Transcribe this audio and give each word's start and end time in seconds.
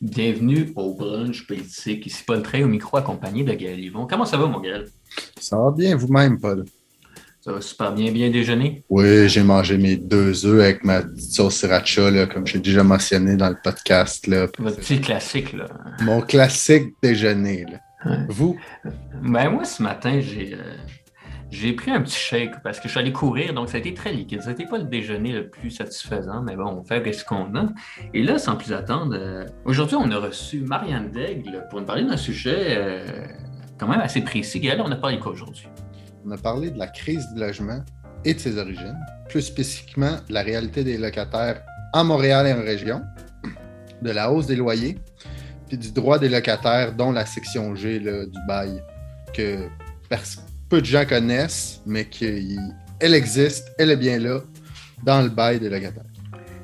Bienvenue 0.00 0.72
au 0.76 0.94
brunch 0.94 1.46
politique. 1.46 2.06
Ici 2.06 2.24
Paul 2.26 2.40
Trey 2.40 2.64
au 2.64 2.68
micro 2.68 2.96
accompagné 2.96 3.44
de 3.44 3.52
Gaël 3.52 3.78
Yvon. 3.78 4.06
Comment 4.06 4.24
ça 4.24 4.38
va, 4.38 4.46
mon 4.46 4.58
Gaël? 4.58 4.86
Ça 5.38 5.58
va 5.58 5.70
bien 5.72 5.94
vous-même, 5.94 6.40
Paul? 6.40 6.64
Ça 7.42 7.52
va 7.52 7.60
super 7.60 7.92
bien, 7.92 8.10
bien 8.10 8.30
déjeuner? 8.30 8.82
Oui, 8.88 9.28
j'ai 9.28 9.42
mangé 9.42 9.76
mes 9.76 9.96
deux 9.96 10.46
œufs 10.46 10.62
avec 10.62 10.84
ma 10.84 11.02
petite 11.02 11.32
sauce 11.32 11.56
sriracha, 11.56 12.10
là, 12.10 12.26
comme 12.26 12.46
j'ai 12.46 12.60
déjà 12.60 12.82
mentionné 12.82 13.36
dans 13.36 13.50
le 13.50 13.58
podcast. 13.62 14.26
Là. 14.26 14.46
Votre 14.58 14.78
petit 14.78 15.02
classique, 15.02 15.52
là. 15.52 15.68
Mon 16.00 16.22
classique 16.22 16.94
déjeuner. 17.02 17.66
Là. 17.70 18.24
Vous? 18.30 18.56
Ben 19.22 19.50
moi, 19.50 19.64
ce 19.64 19.82
matin, 19.82 20.18
j'ai 20.20 20.54
euh, 20.54 20.76
j'ai 21.50 21.72
pris 21.72 21.90
un 21.90 22.00
petit 22.00 22.16
shake 22.18 22.62
parce 22.62 22.78
que 22.78 22.84
je 22.84 22.90
suis 22.90 23.00
allé 23.00 23.12
courir, 23.12 23.52
donc 23.54 23.68
ça 23.68 23.76
a 23.76 23.80
été 23.80 23.92
très 23.92 24.12
liquide. 24.12 24.42
Ça 24.42 24.50
n'était 24.50 24.66
pas 24.66 24.78
le 24.78 24.84
déjeuner 24.84 25.32
le 25.32 25.48
plus 25.48 25.70
satisfaisant, 25.70 26.42
mais 26.42 26.54
bon, 26.54 26.66
on 26.66 26.84
fait 26.84 27.12
ce 27.12 27.24
qu'on 27.24 27.54
a. 27.56 27.66
Et 28.14 28.22
là, 28.22 28.38
sans 28.38 28.56
plus 28.56 28.72
attendre, 28.72 29.16
euh, 29.18 29.44
aujourd'hui, 29.64 29.96
on 29.96 30.10
a 30.12 30.18
reçu 30.18 30.60
Marianne 30.60 31.10
Daigle 31.10 31.66
pour 31.68 31.80
nous 31.80 31.86
parler 31.86 32.04
d'un 32.04 32.16
sujet 32.16 32.76
euh, 32.76 33.04
quand 33.78 33.88
même 33.88 34.00
assez 34.00 34.22
précis. 34.22 34.60
Et 34.62 34.80
on 34.80 34.90
a 34.90 34.96
parlé 34.96 35.18
quoi 35.18 35.32
aujourd'hui? 35.32 35.66
On 36.24 36.30
a 36.30 36.36
parlé 36.36 36.70
de 36.70 36.78
la 36.78 36.86
crise 36.86 37.26
du 37.34 37.40
logement 37.40 37.80
et 38.24 38.34
de 38.34 38.38
ses 38.38 38.58
origines, 38.58 38.98
plus 39.28 39.42
spécifiquement 39.42 40.18
la 40.28 40.42
réalité 40.42 40.84
des 40.84 40.98
locataires 40.98 41.62
en 41.92 42.04
Montréal 42.04 42.46
et 42.46 42.52
en 42.52 42.62
région, 42.62 43.02
de 44.02 44.10
la 44.10 44.30
hausse 44.30 44.46
des 44.46 44.56
loyers, 44.56 44.98
puis 45.68 45.78
du 45.78 45.90
droit 45.90 46.18
des 46.18 46.28
locataires, 46.28 46.94
dont 46.94 47.10
la 47.10 47.26
section 47.26 47.74
G 47.74 47.98
du 47.98 48.38
bail, 48.46 48.82
que 49.34 49.68
peu 50.70 50.80
de 50.80 50.86
gens 50.86 51.04
connaissent, 51.04 51.82
mais 51.84 52.04
qu'elle 52.04 53.14
existe, 53.14 53.72
elle 53.76 53.90
est 53.90 53.96
bien 53.96 54.18
là, 54.18 54.40
dans 55.02 55.20
le 55.20 55.28
bail 55.28 55.58
des 55.58 55.68
locataires. 55.68 56.04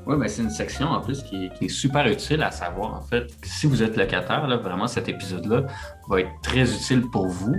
Oui, 0.07 0.15
mais 0.17 0.29
c'est 0.29 0.43
une 0.43 0.51
section 0.51 0.87
en 0.87 1.01
plus 1.01 1.25
qui 1.25 1.51
est, 1.61 1.69
super 1.69 2.07
utile 2.07 2.41
à 2.45 2.53
savoir. 2.53 2.95
En 2.95 3.01
fait, 3.01 3.27
si 3.43 3.67
vous 3.67 3.83
êtes 3.83 3.97
locataire, 3.97 4.47
là, 4.47 4.57
vraiment 4.57 4.87
cet 4.87 5.09
épisode-là 5.09 5.67
va 6.09 6.21
être 6.21 6.31
très 6.45 6.73
utile 6.73 7.03
pour 7.11 7.27
vous. 7.27 7.57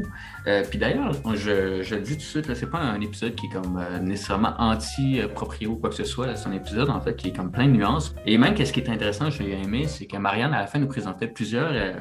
Euh, 0.48 0.64
puis 0.70 0.80
d'ailleurs, 0.80 1.12
je, 1.36 1.94
le 1.94 2.02
dis 2.02 2.14
tout 2.14 2.20
de 2.20 2.22
suite, 2.22 2.53
ce 2.53 2.64
n'est 2.64 2.72
pas 2.72 2.78
un 2.78 3.02
épisode 3.02 3.36
qui 3.36 3.48
est 3.48 3.50
comme 3.50 3.78
euh, 3.78 4.00
nécessairement 4.00 4.53
anti-proprio 4.58 5.72
ou 5.72 5.75
quoi 5.75 5.90
que 5.90 5.98
ce 5.98 6.06
soit. 6.06 6.34
C'est 6.38 6.48
un 6.48 6.53
épisode 6.53 6.90
en 6.90 7.02
fait 7.02 7.18
qui 7.18 7.28
est 7.28 7.36
comme 7.36 7.52
plein 7.52 7.66
de 7.66 7.72
nuances. 7.72 8.16
Et 8.25 8.38
même, 8.38 8.53
qu'est-ce 8.53 8.72
qui 8.72 8.80
est 8.80 8.90
intéressant, 8.90 9.30
j'ai 9.30 9.52
aimé, 9.52 9.86
c'est 9.86 10.06
que 10.06 10.16
Marianne, 10.16 10.53
à 10.53 10.62
la 10.62 10.68
fin, 10.68 10.80
nous 10.80 10.88
présentait 10.88 11.28
plusieurs 11.28 11.72
euh, 11.73 11.92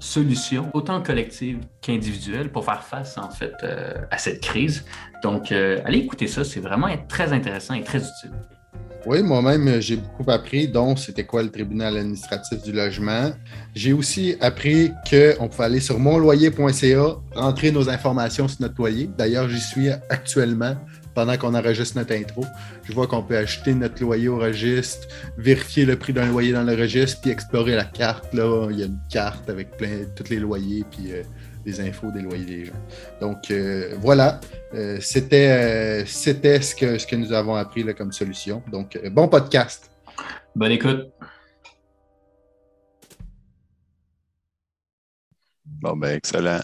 solutions, 0.00 0.70
autant 0.74 1.02
collectives 1.02 1.60
qu'individuelles, 1.80 2.50
pour 2.50 2.64
faire 2.64 2.82
face 2.82 3.18
en 3.18 3.30
fait 3.30 3.54
euh, 3.62 3.94
à 4.10 4.18
cette 4.18 4.40
crise. 4.40 4.84
Donc, 5.22 5.52
euh, 5.52 5.80
allez 5.84 5.98
écouter 5.98 6.26
ça, 6.26 6.44
c'est 6.44 6.60
vraiment 6.60 6.88
très 7.08 7.32
intéressant 7.32 7.74
et 7.74 7.82
très 7.82 7.98
utile. 7.98 8.32
Oui, 9.06 9.22
moi-même, 9.22 9.80
j'ai 9.80 9.98
beaucoup 9.98 10.28
appris, 10.28 10.66
dont 10.66 10.96
c'était 10.96 11.24
quoi 11.24 11.40
le 11.40 11.48
tribunal 11.48 11.96
administratif 11.96 12.60
du 12.62 12.72
logement. 12.72 13.30
J'ai 13.72 13.92
aussi 13.92 14.34
appris 14.40 14.90
qu'on 15.08 15.46
pouvait 15.46 15.64
aller 15.64 15.80
sur 15.80 16.00
monloyer.ca, 16.00 17.16
rentrer 17.36 17.70
nos 17.70 17.88
informations 17.88 18.48
sur 18.48 18.62
notre 18.62 18.74
loyer. 18.78 19.08
D'ailleurs, 19.16 19.48
j'y 19.48 19.60
suis 19.60 19.90
actuellement 20.10 20.74
pendant 21.16 21.38
qu'on 21.38 21.54
enregistre 21.54 21.96
notre 21.96 22.12
intro. 22.12 22.44
Je 22.84 22.92
vois 22.92 23.06
qu'on 23.06 23.22
peut 23.22 23.38
acheter 23.38 23.74
notre 23.74 24.02
loyer 24.02 24.28
au 24.28 24.36
registre, 24.36 25.08
vérifier 25.38 25.86
le 25.86 25.98
prix 25.98 26.12
d'un 26.12 26.26
loyer 26.26 26.52
dans 26.52 26.62
le 26.62 26.74
registre, 26.74 27.22
puis 27.22 27.30
explorer 27.30 27.74
la 27.74 27.86
carte. 27.86 28.34
Là, 28.34 28.68
il 28.70 28.78
y 28.78 28.82
a 28.82 28.86
une 28.86 29.00
carte 29.10 29.48
avec 29.48 29.78
plein 29.78 30.04
tous 30.14 30.28
les 30.28 30.38
loyers, 30.38 30.84
puis 30.90 31.12
euh, 31.12 31.22
des 31.64 31.80
infos 31.80 32.12
des 32.12 32.20
loyers 32.20 32.44
des 32.44 32.64
gens. 32.66 32.80
Donc 33.22 33.50
euh, 33.50 33.94
voilà, 33.98 34.40
euh, 34.74 34.98
c'était 35.00 36.04
c'était 36.06 36.60
ce 36.60 36.74
que, 36.74 36.98
ce 36.98 37.06
que 37.06 37.16
nous 37.16 37.32
avons 37.32 37.54
appris 37.54 37.82
là, 37.82 37.94
comme 37.94 38.12
solution. 38.12 38.62
Donc 38.70 39.00
bon 39.10 39.26
podcast. 39.26 39.90
Bonne 40.54 40.72
écoute. 40.72 41.10
Bon, 45.64 45.96
ben, 45.96 46.16
excellent. 46.16 46.60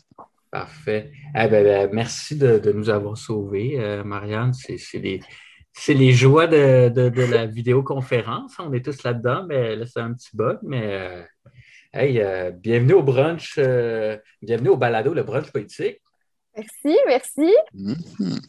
Parfait. 0.52 1.10
Eh 1.34 1.48
ben, 1.48 1.64
ben, 1.64 1.90
merci 1.94 2.36
de, 2.36 2.72
nous 2.72 2.90
avoir 2.90 3.16
sauvés, 3.16 3.80
euh, 3.80 4.04
Marianne. 4.04 4.52
C'est 4.52 5.94
les, 5.94 6.12
joies 6.12 6.46
de, 6.46 7.30
la 7.30 7.46
vidéoconférence. 7.46 8.56
On 8.58 8.70
est 8.74 8.84
tous 8.84 9.02
là-dedans, 9.02 9.46
mais 9.48 9.74
là, 9.76 9.86
c'est 9.86 10.00
un 10.00 10.12
petit 10.12 10.36
bug. 10.36 10.58
Mais 10.62 10.82
euh, 10.84 11.22
hey, 11.94 12.20
euh, 12.20 12.50
bienvenue 12.50 12.92
au 12.92 13.02
brunch, 13.02 13.58
bienvenue 14.42 14.68
au 14.68 14.76
balado, 14.76 15.14
le 15.14 15.22
brunch 15.22 15.50
politique. 15.50 16.02
Merci, 16.54 16.98
merci. 17.06 17.54
Mm-hmm. 17.74 18.46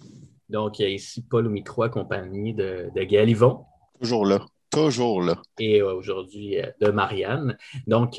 Donc, 0.49 0.79
il 0.79 0.81
y 0.81 0.85
a 0.85 0.89
ici 0.89 1.25
Paul 1.25 1.47
au 1.47 1.51
micro 1.51 1.83
accompagné 1.83 2.51
de, 2.51 2.89
de 2.93 3.03
Galivon. 3.05 3.63
Toujours 4.01 4.25
là. 4.25 4.45
Toujours 4.71 5.21
là. 5.21 5.41
Et 5.57 5.81
aujourd'hui, 5.81 6.57
de 6.81 6.91
Marianne. 6.91 7.57
Donc, 7.87 8.17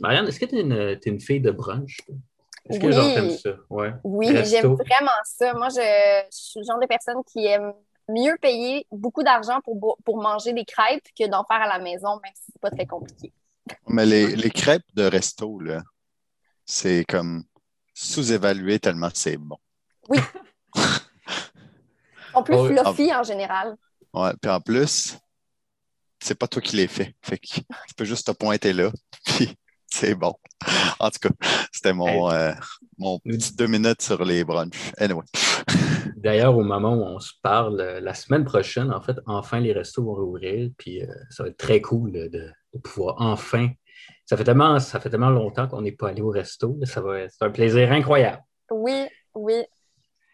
Marianne, 0.00 0.28
est-ce 0.28 0.38
que 0.38 0.44
tu 0.44 0.54
es, 0.54 1.10
une 1.10 1.20
fille 1.20 1.40
de 1.40 1.50
brunch? 1.50 1.98
Est-ce 2.68 2.80
que 2.80 2.86
oui. 2.86 3.38
ça? 3.38 3.50
Oui, 4.04 4.28
j'aime 4.44 4.74
vraiment 4.74 5.10
ça. 5.24 5.54
Moi, 5.54 5.68
je, 5.68 6.24
suis 6.30 6.60
le 6.60 6.64
genre 6.64 6.80
de 6.80 6.86
personne 6.86 7.22
qui 7.32 7.46
aime 7.46 7.72
mieux 8.08 8.36
payer 8.40 8.86
beaucoup 8.90 9.22
d'argent 9.22 9.60
pour, 9.62 9.98
pour 10.04 10.22
manger 10.22 10.52
des 10.52 10.64
crêpes 10.64 11.06
que 11.18 11.28
d'en 11.28 11.44
faire 11.44 11.62
à 11.62 11.66
la 11.66 11.78
maison, 11.78 12.20
même 12.22 12.32
si 12.34 12.52
c'est 12.52 12.60
pas 12.60 12.70
très 12.70 12.86
compliqué. 12.86 13.32
Mais 13.88 14.06
les, 14.06 14.50
crêpes 14.50 14.86
de 14.94 15.04
resto, 15.04 15.58
là, 15.60 15.82
c'est 16.64 17.04
comme 17.04 17.44
sous-évalué 17.94 18.78
tellement 18.78 19.10
c'est 19.12 19.36
bon. 19.36 19.58
Oui. 20.08 20.18
en 22.34 22.42
plus, 22.42 22.56
fluffy 22.66 23.14
en 23.14 23.22
général. 23.22 23.76
Ouais, 24.12 24.32
puis 24.40 24.50
en 24.50 24.60
plus, 24.60 25.18
c'est 26.20 26.34
pas 26.34 26.48
toi 26.48 26.62
qui 26.62 26.76
les 26.76 26.88
fais. 26.88 27.14
Fait 27.22 27.38
que 27.38 27.46
tu 27.46 27.94
peux 27.96 28.04
juste 28.04 28.26
te 28.26 28.32
pointer 28.32 28.72
là, 28.72 28.90
puis 29.24 29.56
c'est 29.96 30.14
bon. 30.14 30.34
En 30.98 31.10
tout 31.10 31.18
cas, 31.20 31.30
c'était 31.72 31.94
mon, 31.94 32.30
euh, 32.30 32.52
mon 32.98 33.18
petit 33.20 33.56
deux 33.56 33.66
minutes 33.66 34.02
sur 34.02 34.22
les 34.24 34.44
brunchs. 34.44 34.92
Anyway. 34.98 35.24
D'ailleurs, 36.16 36.56
au 36.56 36.62
moment 36.62 36.94
où 36.94 37.02
on 37.02 37.18
se 37.18 37.32
parle, 37.42 37.80
euh, 37.80 38.00
la 38.00 38.12
semaine 38.12 38.44
prochaine, 38.44 38.92
en 38.92 39.00
fait, 39.00 39.16
enfin, 39.26 39.60
les 39.60 39.72
restos 39.72 40.04
vont 40.04 40.14
rouvrir. 40.14 40.70
Puis 40.76 41.02
euh, 41.02 41.06
ça 41.30 41.44
va 41.44 41.48
être 41.48 41.56
très 41.56 41.80
cool 41.80 42.12
de, 42.12 42.50
pouvoir 42.84 43.16
enfin. 43.18 43.70
Ça 44.26 44.36
fait 44.36 44.44
tellement, 44.44 44.78
ça 44.80 45.00
fait 45.00 45.08
tellement 45.08 45.30
longtemps 45.30 45.66
qu'on 45.66 45.80
n'est 45.80 45.92
pas 45.92 46.10
allé 46.10 46.20
au 46.20 46.30
resto. 46.30 46.78
Ça 46.84 47.00
va 47.00 47.20
être 47.20 47.36
un 47.40 47.50
plaisir 47.50 47.90
incroyable. 47.90 48.42
Oui, 48.70 49.06
oui. 49.34 49.64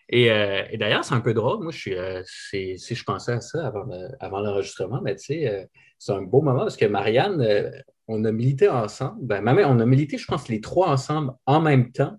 Et, 0.09 0.29
d'ailleurs, 0.77 1.05
c'est 1.05 1.15
un 1.15 1.21
peu 1.21 1.33
drôle. 1.33 1.63
Moi, 1.63 1.73
je 1.73 2.25
suis, 2.27 2.79
si 2.79 2.95
je 2.95 3.05
pensais 3.05 3.33
à 3.33 3.41
ça 3.41 3.67
avant, 3.67 3.87
avant 4.21 4.41
l'enregistrement, 4.41 5.01
mais 5.03 5.17
tu 5.17 5.25
sais, 5.25 5.69
c'est 6.03 6.13
un 6.13 6.23
beau 6.23 6.43
moment 6.43 6.63
parce 6.63 6.77
que 6.77 6.85
Marianne, 6.85 7.73
on 8.09 8.25
a 8.25 8.33
milité 8.33 8.69
ensemble. 8.69 9.25
Ben, 9.25 9.47
on 9.47 9.79
a 9.79 9.87
milité, 9.87 10.19
je 10.19 10.27
pense, 10.27 10.49
les 10.49 10.61
trois 10.61 10.89
ensemble 10.89 11.33
en 11.47 11.61
même 11.61 11.93
temps 11.93 12.19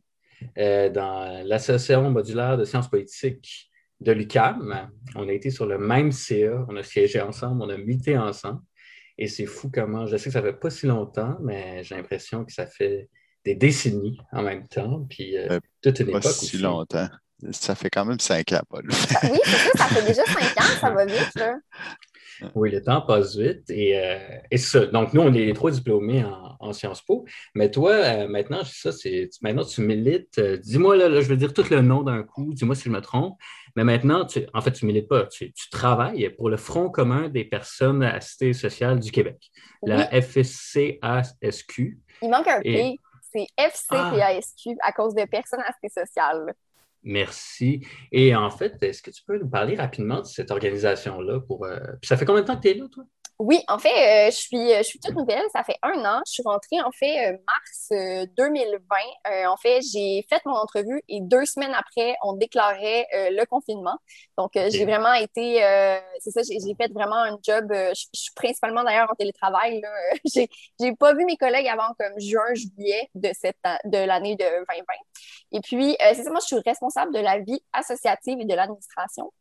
euh, 0.58 0.90
dans 0.90 1.46
l'Association 1.46 2.10
modulaire 2.10 2.58
de 2.58 2.64
sciences 2.64 2.90
politiques 2.90 3.70
de 4.00 4.14
l'UCAM. 4.14 4.90
On 5.16 5.28
a 5.28 5.34
été 5.34 5.52
sur 5.52 5.66
le 5.66 5.78
même 5.78 6.14
CA, 6.14 6.66
on 6.70 6.78
a 6.78 6.84
siégé 6.84 7.20
ensemble, 7.20 7.62
on 7.62 7.68
a 7.68 7.76
milité 7.78 8.18
ensemble. 8.18 8.62
Et 9.18 9.28
c'est 9.28 9.46
fou 9.46 9.70
comment, 9.70 10.08
je 10.08 10.16
sais 10.16 10.26
que 10.26 10.32
ça 10.32 10.42
fait 10.42 10.54
pas 10.54 10.70
si 10.70 10.88
longtemps, 10.88 11.38
mais 11.42 11.84
j'ai 11.84 11.96
l'impression 11.96 12.46
que 12.46 12.54
ça 12.54 12.66
fait 12.66 13.10
des 13.44 13.56
décennies 13.56 14.18
en 14.32 14.44
même 14.44 14.66
temps. 14.66 15.06
Puis 15.10 15.38
euh, 15.38 15.60
toute 15.82 16.00
une 16.00 16.12
pas 16.12 16.22
si 16.22 16.58
longtemps. 16.58 17.10
Ça 17.52 17.76
fait 17.76 17.90
quand 17.90 18.06
même 18.06 18.22
cinq 18.22 18.54
ans, 18.54 18.62
Paul. 18.70 18.86
oui, 18.88 18.96
c'est 18.96 19.58
ça, 19.58 19.78
ça 19.78 19.88
fait 19.88 20.08
déjà 20.08 20.24
cinq 20.24 20.58
ans, 20.58 20.80
ça 20.80 20.90
va 20.90 21.06
vite. 21.06 21.36
Là. 21.36 21.58
Oui, 22.56 22.72
le 22.72 22.82
temps 22.82 23.02
passe 23.02 23.36
vite. 23.36 23.70
Et, 23.70 23.98
euh, 23.98 24.18
et 24.52 24.58
ça. 24.58 24.86
Donc, 24.88 25.14
nous, 25.14 25.22
on 25.22 25.34
est 25.34 25.46
les 25.46 25.54
trois 25.54 25.72
diplômés 25.72 26.24
en, 26.24 26.74
Sciences 26.74 27.02
Po. 27.02 27.26
Mais 27.56 27.70
toi, 27.70 27.92
euh, 27.92 28.28
maintenant, 28.28 28.64
ça, 28.64 28.92
c'est. 28.92 29.30
Maintenant, 29.42 29.66
tu 29.66 29.82
milites. 29.82 30.38
Euh, 30.38 30.58
dis-moi, 30.58 30.96
là, 30.96 31.20
je 31.22 31.28
veux 31.28 31.36
dire 31.36 31.54
tout 31.54 31.66
le 31.70 31.82
nom 31.82 32.04
d'un 32.04 32.24
coup. 32.24 32.54
Dis-moi 32.54 32.76
si 32.76 32.86
je 32.86 32.90
me 32.90 33.02
trompe. 33.02 33.38
Mais 33.76 33.84
maintenant, 33.84 34.26
tu, 34.26 34.46
en 34.54 34.62
fait, 34.62 34.72
tu 34.72 34.86
milites 34.86 35.10
pas. 35.10 35.26
Tu, 35.28 35.52
travailles 35.72 36.30
pour 36.38 36.50
le 36.50 36.58
Front 36.58 36.90
commun 36.90 37.28
des 37.28 37.44
personnes 37.44 38.04
assistées 38.04 38.54
sociales 38.54 39.00
du 39.00 39.12
Québec, 39.12 39.52
la 39.82 40.10
FCASQ. 40.22 42.00
Il 42.22 42.30
manque 42.30 42.48
un 42.48 42.62
P. 42.62 42.98
C'est 43.32 43.48
FCPASQ 43.58 44.78
à 44.82 44.92
cause 44.92 45.16
de 45.16 45.26
personnes 45.26 45.64
assistées 45.68 46.06
sociales. 46.06 46.54
Merci. 47.04 47.86
Et 48.12 48.36
en 48.36 48.50
fait, 48.50 48.82
est-ce 48.82 49.02
que 49.02 49.12
tu 49.12 49.24
peux 49.24 49.38
nous 49.38 49.50
parler 49.50 49.76
rapidement 49.76 50.22
de 50.22 50.26
cette 50.26 50.52
organisation-là? 50.52 51.42
Pour, 51.42 51.66
euh, 51.66 51.80
Puis 52.02 52.08
ça 52.08 52.18
fait 52.18 52.26
combien 52.26 52.42
de 52.42 52.48
temps 52.48 52.60
que 52.60 52.68
tu 52.68 52.78
là, 52.78 52.88
toi? 52.90 53.04
Oui, 53.40 53.62
en 53.68 53.80
fait, 53.80 54.28
euh, 54.28 54.32
je, 54.32 54.38
suis, 54.38 54.70
je 54.78 54.84
suis 54.84 55.00
toute 55.00 55.16
nouvelle. 55.16 55.44
Ça 55.52 55.64
fait 55.64 55.78
un 55.82 56.06
an. 56.06 56.22
Je 56.28 56.34
suis 56.34 56.44
rentrée, 56.44 56.82
en 56.82 56.92
fait, 56.92 57.32
euh, 57.32 57.38
mars 57.48 58.28
2020. 58.38 59.48
en 59.48 59.58
fait, 59.58 59.82
j'ai 59.82 60.26
fait 60.30 60.42
mon 60.46 60.54
entrevue 60.54 61.02
et 61.10 61.20
deux 61.22 61.46
semaines 61.46 61.74
après, 61.74 62.16
on 62.24 62.34
déclarait 62.34 63.08
le 63.32 63.44
confinement. 63.46 63.98
Donc, 64.38 64.52
j'ai 64.54 64.86
vraiment 64.86 65.14
été, 65.14 65.56
c'est 66.20 66.32
ça, 66.32 66.42
j'ai 66.44 66.76
fait 66.76 66.92
vraiment 66.94 67.18
un 67.18 67.38
job. 67.44 67.66
je, 67.72 68.06
suis 68.14 68.34
principalement 68.36 68.84
d'ailleurs 68.84 69.10
en 69.12 69.16
télétravail. 69.16 69.82
j'ai 70.26 70.96
pas 71.00 71.14
vu 71.14 71.26
mes 71.26 71.38
collègues 71.38 71.68
avant 71.68 71.94
comme 72.00 72.20
juin, 72.20 72.54
juillet 72.54 73.10
de, 73.16 73.32
cette, 73.34 73.58
de 73.86 73.98
l'année 73.98 74.36
de 74.36 74.44
2020. 74.44 74.84
Et 75.54 75.60
puis, 75.62 75.96
c'est 76.00 76.24
ça, 76.24 76.30
moi, 76.30 76.40
je 76.42 76.48
suis 76.48 76.64
responsable 76.66 77.14
de 77.14 77.20
la 77.20 77.40
vie 77.40 77.62
associative 77.74 78.40
et 78.40 78.46
de 78.46 78.54
l'administration. 78.54 79.32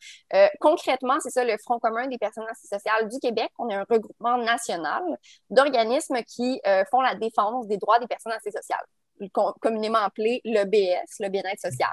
concrètement, 0.61 1.19
c'est 1.21 1.31
ça, 1.31 1.45
le 1.45 1.56
Front 1.59 1.79
commun 1.79 2.06
des 2.09 2.19
personnes 2.19 2.45
sociales 2.65 3.09
du 3.09 3.19
Québec. 3.19 3.50
On 3.59 3.69
regroupement 3.88 4.38
national 4.38 5.02
d'organismes 5.50 6.23
qui 6.25 6.61
font 6.90 7.00
la 7.00 7.14
défense 7.14 7.67
des 7.67 7.76
droits 7.76 7.99
des 7.99 8.06
personnes 8.06 8.32
assez 8.32 8.50
sociales 8.50 8.84
communément 9.31 9.99
appelé 9.99 10.41
le 10.45 10.65
BS, 10.65 11.21
le 11.21 11.29
bien-être 11.29 11.61
social. 11.61 11.91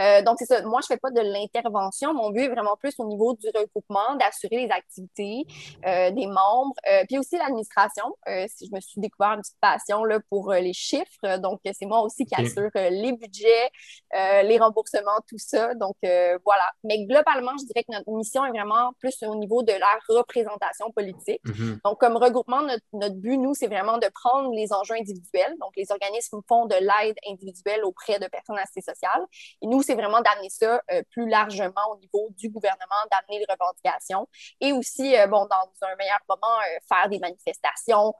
Euh, 0.00 0.22
donc, 0.22 0.36
c'est 0.38 0.46
ça. 0.46 0.62
Moi, 0.62 0.80
je 0.82 0.86
fais 0.86 0.96
pas 0.96 1.10
de 1.10 1.20
l'intervention. 1.20 2.14
Mon 2.14 2.30
but 2.30 2.42
est 2.42 2.48
vraiment 2.48 2.76
plus 2.76 2.94
au 2.98 3.06
niveau 3.06 3.34
du 3.34 3.46
regroupement, 3.54 4.16
d'assurer 4.16 4.66
les 4.66 4.70
activités 4.70 5.44
euh, 5.86 6.10
des 6.10 6.26
membres, 6.26 6.74
euh, 6.90 7.04
puis 7.06 7.18
aussi 7.18 7.36
l'administration. 7.36 8.04
si 8.48 8.66
je 8.66 8.74
me 8.74 8.80
suis 8.80 9.00
découvert 9.00 9.32
une 9.32 9.40
petite 9.40 9.60
passion 9.60 10.04
là, 10.04 10.18
pour 10.28 10.52
les 10.52 10.72
chiffres, 10.72 11.38
donc 11.38 11.60
c'est 11.64 11.86
moi 11.86 12.00
aussi 12.02 12.24
qui 12.26 12.34
assure 12.34 12.70
les 12.74 13.12
budgets, 13.12 13.70
les 14.12 14.58
remboursements, 14.58 15.20
tout 15.28 15.38
ça. 15.38 15.74
Donc, 15.74 15.96
voilà. 16.02 16.70
Mais 16.84 17.04
globalement, 17.04 17.52
je 17.58 17.66
dirais 17.66 17.84
que 17.84 17.92
notre 17.92 18.10
mission 18.10 18.44
est 18.44 18.50
vraiment 18.50 18.92
plus 18.98 19.22
au 19.22 19.34
niveau 19.36 19.62
de 19.62 19.72
la 19.72 19.98
représentation 20.08 20.90
politique. 20.90 21.40
Mm-hmm. 21.44 21.82
Donc, 21.84 22.00
comme 22.00 22.16
regroupement, 22.16 22.62
notre, 22.62 22.84
notre 22.92 23.16
but, 23.16 23.38
nous, 23.38 23.54
c'est 23.54 23.66
vraiment 23.66 23.98
de 23.98 24.06
prendre 24.14 24.52
les 24.54 24.72
enjeux 24.72 24.94
individuels. 24.94 25.54
Donc, 25.60 25.72
les 25.76 25.90
organismes 25.90 26.40
font 26.54 26.66
de 26.66 26.74
l'aide 26.74 27.16
individuelle 27.28 27.84
auprès 27.84 28.18
de 28.18 28.26
personnes 28.28 28.58
assez 28.58 28.80
sociales. 28.80 29.22
Et 29.62 29.66
nous, 29.66 29.82
c'est 29.82 29.94
vraiment 29.94 30.20
d'amener 30.20 30.50
ça 30.50 30.80
euh, 30.90 31.02
plus 31.10 31.28
largement 31.28 31.82
au 31.92 31.98
niveau 31.98 32.28
du 32.36 32.48
gouvernement, 32.48 33.02
d'amener 33.10 33.44
les 33.44 33.52
revendications 33.52 34.28
et 34.60 34.72
aussi, 34.72 35.16
euh, 35.16 35.26
bon, 35.26 35.46
dans 35.46 35.86
un 35.86 35.96
meilleur 35.96 36.20
moment, 36.28 36.56
euh, 36.58 36.78
faire 36.88 37.08
des 37.08 37.18
manifestations, 37.18 38.14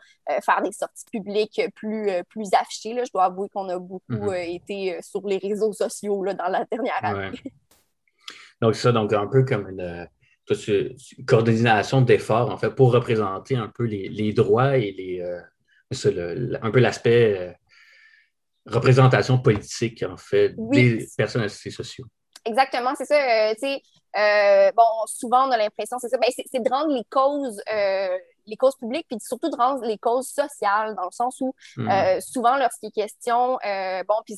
faire 0.44 0.62
des 0.62 0.72
sorties 0.72 1.04
publiques 1.12 1.60
plus, 1.74 2.10
plus 2.28 2.48
affichées. 2.54 2.94
Là. 2.94 3.04
Je 3.04 3.10
dois 3.12 3.24
avouer 3.24 3.48
qu'on 3.50 3.68
a 3.68 3.78
beaucoup 3.78 4.02
mm-hmm. 4.08 4.54
été 4.54 5.02
sur 5.02 5.26
les 5.26 5.38
réseaux 5.38 5.72
sociaux 5.72 6.22
là, 6.24 6.34
dans 6.34 6.48
la 6.48 6.64
dernière 6.64 7.04
année. 7.04 7.38
Donc, 8.62 8.76
ça, 8.76 8.92
donc 8.92 9.12
un 9.12 9.26
peu 9.26 9.44
comme 9.44 9.68
une, 9.68 10.08
coordination 11.26 12.00
d'efforts, 12.00 12.50
en 12.50 12.56
fait, 12.56 12.70
pour 12.70 12.92
représenter 12.92 13.56
un 13.56 13.68
peu 13.68 13.84
les, 13.84 14.32
droits 14.32 14.78
et 14.78 14.92
les, 14.92 15.20
un 16.62 16.70
peu 16.70 16.78
l'aspect 16.78 17.56
représentation 18.66 19.38
politique, 19.38 20.02
en 20.02 20.16
fait, 20.16 20.54
des 20.56 21.08
personnes 21.16 21.42
associées 21.42 21.70
sociaux. 21.70 22.06
Exactement, 22.44 22.94
c'est 22.96 23.06
ça. 23.06 23.16
Euh, 23.16 23.54
tu 23.54 23.60
sais, 23.60 23.82
euh, 24.16 24.70
bon, 24.76 24.82
souvent, 25.06 25.48
on 25.48 25.50
a 25.50 25.56
l'impression, 25.56 25.98
c'est 25.98 26.08
ça, 26.08 26.18
ben, 26.18 26.28
c'est 26.30 26.62
de 26.62 26.68
rendre 26.70 26.94
les 26.94 27.04
causes, 27.10 27.60
euh, 27.72 28.18
les 28.46 28.56
causes 28.56 28.76
publiques, 28.76 29.06
puis 29.08 29.18
surtout 29.20 29.48
de 29.48 29.56
rendre 29.56 29.84
les 29.84 29.96
causes 29.96 30.28
sociales, 30.28 30.94
dans 30.94 31.04
le 31.04 31.10
sens 31.10 31.40
où, 31.40 31.54
hmm. 31.76 32.20
souvent, 32.20 32.56
lorsqu'il 32.58 32.90
est 32.90 32.92
question, 32.92 33.58
bon, 34.06 34.16
puis 34.26 34.36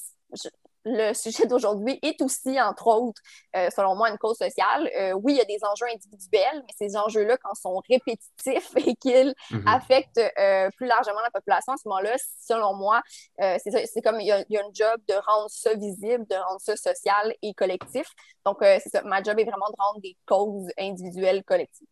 le 0.87 1.13
sujet 1.15 1.47
d'aujourd'hui 1.47 1.99
est 2.03 2.23
aussi, 2.23 2.61
entre 2.61 2.87
autres, 2.87 3.21
euh, 3.57 3.69
selon 3.75 3.97
moi, 3.97 4.09
une 4.09 4.19
cause 4.19 4.37
sociale. 4.37 4.89
Euh, 4.97 5.13
oui, 5.15 5.33
il 5.33 5.39
y 5.39 5.41
a 5.41 5.45
des 5.45 5.59
enjeux 5.65 5.87
individuels, 5.93 6.63
mais 6.63 6.73
ces 6.79 6.97
enjeux-là, 6.97 7.37
quand 7.39 7.51
ils 7.55 7.61
sont 7.61 7.83
répétitifs 7.91 8.71
et 8.87 8.95
qu'ils 8.95 9.35
mhm. 9.51 9.67
affectent 9.67 10.21
euh, 10.39 10.71
plus 10.77 10.87
largement 10.87 11.21
la 11.25 11.31
population, 11.31 11.73
à 11.73 11.77
ce 11.77 11.89
moment-là, 11.89 12.15
selon 12.41 12.75
moi, 12.75 13.03
c'est 13.39 14.03
comme 14.03 14.21
il 14.21 14.29
y, 14.29 14.33
a, 14.33 14.45
il 14.49 14.55
y, 14.55 14.59
a, 14.59 14.61
un 14.61 14.71
job 14.73 15.01
de 15.09 15.15
rendre 15.15 15.51
ça 15.51 15.75
visible, 15.75 16.25
de 16.31 16.37
rendre 16.37 16.61
ça 16.61 16.77
social 16.77 17.35
et 17.43 17.53
collectif. 17.55 18.07
Donc, 18.45 18.59
c'est 18.61 18.89
ça. 18.89 19.03
Ma 19.03 19.23
job 19.23 19.39
est 19.41 19.45
vraiment 19.45 19.69
de 19.69 19.77
rendre 19.77 20.01
des 20.01 20.17
causes 20.25 20.71
individuelles 20.79 21.43
collectives. 21.43 21.89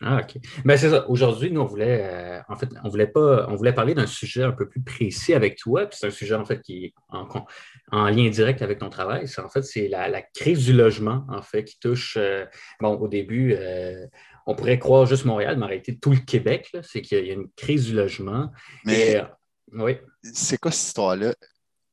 Ah, 0.00 0.20
OK. 0.22 0.40
Ben, 0.64 0.76
c'est 0.76 0.90
ça. 0.90 1.08
Aujourd'hui, 1.10 1.50
nous, 1.50 1.60
on 1.60 1.66
voulait, 1.66 2.04
euh, 2.04 2.40
en 2.48 2.56
fait, 2.56 2.68
on 2.84 2.88
voulait 2.88 3.08
pas, 3.08 3.46
on 3.48 3.56
voulait 3.56 3.72
parler 3.72 3.94
d'un 3.94 4.06
sujet 4.06 4.44
un 4.44 4.52
peu 4.52 4.68
plus 4.68 4.80
précis 4.80 5.34
avec 5.34 5.56
toi. 5.56 5.86
Puis 5.86 5.98
c'est 6.00 6.06
un 6.06 6.10
sujet, 6.10 6.36
en 6.36 6.44
fait, 6.44 6.60
qui 6.60 6.84
est 6.84 6.94
en, 7.08 8.08
lien 8.08 8.30
direct 8.30 8.62
avec 8.62 8.78
ton 8.78 8.90
travail. 8.90 9.26
C'est, 9.26 9.40
en 9.40 9.48
fait, 9.48 9.62
c'est 9.62 9.88
la, 9.88 10.22
crise 10.22 10.64
du 10.64 10.72
logement, 10.72 11.26
en 11.28 11.42
fait, 11.42 11.64
qui 11.64 11.80
touche, 11.80 12.16
euh, 12.16 12.46
bon, 12.80 12.94
au 12.94 13.08
début, 13.08 13.54
euh, 13.58 14.06
on 14.46 14.54
pourrait 14.54 14.78
croire 14.78 15.04
juste 15.04 15.24
Montréal, 15.24 15.56
mais 15.58 15.64
en 15.64 15.68
réalité, 15.68 15.98
tout 15.98 16.12
le 16.12 16.18
Québec, 16.18 16.70
c'est 16.82 17.02
qu'il 17.02 17.26
y 17.26 17.30
a 17.30 17.34
une 17.34 17.50
crise 17.56 17.86
du 17.86 17.94
logement. 17.94 18.52
Mais, 18.84 19.20
oui. 19.72 19.96
C'est 20.22 20.58
quoi 20.58 20.70
cette 20.70 20.86
histoire-là 20.86 21.34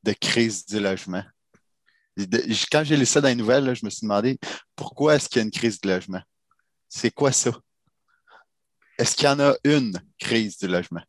de 0.04 0.12
crise 0.12 0.64
du 0.64 0.78
logement? 0.78 1.24
Quand 2.72 2.82
j'ai 2.84 2.96
lu 2.96 3.04
ça 3.04 3.20
dans 3.20 3.28
les 3.28 3.34
nouvelles, 3.34 3.74
je 3.74 3.84
me 3.84 3.90
suis 3.90 4.06
demandé 4.06 4.38
pourquoi 4.74 5.16
est-ce 5.16 5.28
qu'il 5.28 5.40
y 5.40 5.42
a 5.42 5.44
une 5.44 5.50
crise 5.50 5.80
du 5.80 5.88
logement? 5.88 6.22
C'est 6.88 7.10
quoi 7.10 7.32
ça? 7.32 7.50
Est-ce 8.98 9.16
qu'il 9.16 9.26
y 9.26 9.30
en 9.30 9.40
a 9.40 9.54
une 9.64 9.92
crise 10.18 10.58
du 10.58 10.68
logement? 10.68 11.02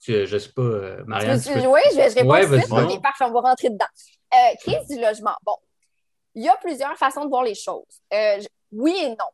Je 0.00 0.32
ne 0.32 0.38
sais 0.38 0.52
pas, 0.52 0.62
euh, 0.62 1.04
Marianne. 1.06 1.40
Oui, 1.46 1.80
je, 1.90 1.96
je 1.96 2.14
réponds 2.16 2.30
ouais, 2.30 2.88
suite. 2.90 3.02
parfait, 3.02 3.24
on 3.24 3.32
va 3.32 3.40
rentrer 3.40 3.68
dedans. 3.68 3.84
Euh, 4.34 4.54
crise 4.60 4.88
du 4.88 4.98
logement. 4.98 5.34
Bon, 5.42 5.56
il 6.34 6.44
y 6.44 6.48
a 6.48 6.56
plusieurs 6.56 6.96
façons 6.96 7.24
de 7.24 7.28
voir 7.28 7.42
les 7.42 7.54
choses. 7.54 8.00
Euh, 8.14 8.40
oui 8.72 8.96
et 9.02 9.10
non. 9.10 9.26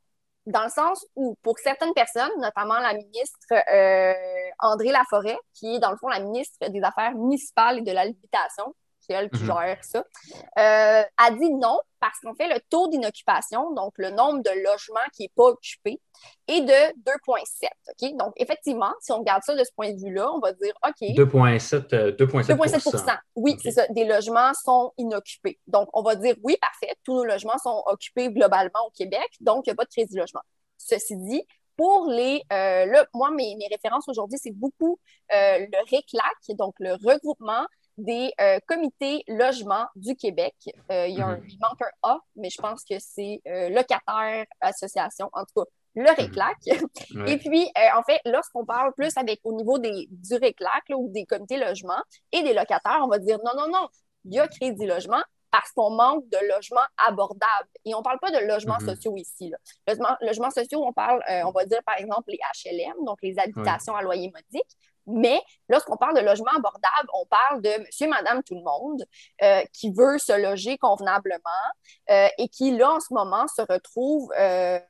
Dans 0.46 0.64
le 0.64 0.70
sens 0.70 1.04
où, 1.14 1.36
pour 1.42 1.58
certaines 1.58 1.92
personnes, 1.92 2.30
notamment 2.38 2.78
la 2.78 2.94
ministre 2.94 3.48
André 4.60 4.90
Laforêt, 4.90 5.38
qui 5.54 5.74
est 5.74 5.78
dans 5.78 5.90
le 5.90 5.96
fond 5.96 6.08
la 6.08 6.20
ministre 6.20 6.68
des 6.68 6.82
Affaires 6.82 7.12
municipales 7.12 7.78
et 7.78 7.82
de 7.82 7.92
l'habitation, 7.92 8.74
qui 9.06 9.42
mhm. 9.42 9.46
gère 9.46 9.78
ça, 9.82 10.04
euh, 10.58 11.02
a 11.16 11.30
dit 11.30 11.50
non 11.50 11.78
parce 12.00 12.20
qu'en 12.20 12.34
fait, 12.34 12.48
le 12.48 12.60
taux 12.68 12.88
d'inoccupation, 12.88 13.72
donc 13.72 13.94
le 13.96 14.10
nombre 14.10 14.42
de 14.42 14.50
logements 14.62 15.00
qui 15.12 15.22
n'est 15.22 15.32
pas 15.34 15.44
occupé, 15.44 16.00
est 16.46 16.60
de 16.60 16.92
2,7. 17.02 17.68
OK? 17.88 18.16
Donc, 18.16 18.32
effectivement, 18.36 18.92
si 19.00 19.12
on 19.12 19.18
regarde 19.18 19.42
ça 19.42 19.54
de 19.54 19.64
ce 19.64 19.70
point 19.74 19.92
de 19.92 19.98
vue-là, 19.98 20.30
on 20.30 20.38
va 20.38 20.52
dire 20.52 20.74
OK. 20.86 21.00
2,7 21.00 22.16
2,7 22.16 23.10
euh, 23.10 23.16
Oui, 23.34 23.56
c'est 23.62 23.70
ça. 23.72 23.86
Des 23.88 24.04
logements 24.04 24.52
sont 24.54 24.92
inoccupés. 24.98 25.58
Donc, 25.66 25.88
on 25.94 26.02
va 26.02 26.14
dire 26.14 26.36
oui, 26.42 26.56
parfait, 26.60 26.94
tous 27.02 27.14
nos 27.14 27.24
logements 27.24 27.58
sont 27.58 27.82
occupés 27.86 28.30
globalement 28.30 28.86
au 28.86 28.90
Québec, 28.90 29.28
donc 29.40 29.66
il 29.66 29.70
n'y 29.70 29.72
a 29.72 29.76
pas 29.76 29.84
de 29.84 29.90
crédit 29.90 30.16
logement. 30.16 30.42
Ceci 30.76 31.16
dit, 31.16 31.42
pour 31.76 32.08
les, 32.08 32.42
euh, 32.52 33.04
moi, 33.14 33.30
mes, 33.30 33.54
mes 33.56 33.68
références 33.70 34.08
aujourd'hui, 34.08 34.38
c'est 34.40 34.52
beaucoup 34.52 34.98
euh, 35.34 35.58
le 35.58 35.78
RECLAC, 35.90 36.56
donc 36.56 36.74
le 36.78 36.92
regroupement 36.92 37.66
des 37.98 38.32
euh, 38.40 38.58
comités 38.66 39.24
logement 39.28 39.86
du 39.96 40.16
Québec. 40.16 40.54
Euh, 40.90 41.06
il, 41.06 41.18
y 41.18 41.20
a 41.20 41.26
un, 41.26 41.36
mhm. 41.36 41.46
il, 41.48 41.58
manque 41.60 41.82
un 41.82 42.10
A, 42.10 42.18
mais 42.36 42.50
je 42.50 42.60
pense 42.60 42.84
que 42.84 42.96
c'est 42.98 43.40
euh, 43.46 43.68
locataire 43.70 44.46
association, 44.60 45.30
en 45.32 45.44
tout 45.44 45.62
cas 45.62 45.70
le 45.98 46.10
RECLAC. 46.10 46.56
Mhm. 47.14 47.26
Et 47.26 47.38
puis, 47.38 47.70
en 47.94 48.02
fait, 48.02 48.20
lorsqu'on 48.26 48.66
parle 48.66 48.92
plus 48.92 49.16
avec 49.16 49.40
au 49.44 49.54
niveau 49.54 49.78
des, 49.78 50.08
du 50.10 50.34
RECLAC 50.34 50.84
ou 50.94 51.10
des 51.10 51.24
comités 51.24 51.56
logement 51.56 52.02
et 52.32 52.42
des 52.42 52.52
locataires, 52.52 53.00
on 53.02 53.08
va 53.08 53.18
dire 53.18 53.38
non, 53.42 53.52
non, 53.56 53.68
non, 53.68 53.88
il 54.26 54.34
y 54.34 54.38
a 54.38 54.46
crédit 54.46 54.84
logement 54.84 55.22
parce 55.50 55.72
qu'on 55.72 55.90
manque 55.90 56.28
de 56.28 56.36
logements 56.54 56.84
abordables. 57.08 57.70
Et 57.86 57.94
on 57.94 58.00
ne 58.00 58.02
parle 58.02 58.18
pas 58.18 58.30
de 58.30 58.46
logements 58.46 58.76
mhm. 58.78 58.88
sociaux 58.88 59.16
ici. 59.16 59.48
Là. 59.48 59.96
Logements, 60.20 60.50
sociaux, 60.50 60.84
on 60.84 60.92
parle, 60.92 61.22
on 61.46 61.50
va 61.50 61.64
dire 61.64 61.80
par 61.86 61.96
exemple 61.96 62.30
les 62.30 62.40
HLM, 62.62 63.02
donc 63.06 63.16
les 63.22 63.38
habitations 63.38 63.96
à 63.96 64.02
loyer 64.02 64.30
modique. 64.34 64.76
Mais 65.06 65.40
lorsqu'on 65.68 65.96
parle 65.96 66.16
de 66.16 66.20
logement 66.20 66.50
abordable, 66.56 67.08
on 67.14 67.26
parle 67.26 67.62
de 67.62 67.84
monsieur, 67.84 68.08
madame, 68.08 68.42
tout 68.42 68.54
le 68.54 68.62
monde 68.62 69.04
euh, 69.42 69.62
qui 69.72 69.92
veut 69.92 70.18
se 70.18 70.32
loger 70.32 70.78
convenablement 70.78 71.40
euh, 72.10 72.28
et 72.38 72.48
qui, 72.48 72.76
là, 72.76 72.94
en 72.94 73.00
ce 73.00 73.12
moment, 73.12 73.46
se 73.48 73.62
retrouve. 73.62 74.32
Euh, 74.38 74.80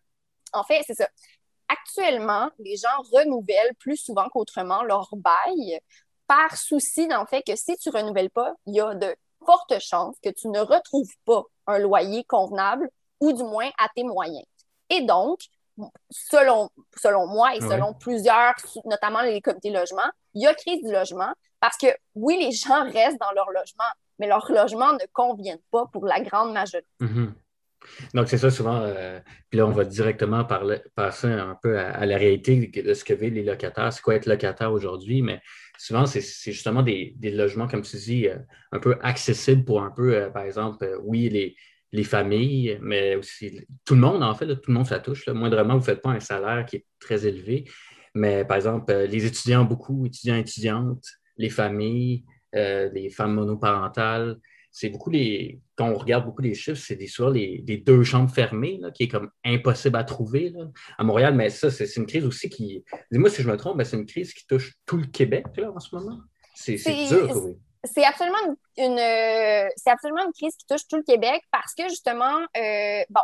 en 0.53 0.65
fait, 0.65 0.83
c'est 0.87 0.95
ça. 0.95 1.09
Actuellement, 1.69 2.51
les 2.59 2.77
gens 2.77 3.03
renouvellent 3.13 3.75
plus 3.79 3.97
souvent 3.97 4.29
qu'autrement 4.29 4.83
leur 4.85 5.09
bail 5.17 5.81
par 6.27 6.57
souci 6.57 7.09
d'en 7.09 7.27
fait 7.27 7.43
que 7.43 7.57
si 7.57 7.77
tu 7.77 7.91
ne 7.91 7.99
renouvelles 7.99 8.31
pas, 8.31 8.55
il 8.67 8.75
y 8.75 8.81
a 8.81 8.95
de 8.95 9.15
fortes 9.45 9.79
chances 9.81 10.17
que 10.23 10.31
tu 10.31 10.49
ne 10.49 10.61
retrouves 10.61 11.13
pas 11.25 11.43
un 11.67 11.79
loyer 11.79 12.25
convenable 12.25 12.89
ou 13.21 13.33
du 13.33 13.43
moins 13.43 13.71
à 13.79 13.89
tes 13.95 14.05
moyens. 14.05 14.45
Et 14.91 15.03
donc, 15.03 15.41
selon, 16.11 16.71
selon 16.97 17.27
moi 17.27 17.55
et 17.55 17.61
selon 17.61 17.95
plusieurs, 17.95 18.55
notamment 18.85 19.23
les 19.23 19.41
comités 19.41 19.71
logement, 19.71 20.11
il 20.35 20.43
y 20.43 20.47
a 20.47 20.55
crise 20.55 20.83
du 20.83 20.93
logement 20.93 21.33
parce 21.61 21.77
que 21.77 21.87
oui, 22.15 22.39
les 22.41 22.53
gens 22.53 22.85
restent 22.85 23.21
dans 23.21 23.33
leur 23.35 23.51
logement, 23.51 23.91
mais 24.19 24.27
leur 24.27 24.51
logement 24.51 24.93
ne 24.93 25.07
convient 25.13 25.59
pas 25.71 25.87
pour 25.93 26.07
la 26.07 26.21
grande 26.21 26.53
majorité. 26.53 26.89
Mm-hmm. 27.01 27.33
Donc, 28.15 28.29
c'est 28.29 28.39
ça 28.39 28.51
souvent. 28.51 28.81
Euh, 28.83 29.21
puis 29.51 29.59
là, 29.59 29.67
on 29.67 29.71
va 29.71 29.85
directement 29.85 30.45
parler, 30.45 30.81
passer 30.95 31.29
un 31.29 31.57
peu 31.61 31.79
à, 31.79 32.05
la 32.05 32.17
réalité 32.17 32.67
de 32.67 32.95
ce 32.95 33.05
que 33.05 33.15
vivent 33.15 33.35
les 33.35 33.45
locataires. 33.45 33.93
C'est 33.93 34.03
quoi 34.03 34.17
être 34.17 34.27
locataire 34.27 34.73
aujourd'hui? 34.73 35.23
Mais 35.23 35.41
souvent, 35.79 36.07
c'est 36.07 36.21
justement 36.21 36.83
des, 36.83 37.15
logements, 37.23 37.69
comme 37.69 37.83
tu 37.83 37.97
dis, 37.97 38.29
euh, 38.29 38.37
un 38.73 38.81
peu 38.81 38.97
accessibles 39.03 39.65
pour 39.65 39.83
un 39.83 39.91
peu, 39.91 40.15
euh, 40.15 40.31
par 40.31 40.43
exemple, 40.43 40.99
oui, 41.03 41.29
les, 41.29 41.57
les 41.97 42.05
familles, 42.05 42.79
mais 42.83 43.17
aussi 43.17 43.67
tout 43.87 43.95
le 43.95 44.01
monde, 44.01 44.23
en 44.23 44.35
fait, 44.35 44.47
tout 44.47 44.71
le 44.71 44.75
monde 44.75 44.87
ça 44.87 44.99
touche. 44.99 45.27
Moindrement, 45.29 45.75
vous 45.75 45.81
ne 45.81 45.85
faites 45.85 46.03
pas 46.03 46.11
un 46.11 46.21
salaire 46.21 46.67
qui 46.67 46.77
est 46.77 46.87
très 47.01 47.27
élevé. 47.27 47.65
Mais 48.15 48.45
par 48.45 48.59
exemple, 48.59 48.93
euh, 48.93 49.07
les 49.07 49.25
étudiants, 49.25 49.65
beaucoup, 49.65 50.05
étudiants, 50.05 50.37
étudiantes, 50.37 51.05
les 51.39 51.49
familles, 51.49 52.25
euh, 52.55 52.91
les 52.93 53.09
femmes 53.09 53.35
monoparentales, 53.35 54.37
c'est 54.71 54.91
beaucoup 54.91 55.09
les. 55.09 55.59
Quand 55.75 55.89
on 55.89 55.95
regarde 55.95 56.27
beaucoup 56.27 56.43
les 56.43 56.55
chiffres, 56.55 56.81
c'est 56.81 56.97
des, 56.97 57.07
souvent 57.07 57.31
les, 57.31 57.83
deux 57.87 58.03
chambres 58.03 58.31
fermées, 58.31 58.79
qui 58.95 59.05
est 59.05 59.09
comme 59.09 59.31
impossible 59.43 59.97
à 59.97 60.05
trouver 60.05 60.53
à 60.99 61.05
Montréal. 61.05 61.35
Mais 61.35 61.49
ça, 61.49 61.71
c'est 61.71 61.97
une 61.97 62.07
crise 62.07 62.27
aussi 62.27 62.51
qui. 62.51 62.85
Dis-moi 63.11 63.31
si 63.31 63.43
je 63.43 63.51
me 63.51 63.57
trompe, 63.57 63.77
mais 63.77 63.85
c'est 63.85 63.97
une 63.97 64.07
crise 64.07 64.35
qui 64.35 64.47
touche 64.47 64.75
tout 64.85 64.99
le 64.99 65.07
Québec 65.07 65.47
en 65.59 65.81
ce 65.81 65.95
moment. 65.95 66.21
C'est 66.55 66.77
dur, 67.09 67.43
oui 67.43 67.57
c'est 67.87 68.05
absolument 68.05 68.39
une, 68.77 68.99
c'est 69.77 69.91
absolument 69.91 70.25
une 70.25 70.33
crise 70.33 70.57
qui 70.57 70.67
touche 70.67 70.87
tout 70.89 70.97
le 70.97 71.03
Québec 71.03 71.43
parce 71.51 71.75
que 71.75 71.89
justement, 71.89 72.39
euh, 72.57 73.05
bon, 73.11 73.21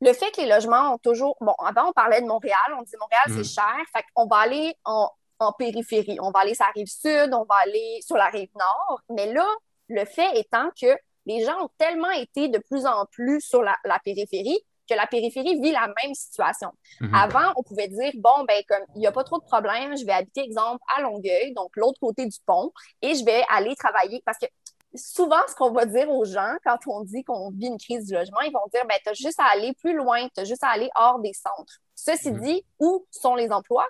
le 0.00 0.12
fait 0.12 0.30
que 0.30 0.40
les 0.40 0.48
logements 0.48 0.94
ont 0.94 0.98
toujours. 0.98 1.36
Bon, 1.40 1.52
avant, 1.64 1.88
on 1.88 1.92
parlait 1.92 2.20
de 2.20 2.26
Montréal, 2.26 2.58
on 2.78 2.82
dit 2.82 2.96
Montréal, 2.98 3.22
Mm. 3.28 3.36
c'est 3.42 3.54
cher. 3.54 3.76
Fait 3.94 4.04
qu'on 4.14 4.26
va 4.26 4.38
aller 4.38 4.74
en, 4.84 5.08
en 5.38 5.52
périphérie. 5.52 6.18
On 6.20 6.30
va 6.30 6.40
aller 6.40 6.54
sur 6.54 6.64
la 6.64 6.72
rive 6.72 6.86
sud, 6.88 7.34
on 7.34 7.44
va 7.44 7.56
aller 7.62 8.00
sur 8.02 8.16
la 8.16 8.26
rive 8.26 8.50
nord. 8.54 9.00
Mais 9.10 9.32
là, 9.32 9.46
le 9.88 10.04
fait 10.04 10.38
étant 10.38 10.70
que 10.80 10.96
les 11.26 11.44
gens 11.44 11.64
ont 11.64 11.70
tellement 11.78 12.10
été 12.10 12.48
de 12.48 12.58
plus 12.58 12.86
en 12.86 13.04
plus 13.06 13.40
sur 13.40 13.62
la, 13.62 13.76
la 13.84 13.98
périphérie 13.98 14.58
que 14.90 14.94
la 14.94 15.06
périphérie 15.06 15.60
vit 15.60 15.72
la 15.72 15.86
même 16.02 16.14
situation. 16.14 16.70
Mhm. 17.00 17.14
Avant, 17.14 17.52
on 17.56 17.62
pouvait 17.62 17.88
dire, 17.88 18.12
bon, 18.16 18.44
ben, 18.46 18.62
comme 18.68 18.84
il 18.96 19.00
n'y 19.00 19.06
a 19.06 19.12
pas 19.12 19.24
trop 19.24 19.38
de 19.38 19.44
problème, 19.44 19.96
je 19.96 20.04
vais 20.04 20.12
habiter, 20.12 20.40
exemple, 20.42 20.82
à 20.96 21.02
Longueuil, 21.02 21.54
donc 21.54 21.70
l'autre 21.76 22.00
côté 22.00 22.26
du 22.26 22.38
pont, 22.44 22.72
et 23.02 23.14
je 23.14 23.24
vais 23.24 23.42
aller 23.48 23.74
travailler. 23.76 24.22
Parce 24.26 24.38
que 24.38 24.46
souvent, 24.94 25.40
ce 25.48 25.54
qu'on 25.54 25.70
va 25.70 25.86
dire 25.86 26.10
aux 26.10 26.24
gens 26.24 26.54
quand 26.64 26.78
on 26.88 27.02
dit 27.02 27.22
qu'on 27.24 27.50
vit 27.50 27.68
une 27.68 27.78
crise 27.78 28.06
du 28.06 28.14
logement, 28.14 28.40
ils 28.40 28.52
vont 28.52 28.66
dire, 28.72 28.84
ben, 28.88 28.96
tu 29.02 29.10
as 29.10 29.14
juste 29.14 29.38
à 29.40 29.46
aller 29.52 29.72
plus 29.74 29.94
loin, 29.94 30.26
tu 30.34 30.40
as 30.40 30.44
juste 30.44 30.64
à 30.64 30.68
aller 30.68 30.90
hors 30.96 31.20
des 31.20 31.32
centres. 31.32 31.78
Ceci 31.94 32.32
Mhm. 32.32 32.40
dit, 32.40 32.64
où 32.78 33.06
sont 33.10 33.34
les 33.34 33.50
emplois? 33.50 33.86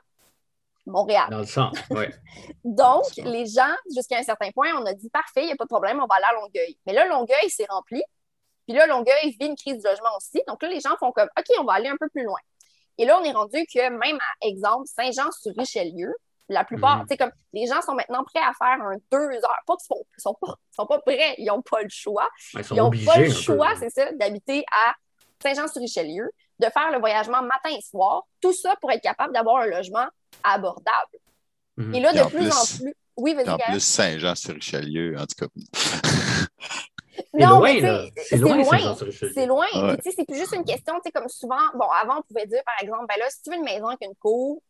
Montréal. 0.86 1.26
Dans 1.30 1.38
le 1.38 1.46
centre, 1.46 1.80
oui. 1.90 2.06
Donc, 2.64 3.04
les 3.16 3.46
gens, 3.46 3.74
jusqu'à 3.94 4.16
un 4.18 4.22
certain 4.22 4.50
point, 4.50 4.68
on 4.76 4.86
a 4.86 4.94
dit 4.94 5.10
parfait, 5.10 5.42
il 5.42 5.46
n'y 5.46 5.52
a 5.52 5.56
pas 5.56 5.64
de 5.64 5.68
problème, 5.68 6.00
on 6.02 6.06
va 6.06 6.16
aller 6.16 6.24
à 6.30 6.40
Longueuil. 6.40 6.76
Mais 6.86 6.92
là, 6.92 7.06
Longueuil 7.06 7.48
s'est 7.48 7.66
rempli. 7.68 8.02
Puis 8.66 8.76
là, 8.76 8.86
Longueuil 8.86 9.36
vit 9.40 9.46
une 9.46 9.56
crise 9.56 9.78
du 9.78 9.84
logement 9.84 10.10
aussi. 10.16 10.42
Donc 10.46 10.62
là, 10.62 10.68
les 10.68 10.80
gens 10.80 10.96
font 10.98 11.12
comme 11.12 11.28
OK, 11.38 11.46
on 11.58 11.64
va 11.64 11.74
aller 11.74 11.88
un 11.88 11.96
peu 11.98 12.08
plus 12.08 12.24
loin. 12.24 12.38
Et 12.98 13.04
là, 13.06 13.18
on 13.20 13.24
est 13.24 13.32
rendu 13.32 13.64
que 13.72 13.88
même 13.88 14.18
à 14.18 14.46
exemple, 14.46 14.86
Saint-Jean-sur-Richelieu, 14.86 16.12
la 16.48 16.64
plupart, 16.64 16.96
Mhm. 16.98 17.02
tu 17.02 17.08
sais, 17.10 17.16
comme 17.16 17.30
les 17.52 17.66
gens 17.66 17.80
sont 17.80 17.94
maintenant 17.94 18.24
prêts 18.24 18.42
à 18.42 18.52
faire 18.58 18.84
un 18.84 18.96
deux 19.12 19.36
heures. 19.36 19.60
Pas 19.66 19.76
qu'ils 19.76 19.86
sont, 19.86 20.04
sont, 20.18 20.34
pas, 20.40 20.54
sont 20.74 20.86
pas 20.86 20.98
prêts, 21.00 21.34
ils 21.38 21.46
n'ont 21.46 21.62
pas 21.62 21.82
le 21.82 21.88
choix. 21.88 22.28
Ils 22.54 22.64
sont 22.64 22.74
Ils 22.74 22.78
n'ont 22.78 22.86
obligés. 22.88 23.06
pas 23.06 23.16
le 23.18 23.30
choix, 23.30 23.68
c'est 23.78 23.90
ça, 23.90 24.10
d'habiter 24.12 24.64
à 24.72 24.94
Saint-Jean-sur-Richelieu, 25.42 26.28
de 26.58 26.66
faire 26.66 26.90
le 26.92 26.98
voyagement 26.98 27.40
matin 27.42 27.70
et 27.70 27.80
soir, 27.80 28.24
tout 28.40 28.52
ça 28.52 28.74
pour 28.80 28.90
être 28.90 29.02
capable 29.02 29.32
d'avoir 29.32 29.62
un 29.62 29.66
logement 29.66 30.06
abordable. 30.42 31.18
Mhm. 31.76 31.94
Et 31.94 32.00
là, 32.00 32.12
de 32.12 32.20
en 32.20 32.28
plus, 32.28 32.50
en 32.50 32.64
plus-. 32.78 32.94
Oui, 33.16 33.34
vas-y, 33.34 33.48
En 33.50 33.56
plus, 33.58 33.80
Saint-Jean-sur-Richelieu, 33.80 35.16
en 35.18 35.24
tout 35.26 35.46
cas. 35.46 35.46
C'est 37.32 37.40
Non, 37.40 37.58
loin. 37.58 37.68
C'est 38.16 38.22
c'est 38.24 38.36
loin. 38.36 38.94
C'est 39.34 39.46
loin. 39.46 39.66
Ouais. 39.74 39.96
Sais, 40.02 40.12
c'est 40.16 40.24
plus 40.24 40.36
juste 40.36 40.54
une 40.54 40.64
question, 40.64 40.94
tu 40.96 41.00
sais, 41.06 41.10
comme 41.12 41.28
souvent, 41.28 41.56
bon, 41.74 41.86
avant, 41.88 42.18
on 42.18 42.22
pouvait 42.22 42.46
dire, 42.46 42.62
par 42.64 42.74
exemple, 42.82 43.06
ben 43.08 43.16
là, 43.18 43.28
si 43.30 43.42
tu 43.42 43.50
veux 43.50 43.56
une 43.56 43.64
maison 43.64 43.86
avec 43.88 44.00
une 44.02 44.14
cour, 44.16 44.60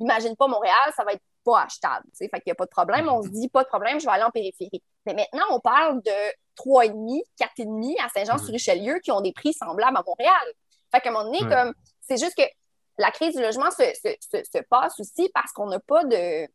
imagine 0.00 0.36
pas 0.36 0.46
Montréal, 0.48 0.76
ça 0.96 1.04
va 1.04 1.12
être 1.12 1.22
pas 1.44 1.62
achetable, 1.62 2.04
tu 2.12 2.18
sais, 2.18 2.28
fait 2.28 2.40
qu'il 2.40 2.50
n'y 2.50 2.52
a 2.52 2.54
pas 2.56 2.66
de 2.66 2.70
problème. 2.70 3.08
On 3.08 3.22
se 3.22 3.28
dit, 3.28 3.48
pas 3.48 3.64
de 3.64 3.68
problème, 3.68 3.98
je 4.00 4.06
vais 4.06 4.12
aller 4.12 4.22
en 4.22 4.30
périphérie. 4.30 4.82
Mais 5.06 5.14
maintenant, 5.14 5.44
on 5.50 5.60
parle 5.60 6.00
de 6.02 6.10
3,5, 6.56 7.22
4,5 7.40 7.94
à 8.04 8.08
Saint-Jean-sur-Richelieu 8.10 8.98
qui 9.00 9.10
ont 9.10 9.20
des 9.20 9.32
prix 9.32 9.52
semblables 9.52 9.96
à 9.96 10.02
Montréal. 10.06 10.32
Fait 10.92 11.00
qu'à 11.00 11.08
un 11.08 11.12
moment 11.12 11.24
donné, 11.24 11.42
Ouais. 11.42 11.50
comme, 11.50 11.74
c'est 12.00 12.16
juste 12.18 12.36
que 12.36 12.42
la 12.98 13.10
crise 13.10 13.34
du 13.34 13.42
logement 13.42 13.70
se, 13.70 13.82
se, 13.94 14.14
se, 14.20 14.44
se 14.44 14.58
passe 14.68 15.00
aussi 15.00 15.30
parce 15.34 15.50
qu'on 15.52 15.66
n'a 15.66 15.80
pas 15.80 16.04
de. 16.04 16.46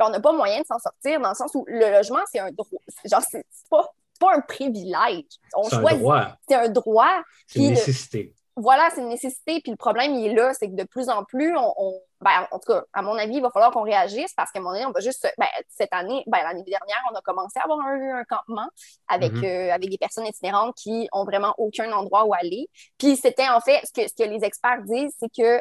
On 0.00 0.10
n'a 0.10 0.20
pas 0.20 0.32
moyen 0.32 0.60
de 0.60 0.66
s'en 0.66 0.78
sortir 0.80 1.20
dans 1.20 1.28
le 1.28 1.34
sens 1.34 1.54
où 1.54 1.64
le 1.68 1.90
logement, 1.90 2.18
c'est 2.30 2.40
un 2.40 2.50
droit. 2.50 2.80
Genre, 3.04 3.22
c'est 3.30 3.44
c'est 3.50 3.68
pas, 3.70 3.88
c'est 3.88 4.01
pas 4.22 4.34
un 4.36 4.40
privilège. 4.40 5.24
On 5.54 5.64
C'est 5.64 5.76
un 5.76 5.80
choisit. 5.80 5.98
droit. 6.00 6.26
C'est 6.48 6.54
un 6.54 6.68
droit. 6.68 7.22
C'est 7.46 7.58
une 7.58 7.64
le- 7.66 7.70
nécessité. 7.70 8.34
voilà, 8.56 8.88
c'est 8.94 9.00
une 9.00 9.08
nécessité. 9.08 9.60
Puis 9.62 9.70
le 9.72 9.76
problème, 9.76 10.14
il 10.14 10.30
est 10.30 10.34
là, 10.34 10.52
c'est 10.54 10.68
que 10.68 10.74
de 10.76 10.84
plus 10.84 11.08
en 11.08 11.24
plus, 11.24 11.56
on, 11.56 11.74
on- 11.76 12.00
ben, 12.20 12.46
en 12.52 12.58
tout 12.60 12.72
cas, 12.72 12.84
à 12.92 13.02
mon 13.02 13.14
avis, 13.16 13.36
il 13.36 13.42
va 13.42 13.50
falloir 13.50 13.72
qu'on 13.72 13.82
réagisse 13.82 14.32
parce 14.34 14.52
qu'à 14.52 14.60
un 14.60 14.62
moment 14.62 14.74
donné, 14.74 14.86
on 14.86 14.92
va 14.92 15.00
juste, 15.00 15.26
ben, 15.38 15.46
cette 15.68 15.92
année, 15.92 16.22
ben, 16.28 16.38
l'année 16.44 16.62
dernière, 16.62 17.02
on 17.10 17.16
a 17.16 17.20
commencé 17.22 17.58
à 17.58 17.62
avoir 17.64 17.80
un, 17.80 18.20
un 18.20 18.24
campement 18.24 18.68
avec, 19.08 19.32
Mhm. 19.32 19.44
euh, 19.44 19.72
avec 19.74 19.90
des 19.90 19.98
personnes 19.98 20.26
itinérantes 20.26 20.74
qui 20.76 21.08
ont 21.12 21.24
vraiment 21.24 21.52
aucun 21.58 21.90
endroit 21.92 22.24
où 22.24 22.32
aller. 22.34 22.68
Puis 22.98 23.16
c'était 23.16 23.48
en 23.48 23.60
fait, 23.60 23.80
ce 23.84 23.92
que, 23.92 24.06
ce 24.08 24.14
que 24.14 24.28
les 24.28 24.44
experts 24.44 24.82
disent, 24.82 25.14
c'est 25.18 25.32
que 25.36 25.60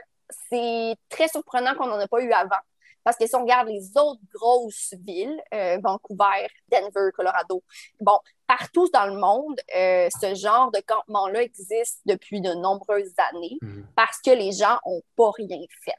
c'est 0.50 0.96
très 1.10 1.28
surprenant 1.30 1.74
qu'on 1.76 1.88
n'en 1.88 2.00
a 2.00 2.08
pas 2.08 2.22
eu 2.22 2.32
avant. 2.32 2.62
Parce 3.04 3.18
que 3.18 3.26
si 3.26 3.36
on 3.36 3.42
regarde 3.42 3.68
les 3.68 3.98
autres 3.98 4.22
grosses 4.32 4.94
villes, 5.04 5.42
euh, 5.56 5.80
Vancouver, 5.84 6.48
Denver, 6.72 7.10
Colorado, 7.16 7.64
bon, 8.00 8.20
partout 8.58 8.90
dans 8.94 9.06
le 9.06 9.18
monde, 9.18 9.58
euh, 9.78 10.10
ce 10.22 10.36
genre 10.36 10.72
de 10.72 10.82
campement-là 10.86 11.42
existe 11.42 12.02
depuis 12.06 12.42
de 12.42 12.54
nombreuses 12.54 13.14
années 13.34 13.58
Mhm. 13.62 13.86
parce 13.96 14.20
que 14.20 14.32
les 14.32 14.52
gens 14.52 14.78
n'ont 14.86 15.02
pas 15.16 15.32
rien 15.38 15.60
fait. 15.86 15.94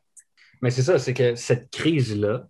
Mais 0.61 0.71
c'est 0.71 0.83
ça, 0.83 0.99
c'est 0.99 1.15
que 1.15 1.35
cette 1.35 1.71
crise-là, 1.71 2.47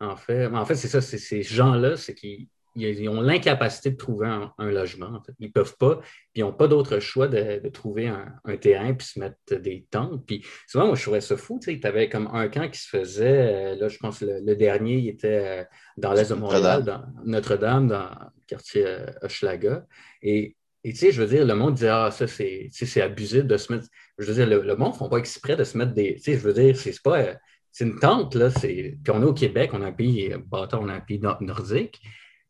en 0.00 0.16
fait, 0.16 0.46
en 0.46 0.64
fait, 0.66 0.74
c'est 0.74 0.88
ça, 0.88 1.00
c'est 1.00 1.18
ces 1.18 1.42
gens-là, 1.42 1.96
c'est 1.96 2.14
qu'ils 2.14 2.48
ils 2.76 3.08
ont 3.08 3.20
l'incapacité 3.20 3.90
de 3.90 3.96
trouver 3.96 4.26
un, 4.28 4.52
un 4.58 4.70
logement. 4.70 5.06
En 5.14 5.22
fait. 5.22 5.32
Ils 5.38 5.46
ne 5.48 5.52
peuvent 5.52 5.76
pas, 5.78 5.96
puis 6.00 6.10
ils 6.36 6.40
n'ont 6.42 6.52
pas 6.52 6.66
d'autre 6.68 6.98
choix 6.98 7.28
de, 7.28 7.60
de 7.62 7.68
trouver 7.68 8.08
un, 8.08 8.26
un 8.44 8.56
terrain 8.56 8.92
puis 8.94 9.06
se 9.06 9.18
mettre 9.18 9.36
des 9.56 9.86
tentes. 9.90 10.24
Puis 10.26 10.44
souvent, 10.66 10.86
moi, 10.86 10.94
je 10.96 11.02
trouvais 11.02 11.20
ça 11.20 11.36
fou. 11.36 11.60
Tu 11.62 11.78
avais 11.84 12.08
comme 12.08 12.28
un 12.32 12.48
camp 12.48 12.68
qui 12.68 12.80
se 12.80 12.88
faisait, 12.88 13.74
euh, 13.74 13.76
là, 13.76 13.88
je 13.88 13.98
pense 13.98 14.18
que 14.20 14.24
le, 14.24 14.40
le 14.44 14.56
dernier, 14.56 14.96
il 14.98 15.08
était 15.08 15.60
euh, 15.60 15.64
dans 15.96 16.12
l'est 16.12 16.28
de 16.30 16.34
Montréal, 16.34 16.84
dans 16.84 17.04
Notre-Dame, 17.24 17.88
dans 17.88 18.08
le 18.10 18.42
quartier 18.46 18.84
euh, 18.86 19.06
Hochelaga. 19.22 19.86
Et 20.22 20.56
et 20.86 20.92
tu 20.92 20.98
sais, 20.98 21.12
je 21.12 21.22
veux 21.22 21.28
dire, 21.28 21.46
le 21.46 21.54
monde 21.54 21.74
disait, 21.76 21.88
ah, 21.88 22.10
ça, 22.10 22.26
c'est 22.26 22.68
c'est 22.70 23.00
abusif 23.00 23.44
de 23.44 23.56
se 23.56 23.72
mettre. 23.72 23.86
Je 24.18 24.26
veux 24.26 24.34
dire, 24.34 24.46
le, 24.46 24.60
le 24.60 24.76
monde 24.76 24.92
ne 24.92 24.98
font 24.98 25.08
pas 25.08 25.16
exprès 25.16 25.56
de 25.56 25.64
se 25.64 25.78
mettre 25.78 25.94
des. 25.94 26.16
Tu 26.16 26.20
sais, 26.24 26.32
je 26.34 26.40
veux 26.40 26.52
dire, 26.52 26.76
c'est 26.76 27.00
pas. 27.02 27.38
C'est 27.72 27.86
une 27.86 27.98
tente, 27.98 28.34
là. 28.34 28.50
c'est- 28.50 28.96
Puis 29.02 29.10
on 29.10 29.22
est 29.22 29.24
au 29.24 29.32
Québec, 29.32 29.70
on 29.72 29.80
a 29.82 29.86
un 29.86 29.92
pays, 29.92 30.34
bâtard, 30.46 30.82
on 30.82 30.88
a 30.90 30.92
un 30.94 31.00
pays 31.00 31.18
nor- 31.18 31.42
nordique. 31.42 32.02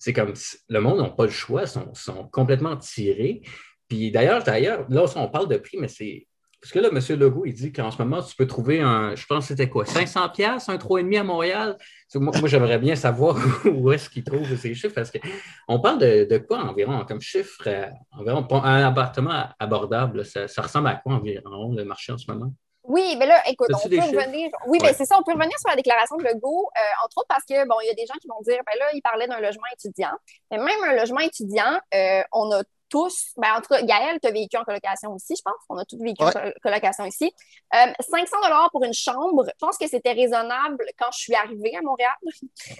C'est 0.04 0.12
comme 0.12 0.34
le 0.68 0.80
monde 0.80 1.00
n'a 1.00 1.08
pas 1.08 1.25
le 1.25 1.30
choix, 1.30 1.66
sont, 1.66 1.94
sont 1.94 2.28
complètement 2.30 2.76
tirés. 2.76 3.40
Puis 3.88 4.11
d'ailleurs, 4.11 4.44
d'ailleurs, 4.44 4.84
là, 4.90 5.06
on 5.16 5.28
parle 5.28 5.49
de 5.49 5.56
prix, 5.56 5.78
mais 5.80 5.88
c'est. 5.88 6.26
Parce 6.61 6.73
que 6.73 6.78
là, 6.78 6.90
M. 6.92 7.18
Legault, 7.18 7.46
il 7.46 7.54
dit 7.54 7.73
qu'en 7.73 7.90
ce 7.90 7.96
moment, 8.02 8.23
tu 8.23 8.37
peux 8.37 8.46
trouver 8.46 8.82
un, 8.82 9.14
je 9.14 9.25
pense 9.25 9.46
c'était 9.46 9.70
quoi, 9.70 9.87
500 9.87 10.28
pièces 10.28 10.68
un 10.68 10.76
3,5 10.76 11.20
à 11.20 11.25
Montréal? 11.25 11.78
Moi, 12.16 12.34
j'aimerais 12.44 12.78
bien 12.78 12.96
savoir 12.96 13.38
où 13.64 13.92
est-ce 13.92 14.11
qu'il 14.11 14.25
trouve 14.25 14.54
ces 14.56 14.75
chiffres, 14.75 14.94
parce 14.94 15.11
qu'on 15.11 15.80
parle 15.80 15.99
de, 16.00 16.38
quoi 16.38 16.58
environ, 16.58 17.02
comme 17.06 17.23
chiffre, 17.23 17.62
euh, 17.66 17.87
environ, 18.12 18.46
un 18.62 18.84
appartement 18.84 19.46
abordable, 19.58 20.23
ça 20.26 20.62
ressemble 20.62 20.88
à 20.88 20.96
quoi 20.96 21.14
environ, 21.14 21.75
le 21.75 21.84
marché 21.87 22.12
en 22.12 22.18
ce 22.18 22.30
moment? 22.30 22.52
Oui, 22.85 23.17
mais 23.19 23.26
là, 23.26 23.43
écoute, 23.49 23.69
on 23.75 23.88
peut 23.88 23.95
chiffres? 24.00 24.07
revenir. 24.17 24.50
Oui, 24.67 24.79
Ouais. 24.79 24.88
mais 24.88 24.93
c'est 24.95 25.07
ça, 25.07 25.17
on 25.19 25.23
peut 25.23 25.33
revenir 25.33 25.59
sur 25.59 25.71
la 25.71 25.76
déclaration 25.76 26.17
de 26.17 26.25
Legault, 26.25 26.69
euh, 26.76 27.05
entre 27.05 27.19
autres 27.19 27.29
parce 27.29 27.45
que, 27.45 27.67
bon, 27.67 27.76
il 27.83 27.87
y 27.87 27.91
a 27.91 27.95
des 27.95 28.07
gens 28.07 28.14
qui 28.21 28.29
vont 28.29 28.41
dire, 28.43 28.61
ben 28.67 28.79
là, 28.79 28.87
il 28.93 29.00
parlait 29.03 29.26
d'un 29.26 29.41
logement 29.41 29.67
étudiant. 29.73 30.12
Mais 30.50 30.59
même 30.59 30.83
un 30.85 30.93
logement 30.95 31.21
étudiant, 31.21 31.79
euh, 31.95 32.23
on 32.33 32.53
a 32.53 32.62
tous, 32.91 33.33
ben 33.38 33.55
en 33.57 33.61
tout 33.61 33.69
cas, 33.75 33.83
Gaël, 33.83 34.21
tu 34.21 34.29
as 34.29 34.31
vécu 34.31 34.57
en 34.57 34.62
colocation 34.62 35.11
aussi, 35.14 35.35
je 35.37 35.43
pense. 35.43 35.55
On 35.69 35.79
a 35.79 35.85
tous 35.85 35.99
vécu 36.00 36.23
en 36.23 36.26
Ouais. 36.29 36.55
colocation 36.62 37.05
ici. 37.07 37.33
Euh, 37.75 37.87
500 37.99 38.37
dollars 38.43 38.69
pour 38.71 38.85
une 38.85 38.93
chambre, 38.93 39.45
je 39.47 39.53
pense 39.59 39.79
que 39.79 39.88
c'était 39.88 40.12
raisonnable 40.12 40.85
quand 40.99 41.11
je 41.12 41.19
suis 41.19 41.35
arrivée 41.35 41.75
à 41.76 41.81
Montréal. 41.83 42.12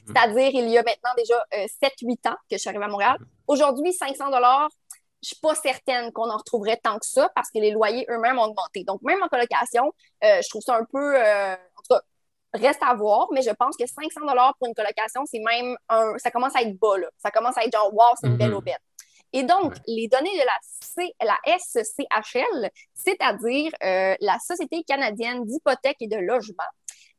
C'est-à-dire, 0.07 0.51
il 0.53 0.69
y 0.69 0.79
a 0.79 0.83
maintenant 0.83 1.11
déjà 1.17 1.43
7-8 1.83 2.27
ans 2.27 2.37
que 2.49 2.53
je 2.53 2.59
suis 2.59 2.69
arrivée 2.69 2.85
à 2.85 2.89
Montréal. 2.89 3.17
Aujourd'hui, 3.49 3.93
500 3.93 4.31
dollars, 4.31 4.69
je 5.25 5.29
suis 5.29 5.41
pas 5.41 5.55
certaine 5.55 6.13
qu'on 6.13 6.31
en 6.31 6.37
retrouverait 6.37 6.77
tant 6.83 6.99
que 6.99 7.07
ça 7.07 7.29
parce 7.35 7.49
que 7.51 7.59
les 7.59 7.71
loyers 7.71 8.07
eux-mêmes 8.11 8.39
ont 8.39 8.45
augmenté. 8.45 8.85
Donc, 8.85 9.01
même 9.03 9.23
en 9.23 9.29
colocation, 9.29 9.93
euh, 10.23 10.41
je 10.43 10.49
trouve 10.51 10.63
ça 10.63 10.77
un 10.77 10.85
peu, 10.85 11.17
euh, 11.17 11.55
en 11.55 11.83
tout 11.83 11.95
cas, 11.95 12.01
reste 12.53 12.83
à 12.83 12.95
voir, 12.95 13.29
mais 13.33 13.43
je 13.43 13.51
pense 13.51 13.77
que 13.77 13.87
500 13.87 14.27
dollars 14.27 14.55
pour 14.59 14.69
une 14.69 14.75
colocation, 14.75 15.23
c'est 15.27 15.41
même 15.41 15.77
un, 15.89 16.17
ça 16.19 16.31
commence 16.31 16.55
à 16.55 16.63
être 16.63 16.79
bas, 16.79 16.99
là. 16.99 17.09
Ça 17.19 17.31
commence 17.31 17.57
à 17.59 17.65
être 17.65 17.73
genre, 17.73 17.93
wow, 17.93 18.15
c'est 18.21 18.29
une 18.29 18.37
belle 18.37 18.51
Mhm. 18.51 18.57
aubaine. 18.59 18.79
Et 19.33 19.43
donc, 19.43 19.73
Ouais. 19.73 19.81
les 19.89 20.07
données 20.09 20.39
de 20.39 20.45
la, 20.45 20.59
C, 20.63 21.13
la 21.21 21.37
SCHL, 21.45 22.71
c'est-à-dire 22.95 23.73
euh, 23.83 24.15
la 24.21 24.39
Société 24.39 24.85
canadienne 24.85 25.45
d'hypothèque 25.45 25.97
et 26.01 26.07
de 26.07 26.17
logement, 26.17 26.63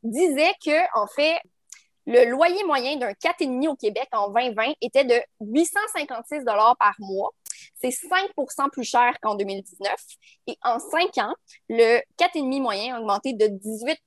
disait 0.04 0.54
que, 0.64 1.00
en 1.00 1.08
fait, 1.08 1.40
le 2.06 2.26
loyer 2.30 2.64
moyen 2.64 2.96
d'un 2.98 3.12
4,5 3.14 3.68
au 3.68 3.76
Québec 3.76 4.08
en 4.14 4.30
2020 4.30 4.74
était 4.80 5.04
de 5.04 5.20
856 5.42 6.46
par 6.46 6.94
mois. 7.00 7.32
C'est 7.76 7.90
5% 7.90 8.70
plus 8.72 8.84
cher 8.84 9.14
qu'en 9.22 9.36
2019. 9.36 9.94
Et 10.48 10.58
en 10.64 10.80
5 10.80 11.18
ans, 11.20 11.34
le 11.70 12.00
4,5 12.18 12.62
moyen 12.62 12.96
a 12.96 13.00
augmenté 13.00 13.34
de 13.34 13.48
18% 13.48 13.98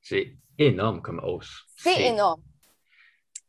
C'est 0.00 0.34
énorme 0.58 1.02
comme 1.02 1.20
hausse. 1.24 1.64
C'est 1.76 2.02
énorme. 2.02 2.42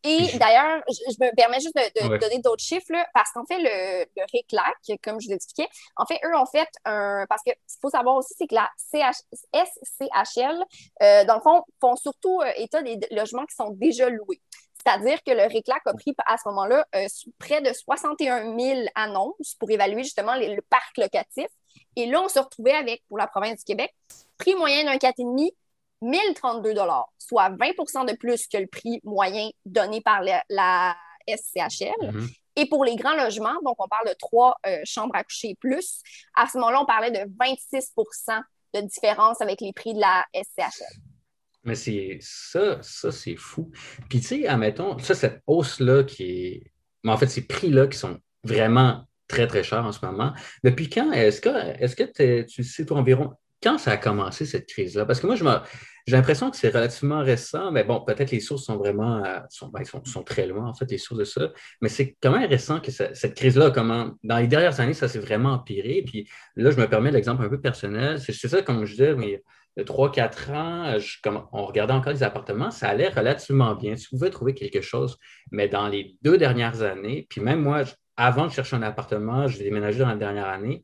Et 0.04 0.36
d'ailleurs, 0.40 0.82
je, 0.90 0.96
je 1.14 1.24
me 1.24 1.36
permets 1.36 1.60
juste 1.60 1.76
de, 1.76 2.02
de 2.02 2.10
Ouais. 2.10 2.18
donner 2.18 2.40
d'autres 2.40 2.64
chiffres, 2.64 2.88
là, 2.92 3.08
parce 3.14 3.32
qu'en 3.34 3.46
fait, 3.46 3.60
le, 3.60 4.04
le 4.18 4.24
RECLAC, 4.34 5.00
comme 5.04 5.22
je 5.22 5.28
vous 5.28 5.32
l'expliquais, 5.34 5.70
en 5.96 6.08
fait, 6.08 6.20
eux 6.26 6.36
ont 6.36 6.48
fait 6.48 6.68
un. 6.86 7.24
Parce 7.30 7.44
que 7.46 7.52
ce 7.68 7.76
qu'il 7.76 7.82
faut 7.82 7.92
savoir 7.92 8.16
aussi, 8.16 8.34
c'est 8.36 8.48
que 8.48 8.56
la 8.56 8.68
CH, 8.78 9.18
SCHL, 9.54 10.58
euh, 11.04 11.24
dans 11.26 11.36
le 11.36 11.42
fond, 11.42 11.62
font 11.80 11.96
surtout 11.96 12.42
euh, 12.42 12.52
état 12.56 12.82
des 12.82 12.98
logements 13.12 13.46
qui 13.46 13.54
sont 13.56 13.70
déjà 13.70 14.10
loués. 14.10 14.42
C'est-à-dire 14.84 15.22
que 15.24 15.32
le 15.32 15.44
RECLAC 15.44 15.82
a 15.86 15.94
pris 15.94 16.16
à 16.26 16.38
ce 16.38 16.48
moment-là 16.50 16.86
euh, 16.96 17.06
près 17.38 17.62
de 17.62 17.72
61 17.72 18.58
000 18.58 18.82
annonces 18.96 19.56
pour 19.60 19.70
évaluer 19.70 20.04
justement 20.04 20.36
les- 20.36 20.56
le 20.56 20.62
parc 20.62 20.98
locatif. 20.98 21.48
Et 21.96 22.06
là, 22.08 22.22
on 22.22 22.30
se 22.30 22.40
retrouvait 22.40 22.74
avec, 22.74 23.04
pour 23.08 23.18
la 23.18 23.28
province 23.28 23.60
du 23.60 23.64
Québec, 23.66 23.94
prix 24.38 24.56
moyen 24.56 24.86
d'un 24.86 24.98
4,5 24.98 25.52
1032 26.02 26.74
soit 27.20 27.50
20 27.50 28.06
de 28.06 28.16
plus 28.16 28.48
que 28.48 28.58
le 28.58 28.68
prix 28.68 29.00
moyen 29.04 29.50
donné 29.66 30.02
par 30.02 30.22
la, 30.22 30.44
la 30.50 30.96
SCHL. 31.28 32.12
Mhm. 32.12 32.28
Et 32.56 32.66
pour 32.68 32.84
les 32.84 32.96
grands 32.96 33.16
logements, 33.16 33.56
donc 33.64 33.76
on 33.78 33.88
parle 33.88 34.08
de 34.10 34.14
trois 34.14 34.58
euh, 34.66 34.82
chambres 34.84 35.16
à 35.16 35.24
coucher 35.24 35.56
plus, 35.60 36.02
à 36.36 36.48
ce 36.48 36.58
moment-là, 36.58 36.82
on 36.82 36.86
parlait 36.86 37.12
de 37.12 37.30
26 37.40 37.94
de 38.74 38.82
différence 38.82 39.42
avec 39.42 39.62
les 39.62 39.74
prix 39.74 39.94
de 39.94 40.00
la 40.00 40.26
SCHL. 40.34 41.11
Mais 41.64 41.76
c'est 41.76 42.18
ça, 42.22 42.80
ça 42.82 43.12
c'est 43.12 43.36
fou. 43.36 43.72
Puis 44.10 44.20
tu 44.20 44.28
sais, 44.28 44.48
admettons, 44.48 44.98
ça, 45.00 45.14
cette 45.14 45.42
hausse-là 45.48 46.04
qui 46.04 46.24
est. 46.24 46.72
Mais 47.04 47.12
en 47.12 47.18
fait, 47.18 47.28
ces 47.28 47.46
prix-là 47.46 47.88
qui 47.88 47.98
sont 47.98 48.20
vraiment 48.44 49.08
très, 49.28 49.48
très 49.48 49.64
chers 49.64 49.86
en 49.86 49.92
ce 49.92 50.06
moment. 50.06 50.34
Depuis 50.64 50.90
quand 50.90 51.12
est-ce 51.12 51.42
que, 51.42 51.50
est 51.50 51.96
que 51.96 52.44
tu 52.44 52.64
sais, 52.64 52.86
toi, 52.86 52.98
environ, 52.98 53.32
quand 53.64 53.78
ça 53.78 53.92
a 53.92 53.98
commencé 53.98 54.46
cette 54.46 54.68
crise-là? 54.68 55.06
Parce 55.06 55.20
que 55.20 55.28
moi, 55.28 55.36
j'ai 55.36 56.16
l'impression 56.16 56.50
que 56.50 56.58
c'est 56.58 56.70
relativement 56.70 57.20
récent, 57.20 57.72
mais 57.72 57.84
bon, 57.84 58.02
peut-être 58.02 58.32
les 58.32 58.40
sources 58.40 58.66
sont 58.66 58.78
vraiment 58.78 59.22
ben, 59.22 59.84
sont, 59.86 60.04
sont, 60.04 60.24
très 60.24 60.48
loin, 60.48 60.68
en 60.68 60.74
fait, 60.74 60.90
les 60.90 60.98
sources 60.98 61.20
de 61.20 61.26
ça. 61.26 61.52
Mais 61.80 61.90
c'est 61.90 62.18
quand 62.22 62.32
même 62.32 62.50
récent 62.50 62.80
que 62.80 62.92
cette 62.92 63.36
crise-là, 63.36 63.72
comment, 63.72 64.12
dans 64.24 64.38
les 64.38 64.48
dernières 64.48 64.80
années, 64.80 64.94
ça 64.94 65.08
s'est 65.08 65.20
vraiment 65.20 65.54
empiré. 65.54 66.04
Puis 66.06 66.28
là, 66.56 66.72
je 66.72 66.78
me 66.78 66.88
permets 66.88 67.12
l'exemple 67.12 67.44
un 67.44 67.50
peu 67.50 67.62
personnel. 67.62 68.20
C'est 68.20 68.34
ça, 68.34 68.62
comme 68.62 68.86
je 68.86 68.92
disais, 68.92 69.16
mais 69.16 69.44
de 69.78 69.84
3-4 69.84 70.52
ans, 70.52 70.98
comme 71.24 71.48
on 71.54 71.66
regardait 71.66 71.94
encore 71.94 72.14
les 72.14 72.24
appartements, 72.24 72.72
ça 72.72 72.90
allait 72.90 73.10
relativement 73.10 73.76
bien. 73.76 73.96
Tu 73.96 74.10
pouvais 74.10 74.30
trouver 74.30 74.54
quelque 74.54 74.82
chose. 74.82 75.18
Mais 75.52 75.68
dans 75.68 75.88
les 75.88 76.18
deux 76.22 76.38
dernières 76.38 76.82
années, 76.82 77.26
puis 77.30 77.42
même 77.42 77.62
moi, 77.62 77.84
avant 78.18 78.48
de 78.48 78.52
chercher 78.52 78.76
un 78.76 78.84
appartement, 78.84 79.48
j'ai 79.48 79.64
déménagé 79.64 80.00
dans 80.00 80.10
la 80.10 80.16
dernière 80.16 80.48
année, 80.48 80.84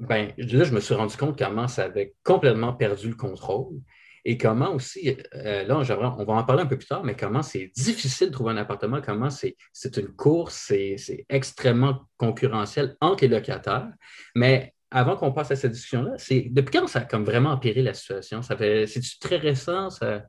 ben, 0.00 0.32
là, 0.36 0.64
je 0.64 0.72
me 0.72 0.80
suis 0.80 0.94
rendu 0.94 1.16
compte 1.16 1.38
comment 1.38 1.68
ça 1.68 1.84
avait 1.84 2.14
complètement 2.24 2.72
perdu 2.72 3.08
le 3.08 3.14
contrôle 3.14 3.80
et 4.24 4.36
comment 4.36 4.74
aussi, 4.74 5.16
euh, 5.34 5.64
là, 5.64 5.78
on 5.78 6.24
va 6.24 6.34
en 6.34 6.44
parler 6.44 6.62
un 6.62 6.66
peu 6.66 6.76
plus 6.76 6.86
tard, 6.86 7.04
mais 7.04 7.14
comment 7.14 7.42
c'est 7.42 7.70
difficile 7.74 8.28
de 8.28 8.32
trouver 8.32 8.52
un 8.52 8.56
appartement, 8.56 9.00
comment 9.00 9.30
c'est 9.30 9.56
une 9.96 10.08
course, 10.08 10.54
c'est 10.68 11.24
extrêmement 11.28 12.02
concurrentiel 12.16 12.96
entre 13.00 13.24
les 13.24 13.28
locataires. 13.28 13.90
Mais 14.34 14.74
avant 14.90 15.16
qu'on 15.16 15.32
passe 15.32 15.50
à 15.50 15.56
cette 15.56 15.72
discussion-là, 15.72 16.12
c'est 16.16 16.46
depuis 16.50 16.78
quand 16.78 16.86
ça 16.86 17.00
a 17.00 17.04
comme 17.04 17.24
vraiment 17.24 17.50
empiré 17.50 17.82
la 17.82 17.94
situation? 17.94 18.42
Ça 18.42 18.56
fait, 18.56 18.86
c'est 18.86 19.00
très 19.20 19.36
récent? 19.36 19.90
Ça... 19.90 20.22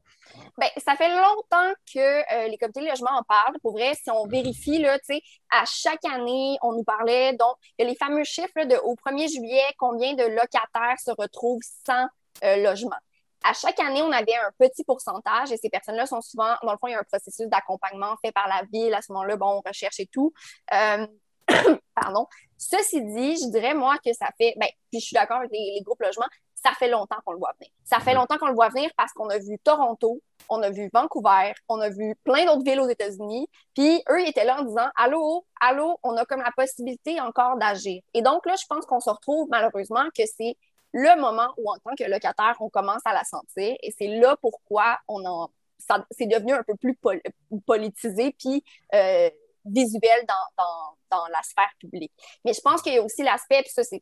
Bien, 0.57 0.69
ça 0.77 0.95
fait 0.95 1.09
longtemps 1.09 1.73
que 1.93 1.99
euh, 1.99 2.47
les 2.47 2.57
comités 2.57 2.81
de 2.81 2.87
logement 2.87 3.11
en 3.11 3.23
parlent. 3.23 3.57
Pour 3.61 3.73
vrai, 3.73 3.93
si 3.95 4.09
on 4.11 4.27
vérifie, 4.27 4.79
là, 4.79 4.97
à 5.51 5.63
chaque 5.65 6.05
année, 6.05 6.57
on 6.61 6.73
nous 6.73 6.83
parlait, 6.83 7.33
donc, 7.33 7.55
il 7.77 7.83
y 7.83 7.87
a 7.87 7.89
les 7.89 7.97
fameux 7.97 8.23
chiffres 8.23 8.65
de, 8.65 8.75
au 8.83 8.95
1er 8.95 9.31
juillet, 9.31 9.63
combien 9.77 10.13
de 10.13 10.23
locataires 10.23 10.99
se 11.03 11.11
retrouvent 11.17 11.61
sans 11.85 12.05
euh, 12.43 12.57
logement. 12.57 12.97
À 13.43 13.53
chaque 13.53 13.79
année, 13.79 14.03
on 14.03 14.11
avait 14.11 14.35
un 14.35 14.51
petit 14.59 14.83
pourcentage 14.83 15.51
et 15.51 15.57
ces 15.57 15.69
personnes-là 15.69 16.05
sont 16.05 16.21
souvent, 16.21 16.55
dans 16.61 16.71
le 16.71 16.77
fond, 16.77 16.87
il 16.87 16.91
y 16.91 16.93
a 16.93 16.99
un 16.99 17.03
processus 17.03 17.47
d'accompagnement 17.47 18.15
fait 18.23 18.31
par 18.31 18.47
la 18.47 18.61
ville. 18.71 18.93
À 18.93 19.01
ce 19.01 19.11
moment-là, 19.13 19.35
bon, 19.35 19.47
on 19.47 19.61
recherche 19.67 19.99
et 19.99 20.05
tout. 20.05 20.31
Euh, 20.73 21.07
pardon. 21.95 22.27
Ceci 22.57 23.01
dit, 23.01 23.36
je 23.38 23.50
dirais, 23.50 23.74
moi, 23.74 23.98
que 24.03 24.13
ça 24.13 24.27
fait, 24.38 24.53
ben, 24.57 24.67
puis 24.91 25.00
je 25.00 25.05
suis 25.05 25.13
d'accord 25.13 25.38
avec 25.38 25.51
les, 25.51 25.81
groupes 25.83 26.01
logements, 26.01 26.27
ça 26.53 26.71
fait 26.77 26.89
longtemps 26.89 27.17
qu'on 27.25 27.31
le 27.31 27.39
voit 27.39 27.53
venir. 27.60 27.71
Ça 27.83 28.00
fait 28.00 28.13
longtemps 28.13 28.38
qu'on 28.38 28.48
le 28.48 28.53
voit 28.53 28.69
venir 28.69 28.91
parce 28.95 29.12
qu'on 29.13 29.29
a 29.29 29.39
vu 29.39 29.57
Toronto, 29.63 30.21
on 30.48 30.62
a 30.62 30.69
vu 30.69 30.89
Vancouver, 30.93 31.53
on 31.67 31.79
a 31.79 31.89
vu 31.89 32.15
plein 32.24 32.45
d'autres 32.45 32.63
villes 32.63 32.79
aux 32.79 32.89
États-Unis, 32.89 33.48
puis 33.74 34.03
eux, 34.10 34.21
ils 34.21 34.29
étaient 34.29 34.45
là 34.45 34.62
en 34.62 34.63
disant 34.63 34.88
Allô, 34.95 35.45
allô, 35.60 35.98
on 36.03 36.15
a 36.17 36.25
comme 36.25 36.41
la 36.41 36.51
possibilité 36.55 37.19
encore 37.19 37.57
d'agir. 37.57 38.01
Et 38.13 38.21
donc 38.21 38.45
là, 38.45 38.55
je 38.62 38.65
pense 38.67 38.86
qu'on 38.86 39.00
se 39.00 39.10
retrouve 39.10 39.48
malheureusement 39.50 40.05
que 40.15 40.24
c'est 40.25 40.55
le 40.93 41.19
moment 41.19 41.48
où, 41.57 41.71
en 41.71 41.77
tant 41.77 41.95
que 41.98 42.03
locataire, 42.03 42.55
on 42.60 42.69
commence 42.69 43.01
à 43.05 43.13
la 43.13 43.24
sentir. 43.24 43.75
Et 43.81 43.91
c'est 43.98 44.07
là 44.19 44.36
pourquoi 44.41 45.00
on 45.07 45.25
en, 45.25 45.50
c'est 46.12 46.27
devenu 46.27 46.53
un 46.53 46.63
peu 46.63 46.75
plus 46.75 46.98
politisé, 47.65 48.36
puis 48.38 48.63
euh, 48.93 49.29
visuel 49.65 50.25
dans, 50.27 50.65
dans, 51.09 51.27
la 51.27 51.41
sphère 51.43 51.71
publique. 51.79 52.11
Mais 52.45 52.53
je 52.53 52.61
pense 52.61 52.81
qu'il 52.81 52.93
y 52.93 52.97
a 52.97 53.03
aussi 53.03 53.21
l'aspect, 53.23 53.61
puis 53.61 53.71
ça, 53.71 53.83
c'est 53.83 54.01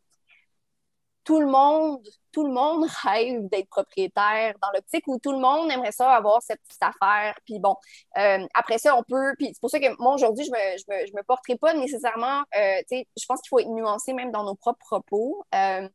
tout 1.23 1.39
le 1.39 1.47
monde, 1.47 2.01
tout 2.31 2.45
le 2.45 2.51
monde 2.51 2.85
rêve 3.03 3.47
d'être 3.49 3.69
propriétaire 3.69 4.55
dans 4.61 4.69
l'optique 4.73 5.03
où 5.07 5.19
tout 5.19 5.31
le 5.31 5.39
monde 5.39 5.71
aimerait 5.71 5.91
ça 5.91 6.11
avoir 6.11 6.41
cette 6.41 6.61
petite 6.67 6.81
affaire. 6.81 7.35
Puis 7.45 7.59
bon, 7.59 7.75
euh, 8.17 8.45
après 8.53 8.77
ça, 8.77 8.95
on 8.95 9.03
peut. 9.03 9.35
Puis 9.37 9.47
c'est 9.53 9.59
pour 9.59 9.69
ça 9.69 9.79
que 9.79 10.01
moi, 10.01 10.13
aujourd'hui, 10.15 10.45
je 10.45 10.51
me, 10.51 10.77
je 10.77 10.83
me, 10.87 11.07
je 11.07 11.13
me 11.15 11.23
porterai 11.23 11.55
pas 11.57 11.73
nécessairement. 11.73 12.41
Euh, 12.57 12.79
tu 12.89 12.97
sais, 12.97 13.07
je 13.15 13.25
pense 13.27 13.41
qu'il 13.41 13.49
faut 13.49 13.59
être 13.59 13.69
nuancé 13.69 14.13
même 14.13 14.31
dans 14.31 14.43
nos 14.43 14.55
propres 14.55 14.79
propos. 14.85 15.45
Euh, 15.53 15.87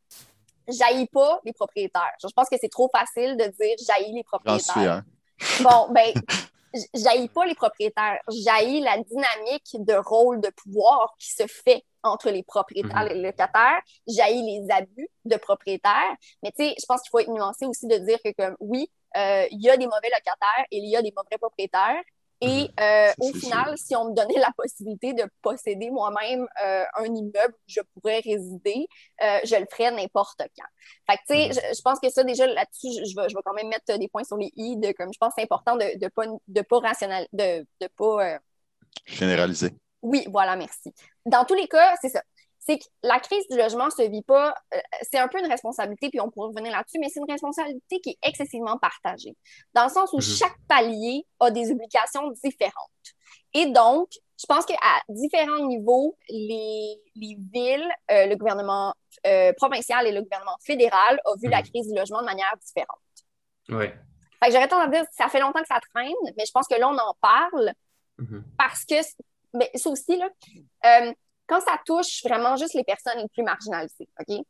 j'haïs 0.68 1.07
pas 1.07 1.40
les 1.44 1.53
propriétaires. 1.53 2.14
Je 2.22 2.29
pense 2.35 2.48
que 2.48 2.57
c'est 2.61 2.70
trop 2.70 2.88
facile 2.94 3.37
de 3.37 3.44
dire 3.44 3.77
j'haïs 3.87 4.12
les 4.12 4.24
propriétaires. 4.24 5.03
Bon, 5.62 5.88
ben, 5.90 6.12
j'haïs 6.95 7.29
pas 7.29 7.47
les 7.47 7.55
propriétaires, 7.55 8.19
j'haïs 8.29 8.81
la 8.81 8.99
dynamique 8.99 9.77
de 9.79 9.95
rôle 9.95 10.41
de 10.41 10.51
pouvoir 10.51 11.15
qui 11.19 11.33
se 11.33 11.47
fait 11.47 11.85
entre 12.03 12.31
les 12.31 12.43
propriétaires 12.43 13.11
et 13.11 13.15
les 13.15 13.23
locataires, 13.23 13.81
j'haïs 14.07 14.43
les 14.43 14.71
abus 14.71 15.09
de 15.25 15.37
propriétaires, 15.37 16.15
mais 16.43 16.53
tu 16.53 16.65
sais, 16.65 16.75
je 16.79 16.85
pense 16.87 17.01
qu'il 17.03 17.11
faut 17.11 17.21
être 17.21 17.31
nuancé 17.31 17.67
aussi 17.67 17.87
de 17.87 17.97
dire 17.99 18.19
que 18.23 18.33
comme 18.33 18.57
oui, 18.61 18.91
euh, 19.17 19.47
il 19.51 19.63
y 19.63 19.71
a 19.71 19.77
des 19.77 19.87
mauvais 19.87 20.11
locataires 20.11 20.67
et 20.71 20.79
il 20.79 20.89
y 20.89 20.97
a 20.97 21.03
des 21.03 21.13
mauvais 21.17 21.39
propriétaires, 21.39 22.03
et 22.44 22.62
mhm. 22.64 22.68
euh, 22.80 23.12
au 23.20 23.33
final, 23.33 23.78
si 23.78 23.96
on 23.96 24.11
me 24.11 24.14
donnait 24.14 24.38
la 24.38 24.50
possibilité 24.57 25.14
de 25.14 25.24
posséder 25.40 25.90
moi-même 25.90 26.46
euh, 26.64 26.85
un 26.94 27.04
immeuble 27.04 27.54
où 27.54 27.64
je 27.66 27.80
pourrais 27.94 28.20
résider, 28.20 28.87
euh, 29.22 29.38
je 29.44 29.57
le 29.57 29.66
ferais 29.70 29.90
n'importe 29.90 30.42
quand. 30.57 30.66
Fait 31.09 31.16
que, 31.16 31.22
tu 31.28 31.54
sais, 31.54 31.68
mhm. 31.68 31.74
je, 31.76 31.83
pense 31.83 32.00
que 32.00 32.11
ça, 32.11 32.22
déjà, 32.24 32.46
là-dessus, 32.46 32.88
je, 32.92 33.20
vais, 33.20 33.28
je 33.28 33.35
vais 33.35 33.42
quand 33.44 33.54
même 33.54 33.68
mettre 33.68 33.98
des 33.98 34.09
points 34.09 34.24
sur 34.24 34.37
les 34.37 34.52
i, 34.57 34.76
de, 34.76 34.92
comme 34.92 35.12
je 35.12 35.18
pense 35.18 35.30
que 35.30 35.35
c'est 35.38 35.44
important 35.44 35.76
de 35.76 35.85
ne 35.85 36.09
pas, 36.09 36.26
de 36.48 36.61
pas 36.62 36.80
de, 37.33 37.66
de 37.80 37.88
pas... 37.96 38.38
Généraliser. 39.07 39.72
Oui, 40.02 40.26
voilà, 40.30 40.54
merci. 40.54 40.92
Dans 41.24 41.44
tous 41.44 41.54
les 41.54 41.66
cas, 41.66 41.94
c'est 42.00 42.11
ça 42.11 42.22
c'est 42.66 42.79
que 42.79 42.85
la 43.03 43.20
crise 43.20 43.46
du 43.48 43.57
logement 43.57 43.90
se 43.90 44.03
vit 44.09 44.22
pas, 44.22 44.55
euh, 44.74 44.79
c'est 45.03 45.18
un 45.18 45.29
peu 45.29 45.38
une 45.38 45.50
responsabilité, 45.50 46.09
puis 46.09 46.20
on 46.20 46.31
pourra 46.31 46.48
revenir 46.48 46.72
là-dessus, 46.72 46.98
mais 46.98 47.09
c'est 47.09 47.20
une 47.20 47.31
responsabilité 47.31 48.00
qui 48.00 48.11
est 48.11 48.18
excessivement 48.22 48.79
partagée, 48.79 49.37
dans 49.74 49.85
le 49.85 49.90
sens 49.90 50.12
où 50.12 50.20
chaque 50.20 50.57
palier 50.66 51.27
a 51.40 51.50
des 51.50 51.70
obligations 51.70 52.31
différentes. 52.42 52.72
Et 53.53 53.66
donc, 53.66 54.09
je 54.40 54.46
pense 54.46 54.64
qu'à 54.64 54.77
différents 55.09 55.66
niveaux, 55.66 56.16
les, 56.29 56.96
les 57.14 57.37
villes, 57.53 57.88
euh, 58.11 58.27
le 58.27 58.37
gouvernement 58.37 58.94
euh, 59.27 59.53
provincial 59.53 60.07
et 60.07 60.12
le 60.12 60.22
gouvernement 60.22 60.57
fédéral 60.64 61.20
ont 61.27 61.37
vu 61.37 61.48
la 61.48 61.59
mhm. 61.59 61.68
crise 61.68 61.88
du 61.88 61.94
logement 61.96 62.20
de 62.20 62.27
manière 62.27 62.53
différente. 62.64 62.98
Oui. 63.68 63.87
Fait 64.42 64.48
que 64.48 64.53
j'aurais 64.53 64.68
tendance 64.68 64.88
à 64.88 64.90
dire 64.90 65.05
ça 65.12 65.29
fait 65.29 65.40
longtemps 65.40 65.61
que 65.61 65.68
ça 65.68 65.81
traîne, 65.94 66.12
mais 66.37 66.44
je 66.46 66.50
pense 66.50 66.66
que 66.66 66.74
là, 66.74 66.88
on 66.88 66.96
en 66.96 67.14
parle 67.20 67.72
mhm. 68.18 68.44
parce 68.59 68.85
que, 68.85 68.96
mais 69.53 69.70
ça 69.74 69.90
aussi, 69.90 70.16
là, 70.16 70.29
quand 71.46 71.61
ça 71.61 71.78
touche 71.85 72.22
vraiment 72.24 72.57
juste 72.57 72.74
les 72.74 72.85
personnes 72.85 73.18
les 73.18 73.28
plus 73.28 73.42
marginalisées, 73.42 74.09
OK? 74.20 74.44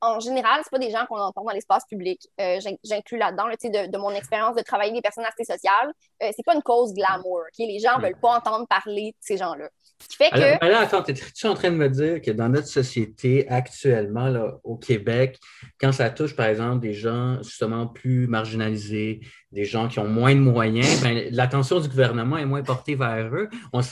En 0.00 0.18
général, 0.20 0.60
c'est 0.64 0.70
pas 0.70 0.78
des 0.78 0.90
gens 0.90 1.04
qu'on 1.06 1.18
entend 1.18 1.44
dans 1.44 1.52
l'espace 1.52 1.84
public. 1.86 2.20
Euh, 2.40 2.58
J'inclus 2.84 3.18
là-dedans, 3.18 3.48
de, 3.48 3.90
de, 3.90 3.98
mon 3.98 4.10
expérience 4.10 4.56
de 4.56 4.62
travailler 4.62 4.92
des 4.92 5.02
personnes 5.02 5.24
assez 5.24 5.44
sociales. 5.44 5.92
Euh, 6.22 6.30
c'est 6.34 6.44
pas 6.44 6.54
une 6.54 6.62
cause 6.62 6.94
glamour, 6.94 7.40
OK? 7.40 7.58
Les 7.58 7.78
gens 7.78 7.98
veulent 7.98 8.18
pas 8.20 8.36
entendre 8.36 8.66
parler 8.66 9.10
de 9.12 9.16
ces 9.20 9.36
gens-là. 9.36 9.68
Ce 10.02 10.08
qui 10.08 10.16
fait 10.16 10.30
que... 10.30 10.64
Alors, 10.64 10.80
attends, 10.80 11.04
es-tu 11.04 11.46
en 11.46 11.54
train 11.54 11.70
de 11.70 11.76
me 11.76 11.88
dire 11.88 12.22
que 12.22 12.30
dans 12.30 12.48
notre 12.48 12.66
société 12.66 13.46
actuellement, 13.48 14.28
là, 14.28 14.56
au 14.64 14.76
Québec, 14.76 15.38
quand 15.78 15.92
ça 15.92 16.08
touche, 16.08 16.34
par 16.34 16.46
exemple, 16.46 16.80
des 16.80 16.94
gens 16.94 17.42
justement 17.42 17.86
plus 17.86 18.26
marginalisés, 18.26 19.20
des 19.52 19.64
gens 19.64 19.88
qui 19.88 19.98
ont 19.98 20.08
moins 20.08 20.34
de 20.34 20.40
moyens, 20.40 21.02
ben, 21.02 21.28
l'attention 21.30 21.80
du 21.80 21.88
gouvernement 21.88 22.38
est 22.38 22.46
moins 22.46 22.62
portée 22.62 22.94
vers 22.94 23.34
eux. 23.34 23.48
On, 23.72 23.82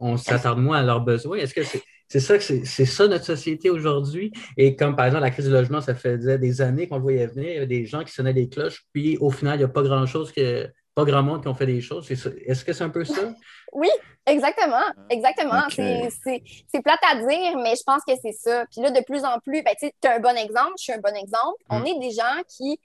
on, 0.00 0.16
s'attarde 0.16 0.58
moins 0.58 0.78
à 0.78 0.82
leurs 0.82 1.00
besoins. 1.00 1.38
Est-ce 1.38 1.54
que 1.54 1.62
c'est 1.62 1.82
ça 2.08 2.38
que 2.38 2.44
c'est 2.44 2.84
ça 2.84 3.08
notre 3.08 3.24
société 3.24 3.70
aujourd'hui? 3.70 4.32
Et 4.56 4.76
comme 4.76 4.96
par 4.96 5.06
exemple 5.06 5.22
la 5.22 5.30
crise 5.30 5.46
du 5.46 5.52
logement, 5.52 5.80
ça 5.80 5.94
faisait 5.94 6.38
des 6.38 6.60
années 6.60 6.88
qu'on 6.88 6.96
le 6.96 7.02
voyait 7.02 7.26
venir, 7.26 7.48
il 7.48 7.54
y 7.54 7.56
avait 7.56 7.66
des 7.66 7.86
gens 7.86 8.04
qui 8.04 8.12
sonnaient 8.12 8.34
des 8.34 8.48
cloches, 8.48 8.84
puis 8.92 9.16
au 9.18 9.30
final, 9.30 9.56
il 9.56 9.58
n'y 9.58 9.64
a 9.64 9.68
pas 9.68 9.82
grand-chose 9.82 10.32
que 10.32 10.70
pas 10.96 11.04
grand 11.04 11.22
monde 11.22 11.42
qui 11.42 11.48
ont 11.48 11.54
fait 11.54 11.66
des 11.66 11.82
choses. 11.82 12.10
Est-ce 12.10 12.64
que 12.64 12.72
c'est 12.72 12.84
un 12.84 12.90
peu 12.90 13.04
ça? 13.04 13.20
Oui, 13.72 13.88
exactement. 14.24 14.84
Exactement. 15.10 15.60
C'est 15.68 16.82
plate 16.82 17.00
à 17.02 17.16
dire, 17.16 17.58
mais 17.58 17.74
je 17.76 17.82
pense 17.84 18.02
que 18.06 18.14
c'est 18.22 18.32
ça. 18.32 18.64
Puis 18.70 18.80
là, 18.80 18.90
de 18.90 19.04
plus 19.04 19.22
en 19.24 19.38
plus, 19.40 19.62
ben, 19.62 19.74
tu 19.78 20.08
as 20.08 20.14
un 20.14 20.20
bon 20.20 20.34
exemple, 20.36 20.72
je 20.78 20.84
suis 20.84 20.92
un 20.94 21.00
bon 21.00 21.14
exemple. 21.14 21.62
On 21.68 21.80
mm. 21.80 21.86
est 21.86 21.98
des 21.98 22.10
gens 22.12 22.42
qui, 22.48 22.80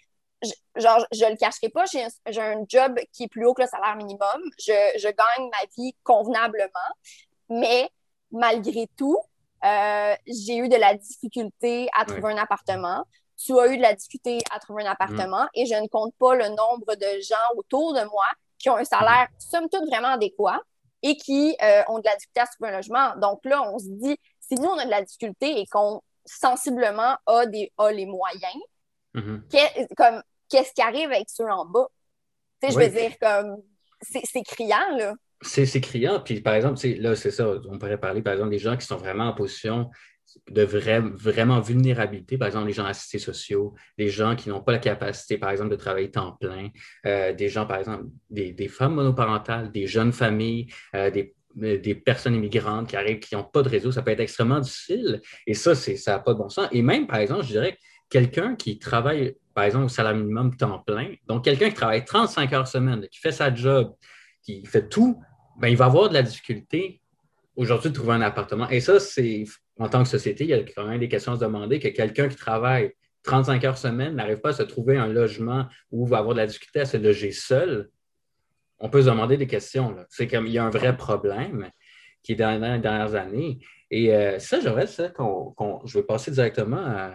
genre, 0.75 1.05
je 1.13 1.23
le 1.23 1.37
cacherai 1.37 1.69
pas, 1.69 1.85
j'ai 1.85 2.41
un, 2.41 2.65
job 2.67 2.99
qui 3.13 3.23
est 3.23 3.27
plus 3.29 3.45
haut 3.45 3.53
que 3.53 3.61
le 3.61 3.67
salaire 3.69 3.95
minimum. 3.95 4.41
Je, 4.59 4.73
je 4.97 5.07
gagne 5.07 5.49
ma 5.49 5.65
vie 5.77 5.95
convenablement, 6.03 6.91
mais 7.47 7.89
malgré 8.31 8.87
tout, 8.97 9.17
euh, 9.63 10.15
j'ai 10.25 10.57
eu 10.57 10.69
de 10.69 10.75
la 10.75 10.95
difficulté 10.95 11.87
à 11.93 12.05
trouver 12.05 12.33
un 12.33 12.37
appartement 12.37 13.05
tu 13.43 13.59
as 13.59 13.67
eu 13.67 13.77
de 13.77 13.81
la 13.81 13.93
difficulté 13.93 14.39
à 14.51 14.59
trouver 14.59 14.83
un 14.85 14.91
appartement 14.91 15.47
et 15.53 15.65
je 15.65 15.73
ne 15.73 15.87
compte 15.87 16.13
pas 16.19 16.35
le 16.35 16.49
nombre 16.49 16.95
de 16.95 17.21
gens 17.21 17.35
autour 17.57 17.93
de 17.93 18.01
moi 18.01 18.25
qui 18.57 18.69
ont 18.69 18.77
un 18.77 18.83
salaire, 18.83 19.27
somme 19.39 19.67
toute, 19.69 19.87
vraiment 19.87 20.09
adéquat 20.09 20.59
et 21.01 21.17
qui 21.17 21.57
euh, 21.63 21.81
ont 21.87 21.97
de 21.97 22.05
la 22.05 22.15
difficulté 22.15 22.41
à 22.41 22.47
trouver 22.47 22.69
un 22.69 22.75
logement. 22.77 23.15
Donc 23.17 23.43
là, 23.45 23.63
on 23.71 23.79
se 23.79 23.87
dit, 23.87 24.17
si 24.39 24.55
nous, 24.55 24.69
on 24.69 24.77
a 24.77 24.85
de 24.85 24.91
la 24.91 25.01
difficulté 25.01 25.59
et 25.59 25.65
qu'on 25.65 26.01
sensiblement 26.25 27.17
a, 27.25 27.45
des, 27.47 27.71
a 27.77 27.91
les 27.91 28.05
moyens, 28.05 28.53
comme 29.97 30.21
qu'est-ce 30.47 30.73
qui 30.73 30.81
arrive 30.81 31.11
avec 31.11 31.29
ceux 31.29 31.49
en 31.49 31.65
bas? 31.65 31.87
Tu 32.61 32.67
sais, 32.67 32.73
je 32.73 32.79
veux 32.79 32.89
dire, 32.89 33.17
comme, 33.19 33.63
c'est 34.01 34.43
criant, 34.43 34.95
là. 34.95 35.13
C'est 35.41 35.81
criant. 35.81 36.19
Puis, 36.19 36.41
par 36.41 36.53
exemple, 36.53 36.79
là, 36.99 37.15
c'est 37.15 37.31
ça, 37.31 37.53
on 37.69 37.77
pourrait 37.77 37.99
parler, 37.99 38.21
par 38.21 38.33
exemple, 38.33 38.51
des 38.51 38.59
gens 38.59 38.77
qui 38.77 38.85
sont 38.85 38.97
vraiment 38.97 39.25
en 39.25 39.33
position 39.33 39.89
de 40.49 40.63
vraiment 40.63 41.59
vulnérabilité, 41.59 42.37
par 42.37 42.47
exemple 42.47 42.67
les 42.67 42.73
gens 42.73 42.85
assistés 42.85 43.19
sociaux, 43.19 43.75
des 43.97 44.09
gens 44.09 44.35
qui 44.35 44.49
n'ont 44.49 44.61
pas 44.61 44.71
la 44.71 44.77
capacité, 44.79 45.37
par 45.37 45.49
exemple, 45.49 45.71
de 45.71 45.75
travailler 45.75 46.11
temps 46.11 46.37
plein, 46.39 46.69
euh, 47.05 47.33
des 47.33 47.49
gens, 47.49 47.65
par 47.65 47.77
exemple, 47.77 48.05
des, 48.29 48.67
femmes 48.67 48.95
monoparentales, 48.95 49.71
des 49.71 49.87
jeunes 49.87 50.13
familles, 50.13 50.67
euh, 50.95 51.11
des, 51.11 51.35
euh, 51.61 51.77
des, 51.77 51.95
personnes 51.95 52.35
immigrantes 52.35 52.87
qui 52.87 52.95
arrivent, 52.95 53.19
qui 53.19 53.35
n'ont 53.35 53.43
pas 53.43 53.61
de 53.61 53.69
réseau, 53.69 53.91
ça 53.91 54.01
peut 54.01 54.11
être 54.11 54.19
extrêmement 54.19 54.59
difficile. 54.59 55.21
Et 55.47 55.53
ça, 55.53 55.75
ça 55.75 56.11
n'a 56.11 56.19
pas 56.19 56.33
de 56.33 56.37
bon 56.37 56.49
sens. 56.49 56.67
Et 56.71 56.81
même, 56.81 57.07
par 57.07 57.17
exemple, 57.17 57.43
je 57.43 57.49
dirais, 57.49 57.77
quelqu'un 58.09 58.55
qui 58.55 58.79
travaille, 58.79 59.35
par 59.53 59.65
exemple, 59.65 59.85
au 59.85 59.89
salaire 59.89 60.15
minimum 60.15 60.55
temps 60.55 60.79
plein, 60.79 61.13
donc 61.27 61.43
quelqu'un 61.43 61.69
qui 61.69 61.75
travaille 61.75 62.05
35 62.05 62.53
heures 62.53 62.67
semaine, 62.67 63.07
qui 63.11 63.19
fait 63.19 63.31
sa 63.31 63.53
job, 63.53 63.93
qui 64.43 64.65
fait 64.65 64.87
tout, 64.87 65.21
ben, 65.61 65.67
il 65.67 65.77
va 65.77 65.85
avoir 65.85 66.09
de 66.09 66.15
la 66.15 66.23
difficulté 66.23 67.01
aujourd'hui 67.55 67.91
de 67.91 67.95
trouver 67.95 68.13
un 68.13 68.21
appartement. 68.21 68.67
Et 68.69 68.79
ça, 68.79 68.99
c'est 68.99 69.45
en 69.77 69.87
tant 69.87 70.03
que 70.03 70.09
société, 70.09 70.43
il 70.43 70.49
y 70.49 70.53
a 70.53 70.63
quand 70.63 70.87
même 70.87 70.99
des 70.99 71.07
questions 71.07 71.33
à 71.33 71.35
se 71.35 71.41
demander 71.41 71.79
que 71.79 71.87
quelqu'un 71.89 72.27
qui 72.27 72.35
travaille 72.35 72.93
35 73.23 73.63
heures 73.63 73.77
semaine 73.77 74.15
n'arrive 74.15 74.39
pas 74.39 74.49
à 74.49 74.53
se 74.53 74.63
trouver 74.63 74.97
un 74.97 75.07
logement 75.07 75.67
ou 75.91 76.07
va 76.07 76.17
avoir 76.17 76.33
de 76.33 76.39
la 76.39 76.47
difficulté 76.47 76.79
à 76.79 76.85
se 76.85 76.97
loger 76.97 77.31
seul. 77.31 77.89
On 78.79 78.89
peut 78.89 79.01
se 79.01 79.07
demander 79.07 79.37
des 79.37 79.45
questions. 79.45 79.95
C'est 80.09 80.27
comme 80.27 80.47
il 80.47 80.53
y 80.53 80.57
a 80.57 80.65
un 80.65 80.71
vrai 80.71 80.97
problème 80.97 81.69
qui 82.23 82.31
est 82.31 82.35
dans 82.35 82.51
les 82.51 82.79
dernières 82.79 83.13
années. 83.13 83.59
Et 83.91 84.15
euh, 84.15 84.39
ça, 84.39 84.59
j'aimerais 84.59 84.87
ça 84.87 85.09
qu'on, 85.09 85.53
je 85.85 85.99
vais 85.99 86.03
passer 86.03 86.31
directement 86.31 87.11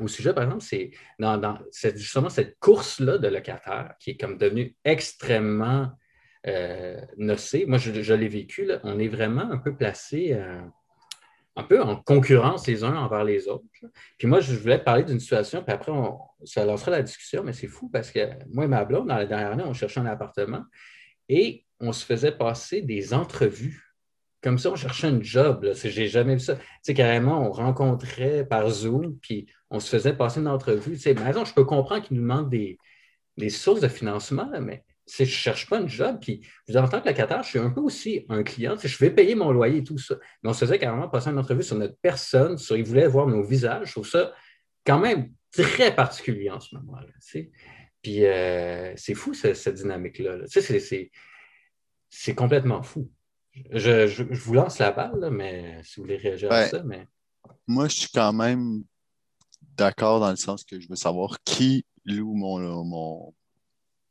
au 0.00 0.08
sujet, 0.08 0.32
par 0.32 0.44
exemple, 0.44 0.62
c'est 0.62 0.92
dans, 1.18 1.58
justement 1.94 2.30
cette 2.30 2.58
course-là 2.58 3.18
de 3.18 3.28
locataires 3.28 3.94
qui 4.00 4.10
est 4.10 4.16
comme 4.16 4.38
devenue 4.38 4.74
extrêmement 4.84 5.90
euh, 6.46 7.00
nocée. 7.16 7.66
Moi, 7.66 7.78
je, 7.78 8.14
l'ai 8.14 8.28
vécu. 8.28 8.70
On 8.82 8.98
est 8.98 9.08
vraiment 9.08 9.50
un 9.50 9.58
peu 9.58 9.74
placé. 9.74 10.32
Euh, 10.32 10.60
un 11.56 11.62
peu 11.62 11.80
en 11.80 11.96
concurrence 11.96 12.66
les 12.66 12.82
uns 12.82 12.96
envers 12.96 13.24
les 13.24 13.48
autres. 13.48 13.64
Puis 14.18 14.26
moi, 14.26 14.40
je 14.40 14.54
voulais 14.54 14.78
parler 14.78 15.04
d'une 15.04 15.20
situation, 15.20 15.62
puis 15.62 15.72
après, 15.72 15.92
on, 15.92 16.18
ça 16.44 16.64
lancera 16.64 16.90
la 16.90 17.02
discussion, 17.02 17.44
mais 17.44 17.52
c'est 17.52 17.68
fou 17.68 17.88
parce 17.88 18.10
que 18.10 18.20
moi 18.48 18.64
et 18.64 18.68
ma 18.68 18.84
blonde, 18.84 19.08
dans 19.08 19.16
la 19.16 19.26
dernière 19.26 19.52
année, 19.52 19.62
on 19.64 19.72
cherchait 19.72 20.00
un 20.00 20.06
appartement 20.06 20.64
et 21.28 21.64
on 21.80 21.92
se 21.92 22.04
faisait 22.04 22.32
passer 22.32 22.82
des 22.82 23.14
entrevues. 23.14 23.94
Comme 24.42 24.58
ça, 24.58 24.70
on 24.70 24.76
cherchait 24.76 25.06
un 25.06 25.22
job. 25.22 25.66
J'ai 25.74 26.08
jamais 26.08 26.34
vu 26.34 26.40
ça. 26.40 26.56
Tu 26.56 26.62
sais, 26.82 26.94
carrément, 26.94 27.48
on 27.48 27.52
rencontrait 27.52 28.44
par 28.44 28.68
Zoom, 28.68 29.16
puis 29.18 29.46
on 29.70 29.80
se 29.80 29.88
faisait 29.88 30.12
passer 30.12 30.40
une 30.40 30.48
entrevue. 30.48 30.92
Tu 30.92 30.98
sais, 30.98 31.14
je 31.14 31.54
peux 31.54 31.64
comprendre 31.64 32.02
qu'il 32.02 32.16
nous 32.16 32.22
demandent 32.22 32.50
des, 32.50 32.78
des 33.38 33.48
sources 33.48 33.80
de 33.80 33.88
financement, 33.88 34.50
mais 34.60 34.84
je 35.06 35.22
ne 35.22 35.28
cherche 35.28 35.68
pas 35.68 35.78
un 35.78 35.86
job. 35.86 36.18
Puis, 36.20 36.46
je 36.68 36.78
en 36.78 36.88
tant 36.88 37.00
que 37.00 37.08
locataire, 37.08 37.42
je 37.42 37.48
suis 37.48 37.58
un 37.58 37.70
peu 37.70 37.80
aussi 37.80 38.24
un 38.28 38.42
client. 38.42 38.76
Je 38.82 38.98
vais 38.98 39.10
payer 39.10 39.34
mon 39.34 39.52
loyer 39.52 39.78
et 39.78 39.84
tout 39.84 39.98
ça. 39.98 40.16
Mais 40.42 40.50
on 40.50 40.52
se 40.52 40.60
faisait 40.60 40.78
carrément 40.78 41.08
passer 41.08 41.30
une 41.30 41.38
entrevue 41.38 41.62
sur 41.62 41.76
notre 41.76 41.96
personne, 42.00 42.56
sur 42.58 42.76
ils 42.76 42.84
voulaient 42.84 43.06
voir 43.06 43.26
nos 43.26 43.42
visages. 43.42 43.88
Je 43.88 43.92
trouve 43.92 44.08
ça 44.08 44.32
quand 44.86 44.98
même 44.98 45.32
très 45.52 45.94
particulier 45.94 46.50
en 46.50 46.60
ce 46.60 46.74
moment-là. 46.76 47.08
Puis, 48.02 48.24
euh, 48.24 48.92
c'est 48.96 49.14
fou, 49.14 49.34
cette, 49.34 49.74
dynamique-là. 49.74 50.44
C'est 52.10 52.34
complètement 52.34 52.82
fou. 52.82 53.10
Je, 53.70 54.22
vous 54.22 54.54
lance 54.54 54.78
la 54.78 54.90
balle, 54.90 55.30
mais 55.30 55.80
si 55.84 55.96
vous 55.96 56.02
voulez 56.02 56.16
réagir 56.16 56.50
à 56.50 56.66
ça. 56.66 56.82
Mais... 56.82 57.06
Moi, 57.66 57.88
je 57.88 57.96
suis 58.00 58.10
quand 58.12 58.32
même 58.32 58.82
d'accord 59.76 60.20
dans 60.20 60.30
le 60.30 60.36
sens 60.36 60.64
que 60.64 60.80
je 60.80 60.88
veux 60.88 60.96
savoir 60.96 61.38
qui 61.44 61.84
loue 62.04 62.34
mon, 62.34 62.84
mon, 62.84 63.34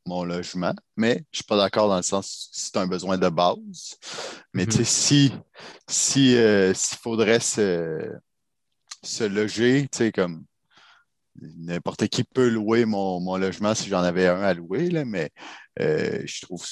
mon 0.06 0.24
logement, 0.24 0.74
mais 0.98 1.14
je 1.14 1.18
ne 1.20 1.26
suis 1.34 1.44
pas 1.44 1.58
d'accord 1.58 1.88
dans 1.88 1.98
le 1.98 2.04
sens 2.04 2.50
que 2.52 2.60
c'est 2.60 2.78
un 2.78 2.88
besoin 2.88 3.18
de 3.18 3.30
base. 3.30 3.98
Mais 4.54 4.66
tu 4.66 4.84
sais, 4.84 5.30
mhm. 5.30 5.42
si, 5.88 6.36
euh, 6.36 6.74
s'il 6.74 6.98
faudrait 6.98 7.40
se, 7.40 8.12
se 9.02 9.24
loger, 9.24 9.88
tu 9.92 9.98
sais, 9.98 10.12
comme 10.12 10.46
n'importe 11.42 12.08
qui 12.08 12.24
peut 12.24 12.50
louer 12.50 12.86
mon, 12.86 13.38
logement 13.38 13.74
si 13.74 13.90
j'en 13.90 14.04
avais 14.04 14.28
un 14.28 14.42
à 14.42 14.54
louer, 14.54 14.90
là, 14.90 15.06
mais 15.06 15.32
euh, 15.80 16.22
je 16.26 16.42
trouve 16.42 16.64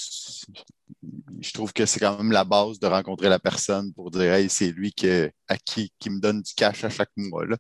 je 1.40 1.54
trouve 1.54 1.74
que 1.74 1.86
c'est 1.86 2.00
quand 2.00 2.18
même 2.18 2.32
la 2.32 2.44
base 2.44 2.80
de 2.80 2.88
rencontrer 2.88 3.30
la 3.30 3.40
personne 3.40 3.94
pour 3.94 4.12
dire 4.12 4.34
hey, 4.34 4.50
c'est 4.50 4.72
lui 4.72 4.94
à 5.48 5.58
qui, 5.58 5.92
qui 6.00 6.10
me 6.10 6.20
donne 6.20 6.42
du 6.42 6.54
cash 6.54 6.84
à 6.84 6.90
chaque 6.90 7.12
mois. 7.16 7.46
Là. 7.46 7.58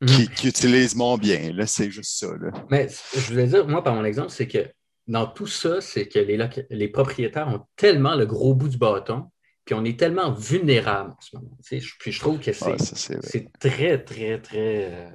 Mhm. 0.00 0.28
qui, 0.34 0.48
utilise 0.48 0.96
mon 0.96 1.18
bien. 1.18 1.52
Là, 1.52 1.66
c'est 1.66 1.90
juste 1.90 2.18
ça. 2.18 2.28
Là. 2.40 2.50
Mais 2.70 2.88
je 3.14 3.20
voulais 3.20 3.46
dire, 3.46 3.66
moi, 3.68 3.84
par 3.84 3.94
mon 3.94 4.04
exemple, 4.04 4.30
c'est 4.30 4.48
que 4.48 4.66
dans 5.06 5.26
tout 5.26 5.46
ça, 5.46 5.80
c'est 5.80 6.08
que 6.08 6.18
les, 6.18 6.38
les, 6.70 6.88
propriétaires 6.88 7.48
ont 7.48 7.66
tellement 7.76 8.14
le 8.14 8.26
gros 8.26 8.54
bout 8.54 8.68
du 8.68 8.78
bâton, 8.78 9.30
puis 9.64 9.74
on 9.74 9.84
est 9.84 9.98
tellement 9.98 10.32
vulnérable 10.32 11.10
en 11.10 11.20
ce 11.20 11.36
moment. 11.36 11.56
Puis 11.98 12.12
je 12.12 12.20
trouve 12.20 12.38
que 12.38 12.52
c'est 12.52 13.50
très, 13.58 14.02
très, 14.02 14.40
très 14.40 14.90
euh, 14.90 15.10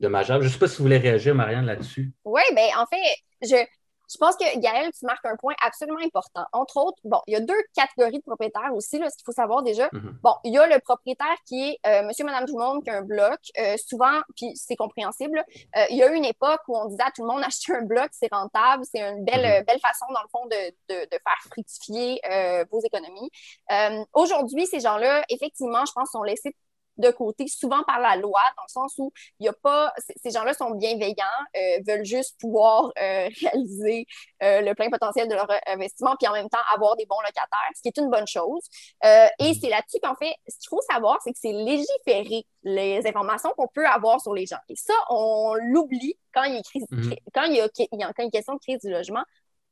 dommageable. 0.00 0.42
Je 0.42 0.48
ne 0.48 0.52
sais 0.52 0.58
pas 0.58 0.68
si 0.68 0.78
vous 0.78 0.84
voulez 0.84 0.98
réagir, 0.98 1.34
Marianne, 1.34 1.64
là-dessus. 1.64 2.12
Oui, 2.24 2.42
bien, 2.54 2.68
en 2.76 2.86
fait, 2.86 3.16
je, 3.42 3.64
je 4.12 4.18
pense 4.18 4.36
que 4.36 4.58
Gaël, 4.58 4.90
tu 4.92 5.06
marques 5.06 5.24
un 5.24 5.36
point 5.36 5.54
absolument 5.64 6.00
important. 6.04 6.44
Entre 6.52 6.76
autres, 6.76 6.98
bon, 7.04 7.20
il 7.26 7.34
y 7.34 7.36
a 7.36 7.40
deux 7.40 7.62
catégories 7.74 8.18
de 8.18 8.22
propriétaires 8.22 8.74
aussi, 8.74 8.98
là, 8.98 9.08
ce 9.08 9.16
qu'il 9.16 9.24
faut 9.24 9.32
savoir 9.32 9.62
déjà. 9.62 9.88
Mhm. 9.92 10.18
Bon, 10.22 10.34
il 10.44 10.52
y 10.52 10.58
a 10.58 10.66
le 10.66 10.78
propriétaire 10.80 11.36
qui 11.46 11.70
est 11.70 11.78
euh, 11.86 12.02
monsieur, 12.06 12.24
madame, 12.24 12.46
tout 12.46 12.58
le 12.58 12.64
monde, 12.64 12.82
qui 12.82 12.90
a 12.90 12.98
un 12.98 13.02
bloc. 13.02 13.38
Euh, 13.58 13.76
souvent, 13.76 14.20
puis 14.36 14.56
c'est 14.56 14.76
compréhensible, 14.76 15.44
euh, 15.76 15.84
il 15.90 15.96
y 15.96 16.02
a 16.02 16.12
eu 16.12 16.16
une 16.16 16.24
époque 16.24 16.60
où 16.68 16.76
on 16.76 16.86
disait 16.86 17.02
à 17.02 17.10
tout 17.12 17.22
le 17.22 17.28
monde 17.28 17.42
acheter 17.46 17.74
un 17.74 17.82
bloc, 17.82 18.08
c'est 18.12 18.32
rentable, 18.32 18.84
c'est 18.84 19.00
une 19.00 19.24
belle, 19.24 19.60
mhm. 19.60 19.64
belle 19.64 19.80
façon, 19.80 20.06
dans 20.12 20.22
le 20.22 20.28
fond, 20.30 20.46
de, 20.46 20.70
de, 20.88 21.04
de 21.04 21.10
faire 21.10 21.40
fructifier 21.50 22.20
vos 22.70 22.80
économies. 22.80 23.30
Aujourd'hui, 24.12 24.66
ces 24.66 24.80
gens-là, 24.80 25.22
effectivement, 25.28 25.84
je 25.84 25.92
pense, 25.92 26.10
sont 26.10 26.22
laissés 26.22 26.50
de 26.50 26.56
côté, 27.08 27.48
souvent 27.48 27.82
par 27.84 28.00
la 28.00 28.16
loi, 28.16 28.40
dans 28.56 28.62
le 28.62 28.68
sens 28.68 28.94
où 28.98 29.12
il 29.38 29.46
y 29.46 29.48
a 29.48 29.52
pas, 29.52 29.92
ces 30.22 30.30
gens-là 30.30 30.54
sont 30.54 30.72
bienveillants, 30.72 31.24
euh, 31.56 31.80
veulent 31.86 32.04
juste 32.04 32.38
pouvoir 32.40 32.92
euh, 33.00 33.28
réaliser 33.40 34.06
euh, 34.42 34.60
le 34.60 34.74
plein 34.74 34.90
potentiel 34.90 35.28
de 35.28 35.34
leur 35.34 35.48
investissement, 35.66 36.14
puis 36.18 36.28
en 36.28 36.32
même 36.32 36.48
temps 36.48 36.58
avoir 36.74 36.96
des 36.96 37.06
bons 37.06 37.20
locataires, 37.20 37.70
ce 37.74 37.82
qui 37.82 37.88
est 37.88 37.98
une 37.98 38.10
bonne 38.10 38.26
chose. 38.26 38.62
et 39.02 39.06
mm-hmm. 39.06 39.60
c'est 39.60 39.68
là-dessus 39.68 39.98
qu'en 40.02 40.14
fait, 40.14 40.34
ce 40.48 40.58
qu'il 40.58 40.68
faut 40.68 40.82
savoir, 40.90 41.18
c'est 41.24 41.32
que 41.32 41.38
c'est 41.40 41.52
légiférer 41.52 42.46
les 42.62 43.06
informations 43.06 43.52
qu'on 43.56 43.68
peut 43.68 43.86
avoir 43.86 44.20
sur 44.20 44.34
les 44.34 44.46
gens. 44.46 44.58
Et 44.68 44.76
ça, 44.76 44.94
on 45.08 45.54
l'oublie 45.54 46.18
quand 46.34 46.44
il, 46.44 46.60
mm-hmm. 46.60 47.16
quand, 47.32 47.44
il 47.44 47.56
y 47.56 47.60
a, 47.60 47.68
quand 47.68 48.22
il 48.22 48.26
est 48.26 48.30
question 48.30 48.54
de 48.54 48.60
crise 48.60 48.80
du 48.80 48.90
logement, 48.90 49.24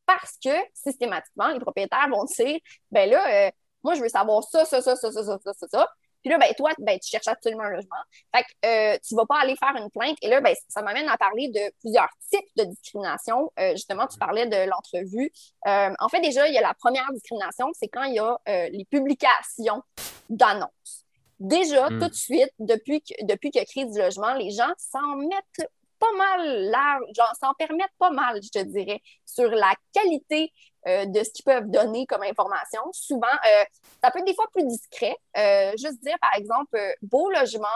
parce 0.06 0.38
que 0.42 0.50
systématiquement, 0.72 1.48
les 1.48 1.60
propriétaires 1.60 2.08
vont 2.08 2.24
dire, 2.24 2.58
ben 2.90 3.10
là, 3.10 3.50
moi, 3.82 3.94
je 3.94 4.02
veux 4.02 4.08
savoir 4.08 4.42
ça, 4.44 4.64
ça, 4.64 4.80
ça, 4.80 4.96
ça, 4.96 5.12
ça, 5.12 5.22
ça, 5.22 5.38
ça, 5.54 5.68
ça. 5.68 5.88
Puis 6.22 6.30
là, 6.30 6.38
ben, 6.38 6.52
toi, 6.56 6.70
ben, 6.78 6.98
tu 6.98 7.08
cherches 7.08 7.28
absolument 7.28 7.64
un 7.64 7.70
logement. 7.70 7.96
Fait 8.34 8.42
que 8.42 8.48
euh, 8.66 8.98
tu 9.06 9.14
ne 9.14 9.20
vas 9.20 9.26
pas 9.26 9.40
aller 9.40 9.56
faire 9.56 9.74
une 9.76 9.90
plainte. 9.90 10.16
Et 10.22 10.28
là, 10.28 10.40
ben, 10.40 10.54
ça 10.68 10.82
m'amène 10.82 11.08
à 11.08 11.16
parler 11.16 11.48
de 11.48 11.72
plusieurs 11.80 12.08
types 12.30 12.48
de 12.56 12.64
discrimination. 12.64 13.52
Euh, 13.58 13.72
justement, 13.72 14.06
tu 14.06 14.18
parlais 14.18 14.46
de 14.46 14.68
l'entrevue. 14.68 15.30
Euh, 15.66 15.94
en 15.98 16.08
fait, 16.08 16.20
déjà, 16.20 16.48
il 16.48 16.54
y 16.54 16.58
a 16.58 16.62
la 16.62 16.74
première 16.74 17.10
discrimination, 17.12 17.68
c'est 17.72 17.88
quand 17.88 18.04
il 18.04 18.14
y 18.14 18.18
a 18.18 18.38
les 18.46 18.84
publications 18.90 19.82
d'annonces. 20.28 21.04
Déjà, 21.40 21.88
hmm. 21.88 22.00
tout 22.00 22.08
de 22.08 22.14
suite, 22.14 22.52
depuis 22.58 23.00
que, 23.00 23.24
depuis 23.24 23.50
qu'il 23.50 23.60
y 23.60 23.62
a 23.62 23.66
crise 23.66 23.92
du 23.92 23.98
logement, 23.98 24.34
les 24.34 24.50
gens 24.50 24.72
s'en 24.76 25.16
mettent 25.16 25.70
pas 25.98 26.12
mal 26.16 26.70
large, 26.70 27.04
genre 27.16 27.32
s'en 27.40 27.54
permettent 27.54 27.96
pas 27.98 28.10
mal, 28.10 28.40
je 28.42 28.50
te 28.50 28.64
dirais, 28.64 29.00
sur 29.24 29.50
la 29.50 29.74
qualité 29.92 30.52
euh, 30.86 31.06
de 31.06 31.22
ce 31.24 31.30
qu'ils 31.30 31.44
peuvent 31.44 31.68
donner 31.68 32.06
comme 32.06 32.22
information. 32.22 32.80
Souvent, 32.92 33.26
euh, 33.26 33.64
ça 34.02 34.10
peut 34.10 34.20
être 34.20 34.24
des 34.24 34.34
fois 34.34 34.46
plus 34.52 34.64
discret. 34.64 35.16
Euh, 35.36 35.72
juste 35.72 36.00
dire, 36.02 36.16
par 36.20 36.34
exemple, 36.36 36.78
beau 37.02 37.30
logement, 37.30 37.66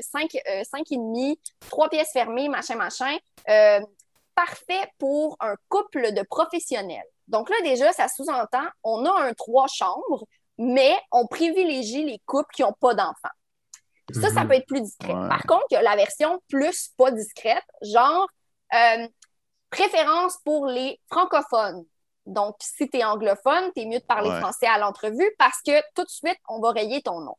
5, 0.00 0.34
et 0.34 0.96
demi, 0.96 1.40
trois 1.70 1.88
pièces 1.88 2.10
fermées, 2.12 2.48
machin, 2.48 2.74
machin. 2.74 3.16
parfait 4.34 4.92
pour 4.98 5.36
un 5.40 5.54
couple 5.68 6.12
de 6.12 6.22
professionnels. 6.22 7.06
Donc 7.28 7.48
là, 7.50 7.56
déjà, 7.62 7.92
ça 7.92 8.08
sous-entend, 8.08 8.66
on 8.84 9.04
a 9.04 9.22
un 9.22 9.32
trois 9.34 9.66
chambres, 9.68 10.26
mais 10.58 10.96
on 11.12 11.26
privilégie 11.26 12.04
les 12.04 12.18
couples 12.26 12.52
qui 12.54 12.62
n'ont 12.62 12.74
pas 12.80 12.94
d'enfants. 12.94 13.37
Ça, 14.12 14.30
ça 14.30 14.42
mhm. 14.42 14.48
peut 14.48 14.54
être 14.54 14.66
plus 14.66 14.82
discret. 14.82 15.12
Par 15.12 15.42
contre, 15.42 15.66
il 15.70 15.74
y 15.74 15.76
a 15.76 15.82
la 15.82 15.96
version 15.96 16.40
plus 16.48 16.90
pas 16.96 17.10
discrète, 17.10 17.64
genre 17.82 18.28
préférence 19.70 20.38
pour 20.44 20.66
les 20.66 21.00
francophones. 21.10 21.84
Donc, 22.26 22.56
si 22.60 22.88
tu 22.88 22.98
es 22.98 23.04
anglophone, 23.04 23.70
tu 23.74 23.82
es 23.82 23.86
mieux 23.86 24.00
de 24.00 24.04
parler 24.04 24.30
français 24.40 24.66
à 24.66 24.78
l'entrevue 24.78 25.30
parce 25.38 25.60
que 25.62 25.80
tout 25.94 26.04
de 26.04 26.10
suite, 26.10 26.38
on 26.48 26.60
va 26.60 26.72
rayer 26.72 27.00
ton 27.00 27.20
nom. 27.20 27.34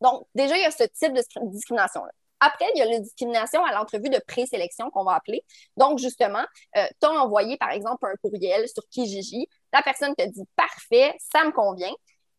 Donc, 0.00 0.26
déjà, 0.34 0.56
il 0.56 0.62
y 0.62 0.66
a 0.66 0.70
ce 0.70 0.84
type 0.84 1.12
de 1.12 1.22
discrimination-là. 1.50 2.10
Après, 2.40 2.66
il 2.74 2.78
y 2.78 2.82
a 2.82 2.86
la 2.86 2.98
discrimination 2.98 3.62
à 3.64 3.72
l'entrevue 3.72 4.08
de 4.08 4.20
présélection 4.26 4.90
qu'on 4.90 5.04
va 5.04 5.14
appeler. 5.14 5.44
Donc, 5.76 5.98
justement, 5.98 6.44
euh, 6.76 6.86
tu 7.00 7.06
as 7.06 7.10
envoyé, 7.10 7.58
par 7.58 7.70
exemple, 7.70 8.06
un 8.06 8.16
courriel 8.22 8.66
sur 8.66 8.82
Kijiji. 8.88 9.46
La 9.72 9.82
personne 9.82 10.14
te 10.16 10.26
dit 10.26 10.44
parfait, 10.56 11.14
ça 11.18 11.44
me 11.44 11.52
convient. 11.52 11.92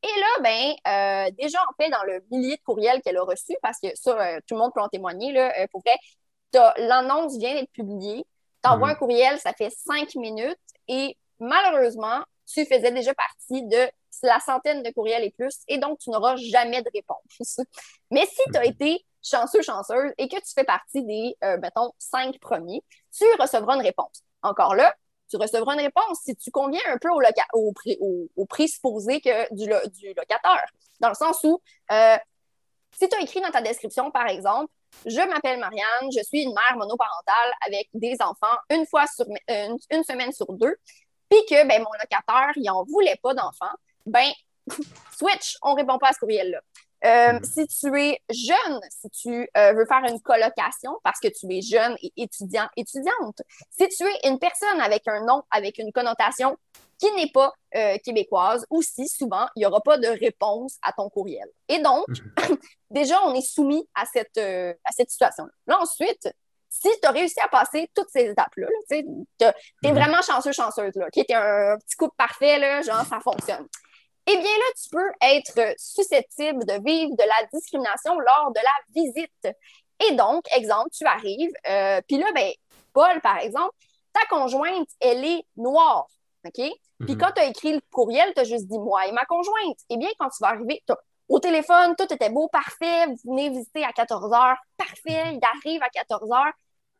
Et 0.03 0.19
là, 0.19 0.41
ben, 0.41 0.73
euh, 0.87 1.31
déjà, 1.39 1.59
en 1.61 1.73
fait, 1.81 1.89
dans 1.89 2.03
le 2.03 2.23
millier 2.31 2.57
de 2.57 2.61
courriels 2.61 3.01
qu'elle 3.01 3.17
a 3.17 3.23
reçu, 3.23 3.55
parce 3.61 3.79
que 3.79 3.89
ça, 3.95 4.19
euh, 4.19 4.39
tout 4.47 4.55
le 4.55 4.61
monde 4.61 4.73
peut 4.73 4.81
en 4.81 4.89
témoigner, 4.89 5.31
là, 5.31 5.53
pour 5.71 5.81
vrai, 5.81 5.95
l'annonce 6.77 7.37
vient 7.37 7.53
d'être 7.53 7.71
publiée. 7.71 8.25
Tu 8.63 8.69
envoies 8.69 8.89
mm. 8.89 8.91
un 8.91 8.95
courriel, 8.95 9.39
ça 9.39 9.53
fait 9.53 9.71
cinq 9.71 10.15
minutes 10.15 10.57
et 10.87 11.17
malheureusement, 11.39 12.23
tu 12.45 12.65
faisais 12.65 12.91
déjà 12.91 13.13
partie 13.13 13.63
de 13.63 13.89
la 14.23 14.39
centaine 14.39 14.83
de 14.83 14.91
courriels 14.91 15.23
et 15.23 15.31
plus, 15.31 15.57
et 15.67 15.77
donc 15.77 15.99
tu 15.99 16.09
n'auras 16.09 16.35
jamais 16.35 16.81
de 16.81 16.89
réponse. 16.93 17.59
Mais 18.11 18.25
si 18.25 18.41
tu 18.51 18.57
as 18.57 18.65
été 18.65 19.05
chanceux, 19.23 19.61
chanceuse, 19.61 20.11
et 20.17 20.27
que 20.27 20.35
tu 20.35 20.53
fais 20.53 20.63
partie 20.63 21.03
des, 21.03 21.35
euh, 21.43 21.57
mettons, 21.61 21.91
cinq 21.97 22.39
premiers, 22.39 22.83
tu 23.15 23.23
recevras 23.39 23.75
une 23.75 23.81
réponse. 23.81 24.23
Encore 24.43 24.75
là, 24.75 24.93
tu 25.31 25.37
recevras 25.37 25.73
une 25.73 25.81
réponse 25.81 26.19
si 26.23 26.35
tu 26.35 26.51
conviens 26.51 26.81
un 26.87 26.97
peu 26.97 27.09
au, 27.09 27.21
au, 27.53 28.29
au, 28.35 28.45
présupposé 28.45 29.21
que 29.21 29.53
du, 29.55 29.67
locataire. 30.13 30.65
Dans 30.99 31.09
le 31.09 31.15
sens 31.15 31.43
où, 31.43 31.61
euh, 31.91 32.17
si 32.99 33.07
tu 33.07 33.15
as 33.15 33.21
écrit 33.21 33.41
dans 33.41 33.49
ta 33.49 33.61
description, 33.61 34.11
par 34.11 34.27
exemple, 34.27 34.71
je 35.05 35.21
m'appelle 35.21 35.59
Marianne, 35.59 36.11
je 36.15 36.21
suis 36.21 36.43
une 36.43 36.53
mère 36.53 36.75
monoparentale 36.77 37.51
avec 37.65 37.87
des 37.93 38.17
enfants 38.19 38.57
une 38.69 38.85
fois 38.85 39.07
sur 39.07 39.25
une, 39.47 39.77
une 39.89 40.03
semaine 40.03 40.33
sur 40.33 40.51
deux, 40.51 40.75
puis 41.29 41.39
que 41.49 41.65
ben, 41.65 41.81
mon 41.81 41.91
locataire, 41.93 42.51
il 42.57 42.63
n'en 42.63 42.83
voulait 42.83 43.17
pas 43.23 43.33
d'enfants, 43.33 43.73
ben, 44.05 44.29
switch, 45.17 45.57
on 45.61 45.71
ne 45.71 45.77
répond 45.77 45.97
pas 45.97 46.09
à 46.09 46.13
ce 46.13 46.19
courriel-là. 46.19 46.59
Euh, 47.03 47.33
mm. 47.33 47.43
Si 47.43 47.67
tu 47.67 47.99
es 47.99 48.19
jeune, 48.29 48.79
si 48.89 49.09
tu 49.09 49.49
euh, 49.57 49.73
veux 49.73 49.85
faire 49.85 50.03
une 50.07 50.21
colocation 50.21 50.99
parce 51.03 51.19
que 51.19 51.27
tu 51.27 51.51
es 51.51 51.61
jeune 51.61 51.95
et 52.01 52.11
étudiant, 52.17 52.67
étudiante, 52.75 53.41
si 53.69 53.87
tu 53.89 54.03
es 54.03 54.29
une 54.29 54.39
personne 54.39 54.79
avec 54.81 55.07
un 55.07 55.25
nom, 55.25 55.43
avec 55.51 55.77
une 55.79 55.91
connotation 55.91 56.57
qui 56.99 57.11
n'est 57.13 57.31
pas 57.31 57.51
euh, 57.75 57.97
québécoise, 58.03 58.65
aussi 58.69 59.07
souvent, 59.07 59.47
il 59.55 59.61
n'y 59.61 59.65
aura 59.65 59.81
pas 59.81 59.97
de 59.97 60.07
réponse 60.07 60.77
à 60.83 60.93
ton 60.93 61.09
courriel. 61.09 61.47
Et 61.67 61.79
donc, 61.79 62.07
mm-hmm. 62.07 62.57
déjà, 62.91 63.19
on 63.25 63.33
est 63.33 63.41
soumis 63.41 63.87
à 63.95 64.05
cette, 64.05 64.37
à 64.37 64.91
cette 64.91 65.09
situation-là. 65.09 65.51
Là, 65.65 65.79
ensuite, 65.81 66.31
si 66.69 66.87
tu 67.01 67.07
as 67.07 67.11
réussi 67.11 67.39
à 67.39 67.47
passer 67.47 67.89
toutes 67.95 68.09
ces 68.09 68.29
étapes-là, 68.29 68.67
tu 68.87 68.97
es 68.97 69.01
mm-hmm. 69.01 69.93
vraiment 69.93 70.21
chanceux, 70.21 70.51
chanceuse, 70.51 70.93
là, 70.95 71.09
qui 71.09 71.21
était 71.21 71.33
un 71.33 71.75
petit 71.79 71.95
couple 71.95 72.15
parfait, 72.15 72.59
là, 72.59 72.83
genre, 72.83 73.03
ça 73.05 73.19
fonctionne 73.19 73.67
eh 74.31 74.37
bien 74.37 74.51
là, 74.51 74.65
tu 74.81 74.89
peux 74.89 75.11
être 75.21 75.75
susceptible 75.77 76.65
de 76.65 76.73
vivre 76.83 77.15
de 77.15 77.23
la 77.23 77.47
discrimination 77.53 78.19
lors 78.19 78.51
de 78.53 78.59
la 78.59 79.01
visite. 79.01 79.57
Et 80.07 80.15
donc, 80.15 80.43
exemple, 80.55 80.89
tu 80.91 81.05
arrives, 81.05 81.51
euh, 81.69 82.01
puis 82.07 82.17
là, 82.17 82.27
ben, 82.33 82.51
Paul, 82.93 83.21
par 83.21 83.37
exemple, 83.37 83.75
ta 84.13 84.25
conjointe, 84.29 84.89
elle 84.99 85.23
est 85.23 85.43
noire, 85.55 86.07
OK? 86.45 86.53
Puis 86.55 87.13
mhm. 87.13 87.17
quand 87.17 87.31
tu 87.35 87.41
as 87.41 87.45
écrit 87.45 87.73
le 87.73 87.81
courriel, 87.91 88.31
tu 88.33 88.41
as 88.41 88.43
juste 88.43 88.67
dit 88.67 88.79
moi 88.79 89.07
et 89.07 89.11
ma 89.11 89.25
conjointe. 89.25 89.77
Eh 89.89 89.97
bien, 89.97 90.09
quand 90.19 90.29
tu 90.29 90.37
vas 90.41 90.49
arriver, 90.49 90.83
au 91.29 91.39
téléphone, 91.39 91.95
tout 91.97 92.11
était 92.13 92.29
beau, 92.29 92.47
parfait, 92.49 93.07
vous 93.07 93.31
venez 93.31 93.49
visiter 93.49 93.83
à 93.83 93.91
14 93.93 94.31
h, 94.31 94.55
parfait, 94.77 95.33
il 95.33 95.39
arrive 95.43 95.81
à 95.81 95.89
14 95.89 96.29
h. 96.29 96.51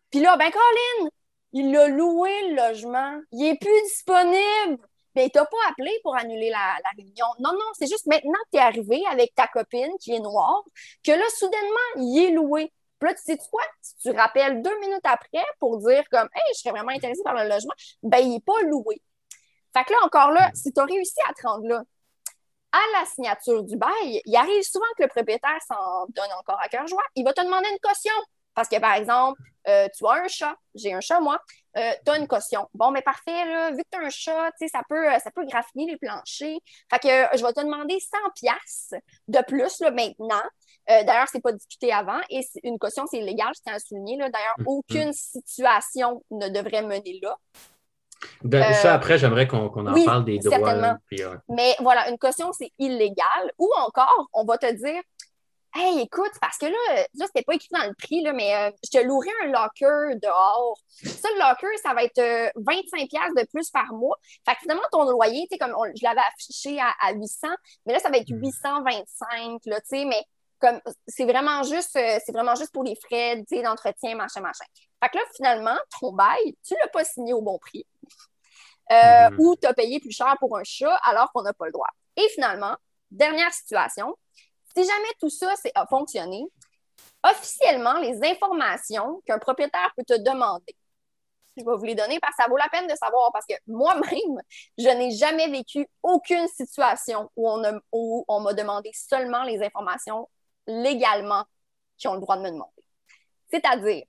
Puis 0.10 0.20
là, 0.22 0.38
ben, 0.38 0.52
Colin, 0.52 1.10
il 1.54 1.76
a 1.76 1.88
loué 1.88 2.50
le 2.50 2.56
logement, 2.56 3.20
il 3.32 3.46
est 3.46 3.60
plus 3.60 3.82
disponible 3.84 4.78
mais 5.16 5.30
tu 5.30 5.38
n'as 5.38 5.46
pas 5.46 5.58
appelé 5.70 5.92
pour 6.04 6.16
annuler 6.16 6.50
la, 6.50 6.76
réunion. 6.96 7.26
Non, 7.40 7.52
non, 7.54 7.66
c'est 7.74 7.88
juste 7.88 8.06
maintenant 8.06 8.40
que 8.46 8.50
tu 8.52 8.58
es 8.58 8.62
arrivé 8.62 9.04
avec 9.10 9.34
ta 9.36 9.48
copine 9.48 9.92
qui 10.00 10.14
est 10.14 10.20
noire, 10.20 10.64
que 11.04 11.12
là, 11.12 11.24
soudainement, 11.38 11.90
il 11.98 12.26
est 12.26 12.32
loué. 12.32 12.72
Puis 13.00 13.10
là, 13.10 13.16
tu 13.16 13.24
sais 13.24 13.38
quoi? 13.50 13.64
Si 13.82 13.96
tu 13.98 14.12
rappelles 14.12 14.62
deux 14.62 14.80
minutes 14.80 15.06
après 15.06 15.44
pour 15.60 15.78
dire 15.80 16.04
comme 16.12 16.30
Hey, 16.36 16.54
je 16.54 16.60
serais 16.60 16.72
vraiment 16.72 16.92
intéressé 16.92 17.22
par 17.24 17.34
le 17.34 17.50
logement, 17.50 17.74
ben 18.04 18.20
il 18.20 18.30
n'est 18.34 18.40
pas 18.40 18.62
loué. 18.64 19.02
Fait 19.74 19.84
que 19.86 19.94
là, 19.94 20.00
encore 20.04 20.32
là, 20.32 20.52
si 20.54 20.72
tu 20.72 20.80
as 20.80 20.86
réussi 20.86 21.20
à 21.30 21.34
te 21.34 21.48
rendre 21.48 21.68
là, 21.68 21.84
à 22.72 23.00
la 23.00 23.06
signature 23.06 23.64
du 23.64 23.76
bail, 23.76 24.22
il 24.26 24.36
arrive 24.36 24.64
souvent 24.64 24.86
que 24.98 25.04
le 25.04 25.10
propriétaire 25.10 25.60
s'en 25.68 26.06
donne 26.10 26.32
encore 26.40 26.60
à 26.62 26.68
cœur 26.70 26.88
joie. 26.88 27.04
Il 27.16 27.26
va 27.26 27.34
te 27.34 27.42
demander 27.42 27.68
une 27.70 27.80
caution. 27.80 28.14
Parce 28.54 28.68
que, 28.68 28.80
par 28.80 28.94
exemple, 28.94 29.42
euh, 29.68 29.88
tu 29.96 30.06
as 30.06 30.24
un 30.24 30.28
chat, 30.28 30.56
j'ai 30.74 30.94
un 30.94 31.02
chat, 31.02 31.20
moi, 31.20 31.40
euh, 31.78 31.92
tu 32.06 32.12
as 32.12 32.18
une 32.18 32.28
caution. 32.28 32.68
Bon, 32.74 32.92
mais 32.92 33.02
parfait, 33.02 33.46
là, 33.46 33.72
vu 33.72 33.78
que 33.78 33.90
tu 33.92 34.00
as 34.00 34.06
un 34.06 34.10
chat, 34.10 34.52
ça 34.72 34.82
peut, 34.90 35.14
euh, 35.14 35.20
ça 35.20 35.32
peut 35.32 35.46
graffiner 35.46 35.86
les 35.86 35.98
planchers. 35.98 36.60
Fait 36.90 37.00
que 37.00 37.38
je 37.38 37.46
vais 37.46 37.54
te 37.54 37.62
demander 37.62 37.98
100 38.00 38.18
pièces 38.36 38.94
de 39.28 39.40
plus 39.48 39.80
là, 39.80 39.92
maintenant. 39.92 40.42
D'ailleurs, 40.88 41.30
ce 41.30 41.38
n'est 41.38 41.42
pas 41.42 41.54
discuté 41.54 41.94
avant 41.94 42.20
et 42.30 42.42
une 42.64 42.78
caution, 42.78 43.06
c'est 43.10 43.20
illégal, 43.20 43.48
je 43.56 43.62
tiens 43.64 43.76
à 43.76 43.80
souligner. 43.80 44.18
D'ailleurs, 44.18 44.56
mm-hmm. 44.58 44.64
aucune 44.66 45.14
situation 45.14 46.22
ne 46.32 46.50
devrait 46.50 46.82
mener 46.82 47.22
là. 47.22 47.38
ça, 48.74 48.96
après, 48.96 49.18
j'aimerais 49.18 49.48
qu'on 49.48 49.68
en 49.68 50.06
parle 50.06 50.26
des 50.26 50.40
droits. 50.40 50.98
Mais 51.48 51.76
voilà, 51.80 52.10
une 52.10 52.18
caution, 52.18 52.52
c'est 52.52 52.72
illégal. 52.78 53.54
Ou 53.58 53.72
encore, 53.78 54.28
on 54.34 54.44
va 54.44 54.58
te 54.58 54.70
dire 54.74 55.02
Hey, 55.74 56.02
écoute, 56.02 56.32
parce 56.42 56.58
que 56.58 56.66
là, 56.66 57.06
là, 57.14 57.26
c'était 57.28 57.44
pas 57.44 57.54
écrit 57.54 57.70
dans 57.72 57.88
le 57.88 57.94
prix, 57.94 58.22
là, 58.22 58.34
mais 58.34 58.54
euh, 58.56 58.72
je 58.84 59.00
te 59.00 59.04
louerai 59.06 59.30
un 59.44 59.48
locker 59.48 60.20
dehors. 60.22 60.78
Ça, 60.90 61.30
le 61.34 61.40
locker, 61.40 61.78
ça 61.82 61.94
va 61.94 62.04
être 62.04 62.20
25$ 62.20 62.52
euh, 62.58 63.42
de 63.42 63.48
plus 63.48 63.70
par 63.70 63.94
mois. 63.94 64.18
Fait 64.46 64.54
que 64.56 64.62
finalement, 64.62 64.84
ton 64.92 65.10
loyer, 65.10 65.48
tu 65.50 65.56
sais, 65.56 65.58
comme 65.58 65.74
je 65.96 66.04
l'avais 66.04 66.22
affiché 66.34 66.78
à, 66.82 67.14
800, 67.14 67.48
mais 67.86 67.94
là, 67.94 68.00
ça 68.00 68.10
va 68.10 68.18
être 68.18 68.28
825, 68.30 69.38
hmm. 69.40 69.58
là, 69.66 69.80
tu 69.80 69.88
sais, 69.88 70.06
mais 70.06 70.22
comme 70.60 70.82
c'est 71.08 71.26
vraiment 71.26 71.64
juste, 71.64 71.96
euh, 71.96 72.20
c'est 72.26 72.34
vraiment 72.34 72.56
juste 72.56 72.74
pour 72.74 72.84
les 72.84 72.96
frais, 72.96 73.42
d'entretien, 73.64 74.16
machin, 74.16 74.42
machin. 74.42 74.66
Fait 75.02 75.10
que 75.10 75.18
là, 75.18 75.24
finalement, 75.36 75.78
ton 76.00 76.12
bail, 76.12 76.54
tu 76.68 76.76
l'as 76.82 76.90
pas 76.90 77.06
signé 77.06 77.34
au 77.34 77.42
bon 77.42 77.58
prix. 77.60 77.86
Hmm. 78.90 79.40
Ou 79.40 79.56
tu 79.56 79.66
as 79.66 79.74
payé 79.74 80.02
plus 80.02 80.12
cher 80.12 80.36
pour 80.38 80.58
un 80.58 80.66
chat 80.66 80.94
alors 81.06 81.32
qu'on 81.32 81.44
n'a 81.44 81.54
pas 81.54 81.66
le 81.66 81.72
droit. 81.72 81.88
Et 82.18 82.28
finalement, 82.36 82.76
dernière 83.10 83.54
situation, 83.54 84.18
si 84.76 84.84
jamais 84.84 85.10
tout 85.20 85.30
ça 85.30 85.54
a 85.76 85.86
fonctionné, 85.88 86.46
officiellement, 87.24 88.00
les 88.00 88.20
informations 88.24 89.22
qu'un 89.26 89.40
propriétaire 89.40 89.92
peut 89.96 90.04
te 90.06 90.18
demander, 90.22 90.76
je 91.58 91.64
vais 91.64 91.76
vous 91.76 91.84
les 91.84 91.96
donner 91.96 92.20
parce 92.20 92.36
que 92.36 92.44
ça 92.44 92.50
vaut 92.50 92.58
la 92.58 92.70
peine 92.70 92.88
de 92.88 92.96
savoir 92.96 93.32
parce 93.34 93.46
que 93.46 93.56
moi-même, 93.68 94.42
je 94.78 94.88
n'ai 94.88 95.12
jamais 95.12 95.50
vécu 95.50 95.88
aucune 96.02 96.48
situation 96.48 97.30
où 97.36 97.50
on, 98.28 98.40
m'a 98.40 98.54
demandé 98.54 98.92
seulement 98.94 99.44
les 99.44 99.62
informations 99.64 100.30
légalement 100.68 101.44
qui 101.98 102.08
ont 102.08 102.14
le 102.14 102.22
droit 102.22 102.38
de 102.38 102.44
me 102.44 102.52
demander. 102.52 102.84
C'est-à-dire 103.50 104.06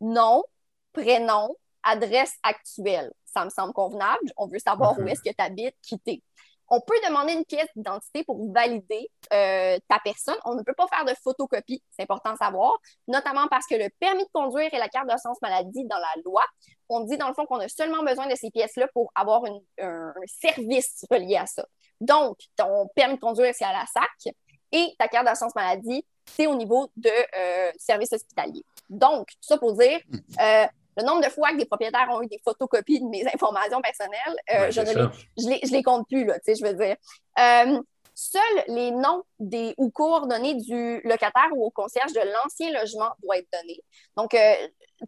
nom, 0.00 0.44
prénom, 0.92 1.56
adresse 1.82 2.34
actuelle. 2.42 3.12
Ça 3.24 3.44
me 3.44 3.50
semble 3.50 3.72
convenable. 3.72 4.32
On 4.36 4.46
veut 4.46 4.58
savoir 4.58 4.96
où 4.98 5.02
mhm. 5.02 5.08
est-ce 5.08 5.22
que 5.22 5.34
tu 5.34 5.42
habites, 5.42 5.76
qui 5.82 5.98
t'es. 5.98 6.22
On 6.68 6.80
peut 6.80 6.94
demander 7.06 7.34
une 7.34 7.44
pièce 7.44 7.68
d'identité 7.76 8.24
pour 8.24 8.52
valider 8.52 9.10
euh, 9.32 9.78
ta 9.88 9.98
personne. 10.02 10.36
On 10.44 10.54
ne 10.54 10.62
peut 10.62 10.74
pas 10.74 10.86
faire 10.88 11.04
de 11.04 11.12
photocopie, 11.22 11.82
c'est 11.90 12.02
important 12.02 12.32
de 12.32 12.38
savoir, 12.38 12.74
notamment 13.06 13.46
parce 13.48 13.66
que 13.66 13.74
le 13.74 13.88
permis 14.00 14.24
de 14.24 14.30
conduire 14.32 14.72
et 14.72 14.78
la 14.78 14.88
carte 14.88 15.06
d'assurance 15.06 15.40
maladie 15.42 15.84
dans 15.84 15.98
la 15.98 16.22
loi, 16.24 16.42
on 16.88 17.00
dit 17.00 17.16
dans 17.16 17.28
le 17.28 17.34
fond 17.34 17.46
qu'on 17.46 17.60
a 17.60 17.68
seulement 17.68 18.02
besoin 18.02 18.26
de 18.26 18.34
ces 18.34 18.50
pièces-là 18.50 18.88
pour 18.94 19.12
avoir 19.14 19.42
un, 19.80 20.12
service 20.26 21.04
relié 21.10 21.36
à 21.36 21.46
ça. 21.46 21.64
Donc, 22.00 22.38
ton 22.56 22.88
permis 22.94 23.16
de 23.16 23.20
conduire, 23.20 23.54
c'est 23.54 23.64
à 23.64 23.72
la 23.72 23.84
SAC 23.86 24.34
et 24.72 24.94
ta 24.98 25.08
carte 25.08 25.26
d'assurance 25.26 25.54
maladie, 25.54 26.04
c'est 26.24 26.46
au 26.46 26.56
niveau 26.56 26.90
de 26.96 27.10
euh, 27.10 27.72
service 27.76 28.12
hospitalier. 28.12 28.64
Donc, 28.88 29.28
tout 29.28 29.36
ça 29.42 29.58
pour 29.58 29.74
dire, 29.76 30.00
hmm. 30.08 30.18
euh, 30.40 30.66
le 30.96 31.04
nombre 31.04 31.24
de 31.24 31.30
fois 31.30 31.50
que 31.52 31.56
des 31.56 31.66
propriétaires 31.66 32.08
ont 32.10 32.22
eu 32.22 32.26
des 32.26 32.40
photocopies 32.44 33.00
de 33.00 33.06
mes 33.06 33.26
informations 33.26 33.80
personnelles, 33.80 34.36
euh, 34.54 34.70
je, 34.70 34.80
ne 34.80 35.48
les, 35.48 35.60
je, 35.64 35.72
les, 35.72 35.82
compte 35.82 36.06
plus, 36.08 36.24
là, 36.24 36.38
je 36.46 36.64
veux 36.64 36.74
dire. 36.74 36.96
Euh, 37.38 37.80
seuls 38.14 38.64
les 38.68 38.92
noms 38.92 39.24
des, 39.38 39.74
ou 39.76 39.90
coordonnées 39.90 40.54
du 40.54 41.00
locataire 41.04 41.48
ou 41.52 41.64
au 41.64 41.70
concierge 41.70 42.12
de 42.12 42.20
l'ancien 42.20 42.72
logement 42.72 43.10
doivent 43.22 43.40
être 43.40 43.48
donnés. 43.52 43.80
Donc, 44.16 44.34
euh, 44.34 44.54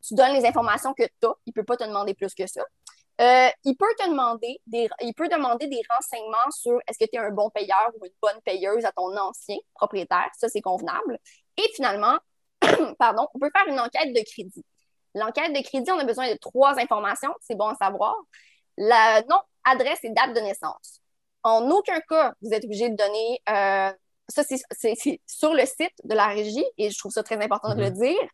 tu 0.03 0.15
donnes 0.15 0.33
les 0.33 0.45
informations 0.45 0.93
que 0.93 1.05
tu 1.05 1.27
as. 1.27 1.35
Il 1.47 1.51
ne 1.51 1.53
peut 1.53 1.65
pas 1.65 1.77
te 1.77 1.85
demander 1.85 2.15
plus 2.15 2.35
que 2.35 2.47
ça. 2.47 2.63
il 3.19 3.77
peut 3.77 3.95
te 3.99 4.09
demander 4.09 4.61
des, 4.67 4.89
il 5.03 5.15
peut 5.15 5.29
demander 5.29 5.69
des 5.69 5.83
renseignements 5.89 6.51
sur 6.51 6.81
est-ce 6.89 6.99
que 6.99 7.09
tu 7.09 7.17
es 7.17 7.19
un 7.19 7.31
bon 7.31 7.49
payeur 7.51 7.93
ou 8.01 8.05
une 8.05 8.13
bonne 8.21 8.41
payeuse 8.45 8.85
à 8.85 8.93
ton 8.93 9.17
ancien 9.17 9.57
propriétaire. 9.75 10.29
Ça, 10.37 10.49
c'est 10.49 10.61
convenable. 10.61 11.19
Et 11.57 11.71
finalement, 11.75 12.19
pardon, 12.99 13.29
on 13.35 13.39
peut 13.39 13.51
faire 13.55 13.69
une 13.69 13.79
enquête 13.79 14.13
de 14.13 14.23
crédit. 14.29 14.65
L'enquête 15.17 15.53
de 15.53 15.63
crédit, 15.63 15.91
on 15.91 15.99
a 15.99 16.05
besoin 16.05 16.31
de 16.31 16.37
trois 16.37 16.79
informations, 16.79 17.33
c'est 17.41 17.57
bon 17.57 17.69
à 17.69 17.75
savoir. 17.75 18.15
Le 18.77 19.27
nom, 19.29 19.39
adresse 19.65 20.01
et 20.05 20.11
date 20.11 20.35
de 20.35 20.41
naissance. 20.41 21.01
En 21.43 21.71
aucun 21.71 22.01
cas, 22.01 22.35
vous 22.43 22.53
êtes 22.53 22.65
obligé 22.65 22.91
de 22.91 22.97
donner, 22.97 23.41
euh, 23.49 23.91
ça 24.29 24.43
c'est 24.45 25.21
sur 25.27 25.55
le 25.55 25.65
site 25.65 25.95
de 26.05 26.15
la 26.15 26.27
régie 26.27 26.65
et 26.77 26.91
je 26.91 26.99
trouve 26.99 27.13
ça 27.13 27.23
très 27.23 27.43
important 27.43 27.75
de 27.75 27.81
le 27.81 27.91
mhm. 27.91 27.99
dire. 27.99 28.29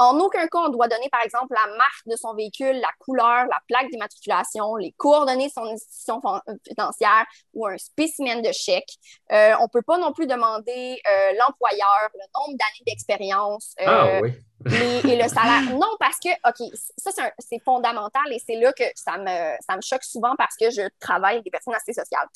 En 0.00 0.16
aucun 0.20 0.46
cas, 0.46 0.60
on 0.60 0.68
doit 0.68 0.86
donner, 0.86 1.08
par 1.10 1.22
exemple, 1.22 1.52
la 1.54 1.76
marque 1.76 2.06
de 2.06 2.14
son 2.14 2.32
véhicule, 2.32 2.78
la 2.78 2.90
couleur, 3.00 3.46
la 3.46 3.60
plaque 3.66 3.90
d'immatriculation, 3.90 4.76
les 4.76 4.92
coordonnées 4.92 5.48
de 5.48 5.52
son 5.52 5.64
institution 5.64 6.22
financière 6.68 7.26
ou 7.52 7.66
un 7.66 7.76
spécimen 7.78 8.40
de 8.40 8.52
chèque. 8.52 8.94
Euh, 9.32 9.54
on 9.58 9.64
ne 9.64 9.68
peut 9.68 9.82
pas 9.82 9.98
non 9.98 10.12
plus 10.12 10.28
demander 10.28 11.02
euh, 11.04 11.32
l'employeur, 11.40 12.10
le 12.14 12.20
nombre 12.38 12.56
d'années 12.56 12.84
d'expérience 12.86 13.74
euh, 13.80 13.84
ah, 13.88 14.20
oui. 14.22 14.34
et, 14.66 15.20
le 15.20 15.28
salaire. 15.28 15.62
Non, 15.78 15.96
parce 15.98 16.18
que, 16.20 16.28
OK, 16.48 16.70
ça, 16.96 17.10
c'est 17.40 17.58
fondamental 17.64 18.32
et 18.32 18.38
c'est 18.38 18.56
là 18.56 18.72
que 18.72 18.84
ça 18.94 19.18
me, 19.18 19.56
ça 19.66 19.74
me 19.74 19.82
choque 19.82 20.04
souvent 20.04 20.36
parce 20.36 20.54
que 20.56 20.70
je 20.70 20.88
travaille 21.00 21.34
avec 21.34 21.44
des 21.44 21.50
personnes 21.50 21.74
assez 21.74 21.92
sociales. 21.92 22.28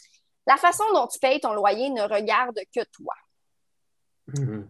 La 0.48 0.56
façon 0.56 0.84
dont 0.94 1.06
tu 1.06 1.20
payes 1.20 1.38
ton 1.38 1.52
loyer 1.52 1.90
ne 1.90 2.02
regarde 2.02 2.58
que 2.74 2.82
toi. 2.92 3.14
Mm-hmm. 4.30 4.66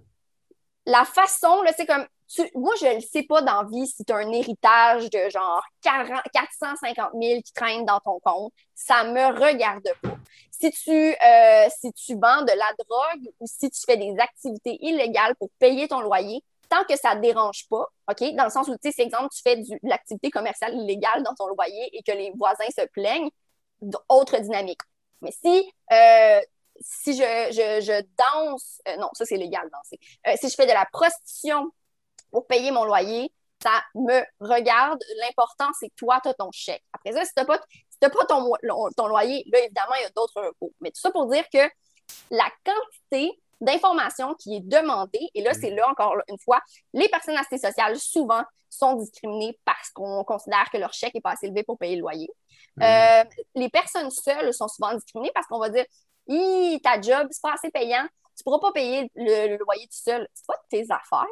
La 0.87 1.05
façon, 1.07 1.62
c'est 1.74 1.87
comme 1.87 2.07
moi, 2.55 2.75
je 2.81 2.97
ne 2.97 3.01
sais 3.01 3.23
pas 3.25 3.42
dans 3.42 3.64
vie 3.64 3.87
si 3.87 4.05
tu 4.05 4.12
as 4.12 4.16
un 4.16 4.31
héritage 4.33 5.11
de 5.11 5.29
genre 5.29 5.62
450 5.83 7.11
000 7.21 7.42
qui 7.42 7.53
traîne 7.53 7.85
dans 7.85 8.01
ton 8.01 8.21
compte. 8.21 8.53
Ça 8.75 9.05
me 9.05 9.38
regarde 9.38 9.88
pas. 10.03 10.16
Si 10.51 10.71
tu, 10.71 10.90
euh, 10.90 11.68
si 11.81 11.92
tu 11.92 12.14
vends 12.14 12.42
de 12.42 12.57
la 12.57 12.73
drogue 12.79 13.33
ou 13.40 13.47
si 13.47 13.71
tu 13.71 13.81
fais 13.85 13.97
des 13.97 14.14
activités 14.18 14.79
illégales 14.81 15.35
pour 15.37 15.51
payer 15.59 15.88
ton 15.88 16.01
loyer, 16.01 16.42
tant 16.68 16.85
que 16.85 16.97
ça 16.97 17.14
ne 17.14 17.21
dérange 17.21 17.68
pas, 17.68 17.87
OK? 18.09 18.35
Dans 18.35 18.45
le 18.45 18.51
sens 18.51 18.68
où, 18.68 18.77
tu 18.83 18.90
sais, 18.90 19.03
exemple, 19.03 19.29
tu 19.35 19.42
fais 19.42 19.57
de 19.57 19.79
l'activité 19.83 20.31
commerciale 20.31 20.75
illégale 20.75 21.23
dans 21.23 21.35
ton 21.35 21.49
loyer 21.49 21.90
et 21.92 22.03
que 22.03 22.12
les 22.12 22.33
voisins 22.37 22.71
se 22.71 22.87
plaignent, 22.92 23.31
autre 24.09 24.38
dynamique. 24.38 24.81
Mais 25.21 25.33
si, 25.33 25.73
euh, 25.92 26.40
si 26.81 27.14
je, 27.14 27.23
je, 27.51 27.85
je 27.85 28.03
danse, 28.16 28.81
euh, 28.88 28.97
non, 28.97 29.09
ça 29.12 29.27
c'est 29.27 29.37
légal 29.37 29.68
danser. 29.71 29.99
si 30.40 30.49
je 30.49 30.55
fais 30.55 30.66
de 30.66 30.73
la 30.73 30.87
prostitution 30.92 31.73
pour 32.33 32.47
payer 32.47 32.71
mon 32.71 32.85
loyer, 32.85 33.33
ça 33.62 33.83
me 33.95 34.23
regarde. 34.40 35.01
L'important, 35.21 35.68
c'est 35.79 35.88
que 35.88 35.95
toi, 35.97 36.18
tu 36.23 36.29
as 36.29 36.35
ton 36.35 36.51
chèque. 36.51 36.83
Après 36.92 37.12
ça, 37.12 37.25
si 37.25 37.33
tu 37.35 37.40
n'as 37.40 37.45
pas, 37.45 37.59
pas 38.01 38.25
ton, 38.29 38.53
ton, 38.97 39.07
loyer, 39.07 39.45
là, 39.53 39.61
évidemment, 39.61 39.95
il 40.01 40.03
y 40.03 40.07
a 40.07 40.11
d'autres 40.11 40.42
recours. 40.42 40.73
Mais 40.81 40.90
tout 40.90 41.01
ça 41.01 41.12
pour 41.12 41.31
dire 41.31 41.45
que 41.53 41.71
la 42.31 42.51
quantité 42.64 43.38
d'informations 43.61 44.35
qui 44.35 44.57
est 44.57 44.61
demandée, 44.61 45.29
et 45.35 45.42
là, 45.42 45.55
c'est 45.55 45.71
là 45.71 45.88
encore 45.88 46.16
une 46.29 46.38
fois, 46.40 46.61
les 46.92 47.09
personnes 47.09 47.37
assez 47.37 47.59
sociales, 47.59 47.97
souvent, 47.99 48.42
sont 48.68 48.95
discriminées 48.95 49.59
parce 49.64 49.90
qu'on 49.90 50.25
considère 50.25 50.68
que 50.73 50.79
leur 50.79 50.92
chèque 50.92 51.14
n'est 51.14 51.21
pas 51.21 51.33
assez 51.33 51.47
élevé 51.47 51.62
pour 51.62 51.79
payer 51.79 51.97
le 51.97 52.01
loyer. 52.01 52.29
Mm. 52.77 52.83
Euh, 52.83 53.25
les 53.55 53.68
personnes 53.68 54.11
seules 54.11 54.53
sont 54.53 54.66
souvent 54.66 54.95
discriminées 54.95 55.31
parce 55.35 55.47
qu'on 55.47 55.61
va 55.61 55.68
dire 55.68 55.85
ta 56.83 57.01
job, 57.01 57.29
c'est 57.31 57.42
pas 57.42 57.55
assez 57.55 57.71
payant, 57.71 58.07
tu 58.37 58.40
ne 58.40 58.45
pourras 58.45 58.59
pas 58.61 58.73
payer 58.73 59.11
le, 59.14 59.59
loyer 59.59 59.87
tout 59.87 60.03
seul. 60.05 60.27
C'est 60.35 60.47
pas 60.47 60.61
tes 60.71 60.85
affaires. 60.90 61.27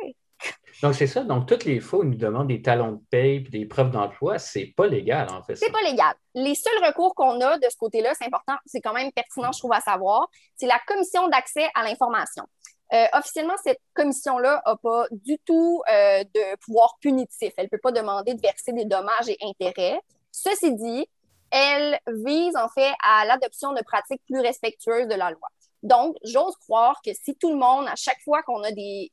Donc, 0.83 0.95
c'est 0.95 1.07
ça. 1.07 1.23
Donc, 1.23 1.47
toutes 1.47 1.65
les 1.65 1.81
fois 1.81 2.01
où 2.01 2.05
nous 2.05 2.17
demandent 2.17 2.49
des 2.49 2.63
talons 2.63 2.93
de 2.93 3.01
paye 3.11 3.37
et 3.37 3.41
des 3.41 3.67
preuves 3.67 3.91
d'emploi, 3.91 4.39
c'est 4.39 4.73
pas 4.77 4.87
légal, 4.87 5.29
en 5.31 5.43
fait. 5.43 5.57
C'est 5.57 5.73
pas 5.73 5.83
légal. 5.83 6.15
Les 6.35 6.55
seuls 6.55 6.85
recours 6.85 7.15
qu'on 7.15 7.41
a 7.41 7.59
de 7.59 7.69
ce 7.69 7.77
côté-là, 7.77 8.13
c'est 8.19 8.27
important, 8.27 8.55
c'est 8.67 8.81
quand 8.81 8.93
même 8.93 9.13
pertinent, 9.13 9.53
je 9.53 9.59
trouve, 9.59 9.73
à 9.73 9.81
savoir, 9.81 10.29
c'est 10.57 10.67
la 10.67 10.79
commission 10.87 11.29
d'accès 11.29 11.69
à 11.75 11.83
l'information. 11.83 12.45
Euh, 12.93 13.07
officiellement, 13.13 13.55
cette 13.63 13.81
commission-là 13.95 14.63
n'a 14.67 14.77
pas 14.77 15.07
du 15.13 15.39
tout 15.45 15.83
euh, 15.93 16.25
de 16.25 16.57
pouvoir 16.65 16.97
punitif. 17.01 17.53
Elle 17.57 17.67
ne 17.67 17.71
peut 17.71 17.79
pas 17.79 17.93
demander 17.93 18.35
de 18.35 18.41
verser 18.41 18.73
des 18.73 18.85
dommages 18.85 19.29
et 19.29 19.39
intérêts. 19.43 20.01
Ceci 20.33 20.75
dit, 20.75 21.07
elle 21.51 21.99
vise 22.09 22.57
en 22.57 22.69
fait 22.69 22.93
à 23.05 23.25
l'adoption 23.27 23.73
de 23.73 23.83
pratiques 23.83 24.23
plus 24.27 24.41
respectueuses 24.41 25.07
de 25.07 25.15
la 25.15 25.31
loi. 25.31 25.49
Donc, 25.83 26.17
j'ose 26.25 26.57
croire 26.57 27.01
que 27.05 27.13
si 27.15 27.37
tout 27.37 27.51
le 27.51 27.59
monde, 27.59 27.87
à 27.89 27.97
chaque 27.97 28.21
fois 28.23 28.43
qu'on 28.43 28.63
a 28.65 28.73
des, 28.73 29.13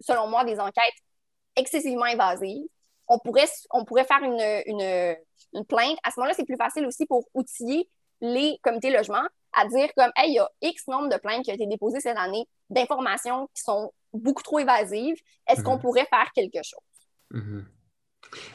selon 0.00 0.28
moi, 0.28 0.44
des 0.44 0.58
enquêtes 0.60 0.94
excessivement 1.56 2.04
invasives. 2.04 2.66
On 3.08 3.18
pourrait, 3.18 3.48
on 3.70 3.84
pourrait 3.84 4.04
faire 4.04 4.22
une, 4.22 5.64
plainte. 5.66 5.98
À 6.04 6.10
ce 6.10 6.20
moment-là, 6.20 6.34
c'est 6.34 6.44
plus 6.44 6.56
facile 6.56 6.86
aussi 6.86 7.06
pour 7.06 7.26
outiller 7.34 7.88
les 8.20 8.58
comités 8.62 8.90
logement 8.90 9.22
à 9.54 9.66
dire 9.66 9.88
comme, 9.96 10.10
hey, 10.16 10.30
il 10.30 10.34
y 10.34 10.38
a 10.38 10.48
X 10.60 10.86
nombre 10.88 11.08
de 11.08 11.16
plaintes 11.16 11.44
qui 11.44 11.50
ont 11.50 11.54
été 11.54 11.66
déposées 11.66 12.00
cette 12.00 12.18
année 12.18 12.46
d'informations 12.68 13.48
qui 13.54 13.62
sont 13.62 13.92
beaucoup 14.12 14.42
trop 14.42 14.58
évasives. 14.58 15.16
Est-ce 15.48 15.62
qu'on 15.62 15.76
mhm. 15.76 15.80
pourrait 15.80 16.06
faire 16.10 16.30
quelque 16.34 16.58
chose? 16.62 16.80
Mhm. 17.30 17.66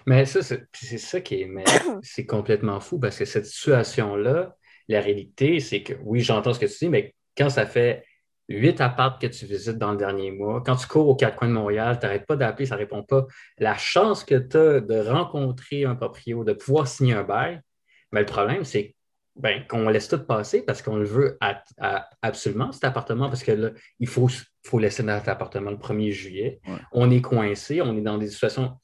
Mais 0.06 0.26
ça, 0.26 0.42
c'est 0.44 0.98
ça 0.98 1.22
qui 1.22 1.36
est, 1.36 1.50
c'est 2.04 2.26
complètement 2.26 2.80
fou 2.80 3.00
parce 3.00 3.18
que 3.18 3.26
cette 3.26 3.46
situation-là, 3.46 4.56
la 4.88 5.02
réalité, 5.02 5.60
c'est 5.60 5.82
que 5.82 5.94
oui, 6.04 6.22
j'entends 6.22 6.54
ce 6.54 6.60
que 6.60 6.66
tu 6.66 6.86
dis, 6.86 6.90
mais 6.90 7.16
quand 7.38 7.50
ça 7.50 7.66
fait 7.66 8.06
huit 8.50 8.82
apparts 8.82 9.20
que 9.20 9.28
tu 9.28 9.46
visites 9.46 9.78
dans 9.78 9.92
le 9.92 9.98
dernier 9.98 10.32
mois. 10.32 10.62
Quand 10.66 10.76
tu 10.76 10.88
cours 10.88 11.08
aux 11.08 11.16
quatre 11.16 11.38
coins 11.38 11.48
de 11.48 11.54
Montréal, 11.54 11.98
tu 12.00 12.06
n'arrêtes 12.06 12.26
pas 12.26 12.36
d'appeler, 12.36 12.66
ça 12.66 12.76
ne 12.76 12.80
répond 12.80 13.04
pas. 13.04 13.26
La 13.58 13.78
chance 13.78 14.24
que 14.24 14.36
tu 14.36 14.58
as 14.58 14.82
de 14.82 15.00
rencontrer 15.00 15.86
un 15.86 15.96
proprio, 15.96 16.44
de 16.44 16.54
pouvoir 16.54 16.88
signer 16.88 17.14
un 17.14 17.24
bail, 17.24 17.62
mais 18.12 18.20
le 18.20 18.26
problème, 18.26 18.64
c'est 18.64 18.96
ben, 19.36 19.66
qu'on 19.68 19.90
laisse 19.90 20.08
tout 20.08 20.20
passer 20.20 20.64
parce 20.64 20.84
qu'on 20.84 20.98
le 20.98 21.06
veut 21.06 21.40
absolument, 22.22 22.72
cet 22.72 22.84
appartement, 22.84 23.30
parce 23.30 23.44
que 23.44 23.52
là, 23.52 23.70
il 24.00 24.08
faut, 24.08 24.30
faut 24.64 24.78
laisser 24.78 25.02
notre 25.02 25.30
appartement 25.30 25.72
le 25.72 25.78
1er 25.78 26.12
juillet. 26.12 26.62
On 26.92 27.10
est 27.10 27.22
coincé, 27.22 27.82
on 27.82 27.98
est 27.98 28.02
dans 28.02 28.20
des 28.20 28.30
situations 28.30 28.78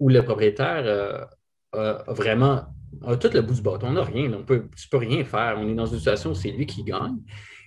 où, 0.00 0.08
le 0.08 0.22
propriétaire 0.22 0.84
euh, 0.86 1.24
a 1.72 2.12
vraiment 2.12 2.64
a 3.02 3.16
tout 3.16 3.30
le 3.32 3.42
bout 3.42 3.54
du 3.54 3.62
bâton. 3.62 3.88
On 3.88 3.92
n'a 3.92 4.04
rien, 4.04 4.32
on 4.32 4.44
peut, 4.44 4.68
tu 4.76 4.86
ne 4.86 4.90
peux 4.90 4.96
rien 5.04 5.24
faire. 5.24 5.56
On 5.58 5.68
est 5.68 5.74
dans 5.74 5.86
une 5.86 5.98
situation 5.98 6.30
où 6.30 6.34
c'est 6.34 6.50
lui 6.50 6.64
qui 6.64 6.84
gagne. 6.84 7.18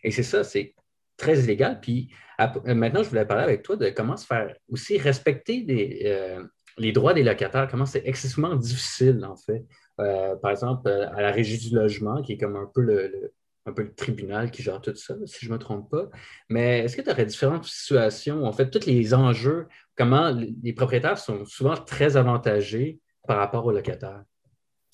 Et 0.04 0.12
c'est 0.12 0.24
ça, 0.24 0.44
c'est 0.44 0.74
très 1.18 1.40
illégal. 1.40 1.80
Puis 1.82 2.10
euh, 2.40 2.76
maintenant, 2.76 3.04
je 3.04 3.10
voulais 3.10 3.26
parler 3.26 3.44
avec 3.44 3.64
toi 3.64 3.76
de 3.76 3.90
comment 3.90 4.18
se 4.18 4.26
faire 4.26 4.56
aussi 4.70 4.98
respecter 4.98 5.66
euh, 6.06 6.44
les 6.78 6.92
droits 6.92 7.14
des 7.14 7.24
locataires, 7.24 7.68
comment 7.70 7.86
c'est 7.86 8.04
excessivement 8.06 8.56
difficile, 8.56 9.26
en 9.26 9.36
fait. 9.36 9.66
Euh, 10.00 10.36
par 10.36 10.52
exemple, 10.52 10.90
à 10.90 11.22
la 11.22 11.32
régie 11.32 11.58
du 11.58 11.76
logement, 11.76 12.22
qui 12.22 12.34
est 12.34 12.38
comme 12.38 12.56
un 12.56 12.70
peu 12.72 12.82
le, 12.82 13.34
un 13.66 13.74
peu 13.74 13.82
le 13.82 13.94
tribunal 13.96 14.52
qui 14.52 14.62
gère 14.62 14.80
tout 14.80 14.96
ça, 14.96 15.16
si 15.26 15.46
je 15.46 15.50
ne 15.50 15.56
me 15.56 15.60
trompe 15.60 15.90
pas. 15.90 16.06
Mais 16.50 16.82
est-ce 16.82 16.96
que 16.96 17.02
tu 17.02 17.10
aurais 17.10 17.26
différentes 17.26 17.66
situations, 17.66 18.46
en 18.46 18.54
fait, 18.54 18.70
tous 18.70 18.86
les 18.86 19.16
enjeux, 19.16 19.68
comment 19.96 20.32
les 20.64 20.74
propriétaires 20.74 21.18
sont 21.18 21.46
souvent 21.46 21.76
très 21.76 22.16
avantagés 22.16 23.00
par 23.28 23.38
rapport 23.38 23.66
aux 23.66 23.72
locataires? 23.72 24.24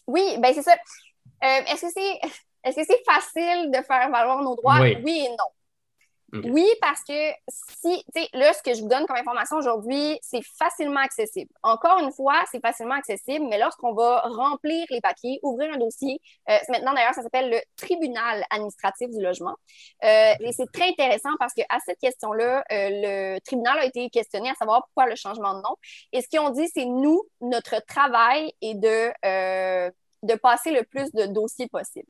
Oui, 0.07 0.37
bien 0.41 0.53
c'est 0.53 0.61
ça. 0.61 0.75
est-ce 1.41 1.81
que 1.81 1.91
c'est 1.93 2.19
est-ce 2.63 2.77
que 2.77 2.85
c'est 2.85 3.03
facile 3.05 3.71
de 3.71 3.83
faire 3.85 4.09
valoir 4.09 4.41
nos 4.41 4.55
droits? 4.55 4.79
oui 4.79 5.25
et 5.25 5.29
non. 5.29 5.49
Oui, 6.33 6.67
parce 6.81 7.01
que 7.03 7.13
si, 7.47 8.03
tu 8.15 8.21
sais, 8.21 8.29
là, 8.33 8.53
ce 8.53 8.63
que 8.63 8.73
je 8.73 8.81
vous 8.81 8.87
donne 8.87 9.05
comme 9.05 9.17
information 9.17 9.57
aujourd'hui, 9.57 10.17
c'est 10.21 10.41
facilement 10.57 11.01
accessible. 11.01 11.51
Encore 11.61 11.99
une 11.99 12.11
fois, 12.11 12.43
c'est 12.51 12.59
facilement 12.59 12.95
accessible, 12.95 13.45
mais 13.49 13.59
lorsqu'on 13.59 13.93
va 13.93 14.21
remplir 14.21 14.85
les 14.89 14.99
papiers, 14.99 15.39
ouvrir 15.43 15.71
un 15.73 15.77
dossier, 15.77 16.19
euh, 16.49 16.57
maintenant 16.69 16.93
d'ailleurs, 16.93 17.13
ça 17.13 17.21
s'appelle 17.21 17.51
le 17.51 17.59
tribunal 17.75 18.43
administratif 18.49 19.09
du 19.11 19.21
logement. 19.21 19.55
Euh, 20.03 20.33
et 20.39 20.51
c'est 20.53 20.71
très 20.71 20.89
intéressant 20.89 21.29
parce 21.37 21.53
qu'à 21.53 21.77
cette 21.85 21.99
question-là, 21.99 22.63
euh, 22.71 22.89
le 22.91 23.39
tribunal 23.41 23.77
a 23.77 23.85
été 23.85 24.09
questionné 24.09 24.49
à 24.49 24.55
savoir 24.55 24.83
pourquoi 24.85 25.07
le 25.07 25.15
changement 25.15 25.53
de 25.53 25.61
nom. 25.61 25.75
Et 26.13 26.21
ce 26.21 26.27
qu'ils 26.27 26.39
ont 26.39 26.49
dit, 26.49 26.67
c'est 26.73 26.85
nous, 26.85 27.21
notre 27.41 27.79
travail 27.85 28.51
est 28.61 28.73
de, 28.73 29.11
de 30.23 30.35
passer 30.35 30.71
le 30.71 30.83
plus 30.83 31.11
de 31.11 31.27
dossiers 31.27 31.67
possible. 31.67 32.07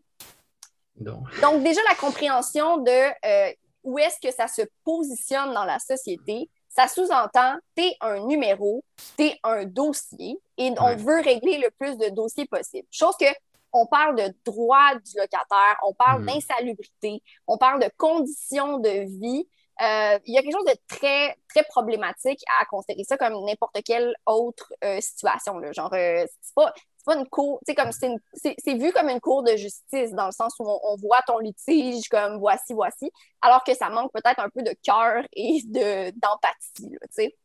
Donc. 0.95 1.23
Donc, 1.41 1.63
déjà, 1.63 1.81
la 1.89 1.95
compréhension 1.95 2.77
de 2.77 3.57
où 3.83 3.99
est-ce 3.99 4.19
que 4.19 4.33
ça 4.33 4.47
se 4.47 4.61
positionne 4.83 5.53
dans 5.53 5.65
la 5.65 5.79
société, 5.79 6.49
ça 6.69 6.87
sous-entend, 6.87 7.55
tu 7.75 7.83
es 7.83 7.95
un 8.01 8.25
numéro, 8.25 8.83
tu 9.17 9.25
es 9.25 9.39
un 9.43 9.65
dossier 9.65 10.39
et 10.57 10.73
on 10.79 10.95
veut 10.95 11.21
régler 11.21 11.59
le 11.59 11.69
plus 11.71 11.97
de 11.97 12.09
dossiers 12.09 12.45
possible. 12.45 12.87
Chose 12.91 13.15
que 13.19 13.27
on 13.73 13.87
parle 13.87 14.15
de 14.15 14.33
droit 14.45 14.95
du 14.95 15.17
locataire, 15.17 15.77
on 15.83 15.93
parle 15.93 16.21
hmm. 16.21 16.27
d'insalubrité, 16.27 17.21
on 17.47 17.57
parle 17.57 17.81
de 17.81 17.89
conditions 17.97 18.77
de 18.77 19.05
vie. 19.19 19.47
Euh, 19.81 20.19
il 20.25 20.35
y 20.35 20.37
a 20.37 20.43
quelque 20.43 20.53
chose 20.53 20.65
de 20.65 20.77
très, 20.87 21.35
très 21.49 21.63
problématique 21.63 22.43
à 22.59 22.65
considérer 22.65 23.03
ça 23.03 23.17
comme 23.17 23.43
n'importe 23.43 23.81
quelle 23.83 24.13
autre 24.27 24.71
euh, 24.83 25.01
situation. 25.01 25.57
Là. 25.57 25.71
Genre, 25.71 25.91
euh, 25.93 26.25
c'est 26.41 26.53
pas, 26.53 26.71
pas 27.05 27.15
une 27.15 27.27
cour, 27.27 27.59
tu 27.65 27.71
sais, 27.71 27.75
comme 27.75 27.91
c'est 27.91 28.73
vu 28.73 28.91
comme 28.91 29.09
une 29.09 29.19
cour 29.19 29.43
de 29.43 29.55
justice 29.55 30.11
dans 30.11 30.25
le 30.27 30.31
sens 30.31 30.53
où 30.59 30.65
on, 30.67 30.95
voit 30.97 31.21
ton 31.27 31.39
litige 31.39 32.07
comme 32.09 32.37
voici, 32.37 32.73
voici, 32.73 33.11
alors 33.41 33.63
que 33.63 33.73
ça 33.75 33.89
manque 33.89 34.11
peut-être 34.13 34.39
un 34.39 34.49
peu 34.49 34.63
de 34.63 34.73
cœur 34.83 35.23
et 35.33 35.61
d'empathie, 35.63 36.97
tu 37.01 37.07
sais. 37.11 37.35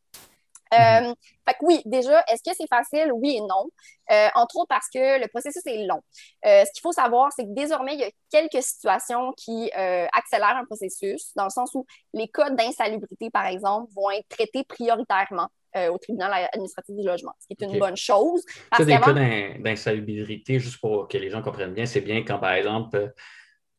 Mm-hmm. 0.71 1.09
Euh, 1.11 1.15
fait 1.47 1.53
que 1.55 1.65
oui, 1.65 1.81
déjà, 1.85 2.23
est-ce 2.27 2.43
que 2.47 2.55
c'est 2.55 2.67
facile? 2.67 3.11
Oui 3.13 3.37
et 3.37 3.41
non. 3.41 3.69
Euh, 4.11 4.27
entre 4.35 4.57
autres 4.57 4.67
parce 4.67 4.87
que 4.93 5.19
le 5.19 5.27
processus 5.27 5.65
est 5.65 5.85
long. 5.85 6.01
Euh, 6.45 6.63
ce 6.63 6.71
qu'il 6.71 6.81
faut 6.81 6.91
savoir, 6.91 7.31
c'est 7.35 7.43
que 7.43 7.53
désormais, 7.53 7.95
il 7.95 7.99
y 7.99 8.03
a 8.03 8.11
quelques 8.31 8.63
situations 8.63 9.33
qui 9.33 9.71
accélèrent 9.71 10.57
un 10.57 10.65
processus, 10.65 11.31
dans 11.35 11.45
le 11.45 11.49
sens 11.49 11.71
où 11.73 11.85
les 12.13 12.27
cas 12.27 12.49
d'insalubrité, 12.51 13.29
par 13.31 13.47
exemple, 13.47 13.91
vont 13.95 14.11
être 14.11 14.27
traités 14.29 14.63
prioritairement 14.63 15.49
euh, 15.75 15.89
au 15.89 15.97
tribunal 15.97 16.49
administratif 16.51 16.95
du 16.95 17.05
logement, 17.05 17.33
ce 17.39 17.47
qui 17.47 17.63
est 17.63 17.67
une 17.67 17.79
bonne 17.79 17.97
chose. 17.97 18.43
C'est 18.75 18.85
des 18.85 18.99
cas 18.99 19.13
d'insalubrité, 19.13 20.59
juste 20.59 20.79
pour 20.79 21.07
que 21.07 21.17
les 21.17 21.29
gens 21.29 21.41
comprennent 21.41 21.73
bien, 21.73 21.85
c'est 21.85 22.01
bien 22.01 22.23
quand, 22.23 22.39
par 22.39 22.53
exemple, 22.53 23.13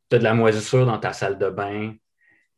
tu 0.08 0.16
as 0.16 0.18
de 0.18 0.24
la 0.24 0.34
moisissure 0.34 0.86
dans 0.86 0.98
ta 0.98 1.12
salle 1.12 1.38
de 1.38 1.50
bain, 1.50 1.94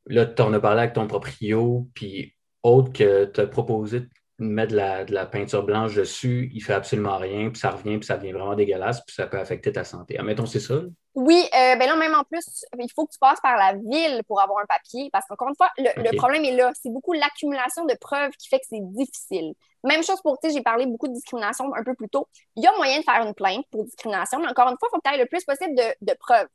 là, 0.07 0.27
tu 0.27 0.43
en 0.43 0.53
as 0.53 0.61
parlé 0.61 0.83
avec 0.83 0.95
ton 0.95 1.07
proprio, 1.07 1.89
puis 1.95 2.35
autre 2.63 2.93
que 2.93 3.25
tu 3.27 3.41
as 3.41 3.47
proposé 3.47 4.03
mettre 4.43 4.73
de 4.73 5.15
la, 5.15 5.27
peinture 5.27 5.65
blanche 5.65 5.95
dessus, 5.95 6.51
il 6.53 6.61
fait 6.61 6.75
absolument 6.75 7.17
rien, 7.17 7.51
puis 7.51 7.59
ça 7.59 7.71
revient, 7.71 7.99
puis 7.99 8.07
ça 8.07 8.17
devient 8.17 8.33
vraiment 8.33 8.55
dégueulasse, 8.55 9.05
puis 9.05 9.15
ça 9.15 9.27
peut 9.27 9.39
affecter 9.39 9.73
ta 9.73 9.85
santé. 9.85 10.19
Admettons, 10.19 10.47
c'est 10.47 10.61
ça? 10.61 10.81
Oui, 11.15 11.45
euh, 11.55 11.77
ben 11.77 11.87
là, 11.87 11.97
même 11.97 12.15
en 12.15 12.25
plus, 12.25 12.65
il 12.79 12.91
faut 12.95 13.07
que 13.07 13.13
tu 13.13 13.19
passes 13.19 13.41
par 13.41 13.57
la 13.57 13.75
ville 13.75 14.23
pour 14.27 14.41
avoir 14.41 14.63
un 14.63 14.67
papier, 14.67 15.11
parce 15.13 15.27
qu'encore 15.27 15.49
une 15.49 15.57
fois, 15.57 15.71
le, 15.77 16.17
problème 16.17 16.45
est 16.45 16.57
là. 16.57 16.73
C'est 16.81 16.91
beaucoup 16.91 17.13
l'accumulation 17.13 17.85
de 17.85 17.95
preuves 18.01 18.31
qui 18.39 18.49
fait 18.49 18.59
que 18.59 18.67
c'est 18.69 18.81
difficile. 18.81 19.53
Même 19.85 20.03
chose 20.03 20.21
pour, 20.23 20.39
tu 20.39 20.49
sais, 20.49 20.57
j'ai 20.57 20.63
parlé 20.63 20.87
beaucoup 20.87 21.09
de 21.09 21.13
discrimination 21.13 21.75
un 21.75 21.83
peu 21.83 21.95
plus 21.95 22.09
tôt. 22.09 22.29
Il 22.57 22.63
y 22.63 22.67
a 22.67 22.73
moyen 22.77 22.99
de 22.99 23.05
faire 23.05 23.27
une 23.27 23.35
plainte 23.35 23.65
pour 23.71 23.85
discrimination, 23.85 24.39
mais 24.41 24.49
encore 24.49 24.69
une 24.69 24.77
fois, 24.79 24.89
il 24.91 24.95
faut 24.95 25.01
que 25.01 25.09
tu 25.09 25.15
aies 25.15 25.23
le 25.23 25.27
plus 25.27 25.45
possible 25.45 25.75
de, 25.75 26.15
preuves. 26.19 26.49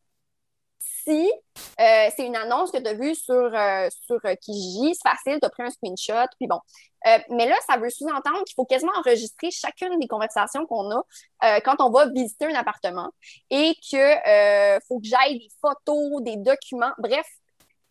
Si 0.80 1.32
euh, 1.80 2.10
c'est 2.16 2.26
une 2.26 2.36
annonce 2.36 2.72
que 2.72 2.78
tu 2.78 2.88
as 2.88 2.94
vue 2.94 3.16
sur, 3.16 3.34
euh, 3.34 3.88
sur 3.90 4.20
euh, 4.26 4.36
Kijiji, 4.42 4.94
c'est 4.94 5.10
facile, 5.10 5.40
tu 5.40 5.46
as 5.46 5.50
pris 5.50 5.64
un 5.64 5.70
screenshot, 5.70 6.28
puis 6.38 6.48
bon. 6.48 6.60
mais 7.30 7.48
là, 7.48 7.56
ça 7.70 7.78
veut 7.78 7.90
sous-entendre 7.90 8.44
qu'il 8.46 8.56
faut 8.56 8.66
quasiment 8.66 8.92
enregistrer 8.98 9.50
chacune 9.52 9.98
des 10.00 10.08
conversations 10.08 10.66
qu'on 10.66 10.92
a 10.92 11.62
quand 11.62 11.76
on 11.80 11.90
va 11.90 12.10
visiter 12.10 12.46
un 12.46 12.56
appartement 12.56 13.10
et 13.50 13.74
que 13.92 14.80
faut 14.88 15.00
que 15.00 15.08
j'aille 15.08 15.40
des 15.40 15.50
photos, 15.62 16.22
des 16.22 16.38
documents, 16.38 16.94
bref. 16.98 17.26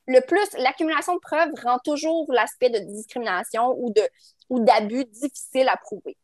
Le 0.08 0.20
plus, 0.20 0.46
l'accumulation 0.58 1.14
de 1.14 1.20
preuves 1.20 1.50
rend 1.64 1.78
toujours 1.82 2.26
l'aspect 2.32 2.70
de 2.70 2.78
discrimination 2.78 3.74
ou 3.76 3.92
de 3.92 4.02
ou 4.50 4.60
d'abus 4.60 5.04
difficile 5.06 5.68
à 5.68 5.76
prouver. 5.76 6.16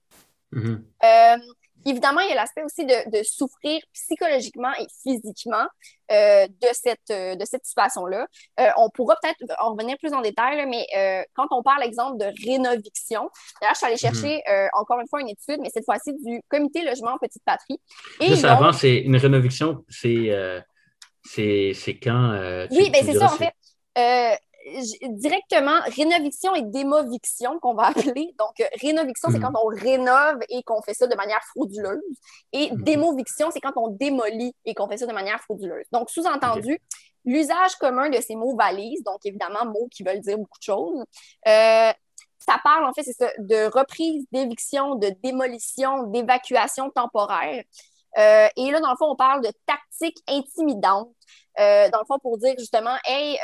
Mm-hmm. 0.53 1.41
Évidemment, 1.85 2.20
il 2.20 2.28
y 2.28 2.33
a 2.33 2.37
l'aspect 2.37 2.62
aussi 2.62 2.85
de, 2.85 3.22
souffrir 3.22 3.80
psychologiquement 3.93 4.72
et 4.78 4.87
physiquement 5.03 5.66
euh, 6.11 6.47
de 6.47 6.68
cette, 6.72 7.11
euh, 7.11 7.35
de 7.35 7.45
cette 7.45 7.64
situation-là. 7.64 8.26
Euh, 8.61 8.68
on 8.76 8.91
pourra 8.91 9.16
peut-être 9.22 9.39
en 9.61 9.72
revenir 9.72 9.97
plus 9.99 10.12
en 10.12 10.20
détail, 10.20 10.66
mais 10.68 10.87
quand 11.35 11.47
on 11.51 11.62
parle, 11.62 11.83
exemple, 11.83 12.18
de 12.18 12.26
rénoviction, 12.47 13.30
d'ailleurs, 13.61 13.74
je 13.74 13.78
suis 13.78 13.87
allée 13.87 13.95
mhm. 13.95 13.99
chercher 13.99 14.43
encore 14.74 15.01
une 15.01 15.09
fois 15.09 15.20
une 15.20 15.28
étude, 15.28 15.61
mais 15.61 15.70
cette 15.72 15.85
fois-ci 15.85 16.12
du 16.24 16.41
Comité 16.49 16.85
Logement 16.85 17.16
Petite 17.20 17.43
Patrie. 17.45 17.80
Et 18.20 18.28
Juste 18.28 18.45
avant, 18.45 18.72
c'est 18.72 18.99
une 18.99 19.16
rénoviction, 19.16 19.85
c'est 19.89 20.28
quand? 22.03 22.66
oui, 22.70 22.91
bien 22.91 23.03
c'est 23.05 23.18
ça, 23.18 23.26
en 23.26 23.37
fait 23.37 24.39
directement 25.09 25.81
rénoviction 25.97 26.55
et 26.55 26.63
démoviction 26.63 27.59
qu'on 27.61 27.75
va 27.75 27.87
appeler. 27.89 28.35
Donc, 28.39 28.61
euh, 28.61 28.65
rénoviction, 28.81 29.31
c'est 29.31 29.39
hmm. 29.39 29.43
quand 29.43 29.61
on 29.63 29.67
rénove 29.67 30.39
et 30.49 30.63
qu'on 30.63 30.83
fait 30.83 30.95
ça 30.95 31.07
de 31.07 31.17
manière 31.17 31.43
frauduleuse. 31.55 32.01
Et 32.53 32.71
hmm. 32.71 32.83
démoviction, 32.83 33.51
c'est 33.51 33.61
quand 33.61 33.73
on 33.77 33.89
démolit 33.89 34.55
et 34.65 34.75
qu'on 34.75 34.89
fait 34.89 34.99
ça 34.99 35.07
de 35.07 35.13
manière 35.13 35.41
frauduleuse. 35.41 35.87
Donc, 35.93 36.11
sous-entendu, 36.11 36.79
l'usage 37.25 37.75
commun 37.77 38.11
de 38.11 38.21
ces 38.21 38.37
mots 38.37 38.57
valise, 38.57 39.03
donc 39.05 39.19
évidemment, 39.25 39.65
mots 39.65 39.89
qui 39.91 40.03
veulent 40.03 40.21
dire 40.21 40.39
beaucoup 40.39 40.59
de 40.59 40.65
choses. 40.65 41.05
Euh, 41.49 41.93
ça 42.39 42.57
parle, 42.65 42.85
en 42.85 42.93
fait, 42.93 43.05
c'est 43.05 43.13
ça, 43.13 43.31
de 43.39 43.67
reprise, 43.67 44.25
d'éviction, 44.33 44.97
de 44.97 45.13
démolition, 45.23 46.05
d'évacuation 46.05 46.91
temporaire. 46.91 47.63
Euh, 48.19 48.49
et 48.57 48.71
là, 48.71 48.81
dans 48.81 48.91
le 48.91 48.97
fond, 48.97 49.11
on 49.11 49.17
parle 49.17 49.43
de 49.43 49.53
tactique 49.65 50.19
intimidante. 50.29 51.15
dans 51.57 52.01
le 52.01 52.07
fond, 52.07 52.19
pour 52.21 52.39
dire 52.39 52.55
justement, 52.59 52.97
hey, 53.05 53.39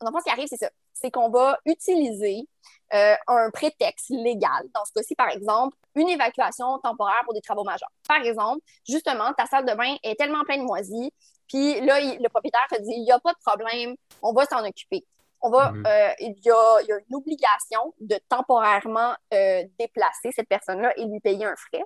dans 0.00 0.10
le 0.10 0.18
ce 0.18 0.24
qui 0.24 0.30
arrive, 0.30 0.48
c'est 0.48 0.56
ça. 0.56 0.70
C'est 0.92 1.10
qu'on 1.10 1.28
va 1.28 1.58
utiliser 1.64 2.48
euh, 2.94 3.14
un 3.26 3.50
prétexte 3.50 4.10
légal. 4.10 4.68
Dans 4.74 4.84
ce 4.84 4.92
cas-ci, 4.92 5.14
par 5.14 5.28
exemple, 5.28 5.76
une 5.94 6.08
évacuation 6.08 6.78
temporaire 6.78 7.20
pour 7.24 7.34
des 7.34 7.40
travaux 7.40 7.64
majeurs. 7.64 7.90
Par 8.08 8.22
exemple, 8.22 8.60
justement, 8.88 9.32
ta 9.34 9.46
salle 9.46 9.66
de 9.66 9.74
bain 9.74 9.96
est 10.02 10.16
tellement 10.16 10.44
pleine 10.44 10.60
de 10.60 10.66
moisis, 10.66 11.10
puis 11.48 11.80
là, 11.80 12.00
le 12.00 12.28
propriétaire 12.28 12.66
te 12.70 12.80
dit, 12.80 12.92
il 12.92 13.04
n'y 13.04 13.12
a 13.12 13.18
pas 13.18 13.32
de 13.32 13.38
problème, 13.44 13.96
on 14.22 14.32
va 14.32 14.44
s'en 14.44 14.64
occuper. 14.64 15.04
On 15.40 15.50
va, 15.50 15.70
mhm. 15.70 15.86
euh, 15.86 16.12
il, 16.20 16.34
y 16.44 16.50
a, 16.50 16.80
il, 16.82 16.88
y 16.88 16.92
a, 16.92 16.98
une 17.08 17.16
obligation 17.16 17.94
de 18.00 18.18
temporairement 18.28 19.14
euh, 19.32 19.64
déplacer 19.78 20.30
cette 20.32 20.48
personne-là 20.48 20.92
et 20.96 21.04
lui 21.04 21.20
payer 21.20 21.46
un 21.46 21.56
frais. 21.56 21.84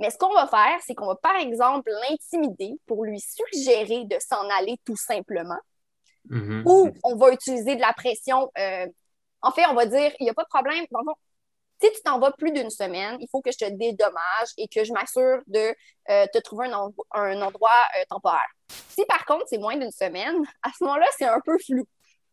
Mais 0.00 0.10
ce 0.10 0.18
qu'on 0.18 0.32
va 0.34 0.46
faire, 0.48 0.78
c'est 0.84 0.94
qu'on 0.94 1.06
va, 1.06 1.16
par 1.16 1.36
exemple, 1.36 1.90
l'intimider 2.08 2.72
pour 2.86 3.04
lui 3.04 3.20
suggérer 3.20 4.04
de 4.04 4.16
s'en 4.18 4.48
aller 4.58 4.76
tout 4.84 4.96
simplement. 4.96 5.58
Mm-hmm. 6.30 6.62
Ou 6.66 6.92
on 7.04 7.16
va 7.16 7.32
utiliser 7.32 7.76
de 7.76 7.80
la 7.80 7.92
pression. 7.92 8.50
Euh, 8.58 8.86
en 9.42 9.50
fait, 9.50 9.66
on 9.66 9.74
va 9.74 9.86
dire, 9.86 10.12
il 10.20 10.24
n'y 10.24 10.30
a 10.30 10.34
pas 10.34 10.44
de 10.44 10.48
problème. 10.48 10.84
si 11.80 11.92
tu 11.92 12.02
t'en 12.04 12.18
vas 12.18 12.30
plus 12.32 12.52
d'une 12.52 12.70
semaine, 12.70 13.16
il 13.20 13.28
faut 13.30 13.40
que 13.40 13.50
je 13.50 13.58
te 13.58 13.70
dédommage 13.70 14.48
et 14.56 14.68
que 14.68 14.84
je 14.84 14.92
m'assure 14.92 15.40
de 15.46 15.74
euh, 16.10 16.26
te 16.32 16.38
trouver 16.38 16.68
un, 16.68 17.42
endroit 17.42 17.70
euh, 17.96 18.04
temporaire. 18.08 18.48
Si 18.68 19.04
par 19.06 19.24
contre, 19.24 19.44
c'est 19.48 19.58
moins 19.58 19.76
d'une 19.76 19.90
semaine, 19.90 20.36
à 20.62 20.70
ce 20.76 20.84
moment-là, 20.84 21.06
c'est 21.18 21.26
un 21.26 21.40
peu 21.40 21.56
flou. 21.58 21.84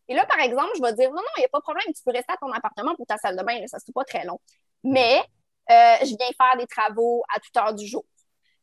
Et 0.08 0.16
là, 0.16 0.26
par 0.26 0.40
exemple, 0.40 0.72
je 0.76 0.82
vais 0.82 0.94
dire, 0.94 1.10
non, 1.10 1.18
non, 1.18 1.34
il 1.38 1.42
n'y 1.42 1.46
a 1.46 1.50
pas 1.50 1.60
de 1.60 1.64
problème, 1.64 1.86
tu 1.88 2.04
peux 2.04 2.12
rester 2.12 2.34
à 2.34 2.38
ton 2.38 2.52
appartement 2.52 2.96
pour 2.96 3.06
ta 3.06 3.18
salle 3.18 3.38
de 3.38 3.44
bain, 3.44 3.60
ça 3.68 3.78
ne 3.86 3.94
pas 3.94 4.06
très 4.06 4.26
long. 4.26 4.40
Mais 4.84 5.22
je 5.70 6.18
viens 6.18 6.30
faire 6.36 6.58
des 6.58 6.66
travaux 6.66 7.24
à 7.34 7.40
toute 7.40 7.56
heure 7.58 7.74
du 7.74 7.86
jour. 7.86 8.04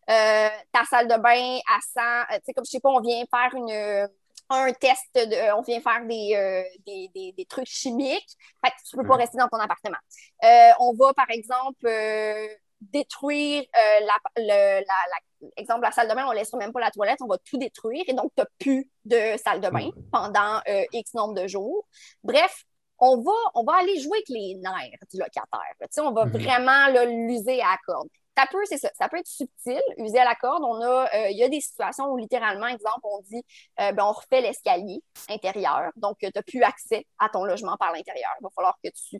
ta 0.07 0.85
salle 0.91 1.07
de 1.07 1.17
bain 1.17 1.59
à 1.69 2.27
100, 2.29 2.35
tu 2.37 2.41
sais, 2.47 2.53
comme 2.53 2.65
je 2.65 2.71
sais 2.71 2.81
pas, 2.81 2.91
on 2.91 3.01
vient 3.01 3.25
faire 3.31 3.55
une 3.55 4.09
un 4.51 4.73
test, 4.73 5.05
de, 5.15 5.55
on 5.57 5.63
vient 5.63 5.81
faire 5.81 6.05
des, 6.07 6.35
euh, 6.35 6.63
des, 6.87 7.11
des, 7.15 7.33
des, 7.33 7.45
trucs 7.47 7.67
chimiques. 7.67 8.37
Fait 8.65 8.71
que 8.71 8.77
tu 8.89 8.97
peux 8.97 9.07
pas 9.07 9.17
mm. 9.17 9.21
rester 9.21 9.39
dans 9.39 9.49
ton 9.49 9.59
appartement. 9.59 9.99
Euh, 10.45 10.71
on 10.81 10.95
va, 10.95 11.13
par 11.15 11.31
exemple, 11.31 11.87
euh, 11.87 12.47
détruire 12.81 13.65
la, 13.75 14.17
le, 14.37 14.85
la, 14.85 15.51
exemple, 15.57 15.83
la 15.83 15.93
salle 15.93 16.09
de 16.09 16.15
bain, 16.15 16.27
on 16.29 16.33
laissera 16.33 16.59
même 16.59 16.73
pas 16.73 16.81
la 16.81 16.91
toilette, 16.91 17.19
on 17.23 17.27
va 17.27 17.39
tout 17.39 17.57
détruire 17.57 18.05
et 18.07 18.13
donc 18.13 18.33
tu 18.37 18.43
n'as 18.43 18.49
plus 18.59 18.91
de 19.05 19.37
salle 19.43 19.61
de 19.61 19.69
bain 19.69 19.89
mm. 19.89 20.11
pendant 20.13 20.61
X 20.93 21.15
nombre 21.15 21.35
de 21.35 21.49
jours. 21.49 21.87
Bref, 22.23 22.65
on 22.99 23.21
va, 23.21 23.33
on 23.55 23.65
va 23.65 23.75
aller 23.77 23.99
jouer 24.01 24.19
avec 24.19 24.29
les 24.29 24.55
nerfs 24.57 24.99
du 25.13 25.19
locataire. 25.19 25.61
on 25.99 26.13
va 26.13 26.27
mm-hmm. 26.27 26.43
vraiment 26.43 27.05
l'user 27.07 27.61
à 27.61 27.73
la 27.73 27.79
corde. 27.87 28.09
Ça 28.37 28.47
peut, 28.51 28.63
c'est 28.65 28.77
ça, 28.77 28.91
ça 28.99 29.09
peut 29.09 29.17
être 29.19 29.27
subtil, 29.27 29.81
usé 29.97 30.19
à 30.19 30.25
la 30.25 30.35
corde. 30.35 30.63
On 30.63 30.81
a, 30.83 31.09
euh, 31.15 31.31
il 31.31 31.39
y 31.39 31.43
a 31.43 31.49
des 31.49 31.61
situations 31.61 32.07
où 32.07 32.19
littéralement, 32.19 32.67
exemple, 32.67 33.01
on 33.05 33.21
dit, 33.23 33.43
euh, 33.81 33.93
ben, 33.93 34.05
on 34.05 34.13
refait 34.13 34.43
l'escalier 34.43 35.03
intérieur, 35.31 35.91
donc 35.97 36.19
tu 36.19 36.27
n'as 36.35 36.43
plus 36.43 36.63
accès 36.63 37.07
à 37.19 37.31
ton 37.31 37.45
logement 37.45 37.77
par 37.79 37.93
l'intérieur. 37.93 38.31
Il 38.41 38.45
va 38.45 38.51
falloir 38.55 38.77
que 38.85 38.91
tu 38.91 39.19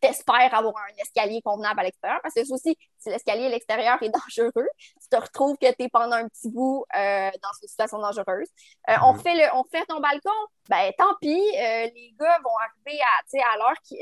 t'espères 0.00 0.54
avoir 0.54 0.74
un 0.76 1.02
escalier 1.02 1.40
convenable 1.42 1.80
à 1.80 1.82
l'extérieur, 1.84 2.20
parce 2.22 2.34
que 2.34 2.40
aussi, 2.52 2.76
si 2.98 3.10
l'escalier 3.10 3.46
à 3.46 3.48
l'extérieur 3.48 4.02
est 4.02 4.08
dangereux, 4.10 4.68
tu 4.78 5.08
te 5.10 5.16
retrouves 5.16 5.56
que 5.56 5.66
tu 5.72 5.84
es 5.84 5.88
pendant 5.88 6.16
un 6.16 6.28
petit 6.28 6.50
bout 6.50 6.84
euh, 6.96 7.30
dans 7.42 7.50
une 7.62 7.68
situation 7.68 7.98
dangereuse. 7.98 8.48
on, 8.86 8.92
mm-hmm. 8.92 9.22
fait 9.22 9.34
le, 9.34 9.56
on 9.56 9.64
fait 9.64 9.84
ton 9.86 10.00
balcon, 10.00 10.30
ben 10.68 10.92
tant 10.98 11.14
pis, 11.20 11.40
les 11.52 12.14
gars 12.18 12.38
vont 12.44 12.50
arriver 12.58 13.00
à, 13.02 13.52
à 13.52 13.56
l'heure 13.56 13.76
qui, 13.82 13.98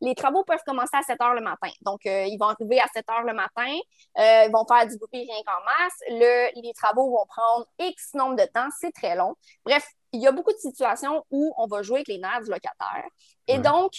les 0.00 0.14
travaux 0.14 0.44
peuvent 0.44 0.62
commencer 0.66 0.96
à 0.96 1.02
7 1.02 1.20
heures 1.20 1.34
le 1.34 1.40
matin. 1.40 1.70
Donc, 1.82 2.00
ils 2.04 2.36
vont 2.38 2.48
arriver 2.48 2.80
à 2.80 2.86
7 2.92 3.04
heures 3.10 3.24
le 3.24 3.34
matin. 3.34 3.74
Euh, 4.18 4.44
ils 4.46 4.52
vont 4.52 4.64
faire 4.66 4.86
du 4.86 4.96
bruit 4.98 5.26
rien 5.28 5.42
qu'en 5.46 5.64
masse. 5.64 5.94
Le, 6.08 6.60
les 6.60 6.72
travaux 6.72 7.10
vont 7.10 7.26
prendre 7.26 7.66
X 7.78 8.14
nombre 8.14 8.36
de 8.36 8.44
temps. 8.44 8.68
C'est 8.80 8.92
très 8.92 9.16
long. 9.16 9.34
Bref, 9.64 9.86
il 10.12 10.20
y 10.20 10.26
a 10.26 10.32
beaucoup 10.32 10.52
de 10.52 10.58
situations 10.58 11.24
où 11.30 11.52
on 11.56 11.66
va 11.66 11.82
jouer 11.82 11.98
avec 11.98 12.08
les 12.08 12.18
nerfs 12.18 12.42
du 12.42 12.50
locataire. 12.50 13.04
Et 13.46 13.58
donc, 13.58 13.92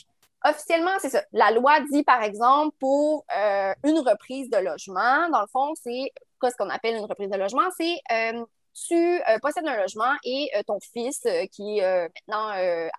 officiellement, 0.45 0.91
c'est 0.99 1.09
ça. 1.09 1.23
La 1.31 1.51
loi 1.51 1.79
dit, 1.91 2.03
par 2.03 2.23
exemple, 2.23 2.75
pour 2.79 3.25
euh, 3.35 3.73
une 3.83 3.99
reprise 3.99 4.49
de 4.49 4.57
logement, 4.57 5.29
dans 5.29 5.41
le 5.41 5.47
fond, 5.51 5.73
c'est 5.75 6.11
quoi 6.39 6.49
ce 6.51 6.55
qu'on 6.55 6.69
appelle 6.69 6.95
une 6.95 7.05
reprise 7.05 7.29
de 7.29 7.37
logement? 7.37 7.69
C'est 7.77 7.97
euh, 8.11 8.43
tu 8.87 8.95
euh, 8.95 9.39
possèdes 9.41 9.67
un 9.67 9.75
logement 9.75 10.13
et 10.23 10.49
ton 10.65 10.77
fils, 10.93 11.27
qui 11.51 11.79
est 11.79 12.09
maintenant 12.27 12.51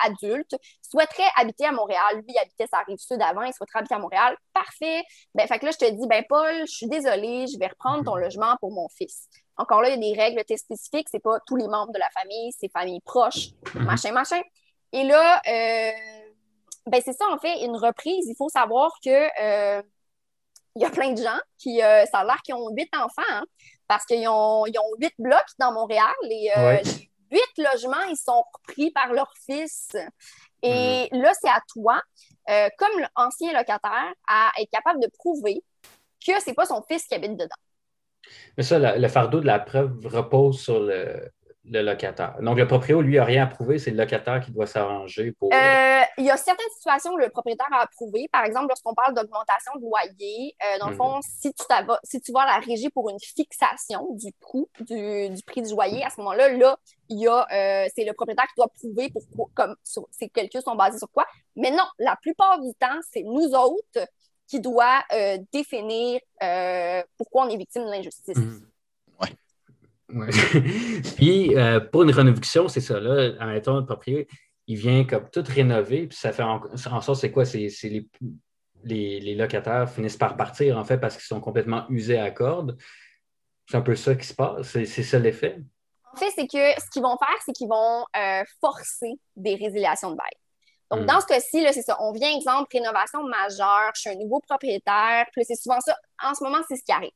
adulte, 0.05 0.55
souhaiterait 0.83 1.31
habiter 1.37 1.65
à 1.65 1.73
Montréal. 1.73 2.17
Lui, 2.17 2.25
il 2.29 2.39
habitait 2.39 2.67
sa 2.67 2.81
rive 2.81 2.99
sud 2.99 3.23
avant, 3.23 3.43
il 3.43 3.55
souhaiterait 3.55 3.79
habiter 3.79 3.95
à 3.95 3.99
Montréal. 3.99 4.37
Parfait. 4.53 5.03
Ben, 5.35 5.47
fait 5.47 5.59
que 5.59 5.67
là, 5.67 5.71
je 5.71 5.79
te 5.79 5.91
dis, 5.91 6.07
ben 6.07 6.23
Paul, 6.29 6.67
je 6.67 6.73
suis 6.73 6.89
désolée, 6.89 7.47
je 7.47 7.59
vais 7.59 7.69
reprendre 7.69 8.05
ton 8.05 8.17
mhm. 8.17 8.23
logement 8.23 8.57
pour 8.61 8.73
mon 8.73 8.89
fils. 8.91 9.29
Encore 9.57 9.81
là, 9.81 9.89
il 9.89 9.93
y 9.93 10.11
a 10.11 10.15
des 10.15 10.21
règles 10.21 10.45
très 10.45 10.59
spécifiques, 10.59 11.09
c'est 11.11 11.23
pas 11.23 11.39
tous 11.47 11.57
les 11.57 11.69
membres 11.69 11.93
de 11.93 11.99
la 11.99 12.11
famille, 12.11 12.51
c'est 12.59 12.71
famille 12.71 13.01
proche, 13.01 13.51
mhm. 13.75 13.85
machin, 13.85 14.13
machin. 14.13 14.41
Et 14.93 15.05
là, 15.05 15.41
ben 16.91 17.01
c'est 17.05 17.13
ça, 17.13 17.27
en 17.31 17.39
fait, 17.39 17.65
une 17.65 17.77
reprise, 17.77 18.27
il 18.29 18.35
faut 18.37 18.49
savoir 18.49 18.93
que 19.05 19.81
il 20.77 20.83
y 20.83 20.85
a 20.85 20.91
plein 20.91 21.13
de 21.13 21.21
gens 21.21 21.39
qui, 21.59 21.79
ça 21.81 22.19
a 22.19 22.25
l'air 22.25 22.41
qu'ils 22.45 22.55
ont 22.55 22.71
huit 22.71 22.91
enfants. 22.95 23.23
Hein 23.29 23.45
parce 23.91 24.05
qu'ils 24.05 24.29
ont, 24.29 24.65
huit 25.01 25.15
blocs 25.19 25.53
dans 25.59 25.73
Montréal 25.73 26.15
et 26.31 26.53
euh, 26.57 26.77
huit 27.33 27.59
logements, 27.59 28.05
ils 28.09 28.17
sont 28.17 28.45
repris 28.55 28.93
par 28.93 29.13
leur 29.13 29.29
fils. 29.45 29.97
Et 30.63 31.09
mm. 31.11 31.21
là, 31.21 31.33
c'est 31.35 31.49
à 31.49 31.61
toi, 31.73 32.01
euh, 32.51 32.69
comme 32.79 33.05
ancien 33.17 33.53
locataire, 33.53 34.13
à 34.29 34.53
être 34.61 34.71
capable 34.71 35.03
de 35.03 35.11
prouver 35.19 35.65
que 36.25 36.33
c'est 36.39 36.55
pas 36.55 36.67
son 36.67 36.85
fils 36.89 37.05
qui 37.09 37.17
habite 37.17 37.37
dedans. 37.37 37.57
Mais 38.57 38.63
ça, 38.63 38.79
le 38.79 39.09
fardeau 39.09 39.41
de 39.41 39.47
la 39.47 39.59
preuve 39.59 40.07
repose 40.07 40.61
sur 40.63 40.79
le, 40.79 41.29
le 41.71 41.83
locataire. 41.83 42.37
Donc, 42.41 42.59
le 42.59 42.67
propriétaire, 42.67 43.01
lui, 43.01 43.17
n'a 43.17 43.25
rien 43.25 43.45
à 43.45 43.47
prouver, 43.47 43.79
c'est 43.79 43.91
le 43.91 43.97
locataire 43.97 44.41
qui 44.41 44.51
doit 44.51 44.67
s'arranger 44.67 45.33
pour. 45.33 45.53
Euh, 45.53 46.01
il 46.19 46.25
y 46.25 46.31
a 46.31 46.37
certaines 46.37 46.71
situations 46.75 47.13
où 47.13 47.17
le 47.17 47.29
propriétaire 47.29 47.69
a 47.73 47.83
approuvé. 47.83 48.29
Par 48.33 48.45
exemple, 48.45 48.67
lorsqu'on 48.69 48.95
parle 48.95 49.15
d'augmentation 49.15 49.73
de 49.77 49.83
loyer, 49.83 50.57
euh, 50.63 50.79
dans 50.81 50.91
le 50.91 50.97
fond, 50.97 51.17
mhm. 51.17 51.23
si 51.23 51.55
tu, 51.55 51.65
vas, 51.69 52.01
si 52.03 52.21
tu 52.21 52.33
vas 52.33 52.41
à 52.41 52.59
la 52.59 52.67
régie 52.67 52.91
pour 52.91 53.09
une 53.09 53.21
fixation 53.21 54.09
du 54.15 54.33
coût 54.41 54.69
du, 54.81 55.31
prix 55.47 55.63
du 55.63 55.71
loyer, 55.71 56.05
à 56.05 56.11
ce 56.11 56.21
moment-là, 56.21 56.49
là, 56.49 56.77
il 57.09 57.21
y 57.21 57.29
a, 57.29 57.47
euh, 57.53 57.89
c'est 57.95 58.05
le 58.05 58.13
propriétaire 58.13 58.47
qui 58.47 58.55
doit 58.57 58.69
prouver 58.69 59.11
pour, 59.11 59.51
comme 59.55 59.77
ces 60.11 60.29
calculs 60.29 60.63
sont 60.63 60.75
basés 60.75 60.99
sur 60.99 61.11
quoi? 61.11 61.27
Mais 61.55 61.71
non, 61.71 61.87
la 61.99 62.17
plupart 62.21 62.61
du 62.61 62.73
temps, 62.75 62.99
c'est 63.13 63.23
nous 63.23 63.55
autres 63.55 64.09
qui 64.49 64.59
doit 64.61 65.05
définir 65.53 66.21
pourquoi 67.17 67.45
on 67.45 67.49
est 67.49 67.57
victime 67.57 67.85
de 67.85 67.91
l'injustice. 67.91 68.37
Puis 71.17 71.57
euh, 71.57 71.81
pour 71.81 72.03
une 72.03 72.11
rénovation, 72.11 72.69
c'est 72.69 72.81
ça. 72.81 73.01
Là, 73.01 73.33
admettons, 73.39 73.77
le 73.77 73.87
propriétaire, 73.87 74.27
il 74.67 74.77
vient 74.77 75.05
comme 75.05 75.29
tout 75.31 75.45
rénover, 75.47 76.07
puis 76.07 76.17
ça 76.17 76.33
fait 76.33 76.45
en, 76.45 76.61
sorte, 77.01 77.21
c'est 77.21 77.33
quoi? 77.33 77.45
C'est 77.45 77.69
les, 78.85 79.21
les, 79.21 79.35
locataires 79.35 79.91
finissent 79.91 80.17
par 80.17 80.37
partir, 80.37 80.79
en 80.79 80.85
fait, 80.85 80.99
parce 80.99 81.17
qu'ils 81.17 81.25
sont 81.25 81.41
complètement 81.41 81.87
usés 81.89 82.19
à 82.19 82.31
corde. 82.31 82.77
C'est 83.69 83.77
un 83.77 83.83
peu 83.83 83.97
ça 83.97 84.15
qui 84.15 84.27
se 84.27 84.35
passe. 84.35 84.69
C'est 84.69 84.87
ça 84.87 85.19
l'effet? 85.19 85.59
En 86.13 86.17
fait, 86.17 86.31
c'est 86.35 86.47
que 86.47 86.81
ce 86.81 86.89
qu'ils 86.93 87.03
vont 87.03 87.17
faire, 87.19 87.37
c'est 87.45 87.53
qu'ils 87.53 87.69
vont 87.69 88.05
euh, 88.17 88.43
forcer 88.61 89.13
des 89.37 89.57
résiliations 89.57 90.13
de 90.13 90.17
bail. 90.17 90.31
Donc, 90.91 91.03
Mm. 91.03 91.07
dans 91.07 91.21
ce 91.21 91.27
cas-ci, 91.27 91.63
là, 91.63 91.73
c'est 91.73 91.83
ça. 91.83 91.97
On 92.01 92.13
vient, 92.13 92.35
exemple, 92.37 92.69
rénovation 92.73 93.23
majeure, 93.25 93.91
je 93.95 94.01
suis 94.01 94.11
un 94.11 94.17
nouveau 94.17 94.41
propriétaire, 94.41 95.27
puis 95.33 95.43
là, 95.43 95.45
c'est 95.49 95.61
souvent 95.61 95.81
ça. 95.81 95.97
En 96.23 96.35
ce 96.35 96.43
moment, 96.43 96.59
c'est 96.69 96.77
ce 96.77 96.85
qui 96.85 96.93
arrive. 96.93 97.11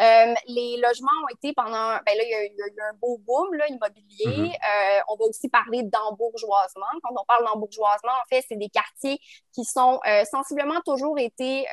Euh, 0.00 0.34
les 0.48 0.76
logements 0.78 1.10
ont 1.24 1.34
été 1.34 1.52
pendant. 1.54 1.98
Ben 2.06 2.16
là, 2.16 2.22
il 2.24 2.30
y, 2.30 2.34
a, 2.34 2.44
il 2.44 2.56
y 2.56 2.62
a 2.62 2.66
eu 2.66 2.80
un 2.90 2.94
beau 3.00 3.18
boom 3.18 3.54
là, 3.54 3.66
immobilier. 3.68 4.26
Mhm. 4.26 4.46
Euh, 4.46 5.00
on 5.08 5.16
va 5.16 5.24
aussi 5.26 5.48
parler 5.48 5.82
d'embourgeoisement. 5.82 6.86
Quand 7.02 7.14
on 7.20 7.24
parle 7.24 7.44
d'embourgeoisement, 7.44 8.12
en 8.12 8.28
fait, 8.28 8.44
c'est 8.48 8.56
des 8.56 8.68
quartiers 8.68 9.18
qui 9.52 9.64
sont 9.64 10.00
euh, 10.06 10.24
sensiblement 10.24 10.80
toujours 10.84 11.18
été 11.18 11.66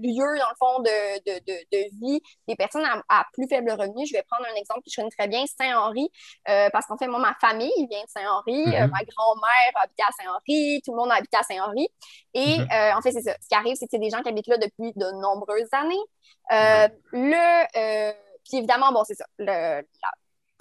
lieux, 0.00 0.38
dans 0.38 0.48
le 0.50 0.56
fond, 0.58 0.78
de, 0.80 1.18
de, 1.24 1.38
de, 1.44 1.56
de 1.72 1.88
vie 2.00 2.20
des 2.48 2.56
personnes 2.56 2.84
à, 2.84 3.02
à 3.08 3.24
plus 3.32 3.46
faible 3.48 3.70
revenu. 3.72 4.06
Je 4.06 4.12
vais 4.12 4.22
prendre 4.28 4.46
un 4.50 4.54
exemple 4.56 4.80
que 4.80 4.90
je 4.90 4.96
connais 4.96 5.10
très 5.10 5.28
bien, 5.28 5.44
Saint-Henri, 5.46 6.10
euh, 6.48 6.68
parce 6.72 6.86
qu'en 6.86 6.96
fait, 6.96 7.06
moi, 7.06 7.18
ma 7.18 7.34
famille 7.40 7.72
vient 7.90 8.02
de 8.02 8.08
Saint-Henri. 8.08 8.66
Mhm. 8.66 8.74
Euh, 8.74 8.86
ma 8.88 9.04
grand-mère 9.04 9.72
habitait 9.82 10.02
à 10.02 10.12
Saint-Henri. 10.22 10.80
Tout 10.84 10.92
le 10.92 10.96
monde 10.98 11.12
habite 11.12 11.34
à 11.34 11.42
Saint-Henri. 11.42 11.88
Et 12.34 12.58
Mhm. 12.58 12.68
euh, 12.72 12.92
en 12.96 13.00
fait, 13.02 13.12
c'est 13.12 13.22
ça. 13.22 13.34
Ce 13.40 13.48
qui 13.48 13.54
arrive, 13.54 13.76
c'est 13.76 13.86
que 13.86 13.90
c'est 13.92 13.98
des 13.98 14.10
gens 14.10 14.22
qui 14.22 14.28
habitent 14.28 14.48
là 14.48 14.58
depuis 14.58 14.92
de 14.96 15.10
nombreuses 15.20 15.68
années. 15.72 15.94
Euh, 16.52 16.88
Le, 17.12 18.12
puis 18.44 18.58
évidemment, 18.58 18.92
bon, 18.92 19.04
c'est 19.04 19.14
ça. 19.14 19.24
Le, 19.38 19.46
la- 19.46 19.84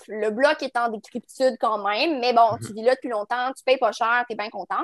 le 0.08 0.30
bloc 0.32 0.62
est 0.64 0.76
en 0.76 0.90
décryptude 0.90 1.56
quand 1.60 1.78
même, 1.78 2.20
mais 2.20 2.34
bon, 2.34 2.58
tu 2.66 2.74
vis 2.74 2.84
là 2.84 2.96
depuis 2.96 3.10
longtemps, 3.10 3.52
tu 3.56 3.64
payes 3.64 3.78
pas 3.78 3.92
cher, 3.92 4.26
tu 4.28 4.34
es 4.34 4.36
bien 4.36 4.50
content. 4.50 4.84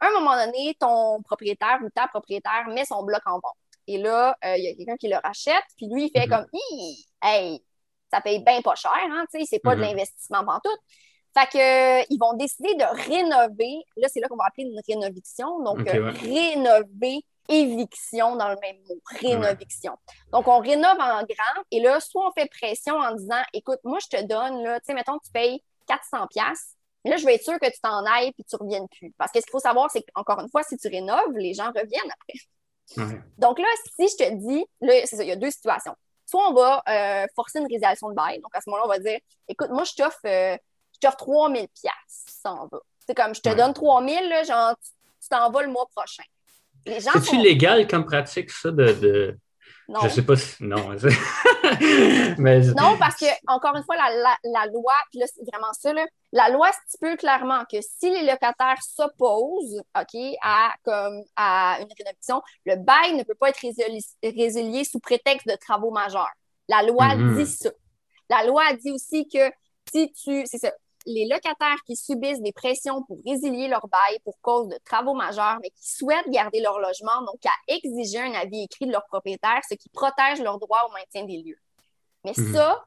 À 0.00 0.06
un 0.08 0.10
moment 0.12 0.34
donné, 0.34 0.76
ton 0.80 1.22
propriétaire 1.22 1.78
ou 1.84 1.90
ta 1.90 2.08
propriétaire 2.08 2.66
met 2.68 2.84
son 2.84 3.02
bloc 3.02 3.20
en 3.26 3.34
vente. 3.34 3.56
Et 3.86 3.98
là, 3.98 4.36
euh, 4.44 4.56
il 4.56 4.64
y 4.64 4.68
a 4.68 4.74
quelqu'un 4.74 4.96
qui 4.96 5.08
le 5.08 5.16
rachète, 5.22 5.64
puis 5.76 5.86
lui, 5.88 6.06
il 6.06 6.10
fait 6.10 6.26
Mhm. 6.26 6.30
comme 6.30 6.46
Hey, 7.22 7.64
ça 8.10 8.20
paye 8.20 8.40
bien 8.44 8.60
pas 8.62 8.74
cher, 8.74 8.92
hein, 8.94 9.24
tu 9.32 9.40
sais, 9.40 9.46
c'est 9.48 9.58
pas 9.58 9.74
de 9.74 9.80
Mhm. 9.80 9.88
l'investissement 9.88 10.44
pantoute. 10.44 10.80
Fait 11.38 11.46
que, 11.50 12.00
euh, 12.00 12.04
ils 12.08 12.18
vont 12.18 12.32
décider 12.34 12.74
de 12.76 12.84
rénover. 12.84 13.82
Là, 13.96 14.08
c'est 14.08 14.20
là 14.20 14.28
qu'on 14.28 14.36
va 14.36 14.46
appeler 14.46 14.64
une 14.68 14.80
rénoviction. 14.88 15.62
Donc, 15.62 15.86
euh, 15.86 16.02
ouais. 16.02 16.18
rénover, 16.20 17.20
éviction 17.48 18.36
dans 18.36 18.48
le 18.48 18.56
même 18.62 18.76
mot, 18.88 18.96
rénoviction. 19.20 19.92
Donc, 20.32 20.48
on 20.48 20.60
rénove 20.60 20.98
en 20.98 21.22
grand 21.24 21.62
et 21.70 21.80
là, 21.80 22.00
soit 22.00 22.26
on 22.26 22.32
fait 22.32 22.48
pression 22.50 22.96
en 22.96 23.14
disant 23.14 23.42
Écoute, 23.52 23.80
moi, 23.84 23.98
je 24.00 24.16
te 24.16 24.22
donne, 24.24 24.62
là, 24.62 24.80
tu 24.80 24.86
sais, 24.86 24.94
mettons, 24.94 25.18
tu 25.18 25.30
payes 25.30 25.62
400$. 25.86 26.26
piastres. 26.28 26.72
Mais 27.04 27.10
là, 27.12 27.16
je 27.18 27.26
vais 27.26 27.34
être 27.36 27.44
sûre 27.44 27.58
que 27.60 27.66
tu 27.66 27.80
t'en 27.80 28.04
ailles 28.04 28.32
puis 28.32 28.42
tu 28.44 28.56
ne 28.56 28.60
reviennes 28.64 28.88
plus. 28.88 29.12
Parce 29.18 29.30
que 29.30 29.38
ce 29.38 29.44
qu'il 29.44 29.52
faut 29.52 29.60
savoir, 29.60 29.88
c'est 29.90 30.02
qu'encore 30.14 30.40
une 30.40 30.48
fois, 30.48 30.62
si 30.64 30.76
tu 30.76 30.88
rénoves, 30.88 31.36
les 31.36 31.54
gens 31.54 31.66
reviennent 31.68 32.10
après. 32.10 32.38
Ouais. 32.96 33.20
Donc 33.38 33.58
là, 33.58 33.66
si 33.98 34.08
je 34.08 34.16
te 34.24 34.34
dis, 34.34 34.64
là, 34.80 34.94
c'est 35.04 35.16
ça, 35.16 35.22
il 35.22 35.28
y 35.28 35.32
a 35.32 35.36
deux 35.36 35.50
situations. 35.50 35.94
Soit 36.24 36.48
on 36.48 36.54
va 36.54 36.82
euh, 36.88 37.26
forcer 37.34 37.58
une 37.60 37.66
résiliation 37.66 38.08
de 38.10 38.14
bail. 38.14 38.40
Donc 38.40 38.54
à 38.54 38.60
ce 38.60 38.68
moment-là, 38.70 38.84
on 38.86 38.88
va 38.88 38.98
dire 38.98 39.18
écoute, 39.48 39.70
moi, 39.70 39.84
je 39.84 39.94
t'offre 39.94 40.18
euh, 40.26 40.56
je 40.94 40.98
t'offre 41.00 41.16
3000 41.18 41.68
pièces 41.68 41.92
ça 42.26 42.52
en 42.52 42.66
va. 42.66 42.78
C'est 43.06 43.14
comme 43.14 43.34
je 43.34 43.40
te 43.40 43.48
Ouais. 43.48 43.54
donne 43.54 43.72
3000 43.74 44.28
là, 44.28 44.42
genre 44.42 44.74
tu 45.22 45.28
t'en 45.28 45.50
vas 45.50 45.62
le 45.62 45.68
mois 45.70 45.86
prochain. 45.94 46.22
C'est-tu 46.86 47.20
sont... 47.20 47.42
légal 47.42 47.86
comme 47.88 48.04
pratique, 48.04 48.50
ça, 48.50 48.70
de. 48.70 48.92
de... 48.92 49.38
Non. 49.88 50.00
Je 50.02 50.08
sais 50.08 50.22
pas 50.22 50.36
si. 50.36 50.56
Non. 50.64 50.88
Mais. 52.38 52.60
Non, 52.76 52.96
parce 52.98 53.16
que, 53.16 53.26
encore 53.46 53.76
une 53.76 53.84
fois, 53.84 53.96
la, 53.96 54.10
la, 54.16 54.36
la 54.44 54.66
loi, 54.66 54.92
puis 55.10 55.20
là, 55.20 55.26
c'est 55.32 55.42
vraiment 55.50 55.72
ça, 55.72 55.92
là, 55.92 56.04
la 56.32 56.48
loi 56.48 56.68
stipule 56.86 57.16
clairement 57.16 57.64
que 57.70 57.78
si 57.80 58.10
les 58.10 58.22
locataires 58.22 58.82
s'opposent, 58.82 59.80
OK, 59.98 60.20
à, 60.42 60.72
comme, 60.84 61.22
à 61.36 61.78
une 61.80 61.88
rénovation, 61.98 62.42
le 62.64 62.76
bail 62.76 63.14
ne 63.14 63.22
peut 63.22 63.34
pas 63.34 63.50
être 63.50 63.60
résili- 63.60 64.04
résilié 64.22 64.84
sous 64.84 64.98
prétexte 65.00 65.46
de 65.46 65.54
travaux 65.56 65.90
majeurs. 65.90 66.30
La 66.68 66.82
loi 66.82 67.14
Mhm. 67.14 67.36
dit 67.36 67.46
ça. 67.46 67.70
La 68.28 68.44
loi 68.44 68.62
dit 68.74 68.90
aussi 68.90 69.28
que 69.28 69.50
si 69.92 70.12
tu, 70.12 70.44
c'est 70.46 70.58
ça, 70.58 70.72
les 71.06 71.26
locataires 71.26 71.78
qui 71.86 71.96
subissent 71.96 72.40
des 72.42 72.52
pressions 72.52 73.02
pour 73.04 73.18
résilier 73.24 73.68
leur 73.68 73.86
bail 73.88 74.18
pour 74.24 74.38
cause 74.40 74.68
de 74.68 74.78
travaux 74.84 75.14
majeurs, 75.14 75.58
mais 75.62 75.70
qui 75.70 75.88
souhaitent 75.88 76.28
garder 76.28 76.60
leur 76.60 76.78
logement, 76.78 77.20
donc 77.22 77.44
à 77.46 77.52
exiger 77.68 78.20
un 78.20 78.34
avis 78.34 78.64
écrit 78.64 78.86
de 78.86 78.92
leur 78.92 79.06
propriétaire, 79.06 79.60
ce 79.68 79.74
qui 79.74 79.88
protège 79.88 80.40
leur 80.40 80.58
droit 80.58 80.82
au 80.88 80.92
maintien 80.92 81.24
des 81.24 81.38
lieux. 81.38 81.58
Mais 82.24 82.32
Mhm. 82.36 82.52
ça, 82.52 82.84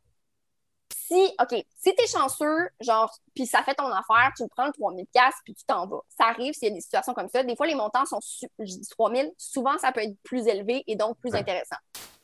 si, 0.96 1.34
OK, 1.42 1.64
si 1.78 1.96
t'es 1.96 2.08
chanceux, 2.08 2.70
genre, 2.80 3.12
puis 3.34 3.46
ça 3.48 3.64
fait 3.64 3.74
ton 3.76 3.88
affaire, 3.88 4.32
tu 4.38 4.48
prends 4.50 4.66
le 4.68 4.74
3000 4.74 5.06
pièces 5.08 5.36
puis 5.44 5.54
tu 5.56 5.64
t'en 5.66 5.88
vas. 5.88 6.02
Ça 6.10 6.26
arrive 6.26 6.54
s'il 6.54 6.68
y 6.68 6.72
a 6.72 6.74
des 6.76 6.82
situations 6.82 7.14
comme 7.14 7.30
ça. 7.30 7.44
Des 7.44 7.56
fois, 7.56 7.68
les 7.68 7.76
montants 7.76 8.06
sont, 8.06 8.20
je 8.60 8.66
dis 8.66 8.88
3000, 8.90 9.32
souvent, 9.38 9.78
ça 9.78 9.92
peut 9.92 10.02
être 10.02 10.18
plus 10.24 10.48
élevé 10.48 10.84
et 10.88 10.96
donc 10.96 11.18
plus 11.20 11.32
Ouais. 11.32 11.40
intéressant. 11.40 11.78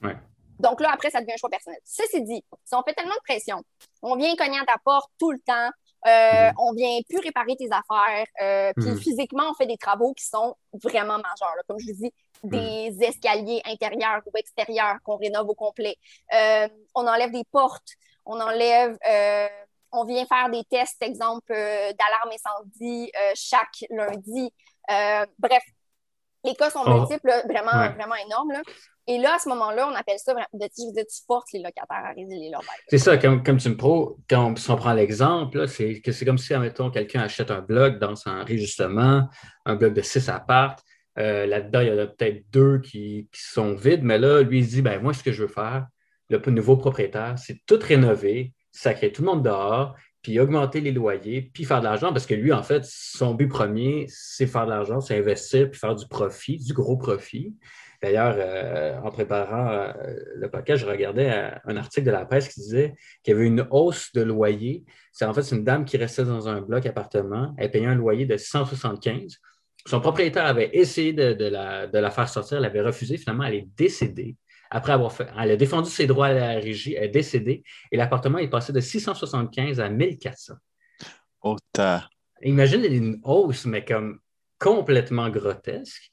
Ouais. 0.04 0.16
Donc 0.60 0.80
là, 0.82 0.91
après, 0.93 1.10
ça 1.10 1.20
devient 1.22 1.34
un 1.34 1.38
choix 1.38 1.50
personnel. 1.50 1.80
Ceci 1.84 2.22
dit, 2.24 2.43
si 2.64 2.76
on 2.76 2.84
fait 2.84 2.93
tellement 2.93 3.16
de 3.16 3.24
pression, 3.28 3.62
on 4.02 4.16
vient 4.16 4.36
cogner 4.36 4.60
à 4.60 4.66
ta 4.66 4.78
porte 4.84 5.10
tout 5.20 5.32
le 5.32 5.39
temps, 5.39 5.70
euh, 6.06 6.47
Mhm. 6.49 6.53
on 6.60 6.74
vient 6.74 6.99
plus 7.10 7.20
réparer 7.20 7.56
tes 7.56 7.70
affaires, 7.72 8.26
euh, 8.41 8.74
puis 8.76 8.91
Mhm. 8.91 8.97
physiquement, 8.97 9.43
on 9.49 9.53
fait 9.56 9.66
des 9.66 9.78
travaux 9.78 10.14
qui 10.14 10.26
sont 10.26 10.56
vraiment 10.84 11.18
majeurs. 11.18 11.56
là. 11.56 11.64
Comme 11.68 11.80
je 11.80 11.88
vous 11.91 11.97
dis, 12.03 12.14
des 12.43 12.95
escaliers 13.01 13.62
intérieurs 13.66 14.22
ou 14.28 14.38
extérieurs 14.38 14.97
qu'on 15.03 15.18
rénove 15.18 15.49
au 15.49 15.56
complet. 15.56 15.95
Euh, 16.34 16.68
on 16.93 17.08
enlève 17.08 17.32
des 17.32 17.43
portes, 17.51 17.89
on 18.26 18.39
enlève, 18.39 18.97
euh, 19.10 19.47
on 19.91 20.03
vient 20.06 20.26
faire 20.26 20.49
des 20.49 20.64
tests, 20.66 21.01
exemple, 21.01 21.51
euh, 21.51 21.91
d'alarme 21.93 22.32
incendie 22.34 23.12
euh, 23.18 23.32
chaque 23.36 23.86
lundi. 23.89 24.53
Euh, 24.91 25.26
bref, 25.39 25.64
les 26.43 26.53
cas 26.53 26.70
sont 26.70 26.84
Oh. 26.86 26.99
multiples, 26.99 27.28
là, 27.28 27.41
vraiment, 27.47 27.72
Ouais. 27.80 27.93
vraiment 27.93 28.16
énormes. 28.16 28.51
là. 28.51 28.62
Et 29.08 29.20
là, 29.20 29.36
à 29.36 29.39
ce 29.39 29.47
moment-là, 29.49 29.88
on 29.91 29.95
appelle 29.95 30.18
ça, 30.18 30.34
vra- 30.34 30.47
de, 30.53 30.66
je 30.66 31.01
tu 31.01 31.24
forces 31.28 31.51
les 31.53 31.60
locataires 31.60 32.06
à 32.06 32.14
résilier 32.14 32.49
leur 32.49 32.62
bail. 32.62 32.78
C'est 32.88 32.97
ça, 32.97 33.18
comme, 33.18 33.43
comme 33.43 33.58
tu 33.58 33.70
me 33.70 33.78
pro, 33.78 34.18
quand 34.28 34.51
on, 34.51 34.56
si 34.56 34.70
on 34.72 34.76
prend 34.76 34.93
l'exemple, 34.93 35.68
c'est 35.68 36.01
comme 36.26 36.39
si, 36.39 36.53
admettons, 36.53 36.89
quelqu'un 36.89 37.22
achète 37.22 37.51
un 37.51 37.62
bloc 37.62 37.99
dans 37.99 38.16
son 38.16 38.32
enregistrement, 38.32 39.30
un 39.66 39.76
bloc 39.76 39.93
de 39.93 40.01
six 40.01 40.28
appartes. 40.28 40.84
Euh, 41.20 41.45
Là-dedans, 41.45 41.82
il 41.82 41.88
y 41.88 41.91
en 41.91 41.99
a 41.99 42.08
peut-être 42.08 42.45
deux 42.51 42.80
qui, 42.80 43.30
qui 43.32 43.41
sont 43.41 43.76
vides, 43.76 44.03
mais 44.03 44.18
là, 44.18 44.41
lui, 44.41 44.60
il 44.60 44.68
dit 44.68 44.82
ben 44.82 44.99
moi, 45.01 45.14
ce 45.14 45.24
que 45.24 45.32
je 45.32 45.43
veux 45.43 45.47
faire, 45.47 45.86
le 46.30 46.39
nouveau 46.49 46.76
propriétaire, 46.76 47.36
c'est 47.38 47.60
tout 47.68 47.80
rénover, 47.82 48.53
sacrer 48.72 49.12
tout 49.12 49.22
le 49.22 49.28
monde 49.28 49.43
dehors, 49.43 49.95
puis 50.24 50.39
augmenter 50.39 50.82
les 50.82 50.91
loyers, 50.91 51.51
puis 51.53 51.64
faire 51.66 51.80
de 51.80 51.84
l'argent, 51.86 52.12
parce 52.12 52.26
que 52.26 52.34
lui, 52.34 52.51
en 52.51 52.64
fait, 52.64 52.84
son 52.84 53.36
but 53.36 53.47
premier, 53.47 54.08
c'est 54.10 54.47
faire 54.47 54.66
de 54.66 54.72
l'argent, 54.72 54.99
c'est 54.99 55.16
investir, 55.16 55.70
puis 55.70 55.80
faire 55.80 55.95
du 55.95 56.08
profit, 56.08 56.58
du 56.58 56.74
gros 56.74 56.97
profit. 56.97 57.53
D'ailleurs, 58.06 58.36
euh, 58.38 58.99
en 59.03 59.10
préparant 59.10 59.68
euh, 59.72 59.91
le 60.36 60.47
podcast, 60.47 60.84
je 60.84 60.88
regardais 60.88 61.28
euh, 61.28 61.49
un 61.66 61.76
article 61.76 62.06
de 62.06 62.12
la 62.12 62.24
presse 62.24 62.47
qui 62.49 62.60
disait 62.60 62.93
qu'il 63.24 63.34
y 63.34 63.36
avait 63.36 63.47
une 63.47 63.66
hausse 63.72 64.14
de 64.14 64.22
loyer. 64.22 64.86
C'est 65.12 65.26
en 65.26 65.34
fait 65.34 65.41
une 65.49 65.64
dame 65.64 65.86
qui 65.86 65.97
restait 65.97 66.24
dans 66.24 66.47
un 66.47 66.62
bloc 66.62 66.86
appartement. 66.86 67.56
Elle 67.58 67.72
payait 67.72 67.88
un 67.88 67.95
loyer 67.95 68.28
de 68.28 68.38
175. 68.38 69.39
Son 69.88 70.01
propriétaire 70.01 70.45
avait 70.45 70.70
essayé 70.74 71.14
de, 71.14 71.34
de 71.34 71.45
la, 71.45 71.88
de 71.88 71.97
la 71.97 72.12
faire 72.12 72.30
sortir. 72.30 72.60
Elle 72.60 72.66
avait 72.66 72.82
refusé. 72.82 73.18
Finalement, 73.18 73.45
elle 73.45 73.56
est 73.56 73.68
décédée. 73.76 74.36
Après 74.70 74.93
avoir 74.93 75.12
fait, 75.12 75.26
elle 75.41 75.49
a 75.49 75.56
défendu 75.56 75.89
ses 75.89 76.06
droits 76.06 76.28
à 76.28 76.34
la 76.34 76.49
régie. 76.60 76.93
Elle 76.93 77.06
est 77.06 77.10
décédée. 77.10 77.64
Et 77.91 77.97
l'appartement 77.97 78.38
est 78.38 78.49
passé 78.49 78.72
de 78.72 78.82
675 78.82 79.80
à 79.80 79.89
1400. 79.89 80.53
Autant. 81.41 82.01
Imagine 82.43 82.84
une 82.84 83.20
hausse, 83.24 83.66
mais 83.66 83.84
comme 83.84 84.20
complètement 84.66 85.30
grotesque. 85.30 86.11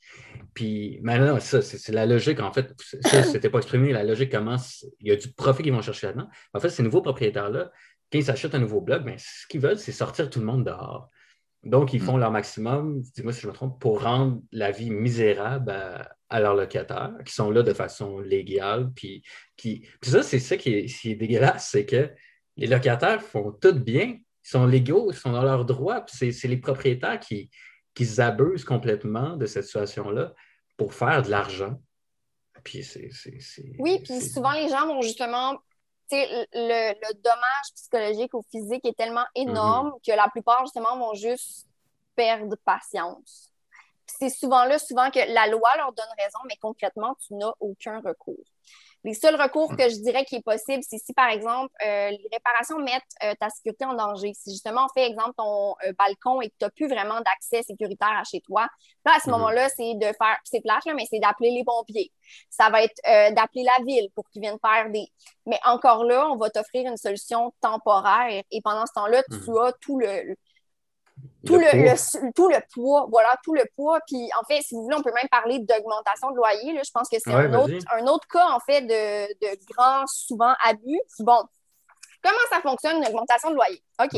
Puis 0.53 1.01
maintenant, 1.03 1.41
ça, 1.41 1.63
c'est 1.63 1.91
la 1.91 2.05
logique, 2.05 2.39
en 2.39 2.53
fait, 2.53 2.71
ça, 3.01 3.23
c'était 3.23 3.49
pas 3.49 3.59
exprimé, 3.59 3.95
la 3.95 4.05
logique 4.05 4.31
commence, 4.31 4.85
il 5.01 5.09
y 5.09 5.11
a 5.11 5.17
du 5.17 5.33
profit 5.33 5.63
qu'ils 5.63 5.73
vont 5.73 5.81
chercher 5.81 6.09
là-dedans. 6.09 6.29
En 6.53 6.61
fait, 6.61 6.69
ces 6.69 6.83
nouveaux 6.83 7.01
propriétaires-là, 7.01 7.71
quand 8.13 8.19
ils 8.19 8.25
s'achètent 8.25 8.55
un 8.55 8.59
nouveau 8.59 8.83
bloc, 8.83 9.05
ben, 9.05 9.17
ce 9.17 9.47
qu'ils 9.47 9.63
veulent, 9.63 9.79
c'est 9.79 9.93
sortir 9.93 10.29
tout 10.29 10.39
le 10.39 10.45
monde 10.45 10.67
dehors. 10.67 11.09
Donc, 11.65 11.95
ils 11.95 12.01
font 12.01 12.19
leur 12.19 12.31
maximum, 12.31 13.01
dis-moi 13.01 13.33
si 13.33 13.41
je 13.41 13.47
me 13.47 13.55
trompe, 13.55 13.81
pour 13.81 14.03
rendre 14.03 14.43
la 14.51 14.71
vie 14.71 14.91
misérable 14.91 15.71
à, 15.71 16.15
à 16.29 16.41
leurs 16.41 16.55
locataires, 16.55 17.15
qui 17.25 17.33
sont 17.33 17.51
là 17.51 17.63
de 17.63 17.73
façon 17.73 18.19
légale. 18.19 18.91
Puis, 18.95 19.23
qui... 19.57 19.89
puis 19.99 20.11
ça, 20.11 20.23
c'est 20.23 20.41
ça 20.41 20.59
qui 20.59 20.75
est, 20.75 20.85
qui 20.87 21.13
est 21.13 21.15
dégueulasse, 21.15 21.71
c'est 21.71 21.87
que 21.87 22.11
les 22.59 22.67
locataires 22.67 23.23
font 23.23 23.53
tout 23.53 23.73
bien, 23.73 24.19
ils 24.19 24.49
sont 24.49 24.67
légaux, 24.67 25.11
ils 25.11 25.17
sont 25.17 25.33
dans 25.33 25.43
leurs 25.43 25.65
droits, 25.65 26.03
puis 26.03 26.33
c'est 26.33 26.49
les 26.49 26.59
propriétaires 26.59 27.19
qui, 27.19 27.49
qui 27.95 28.07
s'abusent 28.07 28.65
complètement 28.65 29.37
de 29.37 29.47
cette 29.47 29.65
situation-là 29.65 30.33
pour 30.77 30.95
faire 30.95 31.23
de 31.23 31.31
l'argent. 31.31 31.75
Puis 32.65 32.85
c'est. 32.85 33.11
c'est- 33.13 33.41
c'est- 33.41 33.77
Oui, 33.79 33.99
puis 34.03 34.21
souvent, 34.21 34.53
les 34.53 34.69
gens 34.69 34.87
vont 34.87 35.03
justement. 35.03 35.55
tu 36.11 36.17
sais, 36.19 36.47
Le, 36.53 36.93
le 36.95 37.15
dommage 37.15 37.73
psychologique 37.75 38.35
ou 38.35 38.43
physique 38.51 38.85
est 38.85 38.97
tellement 38.97 39.25
énorme 39.35 39.93
que 40.07 40.13
la 40.13 40.29
plupart, 40.29 40.61
justement, 40.65 40.97
vont 40.99 41.15
juste 41.15 41.67
perdre 42.15 42.55
patience. 42.65 43.51
Puis 44.07 44.17
c'est 44.19 44.29
souvent 44.31 44.65
là, 44.65 44.79
souvent 44.79 45.11
que 45.11 45.21
la 45.33 45.47
loi 45.47 45.71
leur 45.77 45.93
donne 45.93 46.07
raison, 46.19 46.39
mais 46.47 46.57
concrètement, 46.61 47.17
tu 47.27 47.35
n'as 47.35 47.53
aucun 47.61 48.01
recours. 48.01 48.45
Les 49.05 49.15
seuls 49.15 49.35
recours 49.41 49.75
que 49.77 49.89
je 49.89 49.97
dirais 50.01 50.25
qui 50.25 50.37
est 50.37 50.43
possible, 50.43 50.83
c'est 50.89 50.99
si, 50.99 51.13
par 51.13 51.29
exemple, 51.29 51.73
euh, 51.85 52.11
les 52.11 52.29
réparations 52.33 52.79
mettent 52.79 53.03
euh, 53.25 53.35
ta 53.41 53.51
sécurité 53.51 53.85
en 53.85 53.95
danger. 53.95 54.33
Si 54.35 54.51
justement, 54.53 54.87
on 54.87 54.89
fait, 55.01 55.07
exemple, 55.09 55.33
ton 55.37 55.75
euh, 55.85 55.93
balcon 55.99 56.41
et 56.41 56.51
que 56.51 56.55
tu 56.59 56.65
n'as 56.65 56.71
plus 56.71 56.87
vraiment 56.89 57.21
d'accès 57.21 57.63
sécuritaire 57.65 58.13
à 58.17 58.23
chez 58.25 58.41
toi, 58.41 58.69
là, 59.05 59.13
à 59.17 59.21
ce 59.21 59.29
Mhm. 59.29 59.33
moment-là, 59.33 59.69
c'est 59.71 59.95
de 59.95 60.07
faire, 60.07 60.39
c'est 60.45 60.61
plate, 60.61 60.85
là, 60.87 60.95
mais 60.95 61.05
c'est 61.11 61.19
d'appeler 61.19 61.51
les 61.51 61.65
pompiers. 61.65 62.13
Ça 62.49 62.71
va 62.71 62.83
être 62.85 62.97
euh, 63.09 63.33
d'appeler 63.33 63.65
la 63.65 63.85
ville 63.85 64.09
pour 64.15 64.29
qu'ils 64.31 64.43
viennent 64.43 64.59
faire 64.65 64.89
des... 64.91 65.07
Mais 65.47 65.59
encore 65.65 66.05
là, 66.05 66.29
on 66.31 66.37
va 66.37 66.51
t'offrir 66.51 66.89
une 66.89 66.97
solution 66.97 67.53
temporaire 67.61 68.43
et 68.51 68.61
pendant 68.63 68.87
ce 68.87 68.93
temps-là, 68.95 69.23
tu 69.45 69.51
Mhm. 69.51 69.57
as 69.59 69.73
tout 69.81 69.99
le, 69.99 70.23
le- 70.23 70.37
tout 71.47 71.55
Le 71.55 71.61
le, 71.61 71.71
poids. 71.71 72.21
le- 72.23 72.33
tout 72.33 72.49
le 72.49 72.57
poids, 72.73 73.07
voilà, 73.11 73.37
tout 73.45 73.55
le 73.55 73.65
poids. 73.77 73.99
Puis 74.07 74.29
en 74.41 74.45
fait, 74.45 74.63
si 74.63 74.75
vous 74.75 74.83
voulez, 74.85 74.97
on 74.97 75.03
peut 75.03 75.13
même 75.15 75.29
parler 75.31 75.59
d'augmentation 75.61 76.31
de 76.31 76.37
loyer. 76.37 76.73
Là. 76.73 76.83
Je 76.85 76.91
pense 76.93 77.09
que 77.09 77.17
c'est 77.19 77.35
Ouais, 77.35 77.47
un, 77.47 77.55
autre, 77.55 77.73
un 77.93 78.07
autre 78.07 78.27
cas, 78.29 78.49
en 78.51 78.61
fait, 78.61 78.83
de, 78.83 79.33
de 79.41 79.59
grand, 79.73 80.05
souvent 80.07 80.55
abus. 80.65 81.01
Bon, 81.21 81.43
comment 82.23 82.39
ça 82.51 82.61
fonctionne, 82.61 82.99
une 82.99 83.07
augmentation 83.07 83.51
de 83.51 83.55
loyer? 83.57 83.83
OK. 84.01 84.15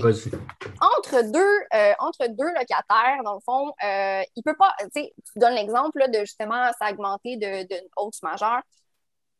Entre 0.81 1.23
deux, 1.31 1.59
euh, 1.75 1.93
entre 1.99 2.27
deux 2.29 2.49
locataires, 2.49 3.23
dans 3.25 3.35
le 3.35 3.41
fond, 3.45 3.73
euh, 3.85 4.23
il 4.37 4.43
peut 4.43 4.57
pas, 4.57 4.73
tu 4.81 4.89
sais, 4.95 5.15
tu 5.33 5.39
donnes 5.39 5.55
l'exemple 5.55 6.05
de 6.11 6.19
justement, 6.21 6.71
augmenté 6.91 7.37
de- 7.37 7.63
d'une 7.67 7.89
hausse 7.97 8.23
majeure. 8.23 8.61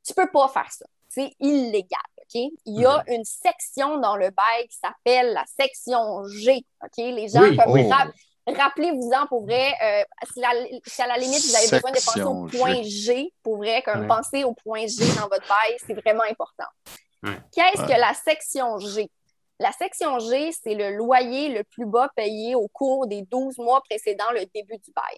Tu 0.07 0.13
peux 0.15 0.31
pas 0.31 0.49
faire 0.49 0.71
ça. 0.71 0.85
C'est 1.15 1.31
illégal, 1.41 2.01
OK? 2.19 2.35
Il 2.35 2.81
y 2.81 2.85
a 2.87 3.05
une 3.09 3.25
section 3.25 3.99
dans 3.99 4.17
le 4.17 4.31
bail 4.31 4.67
qui 4.69 4.77
s'appelle 4.77 5.33
la 5.33 5.45
section 5.47 6.27
G, 6.29 6.65
OK? 6.83 6.97
Les 6.97 7.29
gens, 7.29 7.41
Oui, 7.43 7.57
comme 7.57 7.71
oui. 7.73 7.89
rap- 7.91 8.09
rappelez-vous-en 8.47 9.27
pour 9.29 9.45
vrai, 9.45 9.73
euh, 9.83 10.05
si, 10.33 10.41
la- 10.41 10.67
si 10.87 11.03
à 11.03 11.07
la 11.07 11.17
limite 11.19 11.45
vous 11.47 11.55
avez 11.55 11.69
besoin 11.77 11.91
de 11.93 11.97
penser 12.05 12.21
au 12.25 12.49
point 12.59 12.83
G, 12.83 13.33
pour 13.43 13.57
vrai, 13.59 13.83
comme 13.83 14.01
penser 14.09 14.45
au 14.45 14.55
point 14.55 14.87
G 14.87 15.07
dans 15.15 15.29
votre 15.29 15.47
bail, 15.47 15.77
c'est 15.87 15.95
vraiment 15.95 16.25
important. 16.25 16.67
Qu'est-ce 17.53 17.83
que 17.95 18.01
la 18.01 18.13
section 18.15 18.79
G? 18.79 19.09
La 19.61 19.71
section 19.71 20.19
G, 20.19 20.51
c'est 20.53 20.75
le 20.75 20.97
loyer 20.97 21.49
le 21.51 21.63
plus 21.63 21.87
bas 21.87 22.11
payé 22.17 22.57
au 22.57 22.67
cours 22.69 23.07
des 23.07 23.23
12 23.23 23.57
mois 23.59 23.81
précédant 23.89 24.31
le 24.33 24.45
début 24.53 24.79
du 24.79 24.91
bail. 24.93 25.17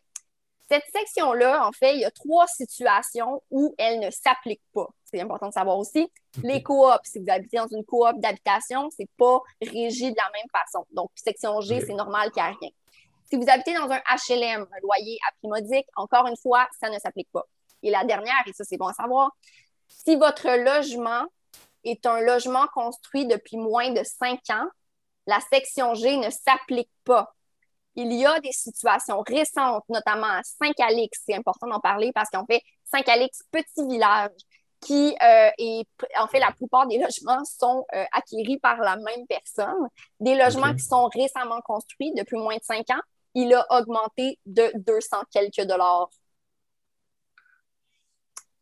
Cette 0.68 0.84
section-là, 0.92 1.66
en 1.66 1.72
fait, 1.72 1.94
il 1.94 2.00
y 2.00 2.04
a 2.04 2.10
trois 2.10 2.46
situations 2.48 3.42
où 3.50 3.74
elle 3.78 4.00
ne 4.00 4.10
s'applique 4.10 4.62
pas. 4.74 4.88
C'est 5.04 5.20
important 5.20 5.48
de 5.48 5.52
savoir 5.52 5.78
aussi. 5.78 6.10
Les 6.42 6.62
coops, 6.62 6.98
si 7.04 7.20
vous 7.20 7.26
habitez 7.28 7.58
dans 7.58 7.68
une 7.68 7.84
coop 7.84 8.18
d'habitation, 8.18 8.90
c'est 8.90 9.08
pas 9.16 9.40
régi 9.62 10.10
de 10.10 10.16
la 10.16 10.28
même 10.32 10.48
façon. 10.52 10.84
Donc, 10.90 11.10
section 11.14 11.60
G, 11.60 11.80
c'est 11.86 11.94
normal 11.94 12.32
qu'il 12.32 12.42
n'y 12.42 12.48
a 12.48 12.52
rien. 12.60 12.70
Si 13.30 13.36
vous 13.36 13.48
habitez 13.48 13.74
dans 13.74 13.90
un 13.90 13.98
HLM, 13.98 14.62
un 14.62 14.80
loyer 14.82 15.18
à 15.28 15.32
prix 15.38 15.48
modique, 15.48 15.86
encore 15.96 16.26
une 16.26 16.36
fois, 16.36 16.68
ça 16.80 16.88
ne 16.90 16.98
s'applique 16.98 17.30
pas. 17.32 17.44
Et 17.82 17.90
la 17.90 18.04
dernière, 18.04 18.42
et 18.46 18.52
ça 18.52 18.64
c'est 18.64 18.76
bon 18.76 18.86
à 18.86 18.92
savoir, 18.92 19.30
si 19.88 20.16
votre 20.16 20.48
logement 20.48 21.26
est 21.84 22.06
un 22.06 22.20
logement 22.20 22.66
construit 22.74 23.26
depuis 23.26 23.56
moins 23.56 23.90
de 23.90 24.02
cinq 24.04 24.40
ans, 24.50 24.66
la 25.26 25.40
section 25.52 25.94
G 25.94 26.16
ne 26.16 26.30
s'applique 26.30 26.90
pas. 27.04 27.34
Il 27.96 28.12
y 28.12 28.26
a 28.26 28.38
des 28.40 28.52
situations 28.52 29.22
récentes, 29.26 29.84
notamment 29.88 30.26
à 30.26 30.42
Saint-Calix, 30.42 31.22
c'est 31.26 31.34
important 31.34 31.66
d'en 31.66 31.80
parler 31.80 32.12
parce 32.14 32.28
qu'en 32.30 32.44
fait, 32.44 32.60
Saint-Calix, 32.84 33.42
petit 33.50 33.88
village, 33.88 34.30
qui 34.80 35.16
euh, 35.22 35.50
est, 35.58 35.86
en 36.18 36.26
fait, 36.26 36.38
la 36.38 36.52
plupart 36.52 36.86
des 36.86 36.98
logements 36.98 37.42
sont 37.44 37.84
euh, 37.94 38.04
acquéris 38.12 38.58
par 38.58 38.78
la 38.78 38.96
même 38.96 39.26
personne. 39.28 39.88
Des 40.20 40.36
logements 40.36 40.72
qui 40.74 40.84
sont 40.84 41.06
récemment 41.06 41.60
construits 41.62 42.12
depuis 42.14 42.36
moins 42.36 42.56
de 42.56 42.62
cinq 42.62 42.90
ans, 42.90 43.00
il 43.34 43.52
a 43.54 43.66
augmenté 43.70 44.38
de 44.46 44.70
200 44.74 45.16
quelques 45.30 45.66
dollars. 45.66 46.10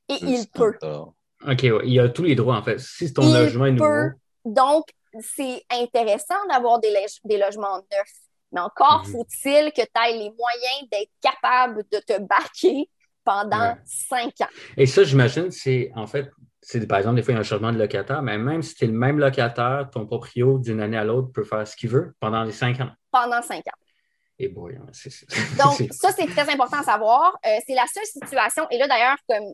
Et 0.08 0.16
il 0.22 0.46
peut. 0.48 0.76
OK, 0.82 1.62
ouais. 1.62 1.80
il 1.84 2.00
a 2.00 2.08
tous 2.08 2.24
les 2.24 2.34
droits, 2.34 2.56
en 2.56 2.62
fait. 2.62 2.78
Si 2.78 3.12
ton 3.12 3.22
Il 3.22 3.34
logement 3.34 3.66
est 3.66 3.72
nouveau. 3.72 3.84
peut. 3.84 4.10
Donc, 4.44 4.84
c'est 5.20 5.64
intéressant 5.70 6.46
d'avoir 6.48 6.80
des 6.80 7.38
logements 7.38 7.78
neufs. 7.78 8.23
Mais 8.54 8.60
encore 8.60 9.04
Mhm. 9.04 9.12
faut-il 9.12 9.72
que 9.72 9.82
tu 9.82 10.00
aies 10.08 10.12
les 10.16 10.30
moyens 10.30 10.88
d'être 10.90 11.10
capable 11.20 11.84
de 11.90 11.98
te 11.98 12.18
baquer 12.20 12.88
pendant 13.24 13.72
Ouais. 13.72 13.76
cinq 13.84 14.40
ans. 14.42 14.48
Et 14.76 14.86
ça, 14.86 15.02
j'imagine, 15.02 15.50
c'est 15.50 15.90
en 15.96 16.06
fait, 16.06 16.30
c'est 16.60 16.86
par 16.86 16.98
exemple, 16.98 17.16
des 17.16 17.22
fois, 17.22 17.32
il 17.32 17.34
y 17.34 17.38
a 17.38 17.40
un 17.40 17.44
changement 17.44 17.72
de 17.72 17.78
locataire, 17.78 18.22
mais 18.22 18.38
même 18.38 18.62
si 18.62 18.74
tu 18.74 18.84
es 18.84 18.86
le 18.86 18.92
même 18.94 19.18
locataire, 19.18 19.88
ton 19.92 20.06
proprio 20.06 20.58
d'une 20.58 20.80
année 20.80 20.96
à 20.96 21.04
l'autre 21.04 21.32
peut 21.32 21.44
faire 21.44 21.66
ce 21.66 21.74
qu'il 21.76 21.90
veut 21.90 22.14
pendant 22.20 22.42
les 22.44 22.52
cinq 22.52 22.80
ans. 22.80 22.90
Pendant 23.10 23.42
cinq 23.42 23.66
ans. 23.66 23.78
Et 24.38 24.48
boy, 24.48 24.76
hein, 24.76 24.86
c'est 24.92 25.10
c'est- 25.10 25.26
Donc, 25.58 25.88
ça, 25.92 26.10
c'est 26.12 26.26
très 26.26 26.48
important 26.52 26.78
à 26.78 26.82
savoir. 26.82 27.36
Euh, 27.46 27.58
c'est 27.66 27.74
la 27.74 27.86
seule 27.92 28.04
situation. 28.06 28.66
Et 28.70 28.78
là, 28.78 28.86
d'ailleurs, 28.88 29.16
comme 29.28 29.52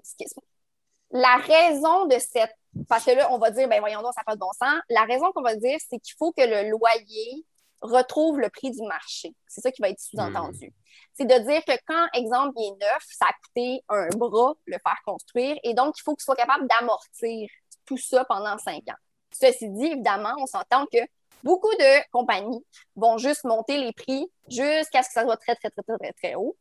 la 1.12 1.36
raison 1.36 2.06
de 2.06 2.16
cette. 2.18 2.54
Parce 2.88 3.04
que 3.04 3.10
là, 3.10 3.28
on 3.32 3.38
va 3.38 3.50
dire, 3.50 3.68
ben 3.68 3.80
voyons 3.80 4.00
donc, 4.00 4.12
ça 4.14 4.20
n'a 4.20 4.24
pas 4.24 4.34
de 4.36 4.40
bon 4.40 4.52
sens. 4.52 4.80
La 4.90 5.02
raison 5.04 5.32
qu'on 5.32 5.42
va 5.42 5.56
dire, 5.56 5.76
c'est 5.88 5.98
qu'il 5.98 6.14
faut 6.16 6.30
que 6.32 6.42
le 6.42 6.70
loyer 6.70 7.44
retrouve 7.80 8.38
le 8.40 8.48
prix 8.50 8.70
du 8.70 8.82
marché. 8.82 9.34
C'est 9.48 9.60
ça 9.60 9.70
qui 9.72 9.80
va 9.82 9.88
être 9.88 10.00
sous-entendu. 10.00 10.72
C'est 11.14 11.24
de 11.24 11.38
dire 11.38 11.64
que 11.64 11.72
quand, 11.86 12.06
exemple, 12.14 12.52
il 12.56 12.72
est 12.72 12.84
neuf, 12.84 13.04
ça 13.08 13.26
a 13.26 13.32
coûté 13.44 13.82
un 13.88 14.08
bras 14.16 14.54
le 14.66 14.78
faire 14.78 14.98
construire. 15.04 15.58
Et 15.64 15.74
donc, 15.74 15.98
il 15.98 16.02
faut 16.02 16.14
qu'il 16.14 16.24
soit 16.24 16.36
capable 16.36 16.66
d'amortir 16.68 17.48
tout 17.86 17.98
ça 17.98 18.24
pendant 18.24 18.58
cinq 18.58 18.82
ans. 18.88 18.98
Ceci 19.32 19.68
dit, 19.70 19.86
évidemment, 19.86 20.34
on 20.38 20.46
s'entend 20.46 20.86
que 20.86 20.98
beaucoup 21.42 21.72
de 21.74 22.10
compagnies 22.10 22.64
vont 22.96 23.18
juste 23.18 23.44
monter 23.44 23.78
les 23.78 23.92
prix 23.92 24.30
jusqu'à 24.48 25.02
ce 25.02 25.08
que 25.08 25.14
ça 25.14 25.22
soit 25.22 25.36
très, 25.36 25.54
très, 25.56 25.70
très, 25.70 25.82
très, 25.82 25.98
très, 25.98 26.12
très 26.12 26.34
haut. 26.34 26.56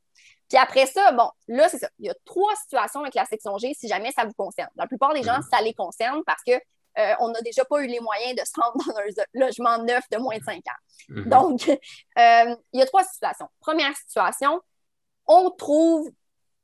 Puis 0.47 0.57
après 0.57 0.86
ça, 0.88 1.11
bon, 1.11 1.30
là, 1.47 1.70
c'est 1.70 1.78
ça. 1.80 1.89
Il 1.99 2.07
y 2.07 2.09
a 2.09 2.15
trois 2.26 2.55
situations 2.55 3.01
avec 3.01 3.13
la 3.13 3.26
section 3.26 3.57
G 3.57 3.74
si 3.74 3.88
jamais 3.88 4.11
ça 4.11 4.26
vous 4.26 4.34
concerne. 4.34 4.70
La 4.76 4.88
plupart 4.88 5.13
des 5.13 5.22
gens, 5.24 5.38
Mhm. 5.38 5.47
ça 5.51 5.61
les 5.61 5.74
concerne 5.74 6.24
parce 6.26 6.41
que 6.43 6.53
euh, 6.99 7.15
on 7.19 7.29
n'a 7.29 7.41
déjà 7.41 7.63
pas 7.65 7.81
eu 7.81 7.87
les 7.87 7.99
moyens 7.99 8.35
de 8.39 8.45
se 8.45 8.51
rendre 8.59 8.77
dans 8.85 8.97
un 8.97 9.23
logement 9.33 9.77
neuf 9.83 10.03
de 10.11 10.17
moins 10.17 10.37
de 10.37 10.43
cinq 10.43 10.57
ans. 10.67 11.09
Mhm. 11.09 11.29
Donc, 11.29 11.67
euh, 12.17 12.55
il 12.73 12.79
y 12.79 12.81
a 12.81 12.85
trois 12.85 13.03
situations. 13.03 13.47
Première 13.59 13.95
situation, 13.95 14.61
on 15.27 15.49
trouve, 15.51 16.09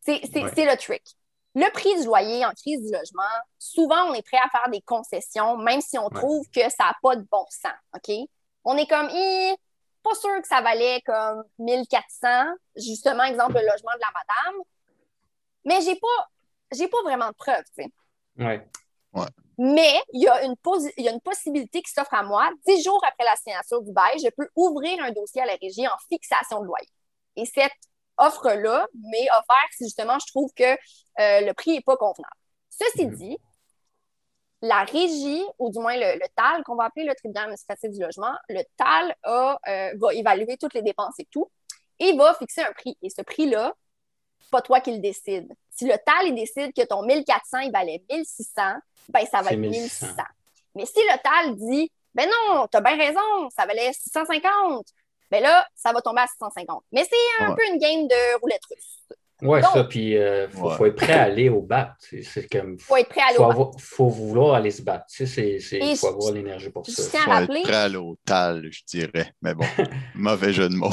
c'est 0.01 0.21
c'est- 0.31 0.43
Ouais. 0.43 0.51
c'est 0.55 0.65
le 0.65 0.75
trick. 0.77 1.03
Le 1.57 1.71
prix 1.71 1.95
du 1.99 2.05
loyer 2.05 2.45
en 2.45 2.51
crise 2.51 2.81
du 2.85 2.91
logement, 2.91 3.23
souvent, 3.57 4.09
on 4.09 4.13
est 4.13 4.21
prêt 4.27 4.39
à 4.43 4.49
faire 4.49 4.69
des 4.69 4.81
concessions, 4.81 5.55
même 5.57 5.79
si 5.79 5.97
on 5.97 6.07
Ouais. 6.07 6.19
trouve 6.19 6.45
que 6.49 6.61
ça 6.69 6.85
n'a 6.85 6.93
pas 7.01 7.15
de 7.15 7.25
bon 7.31 7.45
sens. 7.49 7.71
OK? 7.95 8.13
On 8.65 8.75
est 8.77 8.87
comme, 8.87 9.07
pas 10.03 10.15
sûr 10.15 10.41
que 10.41 10.47
ça 10.47 10.61
valait 10.61 11.01
comme 11.05 11.43
1400, 11.59 12.27
justement, 12.75 13.23
exemple, 13.23 13.53
le 13.53 13.61
logement 13.61 13.93
de 13.95 14.01
la 14.01 14.11
madame. 14.13 14.61
Mais 15.63 15.81
j'ai 15.81 15.95
pas, 15.95 16.27
j'ai 16.73 16.87
pas 16.89 17.01
vraiment 17.03 17.29
de 17.29 17.35
preuves, 17.35 17.63
tu 17.77 17.83
sais. 17.83 17.91
Ouais. 18.37 18.67
Mais 19.57 20.01
il 20.13 20.23
y, 20.23 20.27
a 20.27 20.43
une 20.43 20.55
il 20.97 21.05
y 21.05 21.09
a 21.09 21.11
une 21.11 21.21
possibilité 21.21 21.81
qui 21.81 21.91
s'offre 21.91 22.13
à 22.13 22.23
moi. 22.23 22.49
Dix 22.67 22.83
jours 22.83 23.01
après 23.07 23.23
la 23.23 23.35
signature 23.37 23.81
du 23.81 23.91
bail, 23.91 24.19
je 24.19 24.29
peux 24.29 24.49
ouvrir 24.55 25.01
un 25.03 25.11
dossier 25.11 25.41
à 25.41 25.45
la 25.45 25.55
régie 25.61 25.87
en 25.87 25.97
fixation 26.09 26.61
de 26.61 26.65
loyer. 26.65 26.89
Et 27.35 27.45
cette 27.45 27.71
offre-là 28.17 28.87
m'est 29.11 29.27
offerte 29.31 29.71
si 29.77 29.85
justement 29.85 30.17
je 30.19 30.27
trouve 30.27 30.51
que 30.55 30.63
euh, 30.63 31.41
le 31.41 31.53
prix 31.53 31.71
n'est 31.71 31.81
pas 31.81 31.97
convenable. 31.97 32.35
Ceci 32.69 33.05
Mhm. 33.07 33.15
dit, 33.15 33.37
la 34.61 34.83
régie, 34.83 35.43
ou 35.59 35.69
du 35.69 35.79
moins 35.79 35.95
le, 35.95 36.15
le 36.15 36.27
TAL, 36.35 36.63
qu'on 36.63 36.75
va 36.75 36.85
appeler 36.85 37.05
le 37.05 37.13
tribunal 37.15 37.43
administratif 37.43 37.91
du 37.91 37.99
logement, 38.01 38.33
le 38.49 38.61
TAL 38.77 39.15
a, 39.23 39.59
euh, 39.67 39.93
va 39.99 40.13
évaluer 40.13 40.57
toutes 40.57 40.73
les 40.73 40.81
dépenses 40.81 41.19
et 41.19 41.25
tout, 41.31 41.49
et 41.99 42.15
va 42.17 42.33
fixer 42.33 42.61
un 42.61 42.71
prix. 42.73 42.97
Et 43.01 43.09
ce 43.09 43.21
prix-là, 43.21 43.73
pas 44.51 44.61
toi 44.61 44.79
qui 44.81 44.91
le 44.91 44.99
décide. 44.99 45.47
Si 45.71 45.85
le 45.85 45.93
TAL 46.05 46.27
il 46.27 46.35
décide 46.35 46.73
que 46.73 46.85
ton 46.85 47.03
1400 47.03 47.59
il 47.59 47.71
valait 47.71 48.01
1600, 48.11 48.61
ben 49.09 49.25
ça 49.29 49.41
va 49.41 49.51
être 49.51 49.59
1600. 49.59 50.07
1600. 50.07 50.23
Mais 50.75 50.85
si 50.85 50.99
le 50.99 51.21
TAL 51.23 51.55
dit, 51.55 51.91
ben 52.13 52.27
non, 52.49 52.67
t'as 52.69 52.81
bien 52.81 52.97
raison, 52.97 53.49
ça 53.55 53.65
valait 53.65 53.91
650, 53.93 54.85
ben 55.31 55.41
là, 55.43 55.65
ça 55.75 55.91
va 55.91 56.01
tomber 56.01 56.21
à 56.21 56.27
650. 56.27 56.83
Mais 56.91 57.03
c'est 57.09 57.43
un 57.43 57.49
Ouais. 57.49 57.55
peu 57.55 57.63
une 57.73 57.79
game 57.79 58.07
de 58.07 58.39
roulette 58.41 58.63
russe. 58.69 58.99
Ouais, 59.41 59.59
Donc- 59.61 59.71
ça, 59.73 59.83
puis 59.83 60.11
il 60.13 60.47
faut, 60.53 60.69
Ouais. 60.69 60.75
faut 60.77 60.85
être 60.85 60.95
prêt 60.95 61.11
à 61.13 61.23
aller 61.23 61.49
au 61.49 61.59
bat. 61.61 61.95
C'est 61.99 62.49
comme. 62.49 62.79
Faut 62.79 62.95
être 62.95 63.09
prêt 63.09 63.19
à 63.21 63.25
aller 63.27 63.35
faut, 63.35 63.43
au 63.43 63.51
avoir- 63.51 63.71
faut 63.79 64.07
vouloir 64.07 64.55
aller 64.55 64.71
se 64.71 64.81
battre. 64.81 65.05
Tu 65.09 65.17
sais, 65.17 65.25
c'est- 65.25 65.59
c'est- 65.59 65.75
Et 65.77 65.91
il 65.91 65.97
faut 65.97 66.07
je- 66.07 66.13
avoir 66.13 66.31
l'énergie 66.31 66.69
pour 66.69 66.85
je 66.85 66.91
ça. 66.91 67.03
tiens 67.11 67.29
à 67.29 67.45
Faut 67.45 67.51
être 67.53 67.63
prêt 67.63 67.75
à 67.75 67.89
l'hôtel, 67.89 68.69
je 68.71 68.81
dirais. 68.87 69.33
Mais 69.41 69.53
bon, 69.53 69.65
mauvais 70.15 70.53
jeu 70.53 70.69
de 70.69 70.75
mots. 70.75 70.89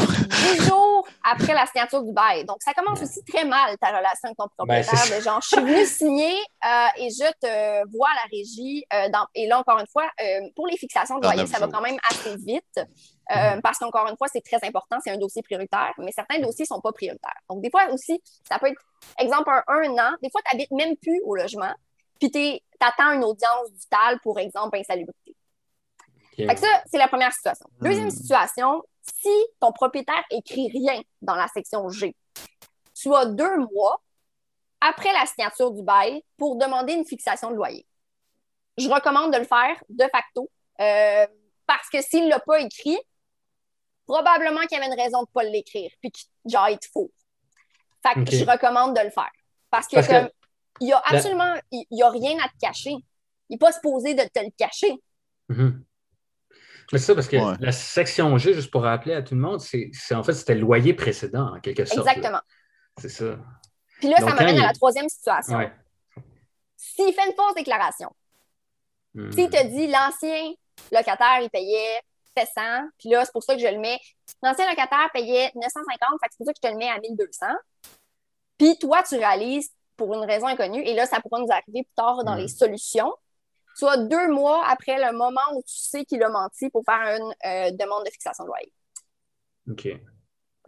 Après 1.24 1.54
la 1.54 1.66
signature 1.66 2.02
du 2.02 2.12
bail. 2.12 2.44
Donc, 2.44 2.56
ça 2.60 2.72
commence 2.74 3.00
aussi 3.02 3.22
très 3.24 3.44
mal, 3.44 3.76
ta 3.78 3.88
relation 3.88 4.24
avec 4.24 4.36
ton 4.36 4.44
Ben, 4.64 4.82
propriétaire. 4.84 5.18
de 5.18 5.22
genre, 5.22 5.40
je 5.42 5.48
suis 5.48 5.60
venue 5.60 5.86
signer 5.86 6.34
euh, 6.64 6.86
et 6.96 7.10
je 7.10 7.30
te 7.40 7.88
vois 7.96 8.08
à 8.10 8.14
la 8.24 8.30
régie. 8.30 8.84
euh, 8.92 9.08
dans- 9.10 9.26
et 9.34 9.46
là, 9.46 9.58
encore 9.60 9.78
une 9.78 9.86
fois, 9.86 10.08
euh, 10.20 10.40
pour 10.56 10.66
les 10.66 10.76
fixations 10.76 11.18
de 11.18 11.22
loyer, 11.24 11.46
ça 11.46 11.58
va 11.58 11.68
quand 11.68 11.80
même 11.80 11.98
assez 12.10 12.36
vite. 12.36 12.64
euh, 12.78 13.60
Parce 13.62 13.78
qu'encore 13.78 14.08
une 14.08 14.16
fois, 14.16 14.26
c'est 14.32 14.40
très 14.44 14.58
important, 14.66 14.98
c'est 15.04 15.10
un 15.10 15.16
dossier 15.18 15.42
prioritaire, 15.42 15.92
mais 15.98 16.12
certains 16.12 16.38
dossiers 16.40 16.64
ne 16.64 16.74
sont 16.74 16.80
pas 16.80 16.92
prioritaires. 16.92 17.40
Donc, 17.48 17.62
des 17.62 17.70
fois 17.70 17.86
aussi, 17.92 18.20
ça 18.48 18.58
peut 18.58 18.66
être, 18.66 18.82
exemple, 19.18 19.48
un, 19.50 19.62
un 19.68 19.92
an. 19.98 20.10
Des 20.22 20.30
fois, 20.30 20.40
tu 20.44 20.54
n'habites 20.56 20.70
même 20.72 20.96
plus 20.96 21.20
au 21.24 21.34
logement, 21.36 21.72
puis 22.20 22.30
tu 22.30 22.58
attends 22.80 23.12
une 23.12 23.24
audience 23.24 23.70
du 23.70 23.86
TAL 23.88 24.18
pour, 24.20 24.38
exemple, 24.40 24.76
insalubrité. 24.76 25.36
Fait 26.36 26.54
que 26.54 26.60
ça, 26.60 26.82
c'est 26.86 26.98
la 26.98 27.08
première 27.08 27.32
situation. 27.32 27.66
Deuxième 27.80 28.06
Hmm. 28.08 28.10
situation, 28.10 28.82
si 29.22 29.28
ton 29.60 29.72
propriétaire 29.72 30.22
écrit 30.30 30.68
rien 30.70 31.00
dans 31.20 31.34
la 31.34 31.46
section 31.48 31.88
G, 31.88 32.14
tu 32.94 33.14
as 33.14 33.26
deux 33.26 33.58
mois 33.58 34.00
après 34.80 35.12
la 35.12 35.26
signature 35.26 35.70
du 35.72 35.82
bail 35.82 36.22
pour 36.36 36.56
demander 36.56 36.94
une 36.94 37.04
fixation 37.04 37.50
de 37.50 37.56
loyer. 37.56 37.86
Je 38.78 38.88
recommande 38.88 39.32
de 39.32 39.38
le 39.38 39.44
faire 39.44 39.82
de 39.88 40.04
facto 40.10 40.50
euh, 40.80 41.26
parce 41.66 41.88
que 41.90 42.00
s'il 42.00 42.24
ne 42.24 42.30
l'a 42.30 42.40
pas 42.40 42.60
écrit, 42.60 42.98
probablement 44.06 44.60
qu'il 44.62 44.72
y 44.78 44.80
avait 44.80 44.92
une 44.92 45.00
raison 45.00 45.18
de 45.22 45.26
ne 45.28 45.32
pas 45.32 45.42
l'écrire, 45.44 45.90
puis 46.00 46.10
qu'il 46.10 46.28
genre, 46.46 46.68
il 46.68 46.78
te 46.78 46.86
faut. 46.92 47.10
Fait 48.02 48.24
que 48.24 48.30
je 48.30 48.44
recommande 48.44 48.96
de 48.96 49.00
le 49.02 49.10
faire. 49.10 49.30
Parce 49.70 49.86
que, 49.86 49.96
Parce 49.96 50.08
que- 50.08 50.12
comme, 50.12 50.28
il 50.80 50.88
y 50.88 50.92
a 50.92 50.98
absolument 51.06 51.54
il 51.70 51.84
y 51.90 52.02
a 52.02 52.08
rien 52.10 52.36
à 52.44 52.48
te 52.48 52.56
cacher. 52.60 52.90
Il 52.90 53.54
n'est 53.54 53.58
pas 53.58 53.72
supposé 53.72 54.14
de 54.14 54.22
te 54.22 54.40
le 54.40 54.50
cacher. 54.56 54.92
Mhm. 55.48 55.84
Mais 56.92 56.98
c'est 56.98 57.06
ça, 57.06 57.14
parce 57.14 57.28
que 57.28 57.36
Ouais. 57.36 57.56
la 57.60 57.72
section 57.72 58.36
G, 58.38 58.52
juste 58.54 58.70
pour 58.70 58.82
rappeler 58.82 59.14
à 59.14 59.22
tout 59.22 59.34
le 59.34 59.40
monde, 59.40 59.60
c'est 59.60 59.90
c'est- 59.92 60.14
en 60.14 60.22
fait, 60.22 60.34
c'était 60.34 60.54
le 60.54 60.60
loyer 60.60 60.92
précédent, 60.94 61.56
en 61.56 61.60
quelque 61.60 61.84
sorte. 61.84 62.04
là. 62.06 62.12
Exactement. 62.12 62.40
C'est 62.98 63.08
ça. 63.08 63.38
Puis 63.98 64.08
là, 64.08 64.18
Donc, 64.18 64.28
ça 64.30 64.34
m'amène 64.34 64.56
il- 64.56 64.62
à 64.62 64.66
la 64.66 64.72
troisième 64.72 65.08
situation. 65.08 65.56
Ouais. 65.56 65.72
S'il 66.76 67.12
fait 67.14 67.26
une 67.26 67.34
fausse 67.34 67.54
déclaration, 67.54 68.10
Mhm. 69.14 69.32
s'il 69.32 69.48
te 69.50 69.66
dit 69.68 69.86
l'ancien 69.88 70.52
locataire, 70.90 71.40
il 71.40 71.50
payait 71.50 72.00
700, 72.36 72.88
puis 72.98 73.10
là, 73.10 73.24
c'est 73.24 73.32
pour 73.32 73.42
ça 73.42 73.54
que 73.54 73.60
je 73.60 73.66
le 73.66 73.78
mets. 73.78 73.98
L'ancien 74.42 74.68
locataire 74.68 75.08
payait 75.12 75.50
950, 75.54 76.18
fait 76.22 76.28
que 76.28 76.32
c'est 76.32 76.38
pour 76.38 76.46
ça 76.46 76.52
que 76.52 76.58
je 76.62 76.68
te 76.68 76.72
le 76.72 76.78
mets 76.78 76.90
à 76.90 76.98
1200. 76.98 77.46
Puis 78.58 78.76
toi, 78.78 79.02
tu 79.02 79.16
réalises 79.16 79.70
pour 79.96 80.12
une 80.14 80.24
raison 80.24 80.46
inconnue, 80.46 80.82
et 80.82 80.94
là, 80.94 81.06
ça 81.06 81.20
pourra 81.20 81.40
nous 81.40 81.50
arriver 81.50 81.84
plus 81.84 81.94
tard 81.94 82.24
dans 82.24 82.32
Mhm. 82.34 82.40
les 82.40 82.48
solutions. 82.48 83.12
Soit 83.74 83.96
deux 83.98 84.28
mois 84.32 84.66
après 84.68 84.98
le 84.98 85.16
moment 85.16 85.40
où 85.54 85.62
tu 85.62 85.74
sais 85.76 86.04
qu'il 86.04 86.22
a 86.22 86.28
menti 86.28 86.68
pour 86.70 86.82
faire 86.84 87.16
une 87.18 87.32
euh, 87.46 87.70
demande 87.72 88.04
de 88.04 88.10
fixation 88.10 88.44
de 88.44 88.48
loyer. 88.48 88.72
OK. 89.70 89.82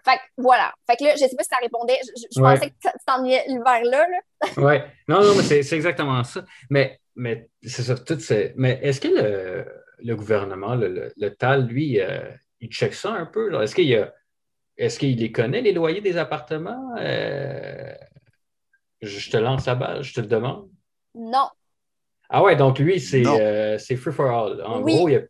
Fait 0.05 0.17
que 0.19 0.23
voilà. 0.37 0.73
Fait 0.87 0.97
que 0.97 1.05
là, 1.05 1.13
je 1.15 1.21
sais 1.27 1.37
pas 1.37 1.43
si 1.45 1.49
ça 1.51 1.57
répondait. 1.61 1.99
Je, 2.03 2.27
je- 2.37 2.41
Ouais. 2.41 2.55
pensais 2.55 2.71
que 2.71 2.75
tu 2.81 2.89
t'en 3.07 3.23
vers 3.25 3.85
là, 3.85 4.07
là. 4.09 4.19
Ouais. 4.59 4.85
Non, 5.09 5.23
non, 5.23 5.35
mais 5.37 5.43
c'est 5.63 5.77
exactement 5.77 6.23
ça. 6.25 6.45
Mais, 6.71 7.01
mais 7.15 7.49
c'est 7.63 7.83
ça, 7.83 7.97
tout 7.97 8.19
c'est. 8.21 8.53
Mais 8.57 8.79
est-ce 8.83 9.01
que 9.01 9.09
le, 9.09 9.65
le 9.99 10.17
gouvernement, 10.17 10.75
le, 10.75 10.89
le, 10.89 11.13
le 11.17 11.35
TAL, 11.35 11.67
lui, 11.67 12.01
euh, 12.01 12.31
il 12.61 12.69
check 12.71 12.93
ça 12.95 13.13
un 13.13 13.27
peu? 13.27 13.61
Est-ce 13.63 13.75
qu'il 13.75 13.95
a- 13.97 14.13
est-ce 14.77 14.99
qu'il 14.99 15.17
les 15.19 15.31
connaît, 15.33 15.61
les 15.63 15.73
loyers 15.73 16.01
des 16.01 16.17
appartements? 16.19 16.95
Euh, 16.99 17.95
je 19.01 19.19
je 19.19 19.31
te 19.31 19.37
lance 19.37 19.67
la 19.67 19.75
balle, 19.75 20.03
je 20.03 20.15
te 20.15 20.21
le 20.21 20.27
demande. 20.27 20.69
Non. 21.15 21.49
Ah 22.31 22.43
ouais, 22.43 22.57
donc 22.57 22.79
lui, 22.79 23.01
c'est 23.01 23.25
euh, 23.27 23.79
c'est 23.79 23.97
free 23.97 24.13
for 24.13 24.27
all. 24.27 24.63
En 24.65 24.81
Oui. 24.83 24.97
gros, 24.97 25.09
il 25.09 25.13
y 25.13 25.17
a. 25.17 25.21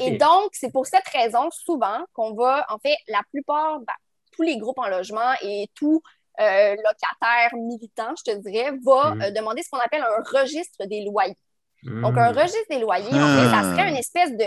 Et 0.00 0.16
donc, 0.16 0.50
c'est 0.52 0.72
pour 0.72 0.86
cette 0.86 1.06
raison, 1.08 1.48
souvent, 1.50 2.04
qu'on 2.12 2.34
va, 2.34 2.66
en 2.70 2.78
fait, 2.78 2.96
la 3.08 3.20
plupart, 3.30 3.78
ben, 3.80 3.92
tous 4.32 4.42
les 4.42 4.58
groupes 4.58 4.78
en 4.78 4.88
logement 4.88 5.32
et 5.42 5.68
tout 5.74 6.02
euh, 6.40 6.74
locataire 6.76 7.50
militant, 7.54 8.14
je 8.16 8.32
te 8.32 8.36
dirais, 8.38 8.70
va 8.84 9.14
Mhm. 9.14 9.22
euh, 9.22 9.30
demander 9.30 9.62
ce 9.62 9.68
qu'on 9.70 9.78
appelle 9.78 10.02
un 10.02 10.38
registre 10.40 10.86
des 10.86 11.02
loyers. 11.04 11.36
Hmm. 11.82 12.02
Donc, 12.02 12.16
un 12.18 12.32
registre 12.32 12.66
des 12.70 12.78
loyers, 12.78 13.12
en 13.12 13.26
fait, 13.28 13.48
ça 13.50 13.62
serait 13.76 13.90
une 13.90 13.96
espèce 13.96 14.32
de 14.36 14.46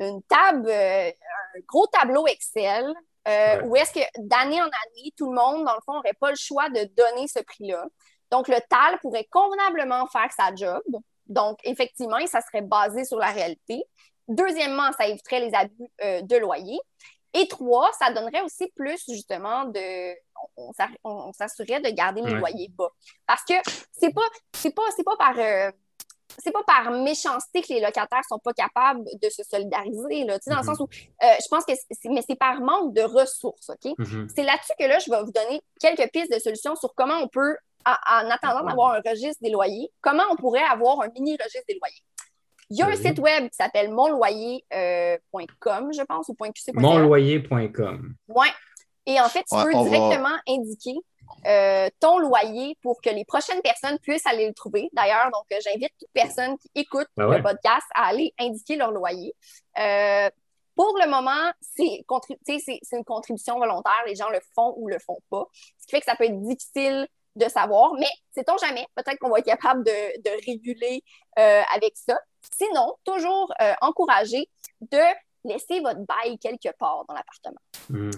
une 0.00 0.22
table, 0.24 0.68
euh, 0.68 1.08
un 1.10 1.60
gros 1.66 1.86
tableau 1.86 2.26
Excel, 2.26 2.84
euh, 2.84 2.90
Ouais. 3.56 3.62
où 3.64 3.76
est-ce 3.76 3.92
que 3.92 4.00
d'année 4.18 4.60
en 4.60 4.64
année, 4.66 5.12
tout 5.16 5.30
le 5.30 5.36
monde, 5.36 5.64
dans 5.64 5.74
le 5.74 5.80
fond, 5.84 5.94
n'aurait 5.94 6.14
pas 6.18 6.30
le 6.30 6.36
choix 6.36 6.68
de 6.70 6.84
donner 6.94 7.28
ce 7.28 7.40
prix-là. 7.40 7.86
Donc, 8.30 8.48
le 8.48 8.56
TAL 8.68 8.98
pourrait 9.00 9.26
convenablement 9.30 10.06
faire 10.06 10.30
sa 10.36 10.54
job. 10.54 10.82
Donc, 11.26 11.58
effectivement, 11.64 12.24
ça 12.26 12.40
serait 12.40 12.62
basé 12.62 13.04
sur 13.04 13.18
la 13.18 13.30
réalité. 13.30 13.84
Deuxièmement, 14.28 14.90
ça 14.96 15.06
éviterait 15.08 15.40
les 15.40 15.54
abus 15.54 15.88
euh, 16.04 16.22
de 16.22 16.36
loyer. 16.36 16.78
Et 17.32 17.46
trois, 17.48 17.90
ça 17.92 18.12
donnerait 18.12 18.42
aussi 18.42 18.68
plus, 18.74 19.02
justement, 19.08 19.64
de. 19.64 20.12
On, 20.56 20.70
on 21.04 21.10
on- 21.28 21.32
s'assurerait 21.32 21.80
de 21.80 21.90
garder 21.90 22.22
les 22.22 22.32
Ouais. 22.32 22.38
loyers 22.40 22.68
bas. 22.76 22.90
Parce 23.26 23.42
que 23.44 23.54
c'est 23.92 24.12
pas, 24.12 24.22
c'est 24.54 24.74
pas, 24.74 24.82
c'est 24.96 25.04
pas 25.04 25.16
par. 25.16 25.38
euh, 25.38 25.70
c'est 26.42 26.52
pas 26.52 26.62
par 26.64 26.90
méchanceté 26.92 27.60
que 27.60 27.68
les 27.68 27.80
locataires 27.80 28.22
sont 28.28 28.38
pas 28.38 28.52
capables 28.52 29.04
de 29.20 29.28
se 29.28 29.42
solidariser, 29.42 30.24
là, 30.24 30.38
tu 30.38 30.44
sais, 30.44 30.50
dans 30.50 30.60
le 30.60 30.64
sens 30.64 30.78
où 30.78 30.84
euh, 30.84 31.26
je 31.42 31.48
pense 31.50 31.64
que 31.64 31.72
c'est, 31.90 32.08
mais 32.08 32.22
c'est 32.26 32.36
par 32.36 32.60
manque 32.60 32.94
de 32.94 33.02
ressources, 33.02 33.68
OK? 33.68 33.92
Mhm. 33.98 34.28
C'est 34.34 34.44
là-dessus 34.44 34.72
que 34.78 34.84
là, 34.84 34.98
je 35.00 35.10
vais 35.10 35.22
vous 35.22 35.32
donner 35.32 35.60
quelques 35.80 36.08
pistes 36.12 36.32
de 36.32 36.38
solutions 36.38 36.76
sur 36.76 36.94
comment 36.94 37.16
on 37.18 37.26
peut, 37.28 37.56
en, 37.86 38.26
en 38.26 38.30
attendant 38.30 38.64
d'avoir 38.64 38.92
un 38.94 39.00
registre 39.04 39.42
des 39.42 39.50
loyers, 39.50 39.90
comment 40.00 40.22
on 40.30 40.36
pourrait 40.36 40.62
avoir 40.62 41.00
un 41.02 41.08
mini 41.08 41.32
registre 41.32 41.64
des 41.68 41.78
loyers? 41.80 42.02
Il 42.72 42.76
y 42.78 42.82
a 42.82 42.86
un 42.86 42.94
site 42.94 43.18
web 43.18 43.48
qui 43.48 43.56
s'appelle 43.56 43.90
monloyer.com, 43.90 45.92
je 45.92 46.02
pense, 46.02 46.28
ou 46.28 46.34
.qc.ca. 46.34 46.72
Monloyer.com. 46.74 48.14
Ouais. 48.28 48.48
Et 49.06 49.20
en 49.20 49.28
fait, 49.28 49.44
tu 49.50 49.56
Ouais, 49.56 49.64
peux 49.64 49.72
va- 49.72 49.84
directement 49.88 50.36
indiquer 50.48 50.94
euh, 51.46 51.88
ton 52.00 52.18
loyer 52.18 52.76
pour 52.82 53.00
que 53.00 53.10
les 53.10 53.24
prochaines 53.24 53.62
personnes 53.62 53.98
puissent 54.00 54.26
aller 54.26 54.46
le 54.46 54.54
trouver. 54.54 54.88
D'ailleurs, 54.92 55.30
donc, 55.32 55.44
euh, 55.52 55.56
j'invite 55.64 55.92
toute 55.98 56.10
personne 56.12 56.56
qui 56.58 56.70
écoute 56.74 57.06
Ben 57.16 57.28
ouais. 57.28 57.38
le 57.38 57.42
podcast 57.42 57.86
à 57.94 58.08
aller 58.08 58.32
indiquer 58.38 58.76
leur 58.76 58.90
loyer. 58.92 59.34
Euh, 59.78 60.28
pour 60.76 60.96
le 61.02 61.08
moment, 61.10 61.52
c'est 61.60 62.04
une 62.96 63.04
contribution 63.04 63.58
volontaire. 63.58 64.02
Les 64.06 64.14
gens 64.14 64.28
le 64.30 64.40
font 64.54 64.74
ou 64.76 64.88
le 64.88 64.98
font 64.98 65.18
pas. 65.30 65.44
Ce 65.78 65.86
qui 65.86 65.90
fait 65.96 66.00
que 66.00 66.06
ça 66.06 66.16
peut 66.16 66.24
être 66.24 66.40
difficile 66.42 67.06
de 67.40 67.48
savoir, 67.48 67.94
mais 67.94 68.10
sait-on 68.32 68.56
jamais, 68.58 68.86
peut-être 68.94 69.18
qu'on 69.18 69.30
va 69.30 69.38
être 69.38 69.46
capable 69.46 69.84
de, 69.84 70.22
de 70.22 70.30
réguler 70.46 71.02
euh, 71.38 71.62
avec 71.74 71.94
ça. 71.96 72.18
Sinon, 72.56 72.94
toujours 73.04 73.52
euh, 73.60 73.72
encourager 73.80 74.48
de 74.80 75.00
laisser 75.44 75.80
votre 75.80 76.00
bail 76.00 76.38
quelque 76.38 76.70
part 76.78 77.04
dans 77.08 77.14
l'appartement 77.14 77.60
Mhm. 77.88 78.10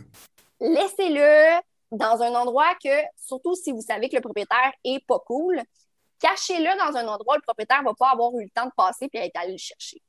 laissez-le 0.60 1.60
dans 1.92 2.22
un 2.22 2.34
endroit 2.34 2.74
que, 2.82 3.02
surtout 3.16 3.54
si 3.54 3.70
vous 3.72 3.80
savez 3.82 4.08
que 4.08 4.16
le 4.16 4.22
propriétaire 4.22 4.72
est 4.84 5.04
pas 5.06 5.18
cool, 5.20 5.60
cachez-le 6.18 6.76
dans 6.78 6.96
un 6.96 7.06
endroit 7.06 7.34
où 7.34 7.38
le 7.38 7.42
propriétaire 7.42 7.82
va 7.82 7.92
pas 7.94 8.10
avoir 8.10 8.30
eu 8.38 8.44
le 8.44 8.50
temps 8.50 8.66
de 8.66 8.72
passer 8.76 9.08
puis 9.08 9.18
être 9.20 9.36
allé 9.36 9.52
le 9.52 9.58
chercher. 9.58 10.00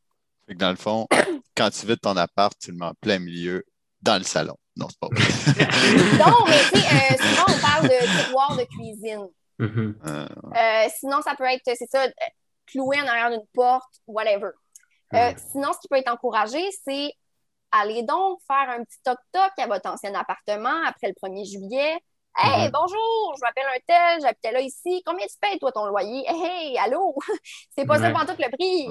Dans 0.49 0.69
le 0.69 0.75
fond, 0.75 1.07
quand 1.55 1.69
tu 1.69 1.85
vides 1.85 2.01
ton 2.01 2.17
appart, 2.17 2.57
tu 2.59 2.71
le 2.71 2.77
mets 2.77 2.85
en 2.85 2.93
plein 2.93 3.19
milieu 3.19 3.63
dans 4.01 4.17
le 4.17 4.23
salon. 4.23 4.57
Non, 4.75 4.87
c'est 4.89 4.99
pas 4.99 5.07
vrai. 5.07 5.23
Non, 6.19 6.47
mais 6.47 6.59
tu 6.71 6.79
sais, 6.79 6.85
euh, 6.87 7.17
souvent 7.17 7.45
on 7.55 7.59
parle 7.59 7.83
de 7.87 8.25
tiroir 8.25 8.55
de 8.55 8.63
cuisine. 8.63 9.27
Mhm. 9.59 9.95
Euh, 10.07 10.27
Euh, 10.55 10.89
sinon, 10.99 11.21
ça 11.21 11.35
peut 11.35 11.43
être, 11.45 11.61
c'est 11.65 11.89
ça, 11.89 12.07
cloué 12.65 12.99
en 13.01 13.07
arrière 13.07 13.29
d'une 13.29 13.45
porte, 13.53 13.93
whatever. 14.07 14.49
Euh. 15.13 15.31
Sinon, 15.51 15.73
ce 15.73 15.79
qui 15.79 15.87
peut 15.87 15.97
être 15.97 16.11
encouragé, 16.11 16.59
c'est 16.83 17.11
aller 17.71 18.03
donc 18.03 18.39
faire 18.47 18.69
un 18.69 18.83
petit 18.83 18.97
toc-toc 19.03 19.51
à 19.57 19.67
votre 19.67 19.89
ancien 19.89 20.13
appartement 20.15 20.83
après 20.87 21.07
le 21.07 21.13
1er 21.13 21.45
juillet. 21.45 21.99
Hey, 22.35 22.65
Mhm. 22.65 22.71
bonjour, 22.71 23.35
je 23.37 23.41
m'appelle 23.41 23.65
un 23.75 23.79
tel, 23.85 24.21
j'habitais 24.21 24.51
là 24.51 24.61
ici. 24.61 25.03
Combien 25.05 25.27
tu 25.27 25.35
payes, 25.39 25.59
toi, 25.59 25.71
ton 25.71 25.85
loyer? 25.85 26.23
Hey, 26.27 26.75
allô? 26.79 27.13
C'est 27.77 27.85
pas 27.85 27.99
ça 27.99 28.07
Ouais. 28.07 28.13
pendant 28.13 28.25
tout 28.33 28.41
le 28.41 28.49
prix. 28.57 28.87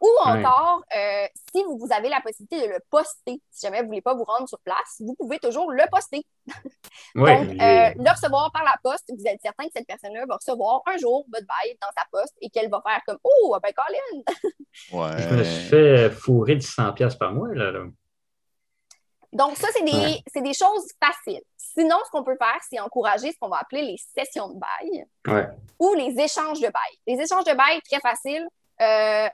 Ou 0.00 0.06
Ouais. 0.06 0.44
encore, 0.44 0.82
euh, 0.96 1.26
si 1.54 1.62
vous, 1.64 1.76
vous 1.78 1.92
avez 1.92 2.08
la 2.08 2.20
possibilité 2.22 2.66
de 2.66 2.72
le 2.72 2.78
poster, 2.90 3.40
si 3.50 3.66
jamais 3.66 3.80
vous 3.82 3.88
voulez 3.88 4.00
pas 4.00 4.14
vous 4.14 4.24
rendre 4.24 4.48
sur 4.48 4.58
place, 4.60 4.96
vous 5.00 5.14
pouvez 5.14 5.38
toujours 5.38 5.70
le 5.70 5.84
poster. 5.90 6.26
Ouais, 7.14 7.44
Donc, 7.46 7.60
euh, 7.60 8.02
le 8.04 8.10
recevoir 8.10 8.50
par 8.52 8.62
la 8.64 8.74
poste, 8.82 9.10
vous 9.16 9.24
êtes 9.26 9.40
certain 9.42 9.64
que 9.64 9.70
cette 9.74 9.86
personne-là 9.86 10.24
va 10.28 10.36
recevoir 10.36 10.80
un 10.86 10.96
jour 10.96 11.24
votre 11.32 11.46
bail 11.46 11.76
dans 11.80 11.88
sa 11.96 12.04
poste 12.10 12.34
et 12.40 12.50
qu'elle 12.50 12.68
va 12.70 12.80
faire 12.86 13.00
comme 13.06 13.18
Oh, 13.24 13.56
ben 13.62 13.72
Colin! 13.72 14.22
je 15.18 15.34
me 15.34 15.44
suis 15.44 15.54
ouais. 15.54 15.68
fait 16.08 16.10
fourrer 16.10 16.56
de 16.56 16.62
100$ 16.62 16.94
piastres 16.94 17.18
par 17.18 17.32
mois. 17.32 17.48
Là, 17.54 17.70
là. 17.72 17.80
Donc, 19.32 19.56
ça, 19.56 19.68
c'est 19.72 19.84
des, 19.84 19.92
Ouais. 19.92 20.22
c'est 20.32 20.42
des 20.42 20.54
choses 20.54 20.86
faciles. 21.02 21.42
Sinon, 21.56 21.96
ce 22.04 22.10
qu'on 22.10 22.24
peut 22.24 22.36
faire, 22.36 22.58
c'est 22.68 22.80
encourager 22.80 23.30
ce 23.32 23.38
qu'on 23.40 23.48
va 23.48 23.58
appeler 23.58 23.82
les 23.82 23.96
sessions 23.96 24.48
de 24.48 24.58
bail 24.58 25.06
Ouais. 25.28 25.46
ou 25.78 25.94
les 25.94 26.18
échanges 26.20 26.58
de 26.60 26.66
bail. 26.68 26.96
Les 27.06 27.20
échanges 27.22 27.44
de 27.44 27.54
bail, 27.54 27.80
très 27.88 28.00
facile. 28.00 28.46
Euh, 28.80 29.28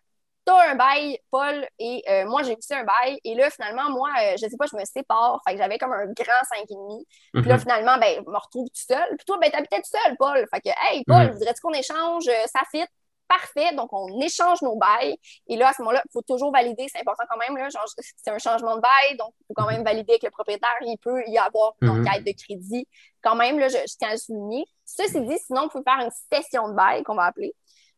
tu 0.46 0.52
as 0.52 0.70
un 0.70 0.74
bail, 0.76 1.18
Paul, 1.30 1.66
et 1.78 2.02
euh, 2.08 2.24
moi, 2.26 2.42
j'ai 2.44 2.54
aussi 2.56 2.72
un 2.74 2.84
bail. 2.84 3.18
Et 3.24 3.34
là, 3.34 3.50
finalement, 3.50 3.90
moi, 3.90 4.08
euh, 4.22 4.32
je 4.40 4.48
sais 4.48 4.56
pas, 4.56 4.66
je 4.70 4.76
me 4.76 4.84
sépare. 4.84 5.40
Fait 5.46 5.54
que 5.54 5.58
j'avais 5.58 5.78
comme 5.78 5.92
un 5.92 6.06
grand 6.06 6.44
5,5. 6.50 7.04
Puis 7.34 7.42
là, 7.48 7.54
Mhm. 7.56 7.60
finalement, 7.60 7.98
ben, 7.98 8.22
je 8.24 8.30
me 8.30 8.36
retrouve 8.38 8.68
tout 8.68 8.74
seul. 8.88 9.08
Puis 9.16 9.24
toi, 9.26 9.38
ben, 9.40 9.50
t'habitais 9.50 9.82
tout 9.82 9.90
seul, 9.90 10.16
Paul. 10.16 10.46
Fait 10.54 10.60
que, 10.60 10.68
hey, 10.90 11.04
Paul, 11.06 11.26
Mhm. 11.26 11.32
voudrais-tu 11.32 11.60
qu'on 11.60 11.72
échange? 11.72 12.28
Euh, 12.28 12.46
Ça 12.46 12.60
fit? 12.70 12.84
Parfait. 13.28 13.74
Donc, 13.74 13.92
on 13.92 14.20
échange 14.20 14.62
nos 14.62 14.76
bails. 14.76 15.16
Et 15.48 15.56
là, 15.56 15.70
à 15.70 15.72
ce 15.72 15.82
moment-là, 15.82 16.00
il 16.04 16.12
faut 16.12 16.22
toujours 16.22 16.52
valider. 16.52 16.86
C'est 16.88 17.00
important 17.00 17.24
quand 17.28 17.38
même. 17.38 17.56
Là, 17.56 17.66
c'est 18.16 18.30
un 18.30 18.38
changement 18.38 18.76
de 18.76 18.80
bail. 18.80 19.16
Donc, 19.18 19.34
il 19.40 19.46
faut 19.48 19.54
quand 19.54 19.66
même 19.66 19.82
valider 19.82 20.12
avec 20.12 20.22
le 20.22 20.30
propriétaire. 20.30 20.76
Il 20.82 20.96
peut 20.98 21.24
y 21.26 21.36
avoir 21.36 21.74
une 21.82 21.88
Mhm. 21.90 22.06
enquête 22.06 22.24
de 22.24 22.30
crédit. 22.40 22.86
Quand 23.22 23.34
même, 23.34 23.58
là, 23.58 23.66
je, 23.66 23.78
je 23.78 23.96
tiens 23.98 24.10
à 24.10 24.12
le 24.12 24.18
souligner. 24.18 24.64
Ceci 24.84 25.20
dit, 25.22 25.38
sinon, 25.44 25.62
on 25.64 25.68
peut 25.68 25.82
faire 25.82 25.98
une 26.04 26.12
session 26.32 26.68
de 26.68 26.74
bail 26.74 27.02
qu'on 27.02 27.16
va 27.16 27.24
appeler. 27.24 27.52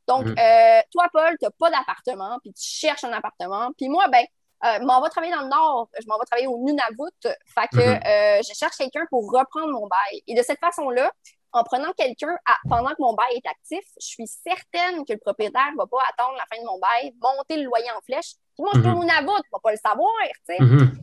Donc, 0.09 0.25
Mhm. 0.27 0.35
euh, 0.39 0.81
toi, 0.91 1.07
Paul, 1.13 1.37
tu 1.39 1.45
n'as 1.45 1.51
pas 1.59 1.71
d'appartement, 1.71 2.39
puis 2.43 2.53
tu 2.53 2.63
cherches 2.67 3.05
un 3.05 3.13
appartement. 3.13 3.71
Puis 3.77 3.89
moi, 3.89 4.09
ben, 4.09 4.25
euh, 4.65 4.81
m'en 4.85 5.01
va 5.01 5.09
travailler 5.11 5.33
dans 5.33 5.43
le 5.43 5.49
Nord, 5.49 5.89
je 6.01 6.07
m'en 6.09 6.19
vais 6.19 6.25
travailler 6.25 6.49
au 6.49 6.59
Nunavut. 6.59 7.13
Fait 7.23 7.69
que 7.71 7.77
Mhm. 7.79 8.01
euh, 8.07 8.43
je 8.49 8.53
cherche 8.55 8.77
quelqu'un 8.77 9.05
pour 9.11 9.31
reprendre 9.31 9.71
mon 9.71 9.87
bail. 9.87 10.23
Et 10.27 10.35
de 10.35 10.43
cette 10.43 10.59
façon-là, 10.59 11.13
en 11.53 11.63
prenant 11.65 11.93
quelqu'un 11.93 12.37
pendant 12.69 12.91
que 12.91 13.01
mon 13.01 13.15
bail 13.15 13.37
est 13.37 13.47
actif, 13.47 13.85
je 14.01 14.07
suis 14.07 14.27
certaine 14.27 15.05
que 15.07 15.13
le 15.13 15.19
propriétaire 15.19 15.71
ne 15.73 15.77
va 15.79 15.87
pas 15.87 16.03
attendre 16.11 16.37
la 16.37 16.45
fin 16.51 16.61
de 16.61 16.67
mon 16.67 16.79
bail, 16.79 17.15
monter 17.23 17.57
le 17.57 17.65
loyer 17.65 17.91
en 17.97 18.01
flèche. 18.01 18.33
Puis 18.55 18.65
moi, 18.65 18.71
je 18.75 18.81
suis 18.81 18.91
au. 18.91 19.01
Nunavut, 19.01 19.29
il 19.29 19.49
ne 19.49 19.53
va 19.53 19.59
pas 19.63 19.71
le 19.73 19.79
savoir, 19.79 20.13
tu 20.25 20.55
sais. 20.57 20.61
Mhm. 20.61 20.99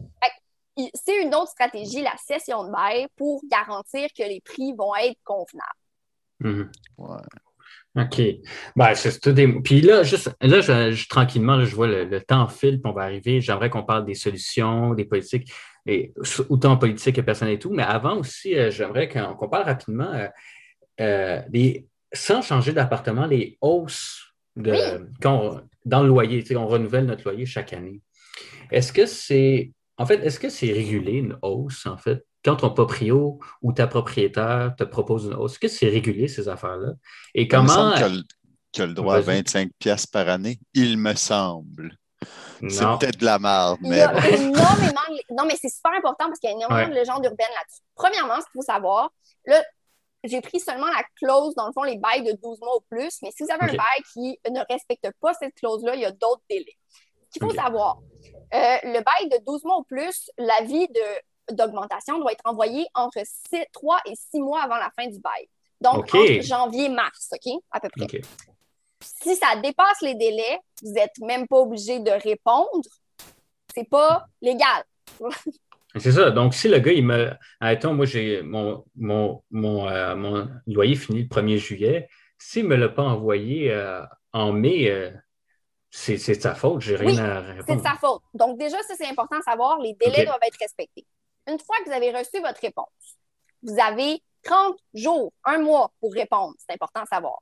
Il- 0.77 0.91
C'est 0.93 1.21
une 1.21 1.33
autre 1.33 1.51
stratégie, 1.51 2.01
la 2.01 2.17
session 2.17 2.65
de 2.65 2.71
bail, 2.71 3.07
pour 3.15 3.41
garantir 3.49 4.09
que 4.17 4.23
les 4.23 4.41
prix 4.41 4.73
vont 4.73 4.93
être 4.95 5.17
convenables. 5.23 5.81
Mhm. 6.41 6.71
Ouais. 6.97 7.17
OK. 7.97 8.21
Ben, 8.75 8.93
c'est 8.93 9.19
tout 9.21 9.31
des... 9.31 9.47
Puis 9.61 9.79
là, 9.81 10.03
juste, 10.03 10.29
là, 10.41 10.59
je, 10.59 10.91
je- 10.91 11.07
tranquillement, 11.07 11.55
là, 11.55 11.63
je 11.65 11.75
vois 11.75 11.87
le, 11.87 12.03
le 12.03 12.21
temps 12.21 12.47
file, 12.47 12.81
puis 12.81 12.91
on 12.91 12.93
va 12.93 13.03
arriver. 13.03 13.39
J'aimerais 13.39 13.69
qu'on 13.69 13.83
parle 13.83 14.05
des 14.05 14.15
solutions, 14.15 14.93
des 14.93 15.05
politiques, 15.05 15.49
et, 15.85 16.13
autant 16.49 16.75
politique 16.77 17.15
que 17.15 17.21
personnel 17.21 17.53
et 17.53 17.59
tout. 17.59 17.71
Mais 17.71 17.83
avant 17.83 18.17
aussi, 18.17 18.53
euh, 18.57 18.69
j'aimerais 18.69 19.07
qu'on 19.07 19.47
parle 19.47 19.63
rapidement 19.63 20.11
euh, 20.13 20.27
euh, 20.99 21.41
des, 21.49 21.85
sans 22.11 22.41
changer 22.41 22.73
d'appartement, 22.73 23.25
les 23.27 23.57
hausses 23.61 24.33
de, 24.57 24.71
Oui. 24.71 25.05
quand 25.21 25.39
on- 25.41 25.61
dans 25.85 26.01
le 26.01 26.07
loyer. 26.09 26.43
On 26.57 26.67
renouvelle 26.67 27.05
notre 27.05 27.23
loyer 27.23 27.45
chaque 27.45 27.71
année. 27.73 28.01
Est-ce 28.71 28.91
que 28.91 29.05
c'est. 29.05 29.71
En 29.97 30.05
fait, 30.05 30.15
est-ce 30.25 30.39
que 30.39 30.49
c'est 30.49 30.71
régulé 30.73 31.13
une 31.13 31.37
hausse, 31.41 31.85
en 31.85 31.95
fait? 31.95 32.25
Quand 32.45 32.57
ton 32.57 32.69
proprio 32.69 33.39
ou 33.63 33.73
ta 33.73 33.87
propriétaire 33.87 34.75
te 34.77 34.83
propose 34.83 35.25
une 35.25 35.33
hausse, 35.33 35.53
est-ce 35.53 35.59
que 35.59 35.67
c'est 35.67 35.89
régulé 35.89 36.27
ces 36.27 36.47
affaires-là? 36.47 36.93
Et 37.33 37.41
Il 37.41 37.45
me 37.47 37.51
comment. 37.51 37.67
semble 37.67 37.95
qu'il 38.71 38.83
a 38.83 38.85
le- 38.85 38.93
droit 38.93 39.15
à 39.15 39.21
Vas-y. 39.21 39.37
25 39.37 39.71
pièces 39.79 40.05
par 40.05 40.29
année. 40.29 40.59
Il 40.75 40.97
me 40.99 41.15
semble. 41.15 41.97
C'est 42.69 42.85
peut-être 42.85 43.17
de 43.17 43.25
la 43.25 43.39
merde, 43.39 43.77
Il 43.81 43.87
y 43.87 43.89
mais 43.89 44.01
a 44.01 44.13
bon. 44.13 44.19
énormément 44.27 45.01
de... 45.09 45.33
Non, 45.35 45.45
mais 45.45 45.55
c'est 45.59 45.69
super 45.69 45.91
important 45.93 46.27
parce 46.27 46.39
qu'il 46.39 46.49
y 46.49 46.53
a 46.53 46.55
énormément 46.55 46.81
Ouais. 46.81 46.89
de 46.89 46.93
légendes 46.93 47.23
urbaines 47.25 47.47
là-dessus. 47.49 47.81
Premièrement, 47.95 48.35
ce 48.35 48.45
qu'il 48.45 48.53
faut 48.55 48.61
savoir, 48.61 49.11
là, 49.45 49.61
j'ai 50.23 50.41
pris 50.41 50.59
seulement 50.59 50.87
la 50.87 51.03
clause, 51.19 51.53
dans 51.55 51.67
le 51.67 51.73
fond, 51.73 51.83
les 51.83 51.97
bails 51.97 52.23
de 52.23 52.31
12 52.41 52.59
mois 52.61 52.77
ou 52.77 52.81
plus, 52.89 53.17
mais 53.21 53.31
si 53.31 53.43
vous 53.43 53.51
avez 53.51 53.71
un 53.71 53.75
bail 53.75 54.01
qui 54.13 54.39
ne 54.49 54.61
respecte 54.69 55.07
pas 55.21 55.33
cette 55.33 55.53
clause-là, 55.55 55.95
il 55.95 56.01
y 56.01 56.05
a 56.05 56.11
d'autres 56.11 56.41
délais. 56.49 56.77
Ce 57.29 57.39
qu'il 57.39 57.43
faut 57.47 57.53
savoir, 57.53 57.97
euh, 58.53 58.77
le 58.83 59.01
bail 59.03 59.29
de 59.29 59.43
12 59.45 59.63
mois 59.63 59.77
ou 59.79 59.83
plus, 59.83 60.29
l'avis 60.37 60.87
de- 60.87 61.21
d'augmentation 61.51 62.19
doit 62.19 62.31
être 62.31 62.45
envoyé 62.45 62.85
entre 62.93 63.19
3 63.73 63.99
et 64.05 64.13
6 64.31 64.39
mois 64.39 64.61
avant 64.61 64.77
la 64.77 64.91
fin 64.97 65.07
du 65.07 65.19
bail. 65.19 65.47
Donc, 65.81 66.05
entre 66.13 66.41
janvier 66.41 66.85
et 66.85 66.89
mars, 66.89 67.29
OK, 67.33 67.53
à 67.71 67.79
peu 67.79 67.89
près. 67.89 68.21
Si 69.01 69.35
ça 69.35 69.55
dépasse 69.57 70.01
les 70.01 70.15
délais, 70.15 70.59
vous 70.81 70.91
n'êtes 70.91 71.17
même 71.19 71.47
pas 71.47 71.57
obligé 71.57 71.99
de 71.99 72.11
répondre. 72.11 72.87
C'est 73.73 73.87
pas 73.89 74.25
légal. 74.41 74.83
C'est 75.97 76.11
ça. 76.11 76.31
Donc, 76.31 76.53
si 76.53 76.67
le 76.67 76.79
gars, 76.79 76.91
il 76.91 77.05
me. 77.05 77.31
Attends, 77.59 77.93
moi, 77.93 78.05
j'ai 78.05 78.41
mon, 78.41 78.83
mon, 78.95 79.43
mon, 79.51 79.87
euh, 79.87 80.15
mon 80.15 80.49
loyer 80.67 80.95
fini 80.95 81.21
le 81.23 81.27
1er 81.27 81.57
juillet. 81.57 82.09
S'il 82.37 82.63
ne 82.63 82.69
me 82.69 82.75
l'a 82.75 82.89
pas 82.89 83.03
envoyé 83.03 83.71
euh, 83.71 84.01
en 84.33 84.51
mai, 84.51 84.89
euh, 84.89 85.11
c'est 85.91 86.17
c'est 86.17 86.35
de 86.35 86.41
sa 86.41 86.53
faute. 86.55 86.81
J'ai 86.81 86.97
rien 86.97 87.07
Oui, 87.07 87.19
à 87.19 87.43
C'est 87.45 87.51
répondre. 87.53 87.81
de 87.81 87.87
sa 87.87 87.95
faute. 87.95 88.21
Donc, 88.33 88.57
déjà, 88.57 88.81
ça, 88.83 88.95
c'est 88.97 89.07
important 89.07 89.37
de 89.37 89.43
savoir. 89.43 89.79
Les 89.79 89.93
délais 89.93 90.25
doivent 90.25 90.39
être 90.45 90.57
respectés. 90.59 91.05
Une 91.47 91.59
fois 91.59 91.75
que 91.79 91.85
vous 91.85 91.91
avez 91.95 92.11
reçu 92.11 92.39
votre 92.41 92.59
réponse, 92.61 93.17
vous 93.63 93.79
avez 93.79 94.21
30 94.43 94.77
jours, 94.93 95.31
un 95.43 95.59
mois 95.59 95.91
pour 95.99 96.13
répondre. 96.13 96.53
C'est 96.59 96.73
important 96.73 97.01
de 97.01 97.07
savoir. 97.07 97.39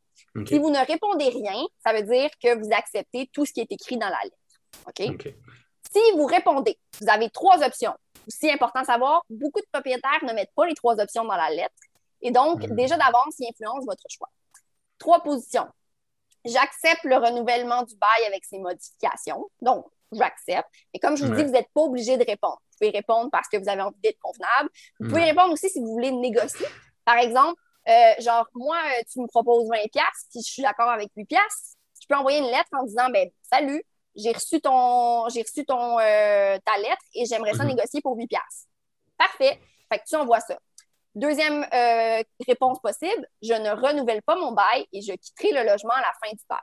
Si 0.48 0.58
vous 0.58 0.70
ne 0.70 0.86
répondez 0.86 1.30
rien, 1.30 1.66
ça 1.86 1.94
veut 1.94 2.04
dire 2.04 2.30
que 2.42 2.56
vous 2.56 2.70
acceptez 2.74 3.30
tout 3.34 3.46
ce 3.46 3.54
qui 3.54 3.62
est 3.62 3.72
écrit 3.72 3.98
dans 3.98 4.10
la 4.10 4.20
lettre. 4.24 4.38
OK? 4.88 5.34
Si 5.92 6.12
vous 6.16 6.26
répondez, 6.26 6.78
vous 7.02 7.10
avez 7.10 7.30
trois 7.30 7.62
options. 7.64 7.94
Aussi 8.28 8.50
important 8.50 8.82
de 8.82 8.86
savoir, 8.86 9.24
beaucoup 9.30 9.60
de 9.60 9.66
propriétaires 9.72 10.24
ne 10.24 10.34
mettent 10.34 10.54
pas 10.56 10.66
les 10.66 10.76
trois 10.76 11.00
options 11.00 11.26
dans 11.26 11.36
la 11.36 11.50
lettre. 11.50 11.76
Et 12.22 12.32
donc, 12.32 12.62
Mhm. 12.64 12.76
déjà 12.76 12.96
d'avance, 12.96 13.36
ils 13.40 13.50
influencent 13.50 13.86
votre 13.86 14.04
choix. 14.10 14.30
Trois 14.98 15.22
positions. 15.22 15.68
J'accepte 16.46 17.04
le 17.04 17.18
renouvellement 17.18 17.84
du 17.84 17.96
bail 17.98 18.26
avec 18.28 18.46
ses 18.46 18.60
modifications. 18.60 19.50
Donc, 19.62 19.86
j'accepte. 20.14 20.68
Et 20.94 21.00
comme 21.00 21.16
je 21.18 21.24
vous 21.26 21.32
Ouais. 21.32 21.38
dis, 21.38 21.44
vous 21.46 21.52
n'êtes 21.52 21.70
pas 21.74 21.82
obligé 21.82 22.18
de 22.18 22.24
répondre. 22.26 22.60
Vous 22.72 22.78
pouvez 22.80 22.90
répondre 22.92 23.30
parce 23.32 23.48
que 23.48 23.58
vous 23.58 23.70
avez 23.70 23.82
envie 23.82 24.00
d'être 24.02 24.20
convenable. 24.20 24.70
Vous 25.00 25.08
pouvez 25.10 25.22
Ouais. 25.22 25.30
répondre 25.30 25.54
aussi 25.54 25.70
si 25.70 25.80
vous 25.80 25.88
voulez 25.92 26.12
négocier. 26.12 26.68
Par 27.06 27.18
exemple, 27.18 27.60
euh, 27.88 28.14
genre, 28.20 28.48
moi, 28.54 28.78
euh, 28.78 29.04
tu 29.12 29.20
me 29.20 29.28
proposes 29.28 29.68
20 29.70 29.90
pièces 29.92 30.28
puis 30.32 30.42
je 30.46 30.52
suis 30.52 30.64
d'accord 30.64 30.90
avec 30.90 31.10
8 31.16 31.26
pièces. 31.26 31.76
Je 32.02 32.06
peux 32.08 32.16
envoyer 32.16 32.40
une 32.40 32.46
lettre 32.52 32.70
en 32.74 32.84
disant, 32.84 33.10
ben, 33.10 33.30
salut, 33.42 33.84
j'ai 34.16 34.32
reçu 34.32 34.62
ton, 34.62 35.28
j'ai 35.30 35.42
reçu 35.42 35.66
ton, 35.66 36.00
euh, 36.00 36.58
ta 36.66 36.78
lettre 36.78 37.02
et 37.16 37.26
j'aimerais 37.26 37.54
ça 37.54 37.64
Mhm. 37.64 37.70
négocier 37.76 38.02
pour 38.02 38.16
8 38.16 38.28
pièces. 38.28 38.68
Parfait. 39.18 39.60
Fait 39.92 40.00
que 40.00 40.04
tu 40.08 40.16
envoies 40.16 40.40
ça. 40.40 40.58
Deuxième 41.16 41.64
euh, 41.74 42.24
réponse 42.48 42.80
possible, 42.80 43.28
je 43.42 43.54
ne 43.54 43.70
renouvelle 43.70 44.22
pas 44.24 44.36
mon 44.36 44.52
bail 44.52 44.86
et 44.92 45.02
je 45.02 45.14
quitterai 45.14 45.52
le 45.64 45.70
logement 45.70 45.94
à 45.94 46.02
la 46.02 46.12
fin 46.24 46.32
du 46.32 46.42
bail. 46.50 46.60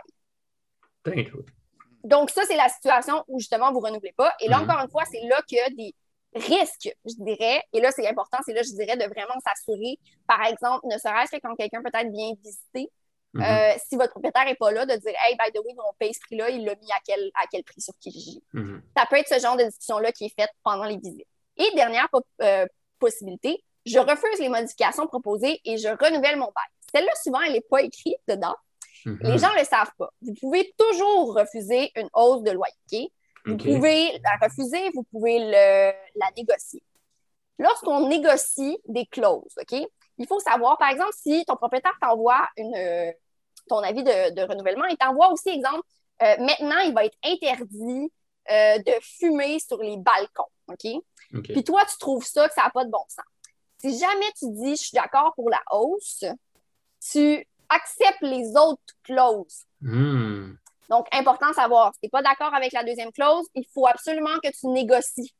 Donc, 2.05 2.31
ça, 2.31 2.43
c'est 2.47 2.57
la 2.57 2.69
situation 2.69 3.25
où 3.29 3.39
justement 3.39 3.73
vous 3.73 3.81
ne 3.81 3.87
renouvelez 3.87 4.13
pas. 4.17 4.33
Et 4.41 4.49
là, 4.49 4.59
Mhm. 4.59 4.65
encore 4.71 4.83
une 4.85 4.91
fois, 4.91 5.03
c'est 5.11 5.21
là 5.29 5.41
qu'il 5.47 5.59
y 5.59 5.61
a 5.61 5.71
des 5.71 5.95
risques, 6.35 6.95
je 7.05 7.15
dirais. 7.19 7.63
Et 7.73 7.81
là, 7.81 7.91
c'est 7.91 8.07
important, 8.09 8.39
c'est 8.45 8.53
là, 8.53 8.63
je 8.63 8.71
dirais, 8.73 8.97
de 8.97 9.05
vraiment 9.05 9.35
s'assurer, 9.47 9.99
par 10.27 10.43
exemple, 10.45 10.87
ne 10.87 10.97
serait-ce 10.97 11.33
que 11.33 11.41
quand 11.43 11.55
quelqu'un 11.57 11.83
peut-être 11.83 12.11
vient 12.11 12.33
visiter, 12.43 12.91
Mhm. 13.33 13.43
euh, 13.43 13.73
si 13.89 13.97
votre 13.97 14.11
propriétaire 14.11 14.45
n'est 14.45 14.57
pas 14.57 14.73
là, 14.73 14.87
de 14.87 14.95
dire 14.97 15.13
Hey, 15.25 15.37
by 15.37 15.53
the 15.53 15.63
way, 15.65 15.73
on 15.79 15.93
paye 15.99 16.13
ce 16.13 16.21
prix-là, 16.21 16.51
il 16.51 16.65
l'a 16.65 16.75
mis 16.75 16.91
à 16.91 16.97
quel, 17.07 17.31
à 17.41 17.47
quel 17.51 17.63
prix 17.63 17.81
sur 17.81 17.95
Kijiji. 18.01 18.43
Mhm. 18.55 18.83
Ça 18.97 19.07
peut 19.09 19.17
être 19.17 19.29
ce 19.29 19.39
genre 19.39 19.57
de 19.57 19.65
discussion-là 19.65 20.11
qui 20.13 20.25
est 20.27 20.35
faite 20.41 20.51
pendant 20.65 20.85
les 20.85 20.97
visites. 20.97 21.29
Et 21.57 21.71
dernière 21.77 22.09
euh, 22.43 22.67
possibilité, 22.99 23.63
je 23.87 23.99
refuse 23.99 24.39
les 24.41 24.49
modifications 24.49 25.07
proposées 25.07 25.61
et 25.65 25.77
je 25.79 25.89
renouvelle 25.89 26.37
mon 26.37 26.47
bail. 26.47 26.71
Celle-là, 26.93 27.13
souvent, 27.23 27.41
elle 27.43 27.53
n'est 27.53 27.61
pas 27.61 27.83
écrite 27.83 28.19
dedans. 28.29 28.57
Mhm. 29.07 29.19
Les 29.23 29.39
gens 29.39 29.53
ne 29.55 29.59
le 29.59 29.65
savent 29.65 29.93
pas. 29.99 30.11
Vous 30.23 30.35
pouvez 30.41 30.73
toujours 30.79 31.35
refuser 31.35 31.91
une 31.97 32.09
hausse 32.15 32.43
de 32.43 32.51
loyer. 32.51 33.13
Vous 33.47 33.57
pouvez 33.77 34.19
la 34.23 34.47
refuser, 34.47 34.91
vous 34.95 35.03
pouvez 35.05 35.39
le- 35.39 35.93
la 36.17 36.27
négocier. 36.37 36.83
Lorsqu'on 37.59 38.09
négocie 38.09 38.79
des 38.87 39.07
clauses, 39.07 39.55
OK? 39.61 39.81
Il 40.19 40.27
faut 40.27 40.41
savoir, 40.41 40.77
par 40.79 40.91
exemple, 40.91 41.13
si 41.15 41.45
ton 41.47 41.57
propriétaire 41.57 41.97
t'envoie 42.01 42.47
une, 42.57 42.75
euh, 42.75 43.11
ton 43.69 43.79
avis 43.79 44.03
de, 44.03 44.35
de 44.35 44.43
renouvellement, 44.43 44.85
il 44.87 44.97
t'envoie 44.97 45.31
aussi, 45.33 45.49
exemple, 45.51 45.83
euh, 46.23 46.37
maintenant, 46.39 46.79
il 46.81 46.93
va 46.95 47.05
être 47.07 47.17
interdit 47.25 48.13
euh, 48.51 48.79
de 48.79 48.93
fumer 49.03 49.59
sur 49.61 49.79
les 49.83 49.97
balcons, 49.97 50.45
OK? 50.69 50.87
OK. 51.35 51.43
Puis 51.53 51.65
toi, 51.65 51.83
tu 51.91 51.97
trouves 51.99 52.25
ça 52.25 52.49
que 52.49 52.55
ça 52.55 52.65
n'a 52.65 52.71
pas 52.71 52.85
de 52.85 52.91
bon 52.91 53.05
sens. 53.09 53.25
Si 53.81 53.99
jamais 53.99 54.31
tu 54.39 54.47
dis 54.51 54.77
je 54.77 54.83
suis 54.83 54.95
d'accord 54.95 55.33
pour 55.35 55.49
la 55.49 55.61
hausse, 55.71 56.25
tu 57.11 57.47
acceptes 57.71 58.23
les 58.23 58.57
autres 58.57 58.95
clauses. 59.05 59.65
Hmm. 59.81 60.55
Donc, 60.89 61.07
important 61.13 61.51
de 61.51 61.55
savoir, 61.55 61.95
si 61.95 62.01
tu 62.01 62.07
n'es 62.07 62.11
pas 62.11 62.23
d'accord 62.23 62.53
avec 62.53 62.73
la 62.73 62.83
deuxième 62.85 63.13
clause, 63.13 63.47
il 63.55 63.65
faut 63.73 63.87
absolument 63.87 64.39
que 64.43 64.51
tu 64.51 64.67
négocies. 64.67 65.33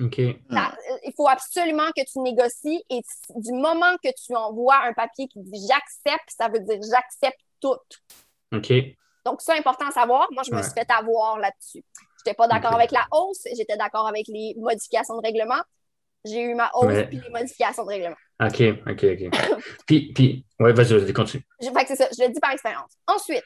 OK. 0.00 0.20
Ça- 0.50 0.74
euh, 0.90 0.96
il 1.04 1.12
faut 1.16 1.28
absolument 1.28 1.90
que 1.96 2.04
tu 2.04 2.18
négocies 2.20 2.84
et 2.90 3.00
du 3.36 3.52
moment 3.52 3.96
que 4.04 4.10
tu 4.14 4.36
envoies 4.36 4.76
un 4.76 4.92
papier 4.92 5.26
qui 5.28 5.40
dit 5.40 5.66
j'accepte, 5.66 6.28
ça 6.28 6.48
veut 6.48 6.60
dire 6.60 6.78
j'accepte 6.90 7.40
tout. 7.60 7.78
OK. 8.52 8.72
Donc, 9.24 9.40
ça, 9.40 9.54
important 9.54 9.88
à 9.88 9.92
savoir. 9.92 10.28
Moi, 10.30 10.42
je 10.44 10.52
me 10.54 10.62
suis 10.62 10.72
fait 10.72 10.88
avoir 10.90 11.38
là-dessus. 11.38 11.82
Je 11.98 12.30
n'étais 12.30 12.36
pas 12.36 12.46
d'accord 12.46 12.74
avec 12.74 12.90
la 12.92 13.06
hausse, 13.12 13.42
j'étais 13.56 13.76
d'accord 13.76 14.06
avec 14.06 14.28
les 14.28 14.54
modifications 14.58 15.16
de 15.16 15.22
règlement. 15.22 15.62
J'ai 16.24 16.42
eu 16.42 16.54
ma 16.54 16.70
hausse 16.74 17.06
puis 17.08 17.20
les 17.20 17.30
modifications 17.30 17.84
de 17.84 17.88
règlement. 17.88 18.16
OK, 18.40 18.62
OK, 18.86 19.04
OK. 19.04 19.30
puis, 19.86 20.12
puis, 20.12 20.44
ouais, 20.60 20.72
vas-y, 20.72 20.98
vas-y, 20.98 21.12
continue. 21.12 21.42
Je, 21.60 21.66
fait 21.70 21.82
que 21.84 21.88
c'est 21.88 21.96
ça, 21.96 22.08
je 22.16 22.22
le 22.24 22.30
dis 22.32 22.40
par 22.40 22.52
expérience. 22.52 22.90
Ensuite, 23.06 23.42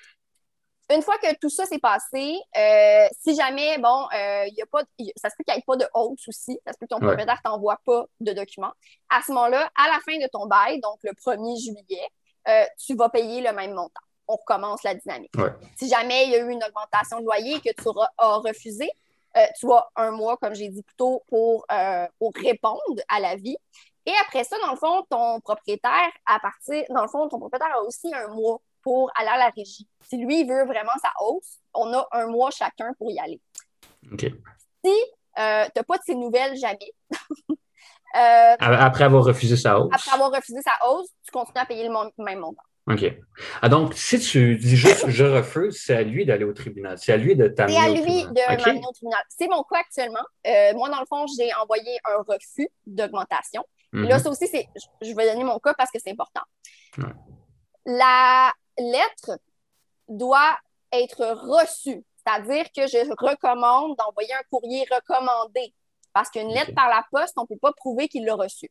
une 0.92 1.02
fois 1.02 1.16
que 1.18 1.32
tout 1.40 1.48
ça 1.50 1.66
s'est 1.66 1.78
passé, 1.78 2.36
euh, 2.58 3.06
si 3.20 3.36
jamais, 3.36 3.78
bon, 3.78 4.06
euh, 4.12 4.44
il 4.48 4.54
y 4.58 4.62
a 4.62 4.66
pas, 4.66 4.82
il- 4.98 5.12
ça 5.14 5.30
se 5.30 5.36
peut 5.36 5.44
qu'il 5.44 5.54
n'y 5.54 5.60
ait 5.60 5.64
pas 5.64 5.76
de 5.76 5.86
hausse 5.94 6.26
aussi, 6.26 6.58
ça 6.66 6.72
se 6.72 6.78
peut 6.78 6.86
que 6.86 6.88
ton 6.88 6.96
Ouais. 6.96 7.06
propriétaire 7.06 7.36
ne 7.44 7.50
t'envoie 7.50 7.78
pas 7.86 8.04
de 8.18 8.32
documents. 8.32 8.72
À 9.08 9.20
ce 9.24 9.30
moment-là, 9.30 9.70
à 9.76 9.86
la 9.86 10.00
fin 10.04 10.18
de 10.18 10.26
ton 10.32 10.46
bail, 10.46 10.80
donc 10.80 10.98
le 11.04 11.12
1er 11.12 11.56
juillet, 11.60 12.08
euh, 12.48 12.64
tu 12.84 12.96
vas 12.96 13.08
payer 13.08 13.40
le 13.40 13.52
même 13.52 13.72
montant. 13.74 14.00
On 14.26 14.34
recommence 14.34 14.82
la 14.82 14.94
dynamique. 14.96 15.30
Ouais. 15.36 15.50
Si 15.76 15.88
jamais 15.88 16.24
il 16.24 16.30
y 16.30 16.34
a 16.34 16.38
eu 16.38 16.50
une 16.50 16.64
augmentation 16.64 17.20
de 17.20 17.24
loyer 17.24 17.60
que 17.60 17.70
tu 17.72 17.88
as 18.18 18.36
refusé, 18.38 18.90
euh, 19.36 19.46
tu 19.58 19.72
as 19.72 19.88
un 19.94 20.10
mois, 20.10 20.36
comme 20.38 20.54
j'ai 20.56 20.68
dit 20.70 20.82
plus 20.82 20.96
tôt, 20.96 21.22
pour, 21.28 21.64
pour 22.18 22.32
répondre 22.34 22.80
à 23.08 23.20
l'avis. 23.20 23.56
Et 24.10 24.14
après 24.26 24.42
ça, 24.42 24.56
dans 24.58 24.72
le 24.72 24.76
fond, 24.76 25.04
ton 25.08 25.40
propriétaire, 25.40 26.10
à 26.26 26.40
partir, 26.40 26.82
dans 26.90 27.02
le 27.02 27.08
fond, 27.08 27.28
ton 27.28 27.38
propriétaire 27.38 27.76
a 27.76 27.82
aussi 27.82 28.12
un 28.12 28.26
mois 28.28 28.60
pour 28.82 29.12
aller 29.14 29.28
à 29.28 29.38
la 29.38 29.50
régie. 29.50 29.86
Si 30.08 30.16
lui 30.16 30.40
il 30.40 30.48
veut 30.48 30.64
vraiment 30.64 30.90
sa 31.00 31.12
hausse, 31.20 31.58
on 31.74 31.92
a 31.92 32.08
un 32.10 32.26
mois 32.26 32.50
chacun 32.50 32.92
pour 32.98 33.08
y 33.12 33.20
aller. 33.20 33.40
OK. 34.12 34.26
Si 34.84 34.90
euh, 35.38 35.64
tu 35.64 35.72
n'as 35.76 35.84
pas 35.86 35.98
de 35.98 36.02
ces 36.04 36.16
nouvelles 36.16 36.56
jamais, 36.56 36.92
euh, 38.16 38.56
Après 38.58 39.04
avoir 39.04 39.22
refusé 39.22 39.56
sa 39.56 39.78
hausse. 39.78 39.92
après 39.92 40.10
avoir 40.12 40.32
refusé 40.32 40.60
sa 40.60 40.88
hausse, 40.88 41.10
tu 41.24 41.30
continues 41.30 41.62
à 41.62 41.66
payer 41.66 41.86
le 41.86 42.24
même 42.24 42.40
montant. 42.40 42.62
OK. 42.88 43.04
Ah, 43.62 43.68
donc, 43.68 43.94
si 43.94 44.18
tu 44.18 44.56
dis 44.56 44.76
juste 44.76 45.08
je 45.08 45.24
refuse, 45.24 45.80
c'est 45.80 45.94
à 45.94 46.02
lui 46.02 46.26
d'aller 46.26 46.44
au 46.44 46.52
tribunal. 46.52 46.98
C'est 46.98 47.12
à 47.12 47.16
lui 47.16 47.36
de 47.36 47.46
t'amener 47.46 47.76
C'est 47.76 47.84
à 47.84 47.88
lui 47.88 48.24
de 48.24 48.64
m'amener 48.64 48.86
au 48.88 48.92
tribunal. 48.92 49.22
C'est 49.28 49.48
mon 49.48 49.62
cas 49.62 49.78
actuellement. 49.80 50.24
Euh, 50.46 50.72
moi, 50.74 50.88
dans 50.88 50.98
le 50.98 51.06
fond, 51.06 51.26
j'ai 51.38 51.54
envoyé 51.54 51.98
un 52.04 52.22
refus 52.26 52.68
d'augmentation. 52.86 53.64
Mhm. 53.92 54.08
Là, 54.08 54.18
ça 54.18 54.30
aussi, 54.30 54.46
c'est, 54.46 54.68
je- 55.02 55.14
vais 55.14 55.32
donner 55.32 55.44
mon 55.44 55.58
cas 55.58 55.74
parce 55.74 55.90
que 55.90 55.98
c'est 55.98 56.10
important. 56.12 56.42
Ouais. 56.98 57.12
La 57.86 58.52
lettre 58.78 59.38
doit 60.08 60.56
être 60.92 61.24
reçue, 61.24 62.04
c'est-à-dire 62.24 62.66
que 62.74 62.86
je 62.86 62.98
recommande 63.24 63.96
d'envoyer 63.96 64.32
un 64.34 64.42
courrier 64.50 64.86
recommandé 64.90 65.74
parce 66.12 66.28
qu'une 66.30 66.48
lettre 66.48 66.74
par 66.74 66.88
la 66.88 67.04
poste, 67.10 67.34
on 67.36 67.42
ne 67.42 67.46
peut 67.46 67.58
pas 67.60 67.72
prouver 67.72 68.08
qu'il 68.08 68.24
l'a 68.24 68.34
reçu. 68.34 68.68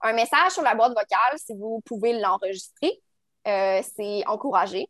Un 0.00 0.12
message 0.12 0.52
sur 0.52 0.62
la 0.62 0.74
boîte 0.74 0.90
vocale, 0.92 1.38
si 1.38 1.54
vous 1.54 1.80
pouvez 1.84 2.18
l'enregistrer, 2.18 3.00
euh, 3.46 3.82
c'est 3.96 4.26
encouragé. 4.26 4.88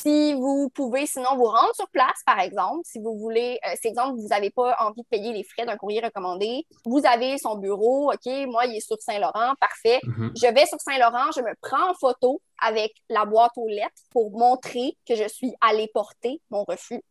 Si 0.00 0.34
vous 0.34 0.70
pouvez 0.70 1.06
sinon 1.06 1.36
vous 1.36 1.44
rendre 1.44 1.74
sur 1.74 1.88
place, 1.88 2.20
par 2.26 2.40
exemple, 2.40 2.80
si 2.84 2.98
vous 3.00 3.16
voulez, 3.18 3.58
euh, 3.66 3.70
c'est 3.80 3.88
exemple, 3.88 4.18
vous 4.20 4.28
n'avez 4.28 4.50
pas 4.50 4.76
envie 4.80 5.02
de 5.02 5.06
payer 5.08 5.32
les 5.32 5.44
frais 5.44 5.64
d'un 5.66 5.76
courrier 5.76 6.00
recommandé, 6.00 6.66
vous 6.84 7.00
avez 7.06 7.38
son 7.38 7.56
bureau, 7.56 8.12
OK, 8.12 8.26
moi, 8.46 8.66
il 8.66 8.76
est 8.76 8.80
sur 8.80 9.00
Saint-Laurent, 9.00 9.54
parfait. 9.60 10.00
Mhm. 10.04 10.32
Je 10.36 10.46
vais 10.52 10.66
sur 10.66 10.80
Saint-Laurent, 10.80 11.30
je 11.34 11.40
me 11.40 11.54
prends 11.60 11.90
en 11.90 11.94
photo 11.94 12.40
avec 12.60 12.92
la 13.08 13.24
boîte 13.24 13.52
aux 13.56 13.68
lettres 13.68 14.02
pour 14.10 14.30
montrer 14.32 14.96
que 15.06 15.14
je 15.14 15.28
suis 15.28 15.54
allée 15.60 15.88
porter 15.92 16.40
mon 16.50 16.64
refus. 16.64 17.02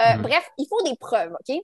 Euh, 0.00 0.16
Mhm. 0.16 0.22
Bref, 0.22 0.50
il 0.58 0.66
faut 0.68 0.82
des 0.82 0.96
preuves, 0.96 1.32
OK? 1.32 1.56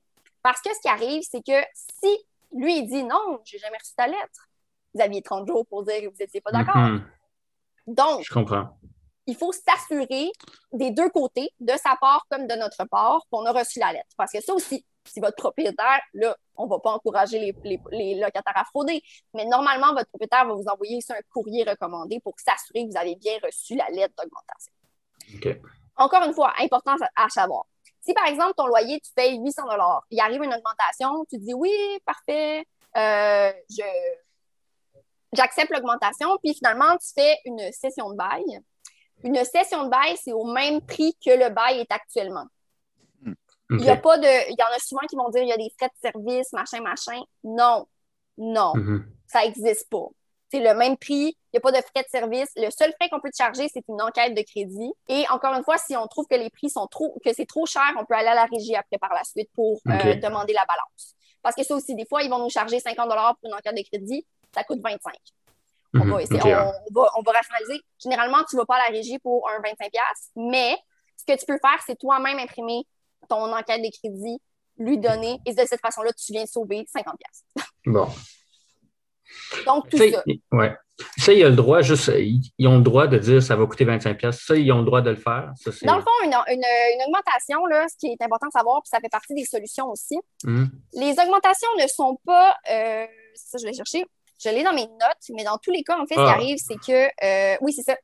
Parce 0.43 0.61
que 0.61 0.71
ce 0.75 0.81
qui 0.81 0.89
arrive, 0.89 1.23
c'est 1.29 1.43
que 1.45 1.61
si 1.75 2.16
lui, 2.53 2.79
il 2.79 2.87
dit 2.87 3.03
non, 3.05 3.41
j'ai 3.45 3.59
jamais 3.59 3.77
reçu 3.79 3.95
ta 3.97 4.07
lettre, 4.07 4.49
vous 4.95 5.01
aviez 5.01 5.23
30 5.23 5.47
jours 5.49 5.66
pour 5.66 5.83
dire 5.83 6.01
que 6.01 6.07
vous 6.07 6.16
n'étiez 6.21 6.41
pas 6.41 6.51
d'accord. 6.53 6.77
Mhm. 6.77 7.05
Donc, 7.89 8.23
Je 8.23 8.33
comprends. 8.33 8.69
Il 9.29 9.37
faut 9.37 9.53
s'assurer 9.53 10.33
des 10.72 10.91
deux 10.91 11.11
côtés, 11.11 11.51
de 11.61 11.72
sa 11.76 11.95
part 12.01 12.24
comme 12.31 12.47
de 12.47 12.55
notre 12.57 12.85
part, 12.87 13.20
qu'on 13.31 13.45
a 13.47 13.53
reçu 13.53 13.79
la 13.79 13.93
lettre. 13.93 14.09
Parce 14.16 14.33
que 14.33 14.41
ça 14.41 14.53
aussi, 14.55 14.85
si 15.05 15.20
votre 15.20 15.37
propriétaire, 15.37 16.01
là, 16.14 16.37
on 16.57 16.64
ne 16.64 16.70
va 16.70 16.79
pas 16.81 16.91
encourager 16.93 17.39
les, 17.39 17.55
les- 17.62 17.81
les 17.93 18.14
locataires 18.16 18.57
à 18.57 18.64
frauder, 18.64 19.01
mais 19.35 19.45
normalement, 19.45 19.93
votre 19.93 20.09
propriétaire 20.09 20.47
va 20.47 20.55
vous 20.55 20.66
envoyer 20.66 20.99
un 21.11 21.20
courrier 21.33 21.62
recommandé 21.64 22.18
pour 22.20 22.35
s'assurer 22.39 22.85
que 22.87 22.91
vous 22.91 22.97
avez 22.99 23.14
bien 23.16 23.39
reçu 23.45 23.76
la 23.76 23.89
lettre 23.91 24.14
d'augmentation. 24.16 24.72
OK. 25.37 25.61
Encore 25.97 26.22
une 26.24 26.33
fois, 26.35 26.53
important 26.59 26.97
à 27.14 27.24
à 27.24 27.29
savoir. 27.29 27.64
Si 28.01 28.14
par 28.14 28.26
exemple, 28.26 28.55
ton 28.57 28.66
loyer, 28.66 28.99
tu 29.01 29.12
payes 29.14 29.39
800 29.39 29.62
il 30.11 30.20
arrive 30.20 30.43
une 30.43 30.55
augmentation, 30.55 31.24
tu 31.31 31.37
dis 31.39 31.53
oui, 31.53 31.70
parfait, 32.07 32.64
euh, 32.97 33.53
je, 33.68 33.83
j'accepte 35.33 35.70
l'augmentation, 35.70 36.29
puis 36.43 36.55
finalement, 36.55 36.97
tu 36.97 37.09
fais 37.14 37.37
une 37.45 37.70
session 37.72 38.11
de 38.11 38.16
bail. 38.16 38.61
Une 39.25 39.45
session 39.45 39.85
de 39.85 39.91
bail, 39.91 40.16
c'est 40.23 40.33
au 40.33 40.45
même 40.45 40.81
prix 40.81 41.16
que 41.25 41.31
le 41.31 41.49
bail 41.51 41.81
est 41.81 41.91
actuellement. 41.93 42.47
Il 43.71 43.77
OK. 43.81 43.83
y 43.85 43.91
a 43.91 43.97
pas 43.97 44.16
de. 44.16 44.51
Il 44.51 44.57
y 44.59 44.62
en 44.62 44.75
a 44.75 44.79
souvent 44.79 45.07
qui 45.09 45.16
vont 45.16 45.29
dire 45.29 45.43
il 45.43 45.49
y 45.49 45.53
a 45.53 45.57
des 45.57 45.71
frais 45.79 45.89
de 45.89 46.11
service, 46.11 46.53
machin, 46.53 46.81
machin. 46.81 47.21
Non. 47.45 47.87
Non 48.39 48.73
Mhm. 48.75 49.05
ça 49.27 49.43
n'existe 49.43 49.91
pas. 49.91 50.07
C'est 50.51 50.61
le 50.61 50.73
même 50.73 50.97
prix, 50.97 51.37
il 51.37 51.51
n'y 51.53 51.59
a 51.59 51.61
pas 51.61 51.73
de 51.73 51.77
frais 51.77 52.03
de 52.03 52.09
service. 52.09 52.49
Le 52.57 52.71
seul 52.71 52.95
frais 52.99 53.11
qu'on 53.11 53.21
peut 53.21 53.31
te 53.31 53.37
charger, 53.37 53.69
c'est 53.71 53.85
une 53.89 54.01
enquête 54.01 54.35
de 54.35 54.41
crédit. 54.41 54.91
Et 55.09 55.27
encore 55.29 55.53
une 55.55 55.62
fois, 55.64 55.77
si 55.77 55.95
on 55.95 56.07
trouve 56.07 56.25
que 56.27 56.37
les 56.37 56.49
prix 56.49 56.71
sont 56.71 56.87
trop, 56.87 57.19
que 57.23 57.35
c'est 57.35 57.45
trop 57.45 57.66
cher, 57.66 57.83
on 57.99 58.07
peut 58.07 58.14
aller 58.14 58.29
à 58.29 58.35
la 58.35 58.47
régie 58.47 58.75
après 58.75 58.97
par 58.97 59.12
la 59.12 59.25
suite 59.25 59.51
pour 59.55 59.79
euh, 59.89 60.14
demander 60.14 60.55
la 60.55 60.64
balance. 60.64 61.14
Parce 61.43 61.55
que 61.55 61.62
ça 61.62 61.75
aussi, 61.75 61.95
des 61.95 62.07
fois, 62.07 62.23
ils 62.23 62.31
vont 62.31 62.39
nous 62.39 62.49
charger 62.49 62.81
50 62.81 63.07
pour 63.07 63.51
une 63.51 63.55
enquête 63.55 63.77
de 63.77 63.83
crédit, 63.83 64.27
ça 64.55 64.64
coûte 64.64 64.81
25. 64.83 65.12
On, 65.95 65.99
Mhm. 66.05 66.11
va 66.11 66.16
on, 66.16 66.18
ouais. 66.18 66.55
on 66.91 67.01
va, 67.01 67.11
on 67.16 67.22
va 67.22 67.32
rationaliser. 67.32 67.80
Généralement, 68.03 68.39
tu 68.49 68.57
ne 68.57 68.61
vas 68.61 68.66
pas 68.66 68.76
à 68.76 68.91
la 68.91 68.97
régie 68.97 69.18
pour 69.18 69.49
un 69.49 69.61
25$, 69.61 70.30
mais 70.36 70.76
ce 71.16 71.24
que 71.32 71.39
tu 71.39 71.47
peux 71.47 71.59
faire, 71.61 71.78
c'est 71.86 71.97
toi-même 71.99 72.39
imprimer 72.39 72.82
ton 73.28 73.53
enquête 73.53 73.82
de 73.82 73.91
crédit, 73.99 74.39
lui 74.78 74.99
donner, 74.99 75.39
et 75.47 75.55
de 75.55 75.64
cette 75.66 75.80
façon-là, 75.80 76.11
tu 76.12 76.32
viens 76.32 76.47
sauver 76.47 76.84
50$. 76.95 77.45
Bon. 77.86 78.07
Donc, 79.66 79.89
tout 79.91 79.99
Ça, 79.99 80.05
ouais. 80.53 80.74
Ça, 81.18 81.32
il 81.32 81.39
y 81.39 81.45
a 81.45 81.49
le 81.49 81.55
droit, 81.55 81.80
juste, 81.80 82.09
ils 82.16 82.41
ils 82.59 82.66
ont 82.66 82.76
le 82.78 82.82
droit 82.82 83.07
de 83.07 83.18
dire 83.18 83.43
ça 83.43 83.55
va 83.57 83.66
coûter 83.66 83.84
25$. 83.84 84.32
Ça, 84.32 84.57
ils 84.57 84.72
ont 84.72 84.78
le 84.78 84.84
droit 84.84 85.01
de 85.01 85.11
le 85.11 85.16
faire. 85.16 85.53
Ça, 85.57 85.70
Dans 85.82 85.97
le 85.97 86.03
fond, 86.03 86.11
une, 86.24 86.32
une- 86.49 86.64
une 86.95 87.03
augmentation, 87.07 87.64
là, 87.66 87.86
ce 87.89 87.97
qui 87.99 88.07
est 88.09 88.20
important 88.22 88.47
de 88.49 88.53
savoir, 88.53 88.82
puis 88.82 88.89
ça 88.89 88.99
fait 89.01 89.09
partie 89.11 89.34
des 89.34 89.45
solutions 89.45 89.91
aussi, 89.91 90.18
Mhm. 90.45 90.70
les 90.95 91.12
augmentations 91.20 91.68
ne 91.80 91.86
sont 91.86 92.18
pas. 92.26 92.57
euh, 92.70 93.07
ça, 93.34 93.59
je 93.61 93.66
l'ai 93.66 93.74
cherché. 93.74 94.05
Je 94.39 94.49
l'ai 94.51 94.62
dans 94.62 94.72
mes 94.72 94.86
notes, 94.86 95.24
mais 95.30 95.45
dans 95.45 95.59
tous 95.59 95.70
les 95.70 95.82
cas, 95.82 95.99
en 95.99 96.07
fait, 96.07 96.14
ce 96.14 96.20
qui 96.20 96.26
Ah. 96.26 96.32
arrive, 96.34 96.59
c'est 96.59 96.76
que. 96.76 97.09
euh, 97.24 97.57
oui, 97.61 97.72
c'est 97.72 97.82
ça. 97.82 97.97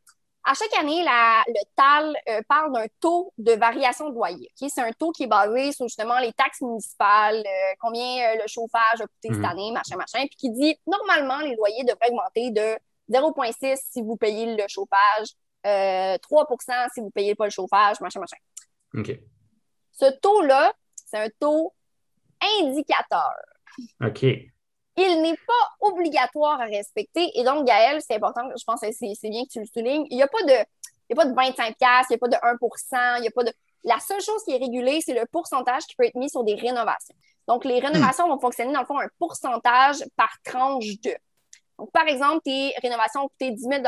À 0.46 0.52
chaque 0.52 0.74
année, 0.78 1.02
la- 1.02 1.42
le 1.46 1.60
TAL 1.74 2.14
euh, 2.28 2.42
parle 2.48 2.72
d'un 2.74 2.84
taux 3.00 3.32
de 3.38 3.52
variation 3.52 4.10
de 4.10 4.14
loyer. 4.14 4.50
C'est 4.56 4.82
un 4.82 4.92
taux 4.92 5.10
qui 5.10 5.22
est 5.22 5.26
basé 5.26 5.72
sur 5.72 5.86
justement 5.88 6.18
les 6.18 6.32
taxes 6.34 6.60
municipales, 6.60 7.36
euh, 7.38 7.74
combien 7.80 8.34
le 8.34 8.42
chauffage 8.46 9.00
a 9.00 9.06
coûté 9.06 9.30
Mhm. 9.30 9.34
cette 9.36 9.44
année, 9.50 9.72
machin, 9.72 9.96
machin, 9.96 10.26
puis 10.26 10.36
qui 10.36 10.50
dit 10.50 10.78
normalement, 10.86 11.38
les 11.38 11.54
loyers 11.56 11.84
devraient 11.84 12.10
augmenter 12.10 12.50
de 12.50 12.76
0,6 13.08 13.80
si 13.90 14.02
vous 14.02 14.16
payez 14.16 14.54
le 14.54 14.64
chauffage, 14.68 15.28
euh, 15.66 16.18
3% 16.18 16.88
si 16.92 17.00
vous 17.00 17.06
ne 17.06 17.10
payez 17.12 17.34
pas 17.34 17.44
le 17.44 17.50
chauffage, 17.50 18.00
machin, 18.00 18.20
machin. 18.20 18.36
OK. 18.98 19.18
Ce 19.92 20.10
taux-là, 20.20 20.74
c'est 21.06 21.18
un 21.18 21.28
taux 21.40 21.72
indicateur. 22.60 23.32
OK. 24.04 24.26
Il 24.96 25.22
n'est 25.22 25.36
pas 25.36 25.86
obligatoire 25.88 26.60
à 26.60 26.64
respecter. 26.66 27.30
Et 27.38 27.42
donc, 27.44 27.66
Gaël, 27.66 28.00
c'est 28.00 28.14
important, 28.16 28.42
je 28.56 28.64
pense 28.64 28.80
que 28.80 28.86
c'est 28.92 29.28
bien 29.28 29.44
que 29.44 29.48
tu 29.50 29.60
le 29.60 29.66
soulignes. 29.66 30.06
Il 30.10 30.16
n'y 30.16 30.22
a 30.22 30.28
pas 30.28 30.42
de, 30.42 30.52
il 30.52 31.10
y 31.10 31.12
a 31.12 31.16
pas 31.16 31.24
de 31.26 31.34
25 31.34 31.74
il 31.80 32.06
n'y 32.10 32.14
a 32.14 32.18
pas 32.18 32.28
de 32.28 32.36
1% 32.36 33.16
il 33.18 33.22
n'y 33.22 33.28
a 33.28 33.30
pas 33.30 33.44
de... 33.44 33.52
La 33.82 33.98
seule 33.98 34.20
chose 34.20 34.42
qui 34.44 34.52
est 34.52 34.58
régulée, 34.58 35.00
c'est 35.04 35.12
le 35.12 35.26
pourcentage 35.26 35.82
qui 35.84 35.94
peut 35.96 36.04
être 36.06 36.14
mis 36.14 36.30
sur 36.30 36.42
des 36.44 36.54
rénovations. 36.54 37.14
Donc, 37.46 37.64
les 37.66 37.78
rénovations 37.80 38.26
vont 38.28 38.38
fonctionner 38.38 38.72
dans 38.72 38.80
le 38.80 38.86
fond 38.86 38.98
un 38.98 39.08
pourcentage 39.18 39.96
par 40.16 40.30
tranche 40.44 40.98
de. 41.02 41.14
Donc, 41.78 41.90
par 41.92 42.06
exemple, 42.06 42.40
tes 42.44 42.72
rénovations 42.82 43.24
ont 43.24 43.28
coûté 43.28 43.50
10 43.50 43.62
000 43.62 43.82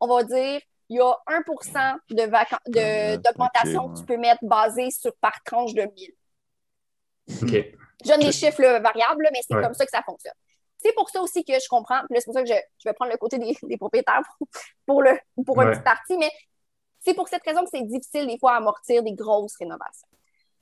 on 0.00 0.06
va 0.08 0.24
dire 0.24 0.60
il 0.88 0.96
y 0.96 1.00
a 1.00 1.14
1 1.28 1.42
de 2.10 2.22
vaca- 2.22 2.58
de- 2.66 2.80
Euh, 2.80 3.16
d'augmentation 3.18 3.90
que 3.90 3.98
tu 4.00 4.04
peux 4.06 4.16
mettre 4.16 4.42
basée 4.42 4.90
sur 4.90 5.14
par 5.20 5.40
tranche 5.44 5.72
de 5.74 5.82
1000. 5.82 6.12
OK. 7.42 7.64
Je 8.04 8.08
donne 8.08 8.20
des 8.20 8.32
chiffres 8.32 8.60
là, 8.62 8.78
variables, 8.80 9.28
mais 9.32 9.40
c'est 9.46 9.54
Ouais. 9.54 9.62
comme 9.62 9.74
ça 9.74 9.84
que 9.84 9.90
ça 9.90 10.02
fonctionne. 10.02 10.34
C'est 10.82 10.92
pour 10.94 11.10
ça 11.10 11.20
aussi 11.20 11.44
que 11.44 11.52
je 11.52 11.68
comprends. 11.68 12.00
Puis 12.06 12.14
là, 12.14 12.20
c'est 12.20 12.24
pour 12.26 12.34
ça 12.34 12.42
que 12.42 12.48
je, 12.48 12.54
je 12.78 12.88
vais 12.88 12.94
prendre 12.94 13.12
le 13.12 13.18
côté 13.18 13.38
des, 13.38 13.54
des 13.62 13.76
propriétaires 13.76 14.22
pour, 14.38 14.48
pour, 14.86 15.02
le, 15.02 15.18
pour 15.44 15.60
une 15.60 15.70
petite 15.70 15.84
partie, 15.84 16.16
mais 16.16 16.30
c'est 17.00 17.14
pour 17.14 17.28
cette 17.28 17.42
raison 17.44 17.62
que 17.64 17.70
c'est 17.72 17.82
difficile 17.82 18.26
des 18.26 18.38
fois 18.38 18.52
à 18.52 18.56
amortir 18.56 19.02
des 19.02 19.12
grosses 19.12 19.56
rénovations. 19.58 20.08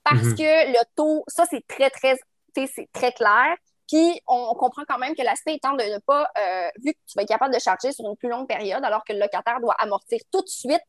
Parce 0.02 0.22
Mhm. 0.22 0.34
que 0.36 0.72
le 0.72 0.84
taux, 0.96 1.22
ça, 1.28 1.44
c'est 1.50 1.64
très, 1.66 1.90
très, 1.90 2.16
c'est 2.54 2.88
très 2.92 3.12
clair. 3.12 3.56
Puis, 3.86 4.20
on, 4.26 4.48
on 4.50 4.54
comprend 4.54 4.82
quand 4.88 4.98
même 4.98 5.14
que 5.14 5.22
l'aspect 5.22 5.54
étant 5.54 5.72
de 5.74 5.82
ne 5.84 5.98
pas, 5.98 6.28
euh, 6.38 6.68
vu 6.84 6.92
que 6.92 6.98
tu 7.06 7.14
vas 7.16 7.22
être 7.22 7.28
capable 7.28 7.54
de 7.54 7.58
charger 7.60 7.92
sur 7.92 8.04
une 8.08 8.16
plus 8.16 8.28
longue 8.28 8.46
période, 8.48 8.84
alors 8.84 9.02
que 9.04 9.12
le 9.12 9.18
locataire 9.20 9.60
doit 9.60 9.74
amortir 9.78 10.20
tout 10.30 10.42
de 10.42 10.48
suite 10.48 10.82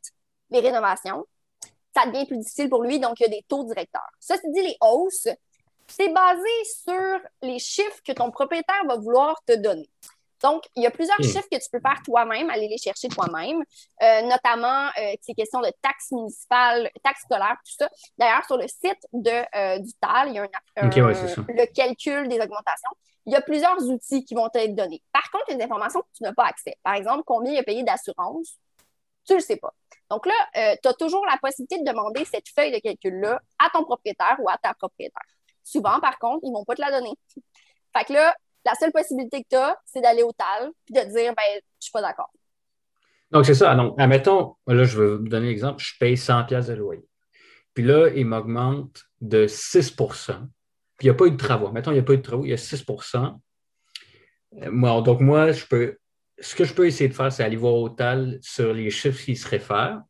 les 0.50 0.60
rénovations, 0.60 1.26
ça 1.96 2.06
devient 2.08 2.26
plus 2.26 2.38
difficile 2.38 2.70
pour 2.70 2.84
lui, 2.84 3.00
donc 3.00 3.20
il 3.20 3.24
y 3.24 3.26
a 3.26 3.30
des 3.30 3.44
taux 3.48 3.64
directeurs. 3.64 4.10
Ça, 4.20 4.36
c'est 4.42 4.52
dit 4.52 4.62
les 4.62 4.78
hausses, 4.82 5.28
c'est 5.90 6.10
basé 6.10 6.64
sur 6.84 7.20
les 7.42 7.60
chiffres 7.60 8.00
que 8.06 8.12
ton 8.14 8.32
propriétaire 8.32 8.84
va 8.88 8.96
vouloir 8.98 9.36
te 9.46 9.54
donner. 9.56 9.90
Donc, 10.42 10.64
il 10.78 10.84
y 10.84 10.88
a 10.88 10.92
plusieurs 10.92 11.20
Hmm. 11.20 11.24
chiffres 11.24 11.48
que 11.52 11.58
tu 11.58 11.70
peux 11.70 11.82
faire 11.82 12.02
toi-même, 12.06 12.50
aller 12.50 12.70
les 12.70 12.78
chercher 12.78 13.10
toi-même, 13.10 13.62
euh, 14.02 14.22
notamment 14.22 14.88
euh, 14.98 15.14
ces 15.22 15.34
questions 15.34 15.60
de 15.60 15.70
taxes 15.82 16.12
municipales, 16.12 16.90
taxes 17.04 17.24
scolaires, 17.24 17.58
tout 17.66 17.74
ça. 17.78 17.90
D'ailleurs, 18.18 18.46
sur 18.46 18.56
le 18.56 18.66
site 18.70 19.06
de, 19.12 19.30
euh, 19.58 19.80
du 19.80 19.92
TAL, 20.00 20.30
il 20.30 20.36
y 20.36 20.40
a 20.40 20.44
un, 20.78 20.88
Ok, 20.88 20.98
un- 20.98 21.06
ouais, 21.08 21.14
c'est 21.16 21.36
ça. 21.36 21.42
le 21.46 21.66
calcul 21.74 22.30
des 22.30 22.40
augmentations. 22.40 22.92
Il 23.26 23.34
y 23.34 23.36
a 23.36 23.42
plusieurs 23.42 23.84
outils 23.90 24.24
qui 24.24 24.34
vont 24.34 24.48
t'être 24.48 24.74
donnés. 24.76 25.04
Par 25.12 25.30
contre, 25.30 25.44
il 25.50 25.52
y 25.52 25.56
a 25.56 25.58
des 25.58 25.64
informations 25.66 26.00
que 26.02 26.08
tu 26.16 26.24
n'as 26.24 26.34
pas 26.34 26.46
accès. 26.46 26.78
Par 26.84 26.94
exemple, 26.94 27.24
combien 27.26 27.52
il 27.52 27.58
a 27.60 27.64
payé 27.64 27.84
d'assurance, 27.84 28.58
tu 29.28 29.34
ne 29.34 29.40
le 29.40 29.44
sais 29.44 29.58
pas. 29.58 29.74
Donc 30.10 30.26
là, 30.26 30.78
tu 30.82 30.88
as 30.88 30.94
toujours 30.94 31.26
la 31.26 31.38
possibilité 31.38 31.80
de 31.80 31.84
demander 31.86 32.24
cette 32.24 32.48
feuille 32.48 32.72
de 32.72 32.80
calcul-là 32.80 33.42
à 33.60 33.70
ton 33.72 33.84
propriétaire 33.84 34.38
ou 34.40 34.50
à 34.50 34.58
ta 34.58 34.74
propriétaire. 34.74 35.22
Souvent, 35.70 36.00
par 36.00 36.18
contre, 36.18 36.40
ils 36.44 36.50
ne 36.50 36.56
vont 36.56 36.66
pas 36.66 36.74
te 36.74 36.82
la 36.82 36.90
donner. 36.90 37.14
Fait 37.96 38.04
que 38.06 38.14
là, 38.14 38.36
la 38.66 38.74
seule 38.74 38.92
possibilité 38.92 39.44
que 39.44 39.50
tu 39.52 39.56
as, 39.56 39.78
c'est 39.86 40.02
d'aller 40.02 40.24
au 40.24 40.32
TAL 40.32 40.72
puis 40.86 40.96
de 40.96 41.02
dire 41.02 41.34
ben, 41.36 41.62
je 41.80 41.86
suis 41.86 41.92
pas 41.92 42.02
d'accord. 42.02 42.32
Donc, 43.30 43.46
c'est 43.46 43.54
ça. 43.54 43.76
Donc, 43.76 43.94
admettons, 44.00 44.56
là, 44.66 44.84
je 44.84 45.00
vais 45.00 45.18
vous 45.18 45.28
donner 45.28 45.48
l'exemple, 45.48 45.82
je 45.84 45.94
paye 46.00 46.18
100 46.18 46.46
pièces 46.46 46.68
de 46.68 46.74
loyer. 46.74 47.06
Puis 47.76 47.84
là, 47.84 48.10
il 48.16 48.26
m'augmente 48.26 49.04
de 49.22 49.46
6% 49.46 50.34
Puis 50.98 51.06
il 51.06 51.06
n'y 51.06 51.10
a 51.12 51.14
pas 51.14 51.28
eu 51.28 51.32
de 51.32 51.38
travaux. 51.38 51.72
Mettons, 51.72 51.92
il 51.92 51.96
n'y 51.96 52.00
a 52.00 52.04
pas 52.04 52.14
eu 52.14 52.18
de 52.18 52.24
travaux, 52.24 52.46
il 52.46 52.50
y 52.50 52.54
a 52.54 52.58
6 52.58 52.84
Euh, 52.90 54.72
moi, 54.72 55.02
Donc, 55.02 55.20
moi, 55.20 55.52
je 55.52 55.66
peux, 55.68 55.98
ce 56.40 56.56
que 56.56 56.64
je 56.64 56.74
peux 56.74 56.88
essayer 56.88 57.10
de 57.10 57.14
faire, 57.14 57.32
c'est 57.32 57.44
aller 57.44 57.58
voir 57.58 57.76
au 57.76 57.90
TAL 57.90 58.40
sur 58.42 58.74
les 58.74 58.90
chiffres 58.90 59.24
qui 59.24 59.36
se 59.36 59.48
réfèrent. 59.48 60.02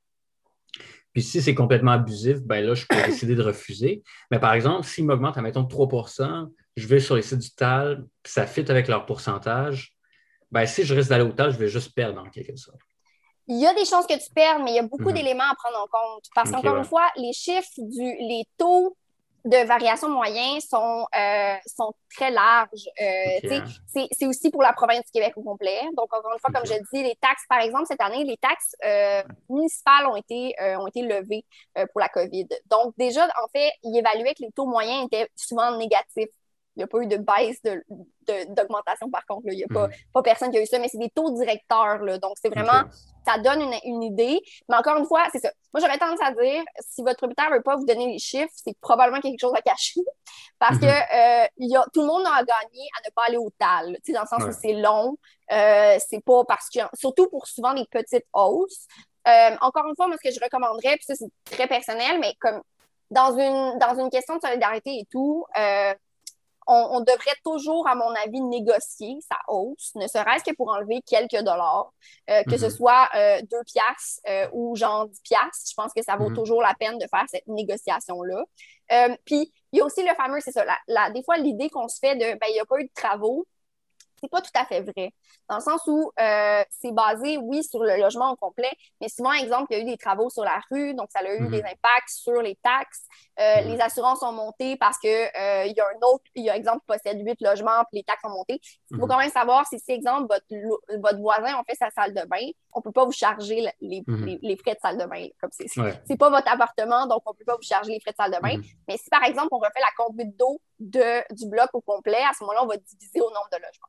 Puis 1.19 1.25
si 1.27 1.41
c'est 1.41 1.53
complètement 1.53 1.91
abusif, 1.91 2.37
ben 2.43 2.65
là, 2.65 2.75
je 2.75 2.85
peux 2.85 2.95
décider 3.05 3.35
de 3.35 3.43
refuser. 3.43 4.03
Mais 4.31 4.39
par 4.39 4.53
exemple, 4.53 4.85
s'il 4.87 5.03
m'augmente, 5.05 5.37
admettons, 5.37 5.65
3% 5.65 6.47
je 6.77 6.87
vais 6.87 7.01
sur 7.01 7.17
les 7.17 7.21
sites 7.23 7.39
du 7.39 7.51
TAL, 7.51 8.05
puis 8.23 8.31
ça 8.31 8.47
fit 8.47 8.63
avec 8.71 8.87
leur 8.87 9.05
pourcentage, 9.05 9.93
ben 10.49 10.65
si 10.65 10.85
je 10.85 10.95
reste 10.95 11.09
d'aller 11.09 11.25
au 11.25 11.33
TAL, 11.33 11.51
je 11.51 11.57
vais 11.57 11.67
juste 11.67 11.93
perdre 11.93 12.21
en 12.21 12.29
quelque 12.29 12.55
sorte. 12.55 12.79
Il 13.49 13.59
y 13.59 13.67
a 13.67 13.73
des 13.73 13.83
chances 13.83 14.07
que 14.07 14.13
tu 14.13 14.31
perdes, 14.33 14.61
mais 14.63 14.71
il 14.71 14.75
y 14.75 14.79
a 14.79 14.83
beaucoup 14.83 15.09
Mhm. 15.09 15.15
d'éléments 15.15 15.43
à 15.51 15.55
prendre 15.55 15.77
en 15.77 15.87
compte. 15.87 16.23
Parce 16.33 16.51
Ok, 16.51 16.55
qu'encore 16.55 16.75
ouais. 16.75 16.79
une 16.79 16.85
fois, 16.85 17.05
les 17.17 17.33
chiffres, 17.33 17.67
du, 17.79 18.01
les 18.01 18.45
taux 18.57 18.95
de 19.45 19.65
variation 19.65 20.09
moyens 20.09 20.65
sont, 20.67 21.05
euh, 21.17 21.55
sont 21.65 21.93
très 22.15 22.31
larges. 22.31 22.87
Euh, 23.01 23.51
hein. 23.51 23.63
c'est, 23.87 24.07
c'est 24.11 24.25
aussi 24.25 24.49
pour 24.49 24.61
la 24.61 24.73
province 24.73 25.05
du 25.05 25.11
Québec 25.11 25.33
au 25.35 25.43
complet. 25.43 25.81
Donc, 25.95 26.13
encore 26.13 26.31
une 26.33 26.39
fois, 26.39 26.51
comme 26.53 26.65
je 26.65 26.73
dis, 26.93 27.03
les 27.03 27.15
taxes, 27.21 27.43
par 27.47 27.59
exemple, 27.59 27.85
cette 27.87 28.01
année, 28.01 28.23
les 28.23 28.37
taxes 28.37 28.75
euh, 28.85 29.23
municipales 29.49 30.07
ont 30.07 30.15
été, 30.15 30.55
euh, 30.61 30.77
ont 30.77 30.87
été 30.87 31.01
levées 31.01 31.45
euh, 31.77 31.85
pour 31.91 32.01
la 32.01 32.09
COVID. 32.09 32.47
Donc, 32.69 32.93
déjà, 32.97 33.25
en 33.25 33.47
fait, 33.51 33.71
ils 33.83 33.97
évaluaient 33.97 34.33
que 34.33 34.43
les 34.43 34.51
taux 34.51 34.65
moyens 34.65 35.05
étaient 35.05 35.29
souvent 35.35 35.77
négatifs 35.77 36.29
n'y 36.79 36.83
a 36.83 36.87
pas 36.87 36.99
eu 36.99 37.07
de 37.07 37.17
baisse 37.17 37.61
d'augmentation 38.49 39.09
par 39.09 39.25
contre. 39.25 39.43
Il 39.47 39.57
n'y 39.57 39.63
a 39.63 39.67
pas, 39.67 39.89
pas 40.13 40.21
personne 40.21 40.51
qui 40.51 40.57
a 40.57 40.61
eu 40.61 40.65
ça, 40.65 40.79
mais 40.79 40.87
c'est 40.87 40.97
des 40.97 41.09
taux 41.09 41.31
directeurs. 41.31 41.99
Là. 41.99 42.17
Donc, 42.17 42.33
c'est 42.41 42.49
vraiment, 42.49 42.83
ça 43.25 43.37
donne 43.37 43.61
une, 43.61 43.73
une, 43.83 44.03
idée. 44.03 44.39
Mais 44.67 44.75
encore 44.75 44.97
une 44.97 45.05
fois, 45.05 45.25
c'est 45.31 45.39
ça. 45.39 45.51
Moi, 45.73 45.81
j'aurais 45.81 45.97
tendance 45.97 46.19
à 46.21 46.31
dire, 46.31 46.63
si 46.79 47.01
votre 47.01 47.17
propriétaire 47.17 47.49
ne 47.49 47.55
veut 47.55 47.61
pas 47.61 47.75
vous 47.75 47.85
donner 47.85 48.07
les 48.07 48.19
chiffres, 48.19 48.51
c'est 48.53 48.77
probablement 48.81 49.21
quelque 49.21 49.39
chose 49.39 49.53
à 49.55 49.61
cacher. 49.61 50.01
Parce 50.59 50.77
que 50.77 50.85
euh, 50.85 51.47
y 51.57 51.75
a, 51.75 51.85
tout 51.93 52.01
le 52.01 52.07
monde 52.07 52.23
a 52.25 52.43
gagné 52.43 52.87
à 52.97 53.07
ne 53.07 53.13
pas 53.13 53.23
aller 53.27 53.37
au 53.37 53.49
TAL, 53.57 53.97
dans 54.13 54.21
le 54.21 54.27
sens 54.27 54.43
où 54.43 54.51
c'est 54.51 54.73
long. 54.73 55.17
Euh, 55.51 55.97
c'est 56.07 56.23
pas 56.23 56.43
parce 56.45 56.69
que, 56.69 56.79
surtout 56.93 57.27
pour 57.29 57.47
souvent 57.47 57.73
des 57.73 57.85
petites 57.89 58.25
hausses. 58.33 58.85
Euh, 59.27 59.55
encore 59.61 59.87
une 59.87 59.95
fois, 59.95 60.07
moi, 60.07 60.17
ce 60.21 60.29
que 60.29 60.33
je 60.33 60.39
recommanderais, 60.43 60.95
puis 60.97 61.05
ça, 61.05 61.15
c'est 61.15 61.55
très 61.55 61.67
personnel, 61.67 62.19
mais 62.19 62.33
comme 62.39 62.61
dans 63.11 63.37
une, 63.37 63.79
dans 63.79 63.99
une 63.99 64.09
question 64.09 64.35
de 64.35 64.41
solidarité 64.41 64.99
et 64.99 65.05
tout, 65.11 65.45
euh, 65.57 65.93
on, 66.71 66.99
devrait 67.01 67.35
toujours, 67.43 67.87
à 67.87 67.95
mon 67.95 68.09
avis, 68.23 68.41
négocier 68.41 69.17
sa 69.21 69.37
hausse, 69.47 69.91
ne 69.95 70.07
serait-ce 70.07 70.43
que 70.43 70.55
pour 70.55 70.69
enlever 70.69 71.01
quelques 71.01 71.43
dollars, 71.43 71.91
euh, 72.29 72.43
que 72.43 72.57
ce 72.57 72.65
mhm. 72.65 72.71
soit 72.71 73.09
euh, 73.15 73.41
deux 73.49 73.63
piastres 73.65 74.21
ou 74.53 74.75
genre 74.75 75.07
10 75.07 75.21
piastres. 75.21 75.69
Je 75.69 75.73
pense 75.75 75.91
que 75.93 76.03
ça 76.03 76.15
vaut 76.15 76.29
mhm. 76.29 76.35
toujours 76.35 76.61
la 76.61 76.73
peine 76.79 76.97
de 76.97 77.05
faire 77.07 77.25
cette 77.27 77.47
négociation-là. 77.47 78.43
Puis, 79.25 79.51
il 79.71 79.77
y 79.77 79.81
a 79.81 79.85
aussi 79.85 80.03
le 80.03 80.13
fameux, 80.15 80.39
c'est 80.39 80.51
ça, 80.51 80.65
la, 80.87 81.11
des 81.11 81.23
fois, 81.23 81.37
l'idée 81.37 81.69
qu'on 81.69 81.87
se 81.87 81.99
fait 81.99 82.15
de, 82.15 82.37
ben, 82.39 82.47
il 82.49 82.53
n'y 82.53 82.59
a 82.59 82.65
pas 82.65 82.79
eu 82.79 82.85
de 82.85 82.91
travaux, 82.93 83.45
c'est 84.21 84.29
pas 84.29 84.41
tout 84.41 84.51
à 84.55 84.65
fait 84.65 84.81
vrai. 84.81 85.13
Dans 85.47 85.55
le 85.55 85.61
sens 85.61 85.81
où 85.87 86.11
euh, 86.19 86.63
c'est 86.69 86.91
basé, 86.91 87.37
oui, 87.37 87.63
sur 87.63 87.83
le 87.83 87.97
logement 87.97 88.31
au 88.31 88.35
complet, 88.35 88.71
mais 89.01 89.09
souvent, 89.09 89.33
exemple, 89.33 89.67
il 89.71 89.77
y 89.77 89.79
a 89.79 89.83
eu 89.83 89.85
des 89.85 89.97
travaux 89.97 90.29
sur 90.29 90.43
la 90.43 90.61
rue, 90.71 90.93
donc 90.93 91.09
ça 91.11 91.19
a 91.19 91.33
eu 91.33 91.47
des 91.49 91.61
mhm. 91.61 91.65
impacts 91.65 92.09
sur 92.09 92.41
les 92.41 92.55
taxes. 92.55 93.05
Euh, 93.39 93.61
mhm. 93.61 93.71
Les 93.71 93.81
assurances 93.81 94.21
ont 94.23 94.31
monté 94.31 94.75
parce 94.77 94.97
que 94.97 95.07
euh, 95.07 95.65
il 95.65 95.75
y 95.75 95.79
a 95.79 95.85
un 95.85 96.07
autre, 96.07 96.23
il 96.35 96.43
y 96.43 96.49
a 96.49 96.55
exemple 96.55 96.81
possède 96.85 97.19
huit 97.25 97.39
logements, 97.41 97.83
puis 97.89 97.99
les 97.99 98.03
taxes 98.03 98.23
ont 98.25 98.29
monté. 98.29 98.59
Il 98.91 98.97
faut 98.97 99.03
mhm. 99.03 99.09
quand 99.09 99.17
même 99.17 99.31
savoir 99.31 99.65
si, 99.67 99.79
si 99.79 99.91
exemple, 99.91 100.27
votre, 100.29 100.99
votre 100.99 101.19
voisin 101.19 101.57
a 101.57 101.63
fait 101.67 101.75
sa 101.75 101.89
salle 101.89 102.13
de 102.13 102.25
bain, 102.27 102.51
on 102.73 102.81
peut 102.81 102.91
pas 102.91 103.05
vous 103.05 103.11
charger 103.11 103.67
les, 103.81 104.03
les, 104.41 104.57
frais 104.57 104.75
de 104.75 104.79
salle 104.81 104.97
de 104.97 105.05
bain. 105.05 105.27
Comme 105.41 105.49
c'est 105.51 105.67
c'est 105.67 106.17
pas 106.17 106.29
votre 106.29 106.51
appartement, 106.51 107.07
donc 107.07 107.21
on 107.25 107.33
peut 107.33 107.45
pas 107.45 107.55
vous 107.55 107.67
charger 107.67 107.93
les 107.93 107.99
frais 107.99 108.11
de 108.11 108.17
salle 108.17 108.31
de 108.31 108.39
bain. 108.41 108.61
Mais 108.87 108.97
si 108.97 109.09
par 109.09 109.23
exemple, 109.23 109.49
on 109.51 109.57
refait 109.57 109.79
la 109.79 109.91
conduite 109.97 110.37
d'eau 110.37 110.61
du 110.79 111.47
bloc 111.47 111.69
au 111.73 111.81
complet, 111.81 112.23
à 112.29 112.33
ce 112.37 112.43
moment-là, 112.43 112.63
on 112.63 112.67
va 112.67 112.77
diviser 112.77 113.21
au 113.21 113.29
nombre 113.29 113.49
de 113.51 113.57
logements. 113.57 113.87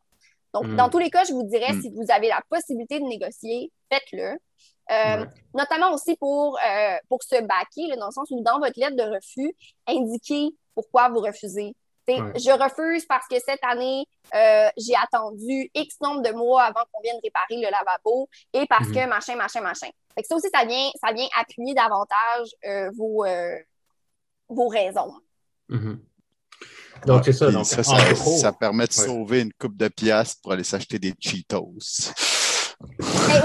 Donc, 0.52 0.66
hmm. 0.66 0.76
dans 0.76 0.88
tous 0.88 0.98
les 0.98 1.10
cas, 1.10 1.24
je 1.24 1.32
vous 1.32 1.44
dirais, 1.44 1.72
hmm. 1.72 1.80
si 1.80 1.90
vous 1.90 2.10
avez 2.10 2.28
la 2.28 2.42
possibilité 2.48 2.98
de 2.98 3.04
négocier, 3.04 3.70
faites-le. 3.90 4.38
Euh, 4.90 5.24
notamment 5.54 5.92
aussi 5.92 6.16
pour, 6.16 6.58
euh, 6.58 6.96
pour 7.08 7.22
se 7.22 7.40
baquer, 7.40 7.96
dans 7.96 8.06
le 8.06 8.12
sens 8.12 8.28
où 8.30 8.42
dans 8.42 8.58
votre 8.58 8.78
lettre 8.78 8.96
de 8.96 9.14
refus, 9.14 9.54
indiquez 9.86 10.48
pourquoi 10.74 11.08
vous 11.08 11.20
refusez. 11.20 11.74
Je 12.08 12.50
refuse 12.50 13.06
parce 13.06 13.28
que 13.28 13.38
cette 13.38 13.62
année, 13.62 14.04
euh, 14.34 14.68
j'ai 14.76 14.96
attendu 14.96 15.70
X 15.74 16.00
nombre 16.00 16.22
de 16.22 16.32
mois 16.32 16.64
avant 16.64 16.80
qu'on 16.90 17.00
vienne 17.02 17.20
réparer 17.22 17.62
le 17.62 17.70
lavabo 17.70 18.28
et 18.52 18.66
parce 18.66 18.88
que 18.88 19.06
machin, 19.06 19.36
machin, 19.36 19.60
machin. 19.60 19.86
Fait 20.16 20.22
que 20.22 20.26
ça 20.26 20.34
aussi, 20.34 20.48
ça 20.52 20.64
vient, 20.64 20.90
ça 21.00 21.12
vient 21.12 21.28
appuyer 21.38 21.72
davantage 21.72 22.48
vos, 22.96 23.24
vos 24.48 24.66
raisons. 24.66 25.14
Donc, 27.06 27.24
c'est 27.24 27.32
ça. 27.32 27.50
Donc, 27.50 27.66
ça, 27.66 27.82
ça, 27.82 28.52
permet 28.52 28.86
de 28.86 28.92
sauver 28.92 29.40
une 29.40 29.52
coupe 29.52 29.76
de 29.76 29.88
piastres 29.88 30.40
pour 30.42 30.52
aller 30.52 30.64
s'acheter 30.64 30.98
des 30.98 31.14
Cheetos. 31.18 32.12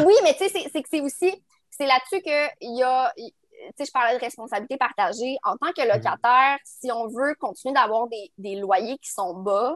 oui, 0.05 0.13
mais 0.23 0.35
tu 0.35 0.47
sais, 0.47 0.69
c'est 0.71 0.81
que 0.81 0.87
c'est 0.91 1.01
aussi, 1.01 1.43
c'est 1.69 1.85
là-dessus 1.85 2.21
qu'il 2.21 2.77
y 2.77 2.83
a, 2.83 3.11
tu 3.15 3.73
sais, 3.77 3.85
je 3.85 3.91
parlais 3.91 4.17
de 4.17 4.23
responsabilité 4.23 4.77
partagée. 4.77 5.37
En 5.43 5.57
tant 5.57 5.71
que 5.71 5.81
mhm. 5.81 5.93
locataire, 5.93 6.57
si 6.63 6.91
on 6.91 7.07
veut 7.07 7.35
continuer 7.39 7.73
d'avoir 7.73 8.07
des, 8.07 8.31
des, 8.37 8.55
loyers 8.55 8.97
qui 8.97 9.11
sont 9.11 9.33
bas, 9.35 9.75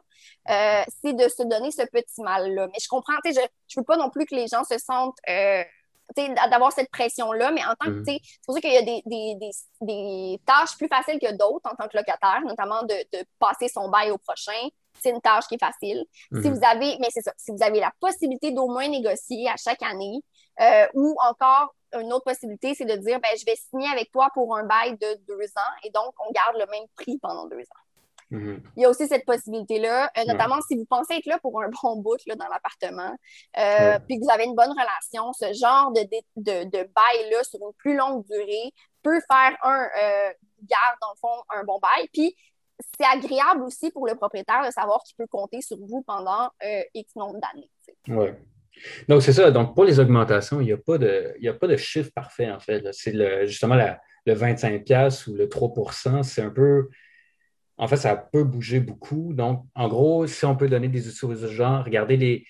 euh, 0.49 0.81
c'est 1.01 1.13
de 1.13 1.27
se 1.27 1.43
donner 1.43 1.71
ce 1.71 1.83
petit 1.83 2.21
mal-là. 2.21 2.67
Mais 2.67 2.79
je 2.81 2.87
comprends, 2.87 3.15
tu 3.23 3.33
sais, 3.33 3.41
je 3.67 3.79
ne 3.79 3.81
veux 3.81 3.85
pas 3.85 3.97
non 3.97 4.09
plus 4.09 4.25
que 4.25 4.35
les 4.35 4.47
gens 4.47 4.63
se 4.63 4.77
sentent 4.77 5.17
euh, 5.29 5.63
d'avoir 6.15 6.71
cette 6.71 6.89
pression-là, 6.89 7.51
mais 7.51 7.63
en 7.63 7.73
tant 7.79 7.91
que, 7.91 7.99
mm. 7.99 8.05
c'est 8.05 8.19
pour 8.45 8.55
ça 8.55 8.61
qu'il 8.61 8.73
y 8.73 8.77
a 8.77 8.81
des, 8.81 9.01
des, 9.05 9.35
des, 9.35 9.51
des, 9.81 10.41
tâches 10.45 10.77
plus 10.77 10.87
faciles 10.87 11.19
que 11.19 11.31
d'autres 11.31 11.69
en 11.69 11.75
tant 11.75 11.87
que 11.87 11.97
locataire, 11.97 12.41
notamment 12.45 12.83
de, 12.83 12.95
de 13.13 13.23
passer 13.39 13.67
son 13.67 13.89
bail 13.89 14.11
au 14.11 14.17
prochain. 14.17 14.67
C'est 15.01 15.11
une 15.11 15.21
tâche 15.21 15.45
qui 15.47 15.55
est 15.55 15.59
facile. 15.59 16.03
Si 16.31 16.37
mm-hmm. 16.37 16.53
vous 16.53 16.65
avez, 16.65 16.97
mais 16.99 17.07
c'est 17.11 17.21
ça, 17.21 17.31
si 17.37 17.51
vous 17.51 17.63
avez 17.63 17.79
la 17.79 17.91
possibilité 17.99 18.51
d'au 18.51 18.67
moins 18.67 18.87
négocier 18.87 19.47
à 19.47 19.55
chaque 19.55 19.81
année, 19.83 20.21
euh, 20.59 20.87
ou 20.93 21.15
encore 21.29 21.73
une 21.93 22.11
autre 22.11 22.25
possibilité, 22.25 22.75
c'est 22.75 22.85
de 22.85 22.95
dire, 22.95 23.19
ben, 23.19 23.29
je 23.39 23.45
vais 23.45 23.55
signer 23.55 23.89
avec 23.91 24.11
toi 24.11 24.29
pour 24.33 24.55
un 24.57 24.63
bail 24.65 24.97
de 24.97 25.19
deux 25.27 25.45
ans 25.55 25.73
et 25.83 25.89
donc 25.91 26.13
on 26.27 26.31
garde 26.31 26.57
le 26.57 26.65
même 26.69 26.87
prix 26.95 27.17
pendant 27.21 27.47
deux 27.47 27.61
ans. 27.61 27.88
Mm-hmm. 28.31 28.59
Il 28.77 28.83
y 28.83 28.85
a 28.85 28.89
aussi 28.89 29.07
cette 29.07 29.25
possibilité-là, 29.25 30.11
euh, 30.17 30.25
notamment 30.25 30.61
si 30.61 30.75
vous 30.75 30.85
pensez 30.85 31.15
être 31.15 31.25
là 31.25 31.39
pour 31.39 31.61
un 31.61 31.69
bon 31.83 31.97
bout 31.97 32.19
là, 32.27 32.35
dans 32.35 32.47
l'appartement, 32.47 33.15
euh, 33.57 33.99
puis 34.07 34.19
que 34.19 34.23
vous 34.23 34.31
avez 34.31 34.45
une 34.45 34.55
bonne 34.55 34.71
relation, 34.71 35.33
ce 35.33 35.51
genre 35.53 35.91
de, 35.91 36.01
de, 36.35 36.65
de 36.65 36.83
bail-là 36.83 37.43
sur 37.43 37.59
une 37.61 37.73
plus 37.77 37.95
longue 37.95 38.25
durée 38.25 38.71
peut 39.01 39.19
faire 39.31 39.57
un 39.63 39.81
euh, 39.83 40.33
garde, 40.63 40.97
dans 41.01 41.11
le 41.13 41.19
fond, 41.19 41.43
un 41.49 41.63
bon 41.63 41.79
bail. 41.79 42.07
Puis 42.13 42.35
c'est 42.97 43.05
agréable 43.05 43.63
aussi 43.63 43.91
pour 43.91 44.05
le 44.05 44.15
propriétaire 44.15 44.65
de 44.65 44.71
savoir 44.71 45.01
qu'il 45.03 45.15
peut 45.17 45.27
compter 45.27 45.61
sur 45.61 45.77
vous 45.77 46.03
pendant 46.03 46.49
X 46.93 47.15
nombre 47.15 47.39
d'années. 47.39 47.69
Oui. 48.07 48.29
Donc, 49.09 49.21
c'est 49.21 49.33
ça. 49.33 49.51
Donc, 49.51 49.75
pour 49.75 49.83
les 49.83 49.99
augmentations, 49.99 50.61
il 50.61 50.65
n'y 50.65 50.71
a, 50.71 50.77
pas 50.77 50.97
de, 50.97 51.35
a 51.45 51.53
pas 51.53 51.67
de 51.67 51.75
chiffre 51.75 52.11
parfait, 52.15 52.49
en 52.49 52.59
fait. 52.59 52.87
C'est 52.93 53.45
justement 53.45 53.75
la, 53.75 53.99
le 54.25 54.33
25$ 54.33 55.29
ou 55.29 55.35
le 55.35 55.47
3% 55.47 56.23
c'est 56.23 56.41
un 56.41 56.49
peu 56.49 56.89
en 57.79 57.87
fait, 57.87 57.97
ça 57.97 58.15
peut 58.15 58.43
bouger 58.43 58.81
beaucoup. 58.81 59.33
Donc, 59.33 59.65
en 59.73 59.87
gros, 59.87 60.27
si 60.27 60.45
on 60.45 60.55
peut 60.55 60.67
donner 60.67 60.89
des 60.89 61.07
outils 61.07 61.25
aux 61.25 61.47
gens, 61.47 61.81
regardez 61.81 62.17
les. 62.17 62.45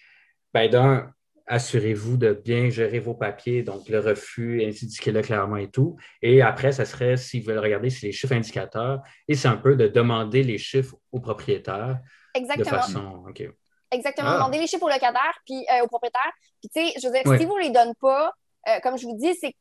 Ben, 0.53 0.67
d'un, 0.67 1.13
assurez-vous 1.45 2.17
de 2.17 2.33
bien 2.33 2.69
gérer 2.69 2.99
vos 2.99 3.13
papiers, 3.13 3.61
donc 3.61 3.87
le 3.89 3.99
refus, 3.99 4.63
indiquez-le 4.63 5.21
clairement 5.21 5.57
et 5.57 5.69
tout. 5.69 5.97
Et 6.23 6.41
après, 6.41 6.71
ça 6.71 6.85
serait, 6.85 7.15
s'ils 7.15 7.43
veulent 7.43 7.59
regarder, 7.59 7.91
c'est 7.91 8.07
les 8.07 8.11
chiffres 8.11 8.33
indicateurs. 8.33 9.01
Et 9.27 9.35
c'est 9.35 9.47
un 9.47 9.57
peu 9.57 9.75
de 9.75 9.87
demander 9.87 10.41
les 10.41 10.57
chiffres 10.57 10.95
au 11.11 11.19
propriétaire. 11.19 11.99
Exactement. 12.33 12.65
De 12.65 12.69
façon. 12.69 13.25
Exactement. 13.91 14.29
Ah. 14.29 14.37
Demander 14.37 14.59
les 14.59 14.67
chiffres 14.67 14.83
au 14.83 14.89
locataire, 14.89 15.39
puis 15.45 15.63
euh, 15.71 15.83
au 15.83 15.87
propriétaire. 15.87 16.31
Puis, 16.59 16.69
tu 16.73 16.81
sais, 16.81 16.99
je 16.99 17.07
veux 17.07 17.13
dire, 17.13 17.39
si 17.39 17.45
vous 17.45 17.57
ne 17.57 17.63
les 17.63 17.71
donnez 17.71 17.93
pas, 18.01 18.31
euh, 18.67 18.79
comme 18.81 18.97
je 18.97 19.05
vous 19.05 19.17
dis, 19.17 19.35
c'est 19.39 19.53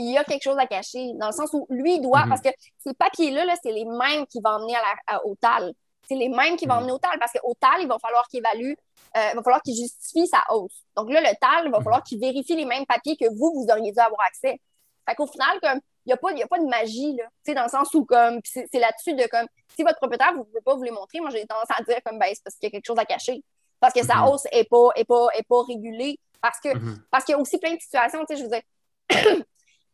il 0.00 0.12
y 0.12 0.18
a 0.18 0.24
quelque 0.24 0.42
chose 0.42 0.58
à 0.58 0.66
cacher, 0.66 1.12
dans 1.14 1.26
le 1.26 1.32
sens 1.32 1.50
où 1.52 1.66
lui 1.68 2.00
doit, 2.00 2.24
mhm. 2.24 2.28
parce 2.30 2.40
que 2.40 2.48
ces 2.78 2.94
papiers-là, 2.94 3.44
-là, 3.44 3.56
c'est 3.62 3.72
les 3.72 3.84
mêmes 3.84 4.26
qui 4.26 4.40
vont 4.40 4.50
emmener 4.50 4.74
à 5.06 5.24
au 5.26 5.34
TAL. 5.34 5.72
C'est 6.08 6.16
les 6.16 6.28
mêmes 6.28 6.56
qui 6.56 6.66
vont 6.66 6.74
mhm. 6.74 6.80
emmener 6.80 6.92
au 6.92 6.98
TAL, 6.98 7.18
parce 7.18 7.32
qu'au 7.32 7.54
TAL, 7.60 7.80
il 7.80 7.88
va 7.88 7.98
falloir 7.98 8.26
qu'il 8.28 8.40
évalue, 8.40 8.72
euh, 9.16 9.28
il 9.32 9.36
va 9.36 9.42
falloir 9.42 9.62
qu'il 9.62 9.76
justifie 9.76 10.26
sa 10.26 10.42
hausse. 10.50 10.84
Donc 10.96 11.10
là, 11.10 11.20
le 11.20 11.34
TAL, 11.40 11.66
il 11.66 11.70
va 11.70 11.78
mhm. 11.78 11.84
falloir 11.84 12.02
qu'il 12.02 12.18
vérifie 12.18 12.56
les 12.56 12.64
mêmes 12.64 12.86
papiers 12.86 13.16
que 13.16 13.28
vous, 13.28 13.52
vous 13.54 13.66
auriez 13.70 13.92
dû 13.92 13.98
avoir 13.98 14.20
accès. 14.26 14.60
Fait 15.08 15.14
qu'au 15.14 15.26
final, 15.26 15.60
comme, 15.60 15.80
il 16.06 16.08
n'y 16.08 16.12
a, 16.12 16.16
pas, 16.16 16.30
a 16.30 16.46
pas 16.46 16.58
de 16.58 16.66
magie, 16.66 17.16
là, 17.16 17.54
dans 17.54 17.62
le 17.64 17.68
sens 17.68 17.92
où, 17.94 18.04
comme, 18.04 18.40
c'est 18.44 18.78
là-dessus 18.78 19.14
de, 19.14 19.26
comme, 19.28 19.46
si 19.76 19.82
votre 19.82 19.98
propriétaire 19.98 20.32
ne 20.32 20.38
veut 20.38 20.62
pas 20.64 20.74
vous 20.74 20.82
les 20.82 20.90
montrer, 20.90 21.20
moi, 21.20 21.30
j'ai 21.30 21.46
tendance 21.46 21.70
à 21.70 21.82
dire, 21.82 21.98
comme, 22.04 22.18
ben, 22.18 22.28
c'est 22.32 22.42
parce 22.42 22.56
qu'il 22.56 22.66
y 22.66 22.68
a 22.68 22.70
quelque 22.70 22.86
chose 22.86 22.98
à 22.98 23.04
cacher. 23.04 23.42
Parce 23.80 23.94
que 23.94 24.04
sa 24.04 24.26
hausse 24.26 24.44
n'est 24.52 24.64
pas, 24.64 24.88
est 24.94 25.04
pas, 25.04 25.28
est 25.34 25.46
pas 25.46 25.62
régulée. 25.62 26.18
Parce 26.40 26.58
que, 26.60 26.68
parce 27.10 27.24
qu'il 27.24 27.34
y 27.34 27.38
a 27.38 27.40
aussi 27.40 27.58
plein 27.58 27.74
de 27.74 27.80
situations, 27.80 28.20
tu 28.20 28.34
sais, 28.34 28.36
je 28.36 28.44
veux 28.44 28.50
dire, 28.50 29.44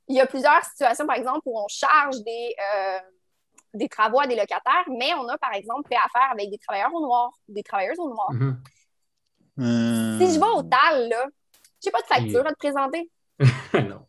il 0.09 0.17
y 0.17 0.21
a 0.21 0.27
plusieurs 0.27 0.63
situations, 0.65 1.07
par 1.07 1.17
exemple, 1.17 1.41
où 1.47 1.59
on 1.59 1.69
charge 1.69 2.17
des, 2.23 2.55
euh, 2.59 2.99
des 3.75 3.89
travaux 3.89 4.21
à 4.21 4.27
des 4.27 4.37
locataires, 4.37 4.85
mais 4.89 5.13
on 5.15 5.29
a, 5.29 5.39
par 5.39 5.53
exemple, 5.55 5.89
fait 5.89 5.97
affaire 5.97 6.31
avec 6.33 6.51
des 6.51 6.59
travailleurs 6.59 6.95
au 6.95 7.01
noir, 7.01 7.31
des 7.49 7.63
travailleuses 7.63 7.99
au 7.99 8.09
noir. 8.09 8.33
Mm-hmm. 8.33 8.57
Euh, 9.59 10.19
si 10.19 10.35
je 10.35 10.41
vais 10.41 10.47
au 10.47 10.63
TAL, 10.63 11.09
là, 11.09 11.27
j'ai 11.83 11.91
pas 11.91 12.03
de 12.03 12.07
facture 12.07 12.47
à 12.47 12.51
te 12.51 12.59
présenter. 12.59 13.11
non. 13.75 14.07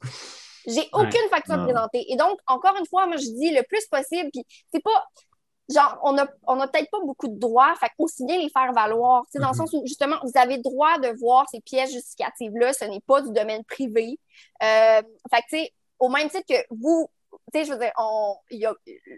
J'ai 0.68 0.90
aucune 0.92 1.30
facture 1.30 1.54
à 1.54 1.58
te 1.60 1.64
présenter. 1.64 2.06
Et 2.12 2.18
donc, 2.18 2.40
encore 2.46 2.76
une 2.78 2.86
fois, 2.86 3.08
moi, 3.08 3.16
je 3.16 3.26
dis 3.26 3.52
le 3.52 3.64
plus 3.64 3.86
possible, 3.88 4.30
puis 4.32 4.46
c'est 4.74 4.84
pas 4.84 5.06
genre, 5.70 6.00
on 6.04 6.14
n'a 6.14 6.28
on 6.48 6.60
a 6.60 6.68
peut-être 6.68 6.90
pas 6.90 7.00
beaucoup 7.02 7.28
de 7.28 7.38
droits, 7.38 7.74
fait 7.80 7.92
aussi 7.98 8.26
bien 8.26 8.38
les 8.38 8.50
faire 8.50 8.72
valoir. 8.74 9.24
Dans 9.36 9.48
le 9.48 9.54
mm-hmm. 9.54 9.58
sens 9.58 9.74
où, 9.74 9.86
justement, 9.86 10.18
vous 10.24 10.32
avez 10.36 10.58
droit 10.58 10.98
de 11.00 11.10
voir 11.20 11.46
ces 11.50 11.62
pièces 11.62 11.92
justificatives-là, 11.92 12.74
ce 12.74 12.86
n'est 12.86 13.02
pas 13.02 13.22
du 13.22 13.32
domaine 13.32 13.64
privé. 13.66 14.20
Euh, 14.64 15.02
fait 15.32 15.42
que, 15.42 15.50
tu 15.50 15.58
sais, 15.58 15.74
au 16.00 16.10
même 16.10 16.30
titre 16.30 16.46
que 16.48 16.66
vous, 16.70 17.10
tu 17.54 17.60
sais, 17.60 17.66
je 17.66 17.72
veux 17.72 17.80
dire, 17.80 17.92
on, 17.98 18.36
y 18.52 18.66
a, 18.66 18.74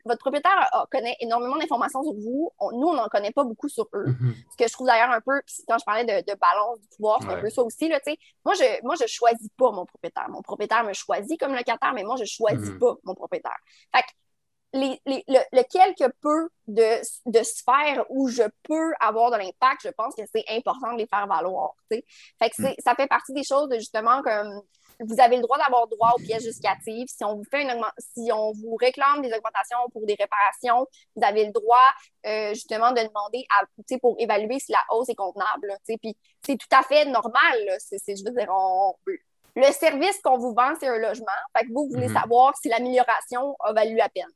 votre 0.05 0.19
propriétaire 0.19 0.69
connaît 0.91 1.15
énormément 1.19 1.57
d'informations 1.57 2.03
sur 2.03 2.13
vous. 2.13 2.51
nous, 2.73 2.87
on 2.87 2.93
n'en 2.93 3.07
connaît 3.07 3.31
pas 3.31 3.43
beaucoup 3.43 3.69
sur 3.69 3.87
eux. 3.93 4.05
Mm-hmm. 4.07 4.33
Ce 4.51 4.57
que 4.57 4.67
je 4.67 4.73
trouve 4.73 4.87
d'ailleurs 4.87 5.11
un 5.11 5.21
peu, 5.21 5.41
quand 5.67 5.77
je 5.77 5.85
parlais 5.85 6.05
de, 6.05 6.35
balance 6.35 6.79
du 6.79 6.87
pouvoir, 6.95 7.19
c'est 7.21 7.29
un 7.29 7.41
peu 7.41 7.49
ça 7.49 7.63
aussi. 7.63 7.87
Là, 7.87 7.99
tu 7.99 8.11
sais. 8.11 8.17
moi, 8.45 8.53
je 8.55 8.83
moi, 8.83 8.95
je 8.99 9.07
choisis 9.07 9.49
pas 9.57 9.71
mon 9.71 9.85
propriétaire. 9.85 10.29
Mon 10.29 10.41
propriétaire 10.41 10.83
me 10.83 10.93
choisit 10.93 11.39
comme 11.39 11.53
locataire, 11.53 11.93
mais 11.93 12.03
moi, 12.03 12.15
je 12.17 12.25
choisis 12.25 12.69
mm-hmm. 12.69 12.79
pas 12.79 12.95
mon 13.03 13.15
propriétaire. 13.15 13.57
Fait 13.95 14.03
que 14.03 14.09
les, 14.73 15.01
les, 15.05 15.23
le, 15.27 15.39
le, 15.51 15.63
quelque 15.63 16.11
peu 16.21 16.49
de, 16.67 17.01
de 17.25 17.43
sphères 17.43 18.05
où 18.09 18.27
je 18.27 18.43
peux 18.63 18.93
avoir 18.99 19.31
de 19.31 19.37
l'impact, 19.37 19.81
je 19.83 19.89
pense 19.89 20.13
que 20.15 20.21
c'est 20.33 20.43
important 20.49 20.93
de 20.93 20.99
les 20.99 21.07
faire 21.07 21.27
valoir. 21.27 21.73
Fait 21.89 22.03
que 22.39 22.61
mm. 22.61 22.75
ça 22.83 22.93
fait 22.95 23.07
partie 23.07 23.33
des 23.33 23.43
choses 23.43 23.69
de 23.69 23.75
justement 23.75 24.21
comme 24.21 24.61
vous 24.99 25.19
avez 25.19 25.37
le 25.37 25.41
droit 25.41 25.57
d'avoir 25.57 25.87
droit 25.87 26.13
aux 26.15 26.21
pièces 26.21 26.43
justificatives. 26.43 27.07
Si 27.07 27.23
on 27.23 27.35
vous 27.35 27.45
fait 27.49 27.63
une 27.63 27.81
si 27.99 28.31
on 28.31 28.51
vous 28.51 28.75
réclame 28.75 29.21
des 29.21 29.29
augmentations 29.29 29.77
pour 29.91 30.05
des 30.05 30.15
réparations, 30.19 30.85
vous 31.15 31.23
avez 31.23 31.45
le 31.45 31.51
droit 31.51 31.77
euh, 32.25 32.53
justement 32.53 32.91
de 32.91 33.01
demander 33.01 33.45
à, 33.49 33.65
pour 33.99 34.15
évaluer 34.19 34.59
si 34.59 34.71
la 34.71 34.83
hausse 34.91 35.09
est 35.09 35.15
convenable. 35.15 35.73
Puis 35.85 36.17
c'est 36.45 36.57
tout 36.57 36.75
à 36.75 36.83
fait 36.83 37.05
normal. 37.05 37.77
C'est, 37.79 38.15
je 38.15 38.23
veux 38.23 38.31
dire, 38.31 38.49
le 39.55 39.71
service 39.73 40.19
qu'on 40.23 40.37
vous 40.37 40.53
vend, 40.53 40.73
c'est 40.79 40.87
un 40.87 40.97
logement. 40.97 41.27
Fait 41.57 41.65
que 41.65 41.73
vous, 41.73 41.87
voulez 41.89 42.07
mm-hmm. 42.07 42.21
savoir 42.21 42.53
si 42.61 42.69
l'amélioration 42.69 43.55
a 43.61 43.73
valu 43.73 43.95
la 43.95 44.09
peine. 44.09 44.29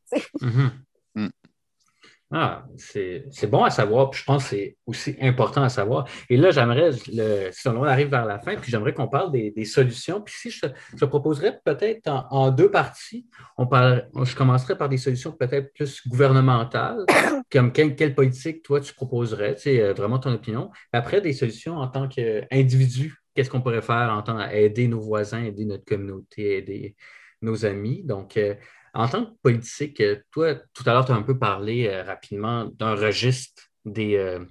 Ah, 2.36 2.66
c'est 2.78 3.48
bon 3.48 3.64
à 3.64 3.70
savoir, 3.70 4.10
puis 4.10 4.22
je 4.22 4.26
pense 4.26 4.46
que 4.46 4.50
c'est 4.50 4.78
aussi 4.88 5.16
important 5.22 5.62
à 5.62 5.70
savoir. 5.70 6.08
Et 6.30 6.36
là, 6.36 6.50
j'aimerais, 6.50 6.92
si 6.92 7.68
on 7.68 7.84
arrive 7.84 8.08
vers 8.08 8.26
la 8.26 8.40
fin, 8.40 8.56
puis 8.56 8.72
j'aimerais 8.72 8.92
qu'on 8.92 9.08
parle 9.08 9.32
des, 9.32 9.66
solutions. 9.66 10.20
Puis 10.20 10.34
si 10.36 10.50
je, 10.50 10.66
je 10.98 11.06
proposerais 11.06 11.60
peut-être 11.64 12.10
en, 12.32 12.50
deux 12.50 12.72
parties, 12.72 13.28
on 13.56 13.68
parle, 13.68 14.10
je 14.24 14.36
commencerai 14.36 14.76
par 14.76 14.90
des 14.90 14.98
solutions 14.98 15.32
peut-être 15.32 15.72
plus 15.76 16.02
gouvernementales, 16.08 17.06
comme 17.52 17.72
quelle, 17.72 18.16
politique 18.16 18.64
toi 18.64 18.82
tu 18.82 18.96
proposerais, 18.96 19.54
tu 19.54 19.62
sais, 19.62 19.82
euh, 19.82 19.94
vraiment 19.94 20.18
ton 20.18 20.34
opinion. 20.34 20.72
après, 20.92 21.22
des 21.22 21.34
solutions 21.34 21.78
en 21.78 21.88
tant 21.88 22.08
qu'individu, 22.08 23.16
qu'est-ce 23.36 23.52
qu'on 23.52 23.62
pourrait 23.62 23.84
faire 23.84 24.12
en 24.12 24.24
tant 24.24 24.40
à 24.40 24.56
aider 24.56 24.88
nos 24.88 25.02
voisins, 25.02 25.44
aider 25.44 25.66
notre 25.66 25.86
communauté, 25.86 26.58
aider 26.58 26.96
nos 27.44 27.64
amis. 27.64 28.02
Donc, 28.04 28.38
euh, 28.38 28.56
en 28.94 29.08
tant 29.08 29.26
que 29.26 29.32
politique, 29.42 30.00
euh, 30.02 30.22
toi, 30.32 30.56
tout 30.74 30.84
à 30.86 30.94
l'heure, 30.94 31.06
tu 31.06 31.12
as 31.12 31.16
un 31.16 31.24
peu 31.24 31.38
parlé 31.38 31.88
euh, 31.88 32.04
rapidement 32.04 32.66
d'un 32.66 32.96
registre 32.96 33.64
des, 33.86 34.16
euh, 34.16 34.46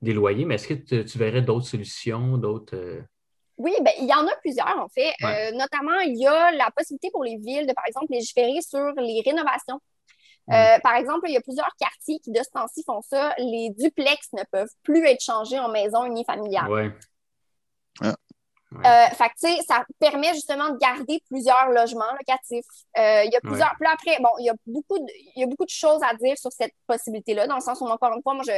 des, 0.00 0.12
loyers, 0.12 0.44
mais 0.44 0.54
est-ce 0.54 0.68
que 0.68 1.02
tu, 1.02 1.18
verrais 1.18 1.42
d'autres 1.42 1.66
solutions, 1.66 2.38
d'autres. 2.38 3.02
Oui, 3.56 3.72
ben, 3.82 3.92
il 3.98 4.06
y 4.06 4.14
en 4.14 4.26
a 4.26 4.36
plusieurs, 4.40 4.78
en 4.78 4.88
fait. 4.88 5.12
notamment, 5.52 5.98
il 6.00 6.16
y 6.16 6.26
a 6.26 6.52
la 6.52 6.70
possibilité 6.74 7.10
pour 7.10 7.24
les 7.24 7.36
villes 7.36 7.66
de, 7.66 7.74
par 7.74 7.84
exemple, 7.86 8.06
légiférer 8.10 8.60
sur 8.62 8.92
les 8.96 9.22
rénovations. 9.24 9.80
Mm. 10.46 10.80
par 10.82 10.94
exemple, 10.94 11.26
il 11.28 11.34
y 11.34 11.36
a 11.36 11.42
plusieurs 11.42 11.70
quartiers 11.78 12.18
qui, 12.20 12.30
de 12.30 12.38
ce 12.42 12.50
temps-ci, 12.50 12.82
font 12.86 13.02
ça. 13.02 13.34
Les 13.36 13.70
duplex 13.76 14.32
ne 14.32 14.42
peuvent 14.50 14.72
plus 14.82 15.04
être 15.04 15.22
changés 15.22 15.58
en 15.58 15.68
maison 15.68 16.06
unifamiliale. 16.06 16.70
Oui. 16.70 16.82
Ah. 18.00 18.16
Euh, 18.76 19.06
fait 19.08 19.62
ça 19.66 19.84
permet 19.98 20.32
justement 20.34 20.70
de 20.70 20.78
garder 20.78 21.20
plusieurs 21.28 21.70
logements 21.70 22.12
locatifs. 22.12 22.64
Euh, 22.98 23.24
il 23.24 23.30
y 23.32 23.36
a 23.36 23.40
plusieurs. 23.40 23.72
après, 23.84 24.18
bon, 24.20 24.30
il 24.38 24.46
y 24.46 24.50
a 24.50 24.54
beaucoup 24.66 24.98
de, 24.98 25.12
il 25.34 25.40
y 25.40 25.42
a 25.42 25.46
beaucoup 25.46 25.64
de 25.64 25.70
choses 25.70 26.00
à 26.02 26.14
dire 26.14 26.38
sur 26.38 26.52
cette 26.52 26.72
possibilité-là, 26.86 27.48
dans 27.48 27.56
le 27.56 27.60
sens 27.60 27.80
où, 27.80 27.86
encore 27.86 28.12
une 28.14 28.22
fois, 28.22 28.34
moi, 28.34 28.44
je, 28.46 28.52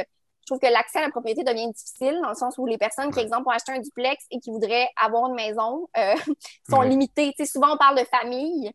trouve 0.45 0.59
que 0.59 0.67
l'accès 0.67 0.99
à 0.99 1.03
la 1.03 1.09
propriété 1.09 1.43
devient 1.43 1.71
difficile, 1.71 2.19
dans 2.21 2.29
le 2.29 2.35
sens 2.35 2.57
où 2.57 2.65
les 2.65 2.77
personnes 2.77 3.11
qui, 3.11 3.19
exemple, 3.21 3.47
ont 3.47 3.51
acheté 3.51 3.71
un 3.71 3.79
duplex 3.79 4.25
et 4.29 4.39
qui 4.39 4.51
voudraient 4.51 4.89
avoir 5.01 5.29
une 5.29 5.35
maison 5.35 5.87
euh, 5.97 6.15
sont 6.69 6.81
limitées. 6.81 7.33
souvent, 7.45 7.73
on 7.73 7.77
parle 7.77 7.97
de 7.97 8.05
famille 8.05 8.71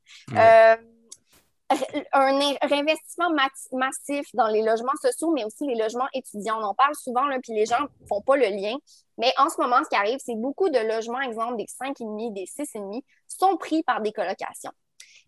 un 2.12 2.39
réinvestissement 2.62 3.31
massif 3.73 4.27
dans 4.35 4.49
les 4.49 4.62
logements 4.62 4.97
sociaux, 5.01 5.32
mais 5.32 5.45
aussi 5.45 5.66
les 5.66 5.74
logements 5.74 6.09
étudiants. 6.15 6.59
On 6.61 6.65
en 6.65 6.74
parle 6.74 6.95
souvent, 6.95 7.27
là, 7.27 7.39
puis 7.43 7.53
les 7.53 7.66
gens 7.66 7.81
ne 7.81 8.07
font 8.07 8.23
pas 8.23 8.36
le 8.36 8.47
lien. 8.47 8.74
Mais 9.19 9.32
en 9.36 9.49
ce 9.49 9.61
moment, 9.61 9.82
ce 9.85 9.89
qui 9.89 9.97
arrive, 9.97 10.19
c'est 10.24 10.36
beaucoup 10.36 10.70
de 10.70 10.78
logements, 10.78 11.20
exemple 11.20 11.57
des 11.57 11.66
5,5, 11.66 12.32
des 12.32 12.45
6,5, 12.45 13.03
sont 13.27 13.57
pris 13.57 13.82
par 13.82 14.01
des 14.01 14.12
colocations. 14.12 14.73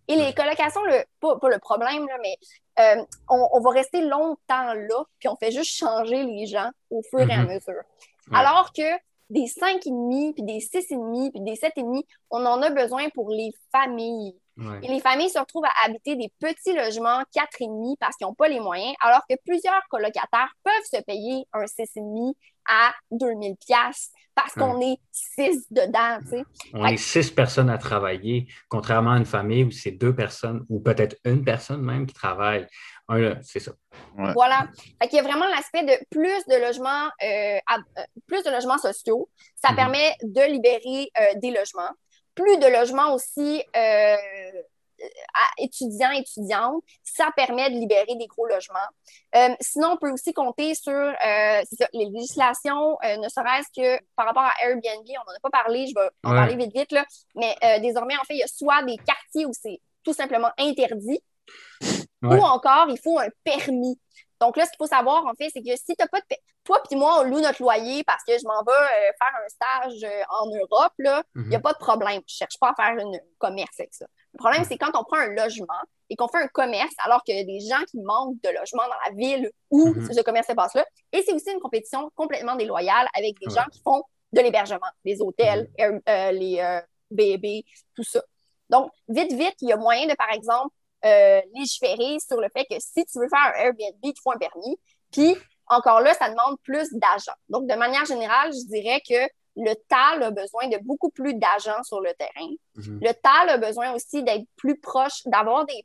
Et 0.08 0.16
les 0.16 0.32
colocations, 0.34 0.82
le, 0.84 1.04
pas, 1.20 1.48
le 1.48 1.58
problème, 1.58 2.06
là, 2.08 2.16
mais 2.22 2.36
euh, 2.80 3.04
on, 3.28 3.60
va 3.60 3.70
rester 3.70 4.00
longtemps 4.00 4.74
là, 4.74 5.04
puis 5.18 5.28
on 5.28 5.36
fait 5.36 5.52
juste 5.52 5.76
changer 5.76 6.24
les 6.24 6.46
gens 6.46 6.70
au 6.90 7.02
fur 7.02 7.20
et 7.20 7.24
à 7.24 7.26
mm-hmm. 7.26 7.54
mesure. 7.54 7.82
Alors 8.32 8.72
que 8.72 8.82
des 9.30 9.46
5,5, 9.46 10.34
puis 10.34 10.42
des 10.42 10.58
6,5, 10.58 11.30
puis 11.30 11.40
des 11.40 11.54
7,5, 11.54 12.02
on 12.30 12.44
en 12.44 12.60
a 12.62 12.70
besoin 12.70 13.08
pour 13.10 13.30
les 13.30 13.52
familles. 13.72 14.36
Et 14.82 14.88
les 14.88 15.00
familles 15.00 15.30
se 15.30 15.38
retrouvent 15.38 15.64
à 15.64 15.86
habiter 15.86 16.16
des 16.16 16.30
petits 16.38 16.74
logements 16.74 17.22
4,5 17.34 17.96
parce 17.98 18.16
qu'ils 18.16 18.26
n'ont 18.26 18.34
pas 18.34 18.48
les 18.48 18.60
moyens, 18.60 18.94
alors 19.00 19.22
que 19.28 19.34
plusieurs 19.44 19.80
colocataires 19.88 20.52
peuvent 20.62 20.84
se 20.84 21.02
payer 21.02 21.46
un 21.54 21.64
6,5 21.64 22.34
à 22.68 22.92
2000 23.10 23.56
pièces 23.56 24.12
parce 24.34 24.54
qu'on 24.54 24.80
est 24.80 24.98
six 25.10 25.66
dedans. 25.70 26.18
On 26.72 26.86
est 26.86 26.96
six 26.96 27.30
personnes 27.30 27.70
à 27.70 27.78
travailler, 27.78 28.48
contrairement 28.68 29.12
à 29.12 29.18
une 29.18 29.24
famille 29.24 29.64
où 29.64 29.70
c'est 29.70 29.90
deux 29.90 30.14
personnes 30.14 30.64
ou 30.68 30.80
peut-être 30.80 31.16
une 31.24 31.44
personne 31.44 31.82
même 31.82 32.06
qui 32.06 32.14
travaille. 32.14 32.66
C'est 33.42 33.60
ça. 33.60 33.72
Voilà. 34.34 34.68
Il 35.04 35.14
y 35.14 35.18
a 35.18 35.22
vraiment 35.22 35.46
l'aspect 35.46 35.82
de 35.82 36.04
plus 36.10 36.44
de 36.46 36.60
logements, 36.64 37.08
euh, 37.22 37.58
euh, 37.58 38.02
plus 38.26 38.42
de 38.42 38.50
logements 38.50 38.78
sociaux. 38.78 39.28
Ça 39.56 39.70
mhm. 39.70 39.76
permet 39.76 40.16
de 40.22 40.42
libérer 40.42 41.10
euh, 41.18 41.34
des 41.36 41.50
logements 41.50 41.90
plus 42.34 42.58
de 42.58 42.66
logements 42.66 43.14
aussi 43.14 43.62
euh, 43.76 44.16
étudiants, 45.58 46.10
étudiantes, 46.10 46.82
ça 47.02 47.30
permet 47.34 47.70
de 47.70 47.76
libérer 47.76 48.14
des 48.16 48.26
gros 48.26 48.46
logements. 48.46 48.78
Euh, 49.34 49.54
sinon, 49.60 49.92
on 49.92 49.96
peut 49.96 50.10
aussi 50.10 50.32
compter 50.32 50.74
sur 50.74 50.92
euh, 50.92 51.62
les 51.92 52.06
législations, 52.06 52.98
ne 53.02 53.28
serait-ce 53.28 53.68
que 53.74 54.02
par 54.16 54.26
rapport 54.26 54.42
à 54.42 54.52
Airbnb, 54.62 55.06
on 55.08 55.30
n'en 55.30 55.36
a 55.36 55.40
pas 55.42 55.50
parlé, 55.50 55.86
je 55.86 55.94
vais 55.94 56.08
en 56.24 56.34
parler 56.34 56.56
vite, 56.56 56.72
vite, 56.74 56.92
là, 56.92 57.06
mais 57.34 57.56
désormais, 57.80 58.16
en 58.16 58.24
fait, 58.24 58.34
il 58.34 58.40
y 58.40 58.42
a 58.42 58.46
soit 58.46 58.82
des 58.82 58.98
quartiers 58.98 59.46
où 59.46 59.52
c'est 59.52 59.80
tout 60.04 60.12
simplement 60.12 60.50
interdit, 60.58 61.22
ou 62.22 62.34
encore, 62.34 62.86
il 62.88 62.98
faut 62.98 63.18
un 63.18 63.28
permis. 63.44 63.98
Donc 64.40 64.56
là, 64.56 64.64
ce 64.64 64.70
qu'il 64.70 64.78
faut 64.78 64.86
savoir, 64.86 65.26
en 65.26 65.34
fait, 65.34 65.50
c'est 65.52 65.60
que 65.60 65.76
si 65.76 65.84
tu 65.84 65.94
n'as 65.98 66.08
pas 66.08 66.20
de. 66.20 66.36
Toi 66.64 66.82
puis 66.88 66.98
moi, 66.98 67.20
on 67.20 67.24
loue 67.24 67.40
notre 67.40 67.60
loyer 67.62 68.04
parce 68.04 68.22
que 68.24 68.32
je 68.38 68.44
m'en 68.46 68.62
vais 68.62 68.72
euh, 68.72 69.12
faire 69.18 69.32
un 69.34 69.48
stage 69.48 70.04
euh, 70.04 70.22
en 70.30 70.46
Europe, 70.46 70.92
là, 70.98 71.22
il 71.34 71.48
n'y 71.48 71.54
a 71.54 71.58
mhm. 71.58 71.62
pas 71.62 71.72
de 71.72 71.78
problème. 71.78 72.20
Je 72.26 72.34
ne 72.34 72.38
cherche 72.38 72.58
pas 72.58 72.70
à 72.70 72.74
faire 72.74 73.04
un 73.04 73.12
commerce 73.38 73.78
avec 73.78 73.94
ça. 73.94 74.06
Le 74.34 74.38
problème, 74.38 74.64
c'est 74.64 74.78
quand 74.78 74.90
on 74.94 75.04
prend 75.04 75.18
un 75.18 75.28
logement 75.28 75.80
et 76.08 76.16
qu'on 76.16 76.28
fait 76.28 76.42
un 76.42 76.48
commerce 76.48 76.94
alors 77.04 77.22
qu'il 77.24 77.36
y 77.36 77.40
a 77.40 77.44
des 77.44 77.60
gens 77.60 77.82
qui 77.90 77.98
manquent 77.98 78.40
de 78.42 78.48
logement 78.50 78.82
dans 78.82 79.10
la 79.10 79.14
ville 79.14 79.50
où 79.70 79.88
mhm. 79.88 80.12
ce 80.12 80.20
commerce 80.22 80.46
se 80.48 80.52
passe 80.52 80.74
là. 80.74 80.86
Et 81.12 81.22
c'est 81.22 81.32
aussi 81.32 81.50
une 81.50 81.60
compétition 81.60 82.10
complètement 82.14 82.56
déloyale 82.56 83.08
avec 83.14 83.34
des 83.40 83.52
gens 83.54 83.64
qui 83.72 83.80
font 83.82 84.02
de 84.32 84.40
l'hébergement, 84.40 84.80
les 85.04 85.20
hôtels, 85.20 85.68
mhm. 85.78 86.00
euh, 86.08 86.32
les 86.32 86.80
BB, 87.10 87.64
tout 87.94 88.04
ça. 88.04 88.22
Donc, 88.68 88.90
vite, 89.08 89.32
vite, 89.32 89.56
il 89.60 89.68
y 89.68 89.72
a 89.72 89.76
moyen 89.76 90.06
de, 90.06 90.14
par 90.14 90.30
exemple, 90.32 90.74
euh, 91.04 91.40
légiférer 91.54 92.18
sur 92.26 92.40
le 92.40 92.48
fait 92.54 92.64
que 92.64 92.78
si 92.78 93.04
tu 93.06 93.18
veux 93.18 93.28
faire 93.28 93.52
un 93.54 93.58
Airbnb, 93.58 93.96
il 94.02 94.12
te 94.12 94.20
faut 94.22 94.32
un 94.32 94.38
permis. 94.38 94.78
Puis, 95.10 95.36
encore 95.66 96.00
là, 96.00 96.14
ça 96.14 96.28
demande 96.28 96.58
plus 96.62 96.88
d'agents. 96.92 97.38
Donc, 97.48 97.68
de 97.68 97.74
manière 97.74 98.04
générale, 98.04 98.52
je 98.52 98.66
dirais 98.66 99.00
que 99.08 99.30
le 99.56 99.74
TAL 99.88 100.22
a 100.22 100.30
besoin 100.30 100.68
de 100.68 100.78
beaucoup 100.82 101.10
plus 101.10 101.34
d'agents 101.34 101.82
sur 101.82 102.00
le 102.00 102.12
terrain. 102.14 102.48
Mhm. 102.76 103.00
Le 103.02 103.12
TAL 103.12 103.48
a 103.48 103.58
besoin 103.58 103.92
aussi 103.92 104.22
d'être 104.22 104.46
plus 104.56 104.78
proche, 104.78 105.22
d'avoir 105.26 105.66
des 105.66 105.84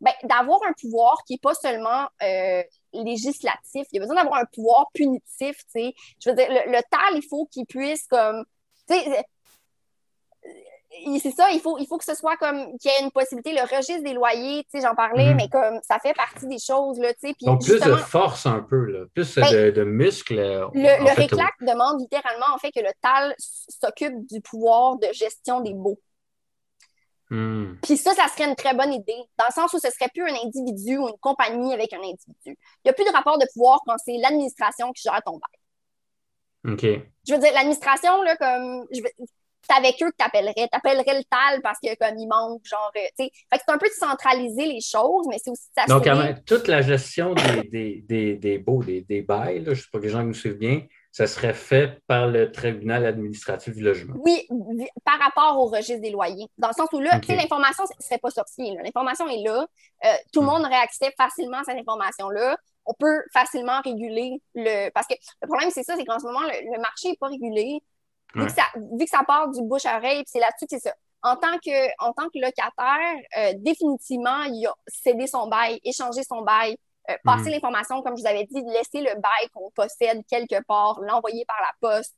ben, 0.00 0.12
d'avoir 0.24 0.60
un 0.68 0.74
pouvoir 0.74 1.24
qui 1.26 1.34
n'est 1.34 1.38
pas 1.38 1.54
seulement 1.54 2.06
euh, 2.22 2.62
législatif, 2.92 3.86
il 3.92 3.98
a 3.98 4.00
besoin 4.00 4.16
d'avoir 4.16 4.40
un 4.40 4.44
pouvoir 4.44 4.90
punitif, 4.92 5.56
tu 5.56 5.64
sais. 5.70 5.94
Je 6.22 6.28
veux 6.28 6.36
dire, 6.36 6.48
le, 6.50 6.70
le 6.70 6.82
TAL, 6.90 7.14
il 7.14 7.26
faut 7.26 7.46
qu'il 7.46 7.64
puisse 7.64 8.06
comme, 8.06 8.44
tu 8.86 8.94
sais, 8.94 9.24
c'est 11.20 11.30
ça, 11.30 11.50
il 11.50 11.60
faut, 11.60 11.78
il 11.78 11.86
faut 11.86 11.98
que 11.98 12.04
ce 12.04 12.14
soit 12.14 12.36
comme 12.36 12.78
qu'il 12.78 12.90
y 12.90 12.94
ait 12.94 13.02
une 13.02 13.10
possibilité, 13.10 13.52
le 13.52 13.62
registre 13.62 14.02
des 14.02 14.12
loyers, 14.12 14.64
tu 14.64 14.78
sais, 14.78 14.86
j'en 14.86 14.94
parlais, 14.94 15.30
mhm. 15.30 15.36
mais 15.36 15.48
comme 15.48 15.78
ça 15.82 15.98
fait 15.98 16.14
partie 16.14 16.46
des 16.46 16.58
choses, 16.58 16.98
là, 16.98 17.12
tu 17.14 17.28
sais. 17.28 17.34
Donc, 17.42 17.64
plus 17.64 17.80
de 17.80 17.96
force 17.96 18.46
un 18.46 18.60
peu, 18.60 18.84
là, 18.84 19.04
plus 19.14 19.36
ben, 19.36 19.50
de, 19.50 19.70
de, 19.70 19.84
muscles. 19.84 20.36
Le, 20.74 21.04
le 21.04 21.14
RECLAC 21.16 21.54
demande 21.60 22.00
littéralement, 22.00 22.46
en 22.54 22.58
fait, 22.58 22.70
que 22.70 22.80
le 22.80 22.90
TAL 23.00 23.34
s'occupe 23.38 24.26
du 24.26 24.40
pouvoir 24.40 24.96
de 24.96 25.08
gestion 25.12 25.60
des 25.60 25.74
baux. 25.74 25.98
Hmm. 27.30 27.74
Puis 27.82 27.96
ça, 27.96 28.14
ça 28.14 28.28
serait 28.28 28.48
une 28.48 28.54
très 28.54 28.74
bonne 28.74 28.92
idée, 28.92 29.24
dans 29.36 29.46
le 29.48 29.52
sens 29.52 29.72
où 29.72 29.78
ce 29.78 29.90
serait 29.90 30.08
plus 30.14 30.22
un 30.22 30.34
individu 30.44 30.96
ou 30.98 31.08
une 31.08 31.18
compagnie 31.18 31.74
avec 31.74 31.92
un 31.92 31.98
individu. 31.98 32.34
Il 32.46 32.56
n'y 32.84 32.90
a 32.90 32.92
plus 32.92 33.04
de 33.04 33.10
rapport 33.10 33.38
de 33.38 33.46
pouvoir 33.52 33.80
quand 33.84 33.96
c'est 34.04 34.16
l'administration 34.18 34.92
qui 34.92 35.02
gère 35.02 35.20
ton 35.24 35.32
bail. 35.32 36.72
OK. 36.72 36.82
Je 37.26 37.34
veux 37.34 37.40
dire, 37.40 37.52
l'administration, 37.52 38.22
là, 38.22 38.36
comme. 38.36 38.86
Je 38.92 39.00
veux, 39.00 39.10
c'est 39.68 39.76
avec 39.76 40.02
eux 40.02 40.10
que 40.10 40.16
tu 40.18 40.24
appellerais. 40.24 40.54
Tu 40.54 40.68
appellerais 40.72 41.18
le 41.18 41.24
TAL 41.24 41.62
parce 41.62 41.78
que 41.80 41.94
comme 41.96 42.18
il 42.18 42.26
manque, 42.26 42.62
genre, 42.64 42.90
euh, 42.96 43.00
tu 43.18 43.24
sais. 43.24 43.30
Fait 43.52 43.58
que 43.58 43.64
c'est 43.66 43.74
un 43.74 43.78
peu 43.78 43.88
de 43.88 43.94
centraliser 43.94 44.66
les 44.66 44.80
choses, 44.80 45.26
mais 45.28 45.38
c'est 45.42 45.50
aussi 45.50 45.68
ça. 45.76 45.84
Donc, 45.86 46.06
toute 46.44 46.68
la 46.68 46.82
gestion 46.82 47.34
des, 47.34 47.62
des, 47.64 48.04
des, 48.06 48.36
des 48.36 48.58
baux, 48.58 48.82
des, 48.82 49.02
des 49.02 49.22
bails, 49.22 49.60
là, 49.60 49.66
je 49.66 49.70
ne 49.70 49.74
sais 49.74 49.88
pas 49.92 49.98
que 49.98 50.04
les 50.04 50.10
gens 50.10 50.22
nous 50.22 50.34
suivent 50.34 50.58
bien, 50.58 50.82
ça 51.16 51.26
serait 51.26 51.54
fait 51.54 51.98
par 52.06 52.26
le 52.26 52.52
tribunal 52.52 53.06
administratif 53.06 53.74
du 53.74 53.82
logement. 53.82 54.16
Oui, 54.18 54.46
par 55.02 55.18
rapport 55.18 55.58
au 55.58 55.64
registre 55.66 56.02
des 56.02 56.10
loyers. 56.10 56.46
Dans 56.58 56.68
le 56.68 56.74
sens 56.74 56.90
où 56.92 57.00
là, 57.00 57.18
sais, 57.26 57.34
l'information 57.34 57.84
ne 57.84 58.04
serait 58.04 58.18
pas 58.18 58.30
sortie. 58.30 58.76
L'information 58.84 59.26
est 59.26 59.42
là. 59.42 59.66
Euh, 60.04 60.08
tout 60.30 60.40
le 60.40 60.46
hmm. 60.46 60.50
monde 60.50 60.62
aurait 60.66 60.74
accès 60.74 61.10
facilement 61.16 61.56
à 61.56 61.64
cette 61.64 61.78
information-là. 61.78 62.58
On 62.84 62.92
peut 62.92 63.22
facilement 63.32 63.80
réguler 63.80 64.42
le. 64.54 64.90
Parce 64.90 65.06
que 65.06 65.14
le 65.40 65.48
problème, 65.48 65.70
c'est 65.70 65.84
ça, 65.84 65.94
c'est 65.96 66.04
qu'en 66.04 66.18
ce 66.18 66.26
moment, 66.26 66.42
le 66.42 66.80
marché 66.82 67.08
n'est 67.08 67.16
pas 67.16 67.28
régulé. 67.28 67.80
Vu, 68.36 68.46
que 68.46 68.52
ça, 68.52 68.64
vu, 68.74 69.04
que 69.04 69.10
ça, 69.10 69.22
part 69.26 69.50
du 69.50 69.62
bouche 69.62 69.86
à 69.86 69.98
oreille, 69.98 70.22
c'est 70.26 70.40
là-dessus 70.40 70.66
que 70.66 70.78
c'est 70.78 70.88
ça. 70.88 70.94
En 71.22 71.36
tant 71.36 71.58
que, 71.58 72.04
en 72.04 72.12
tant 72.12 72.28
que 72.28 72.38
locataire, 72.38 73.16
euh, 73.38 73.52
définitivement, 73.56 74.42
il 74.44 74.66
a 74.66 74.74
cédé 74.86 75.26
son 75.26 75.48
bail, 75.48 75.80
échangé 75.82 76.22
son 76.22 76.42
bail, 76.42 76.76
euh, 77.08 77.16
passer 77.24 77.50
l'information, 77.50 78.02
comme 78.02 78.16
je 78.16 78.22
vous 78.22 78.28
avais 78.28 78.44
dit, 78.44 78.62
laisser 78.62 79.00
le 79.00 79.14
bail 79.20 79.48
qu'on 79.52 79.70
possède 79.70 80.22
quelque 80.28 80.60
part, 80.66 80.98
l'envoyer 81.00 81.44
par 81.44 81.58
la 81.60 81.88
poste. 81.88 82.16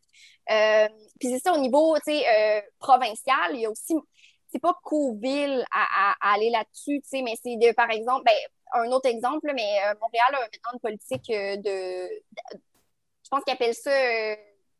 Euh, 0.50 0.88
puis 1.20 1.28
c'est 1.28 1.40
ça, 1.40 1.52
au 1.52 1.58
niveau 1.58 1.94
euh, 1.94 2.60
provincial, 2.78 3.50
il 3.52 3.60
y 3.60 3.66
a 3.66 3.70
aussi, 3.70 3.94
c'est 4.50 4.60
pas 4.60 4.74
Coville 4.82 5.62
à, 5.70 6.14
à, 6.20 6.32
aller 6.32 6.48
là-dessus, 6.48 7.02
mais 7.12 7.34
c'est 7.42 7.56
de, 7.56 7.74
par 7.74 7.90
exemple, 7.90 8.24
ben, 8.24 8.82
un 8.82 8.90
autre 8.92 9.08
exemple, 9.08 9.50
mais 9.54 9.78
Montréal 10.00 10.34
a 10.34 10.40
maintenant 10.40 10.70
une 10.72 10.80
politique 10.80 11.28
de, 11.28 12.08
je 12.54 13.28
pense 13.30 13.44
qu'ils 13.44 13.54
appellent 13.54 13.74
ça 13.74 13.90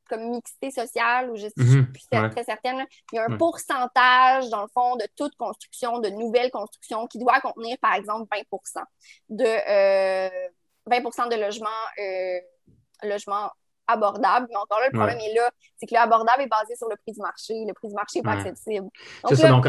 comme 0.09 0.31
mixité 0.31 0.71
sociale, 0.71 1.31
ou 1.31 1.37
je 1.37 1.47
ne 1.47 1.51
suis 1.51 1.77
mhm. 1.79 1.93
plus 1.93 2.05
très 2.09 2.45
certaine. 2.45 2.85
Il 3.13 3.17
y 3.17 3.19
a 3.19 3.27
un 3.29 3.37
pourcentage, 3.37 4.49
dans 4.51 4.63
le 4.63 4.69
fond, 4.73 4.97
de 4.97 5.07
toute 5.17 5.35
construction, 5.37 5.99
de 6.01 6.09
nouvelles 6.09 6.51
constructions, 6.51 7.07
qui 7.07 7.19
doit 7.19 7.41
contenir, 7.41 7.77
par 7.81 7.95
exemple, 7.95 8.29
20 8.33 8.83
de, 9.31 9.45
20 9.45 10.97
euh, 10.97 11.29
de 11.37 11.41
logements, 11.41 11.69
euh, 11.99 13.09
logements 13.09 13.51
abordables. 13.87 14.47
Mais 14.51 14.57
encore 14.57 14.81
là, 14.81 14.89
le 14.91 14.97
problème 14.97 15.19
est 15.19 15.35
là, 15.35 15.51
c'est 15.77 15.87
que 15.87 15.95
l'abordable 15.95 16.43
est 16.43 16.49
basé 16.49 16.75
sur 16.77 16.89
le 16.89 16.97
prix 16.97 17.13
du 17.13 17.21
marché. 17.21 17.55
Le 17.67 17.75
prix 17.75 17.89
du 17.89 17.95
marché 17.95 18.19
n'est 18.19 18.25
pas 18.25 18.33
accessible. 18.33 18.89
C'est 19.29 19.37
ça, 19.37 19.49
donc... 19.49 19.67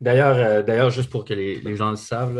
D'ailleurs, 0.00 0.36
euh, 0.36 0.62
d'ailleurs, 0.64 0.90
juste 0.90 1.10
pour 1.10 1.24
que 1.24 1.32
les, 1.32 1.76
gens 1.76 1.90
le 1.90 1.96
savent, 1.96 2.34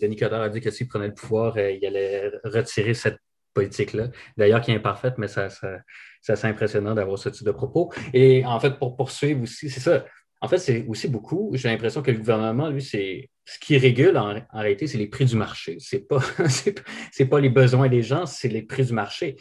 Denis 0.00 0.14
Coderre 0.14 0.42
a 0.42 0.48
dit 0.48 0.60
que 0.60 0.70
s'il 0.70 0.86
prenait 0.86 1.08
le 1.08 1.14
pouvoir, 1.14 1.58
il 1.58 1.84
allait 1.84 2.30
retirer 2.44 2.94
cette 2.94 3.18
politique-là. 3.54 4.08
D'ailleurs, 4.36 4.60
qui 4.60 4.70
est 4.70 4.76
imparfaite, 4.76 5.14
mais 5.18 5.28
ça, 5.28 5.48
c'est 5.48 6.32
assez 6.32 6.46
impressionnant 6.46 6.94
d'avoir 6.94 7.18
ce 7.18 7.28
type 7.28 7.46
de 7.46 7.52
propos. 7.52 7.92
Et 8.12 8.44
en 8.44 8.58
fait, 8.60 8.78
pour 8.78 8.96
poursuivre 8.96 9.42
aussi, 9.42 9.70
c'est 9.70 9.80
ça. 9.80 10.04
En 10.40 10.48
fait, 10.48 10.58
c'est 10.58 10.86
aussi 10.86 11.08
beaucoup, 11.08 11.50
j'ai 11.54 11.68
l'impression 11.68 12.00
que 12.00 12.12
le 12.12 12.18
gouvernement, 12.18 12.68
lui, 12.68 12.82
c'est 12.82 13.28
ce 13.44 13.58
qui 13.58 13.76
régule 13.76 14.16
en, 14.16 14.40
réalité, 14.52 14.86
c'est 14.86 14.98
les 14.98 15.08
prix 15.08 15.24
du 15.24 15.36
marché. 15.36 15.78
Ce 15.80 15.96
n'est 15.96 16.02
pas, 16.02 16.20
c'est 17.12 17.26
pas 17.26 17.40
les 17.40 17.48
besoins 17.48 17.88
des 17.88 18.02
gens, 18.02 18.24
c'est 18.26 18.48
les 18.48 18.62
prix 18.62 18.84
du 18.84 18.92
marché. 18.92 19.36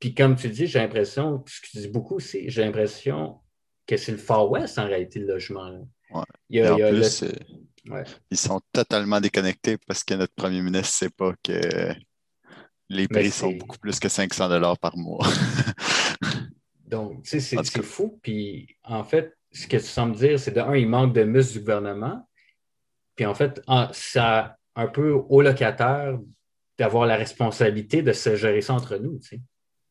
Puis 0.00 0.14
comme 0.14 0.34
tu 0.34 0.48
dis, 0.48 0.66
j'ai 0.66 0.80
l'impression, 0.80 1.44
ce 1.46 1.60
que 1.60 1.66
tu 1.66 1.78
dis 1.78 1.88
beaucoup 1.88 2.16
aussi, 2.16 2.50
j'ai 2.50 2.64
l'impression 2.64 3.38
que 3.86 3.96
c'est 3.96 4.12
le 4.12 4.18
Far 4.18 4.50
West 4.50 4.78
en 4.78 4.86
réalité, 4.86 5.20
le 5.20 5.26
logement. 5.26 5.86
Il 6.48 6.66
en 6.66 6.76
plus, 6.76 7.24
ils 8.30 8.36
sont 8.36 8.60
totalement 8.72 9.20
déconnectés 9.20 9.78
parce 9.86 10.04
que 10.04 10.14
notre 10.14 10.34
premier 10.34 10.62
ministre 10.62 11.04
ne 11.04 11.08
sait 11.08 11.10
pas 11.10 11.32
que 11.42 11.94
les 12.90 13.08
prix 13.08 13.30
sont 13.30 13.52
beaucoup 13.52 13.78
plus 13.78 13.98
que 13.98 14.08
500 14.08 14.48
dollars 14.48 14.78
par 14.78 14.96
mois. 14.96 15.26
Donc, 16.86 17.22
tu 17.22 17.40
sais, 17.40 17.40
c'est 17.40 17.82
fou. 17.82 18.18
Puis, 18.20 18.76
en 18.82 19.04
fait, 19.04 19.32
ce 19.52 19.66
que 19.66 19.76
tu 19.76 19.84
sembles 19.84 20.16
dire, 20.16 20.38
c'est 20.38 20.50
de 20.50 20.60
un, 20.60 20.76
il 20.76 20.88
manque 20.88 21.14
de 21.14 21.22
muscles 21.22 21.54
du 21.54 21.60
gouvernement. 21.60 22.28
Puis, 23.14 23.24
en 23.26 23.34
fait, 23.34 23.62
ça 23.92 24.56
un 24.74 24.86
peu 24.88 25.12
aux 25.12 25.40
locataires 25.40 26.18
d'avoir 26.78 27.06
la 27.06 27.16
responsabilité 27.16 28.02
de 28.02 28.12
se 28.12 28.34
gérer 28.36 28.60
ça 28.60 28.74
entre 28.74 28.96
nous, 28.96 29.18
tu 29.20 29.28
sais. 29.28 29.40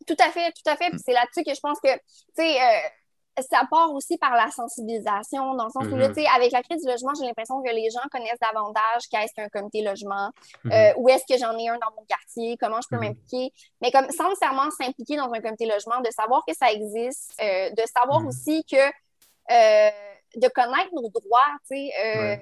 Tout 0.06 0.16
à 0.20 0.32
fait, 0.32 0.52
tout 0.52 0.70
à 0.70 0.76
fait. 0.76 0.90
Puis 0.90 1.00
c'est 1.06 1.14
là-dessus 1.14 1.44
que 1.46 1.54
je 1.54 1.60
pense 1.60 1.80
que, 1.80 1.94
tu 1.94 2.02
sais, 2.34 2.58
euh, 2.58 2.90
ça 3.38 3.62
part 3.70 3.94
aussi 3.94 4.18
par 4.18 4.36
la 4.36 4.50
sensibilisation, 4.52 5.56
dans 5.56 5.66
le 5.66 5.70
sens 5.70 5.86
où, 5.86 5.96
là, 5.96 6.10
mm-hmm. 6.10 6.36
avec 6.36 6.52
la 6.52 6.62
crise 6.62 6.84
du 6.84 6.90
logement, 6.90 7.14
j'ai 7.18 7.26
l'impression 7.26 7.62
que 7.62 7.70
les 7.70 7.90
gens 7.90 8.02
connaissent 8.12 8.40
davantage 8.42 9.08
qu'est-ce 9.10 9.34
qu'un 9.34 9.50
comité 9.50 9.82
logement, 9.82 10.30
mm-hmm. 10.66 10.74
euh, 10.74 10.94
où 10.98 11.10
est-ce 11.10 11.24
que 11.32 11.40
j'en 11.40 11.58
ai 11.58 11.70
un 11.70 11.78
dans 11.78 11.92
mon 11.96 12.04
quartier, 12.06 12.58
comment 12.58 12.82
je 12.82 12.88
peux 12.90 12.98
mm-hmm. 12.98 13.10
m'impliquer. 13.10 13.54
Mais 13.82 13.92
comme 13.92 14.10
sans 14.12 14.30
nécessairement 14.30 14.70
s'impliquer 14.72 15.18
dans 15.18 15.32
un 15.32 15.42
comité 15.42 15.66
logement, 15.66 16.00
de 16.02 16.12
savoir 16.12 16.44
que 16.48 16.54
ça 16.54 16.72
existe, 16.72 17.34
euh, 17.42 17.70
de 17.70 17.84
savoir 17.96 18.26
aussi 18.26 18.64
que 18.66 18.78
euh, 18.78 19.92
de 20.36 20.48
connaître 20.50 20.94
nos 20.94 21.10
droits, 21.10 21.56
tu 21.70 21.78
sais. 21.78 22.42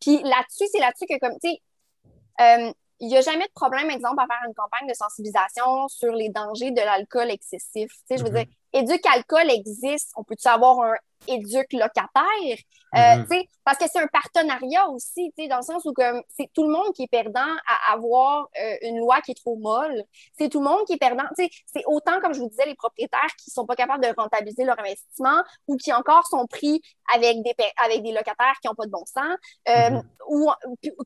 Puis 0.00 0.22
là-dessus, 0.22 0.66
c'est 0.70 0.80
là-dessus 0.80 1.06
que, 1.08 1.18
comme, 1.18 1.38
tu 1.42 1.50
sais, 1.50 2.74
il 3.00 3.08
n'y 3.08 3.16
a 3.16 3.20
jamais 3.20 3.44
de 3.44 3.52
problème, 3.54 3.90
exemple, 3.90 4.20
à 4.20 4.26
faire 4.26 4.42
une 4.46 4.54
campagne 4.54 4.88
de 4.88 4.94
sensibilisation 4.94 5.88
sur 5.88 6.12
les 6.12 6.30
dangers 6.30 6.70
de 6.70 6.80
l'alcool 6.80 7.30
excessif. 7.30 7.90
Tu 7.90 7.98
sais, 8.08 8.18
je 8.18 8.24
veux 8.24 8.30
dire, 8.30 8.46
éduc 8.76 9.04
alcool 9.06 9.50
existe, 9.50 10.12
on 10.16 10.24
peut-tu 10.24 10.48
avoir 10.48 10.80
un 10.80 10.94
éduc 11.28 11.72
locataire? 11.72 12.58
Euh, 12.94 13.16
mhm. 13.16 13.42
Parce 13.64 13.78
que 13.78 13.84
c'est 13.92 13.98
un 13.98 14.06
partenariat 14.06 14.88
aussi, 14.88 15.32
dans 15.50 15.56
le 15.56 15.62
sens 15.62 15.84
où 15.84 15.92
c'est 16.36 16.50
tout 16.54 16.62
le 16.62 16.70
monde 16.70 16.92
qui 16.94 17.02
est 17.02 17.08
perdant 17.08 17.40
à 17.40 17.92
avoir 17.92 18.48
euh, 18.62 18.76
une 18.82 18.98
loi 18.98 19.20
qui 19.20 19.32
est 19.32 19.34
trop 19.34 19.56
molle. 19.56 20.04
C'est 20.38 20.48
tout 20.48 20.60
le 20.60 20.68
monde 20.68 20.86
qui 20.86 20.94
est 20.94 20.98
perdant. 20.98 21.24
C'est 21.36 21.82
autant, 21.86 22.20
comme 22.20 22.32
je 22.32 22.40
vous 22.40 22.48
disais, 22.48 22.64
les 22.64 22.76
propriétaires 22.76 23.34
qui 23.42 23.50
sont 23.50 23.66
pas 23.66 23.74
capables 23.74 24.04
de 24.04 24.14
rentabiliser 24.16 24.64
leur 24.64 24.78
investissement 24.78 25.42
ou 25.66 25.76
qui 25.76 25.92
encore 25.92 26.26
sont 26.28 26.46
pris 26.46 26.80
avec 27.14 27.42
des, 27.42 27.54
avec 27.84 28.02
des 28.02 28.12
locataires 28.12 28.54
qui 28.62 28.68
n'ont 28.68 28.74
pas 28.74 28.86
de 28.86 28.90
bon 28.90 29.04
sens, 29.04 29.36
euh, 29.68 29.90
mhm. 29.90 30.02
ou 30.28 30.50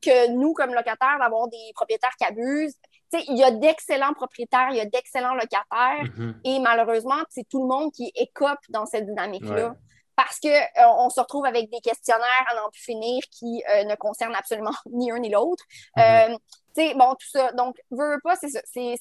que 0.02 0.30
nous, 0.32 0.52
comme 0.52 0.74
locataires, 0.74 1.18
d'avoir 1.18 1.48
des 1.48 1.72
propriétaires 1.74 2.14
qui 2.18 2.26
abusent 2.26 2.76
il 3.12 3.36
y 3.36 3.42
a 3.42 3.50
d'excellents 3.50 4.14
propriétaires, 4.14 4.68
il 4.70 4.76
y 4.76 4.80
a 4.80 4.84
d'excellents 4.84 5.34
locataires, 5.34 6.04
mm-hmm. 6.04 6.34
et 6.44 6.58
malheureusement, 6.60 7.22
c'est 7.28 7.48
tout 7.48 7.62
le 7.62 7.68
monde 7.68 7.92
qui 7.92 8.12
écope 8.14 8.60
dans 8.68 8.86
cette 8.86 9.06
dynamique-là. 9.06 9.74
Parce 10.16 10.38
qu'on 10.38 10.48
euh, 10.48 10.86
on 10.98 11.08
se 11.08 11.18
retrouve 11.18 11.46
avec 11.46 11.70
des 11.70 11.80
questionnaires 11.80 12.46
à 12.50 12.54
n'en 12.54 12.68
plus 12.68 12.82
finir 12.82 13.22
qui 13.30 13.62
euh, 13.70 13.84
ne 13.84 13.94
concernent 13.94 14.34
absolument 14.34 14.74
ni 14.92 15.10
un 15.10 15.18
ni 15.18 15.30
l'autre. 15.30 15.64
Mm-hmm. 15.96 16.36
Euh, 16.76 16.94
bon, 16.94 17.14
tout 17.14 17.28
ça. 17.30 17.52
Donc, 17.52 17.80
veux, 17.90 18.18
pas, 18.22 18.36
c'est 18.36 18.50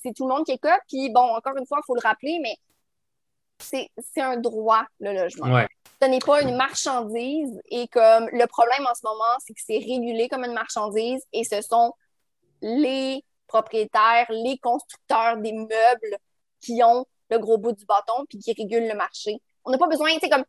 C'est 0.01 0.13
tout 0.15 0.27
le 0.27 0.33
monde 0.33 0.45
qui 0.45 0.53
écope. 0.53 0.79
Puis, 0.87 1.09
bon, 1.09 1.35
encore 1.35 1.57
une 1.57 1.65
fois, 1.65 1.79
il 1.81 1.85
faut 1.85 1.95
le 1.95 2.01
rappeler, 2.01 2.39
mais 2.41 2.55
c'est 3.59 4.21
un 4.21 4.37
droit, 4.37 4.85
le 4.99 5.13
logement. 5.13 5.65
Ce 6.01 6.07
n'est 6.07 6.19
pas 6.19 6.41
une 6.41 6.55
marchandise. 6.55 7.59
Et 7.69 7.87
comme 7.89 8.29
le 8.31 8.45
problème 8.47 8.87
en 8.89 8.95
ce 8.95 9.01
moment, 9.03 9.35
c'est 9.45 9.53
que 9.53 9.61
c'est 9.65 9.79
régulé 9.79 10.29
comme 10.29 10.45
une 10.45 10.53
marchandise 10.53 11.21
et 11.33 11.43
ce 11.43 11.61
sont 11.61 11.93
les 12.61 13.23
propriétaires, 13.49 14.27
les 14.29 14.57
constructeurs 14.59 15.37
des 15.37 15.51
meubles 15.51 16.17
qui 16.61 16.81
ont 16.83 17.05
le 17.29 17.39
gros 17.39 17.57
bout 17.57 17.73
du 17.73 17.85
bâton 17.85 18.25
puis 18.29 18.39
qui 18.39 18.53
régulent 18.53 18.87
le 18.87 18.95
marché. 18.95 19.37
On 19.65 19.71
n'a 19.71 19.77
pas 19.77 19.87
besoin, 19.87 20.13
tu 20.13 20.19
sais, 20.21 20.29
comme, 20.29 20.45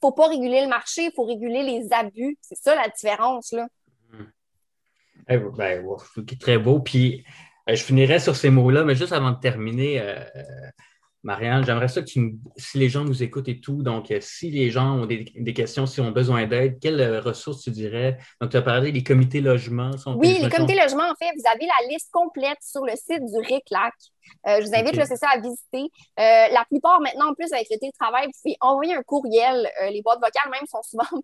faut 0.00 0.12
pas 0.12 0.28
réguler 0.28 0.60
le 0.60 0.68
marché, 0.68 1.04
il 1.04 1.12
faut 1.14 1.24
réguler 1.24 1.62
les 1.62 1.92
abus. 1.92 2.36
C'est 2.42 2.58
ça 2.58 2.74
la 2.74 2.88
différence, 2.88 3.52
là. 3.52 3.66
Eh, 5.28 5.38
ben, 5.38 5.84
très 6.40 6.58
beau. 6.58 6.80
Puis, 6.80 7.24
euh, 7.68 7.74
je 7.74 7.82
finirais 7.82 8.18
sur 8.18 8.36
ces 8.36 8.50
mots-là, 8.50 8.84
mais 8.84 8.94
juste 8.94 9.12
avant 9.12 9.30
de 9.30 9.38
terminer, 9.38 10.00
euh, 10.00 10.18
euh, 10.36 10.70
Marianne, 11.24 11.64
j'aimerais 11.64 11.86
ça 11.86 12.00
que 12.00 12.06
tu, 12.06 12.34
si 12.56 12.78
les 12.78 12.88
gens 12.88 13.04
nous 13.04 13.22
écoutent 13.22 13.48
et 13.48 13.60
tout, 13.60 13.82
donc 13.82 14.10
euh, 14.10 14.18
si 14.20 14.50
les 14.50 14.70
gens 14.70 14.98
ont 14.98 15.06
des, 15.06 15.54
questions, 15.54 15.86
s'ils 15.86 16.02
ont 16.02 16.10
besoin 16.10 16.46
d'aide, 16.46 16.80
quelles 16.80 17.00
euh, 17.00 17.20
ressources 17.20 17.62
tu 17.62 17.70
dirais? 17.70 18.18
Donc, 18.40 18.50
tu 18.50 18.56
as 18.56 18.62
parlé 18.62 18.90
des 18.90 19.04
comités 19.04 19.40
logements. 19.40 19.96
Sont 19.98 20.14
oui, 20.16 20.38
les 20.42 20.48
comités 20.48 20.74
logements, 20.74 21.04
en 21.04 21.14
fait, 21.14 21.30
vous 21.36 21.48
avez 21.48 21.66
la 21.66 21.88
liste 21.88 22.10
complète 22.10 22.58
sur 22.60 22.84
le 22.84 22.94
site 22.96 23.24
du 23.24 23.38
RICLAC. 23.38 23.94
Euh, 24.48 24.60
je 24.60 24.66
vous 24.66 24.74
invite, 24.74 24.96
là, 24.96 25.06
c'est 25.06 25.16
ça, 25.16 25.28
à 25.32 25.38
visiter. 25.38 25.90
la 26.16 26.64
plupart, 26.68 27.00
maintenant, 27.00 27.30
en 27.30 27.34
plus, 27.34 27.52
avec 27.52 27.68
le 27.70 27.78
télétravail, 27.78 28.26
vous 28.26 28.32
pouvez 28.42 28.56
envoyer 28.60 28.94
un 28.94 29.02
courriel. 29.02 29.68
les 29.90 30.02
boîtes 30.02 30.20
vocales, 30.20 30.50
même, 30.50 30.66
sont 30.66 30.82
souvent 30.82 31.22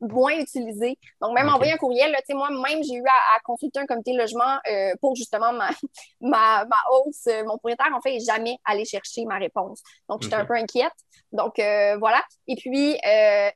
moins 0.00 0.38
utilisées. 0.38 0.96
Donc, 1.20 1.34
même 1.34 1.48
envoyer 1.48 1.72
un 1.72 1.76
courriel, 1.76 2.14
tu 2.18 2.22
sais, 2.28 2.34
moi, 2.34 2.50
même, 2.50 2.82
j'ai 2.82 2.94
eu 2.94 3.04
à, 3.06 3.40
consulter 3.44 3.80
un 3.80 3.86
comité 3.86 4.12
logement 4.12 4.58
pour 5.00 5.16
justement 5.16 5.52
ma, 5.52 5.70
ma, 6.20 6.64
ma 6.64 6.76
hausse. 6.92 7.26
Mon 7.44 7.58
propriétaire, 7.58 7.92
en 7.94 8.00
fait, 8.00 8.18
jamais 8.20 8.58
allé 8.64 8.84
chercher 8.84 9.24
ma 9.24 9.38
réponse. 9.38 9.82
Donc, 10.08 10.22
j'étais 10.22 10.36
un 10.36 10.44
peu 10.44 10.54
inquiète. 10.54 10.92
Donc, 11.32 11.58
euh, 11.58 11.96
voilà. 11.98 12.22
Et 12.46 12.56
puis, 12.56 12.96
euh, 13.06 13.50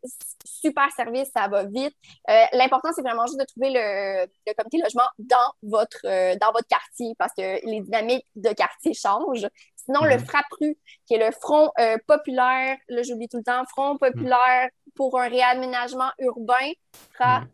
super 0.44 0.90
service, 0.92 1.30
ça 1.34 1.48
va 1.48 1.64
vite. 1.64 1.94
Euh, 2.28 2.44
l'important, 2.52 2.90
c'est 2.94 3.02
vraiment 3.02 3.26
juste 3.26 3.40
de 3.40 3.44
trouver 3.44 3.70
le, 3.70 4.26
le 4.46 4.54
comité 4.54 4.78
logement 4.78 5.08
dans 5.18 5.36
votre, 5.62 6.02
dans 6.38 6.52
votre 6.52 6.68
quartier 6.68 7.14
parce 7.18 7.32
que 7.36 7.66
les 7.66 7.80
dynamiques 7.80 8.26
de 8.36 8.50
quartier 8.50 8.94
changent. 8.94 9.48
Sinon, 9.84 10.04
le 10.04 10.16
mhm. 10.16 10.24
FRAPRU, 10.24 10.76
qui 11.06 11.14
est 11.14 11.24
le 11.24 11.32
Front 11.32 11.70
populaire, 12.06 12.76
là, 12.88 13.02
j'oublie 13.02 13.28
tout 13.28 13.38
le 13.38 13.44
temps, 13.44 13.64
Front 13.66 13.96
populaire 13.96 14.68
pour 14.94 15.18
un 15.18 15.28
réaménagement 15.28 16.10
urbain, 16.18 16.72
FRA, 17.14 17.44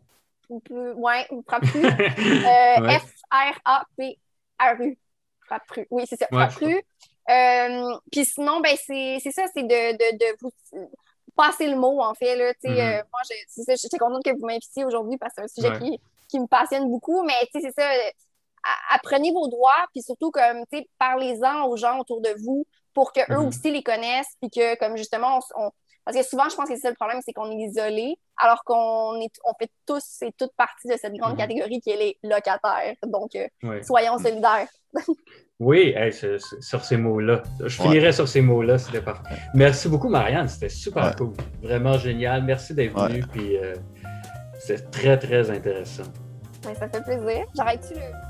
mhm. 0.49 0.93
ouais, 0.97 1.27
FRAPRU, 1.47 1.81
F-R-A-P-R-U. 3.31 4.97
FRAPRU. 5.47 5.87
Oui, 5.89 6.03
c'est 6.07 6.17
ça, 6.17 6.27
FRAPRU. 6.27 6.83
Euh, 7.29 7.97
puis 8.11 8.25
sinon, 8.25 8.59
ben, 8.59 8.75
c'est 8.77 9.19
ça, 9.31 9.45
c'est 9.53 9.63
de, 9.63 9.91
de, 9.93 10.17
de, 10.17 10.25
vous 10.41 10.51
passer 11.35 11.67
le 11.67 11.75
mot, 11.75 12.01
en 12.01 12.13
fait. 12.15 12.35
Là, 12.35 12.51
mm-hmm. 12.63 12.69
euh, 12.69 13.03
moi, 13.11 13.21
je 13.67 13.75
suis 13.75 13.97
contente 13.99 14.23
que 14.23 14.31
vous 14.31 14.45
m'invitiez 14.45 14.83
aujourd'hui 14.83 15.17
parce 15.17 15.35
que 15.35 15.43
c'est 15.45 15.61
un 15.61 15.69
sujet 15.69 15.79
qui, 15.79 16.01
qui, 16.27 16.39
me 16.39 16.47
passionne 16.47 16.89
beaucoup. 16.89 17.23
Mais 17.23 17.33
c'est 17.51 17.71
ça, 17.71 17.87
apprenez 18.89 19.31
vos 19.31 19.47
droits, 19.47 19.85
puis 19.93 20.01
surtout, 20.01 20.31
comme, 20.31 20.63
parlez-en 20.97 21.65
aux 21.67 21.77
gens 21.77 21.99
autour 21.99 22.21
de 22.21 22.33
vous 22.43 22.65
pour 22.93 23.13
qu'eux 23.13 23.21
mm-hmm. 23.21 23.47
aussi 23.47 23.71
les 23.71 23.83
connaissent, 23.83 24.35
puis 24.41 24.49
que, 24.49 24.77
comme 24.77 24.97
justement, 24.97 25.39
on, 25.55 25.71
parce 26.05 26.17
que 26.17 26.23
souvent, 26.23 26.49
je 26.49 26.55
pense 26.55 26.67
que 26.67 26.75
c'est 26.75 26.81
ça 26.81 26.89
le 26.89 26.95
problème, 26.95 27.19
c'est 27.23 27.33
qu'on 27.33 27.51
est 27.51 27.61
isolé, 27.61 28.15
alors 28.37 28.63
qu'on 28.63 29.21
est, 29.21 29.31
on 29.45 29.53
fait 29.59 29.69
tous 29.85 30.23
et 30.23 30.31
toutes 30.37 30.53
partie 30.57 30.87
de 30.87 30.95
cette 30.99 31.13
grande 31.13 31.33
mm-hmm. 31.33 31.37
catégorie 31.37 31.81
qui 31.81 31.91
est 31.91 31.97
les 31.97 32.17
locataires. 32.23 32.95
Donc, 33.05 33.35
euh, 33.35 33.81
soyons 33.83 34.17
solidaires. 34.17 34.67
Oui, 35.59 35.93
sur 36.61 36.85
ces 36.85 36.95
mots-là. 36.95 37.43
Je 37.59 37.81
finirais 37.81 38.13
sur 38.13 38.29
ces 38.29 38.39
mots-là, 38.39 38.77
c'était 38.77 39.01
parfait. 39.01 39.35
Merci 39.53 39.89
beaucoup, 39.89 40.07
Marianne. 40.07 40.47
C'était 40.47 40.69
super 40.69 41.13
cool. 41.17 41.33
Vraiment 41.61 41.97
génial. 41.97 42.43
Merci 42.45 42.73
d'être 42.73 42.97
venue. 42.97 43.25
Puis, 43.33 43.57
euh, 43.57 43.75
c'est 44.57 44.89
très, 44.89 45.19
très 45.19 45.51
intéressant. 45.51 46.03
ça 46.63 46.87
fait 46.87 47.03
plaisir. 47.03 47.45
J'arrête-tu 47.53 47.95
le. 47.95 48.28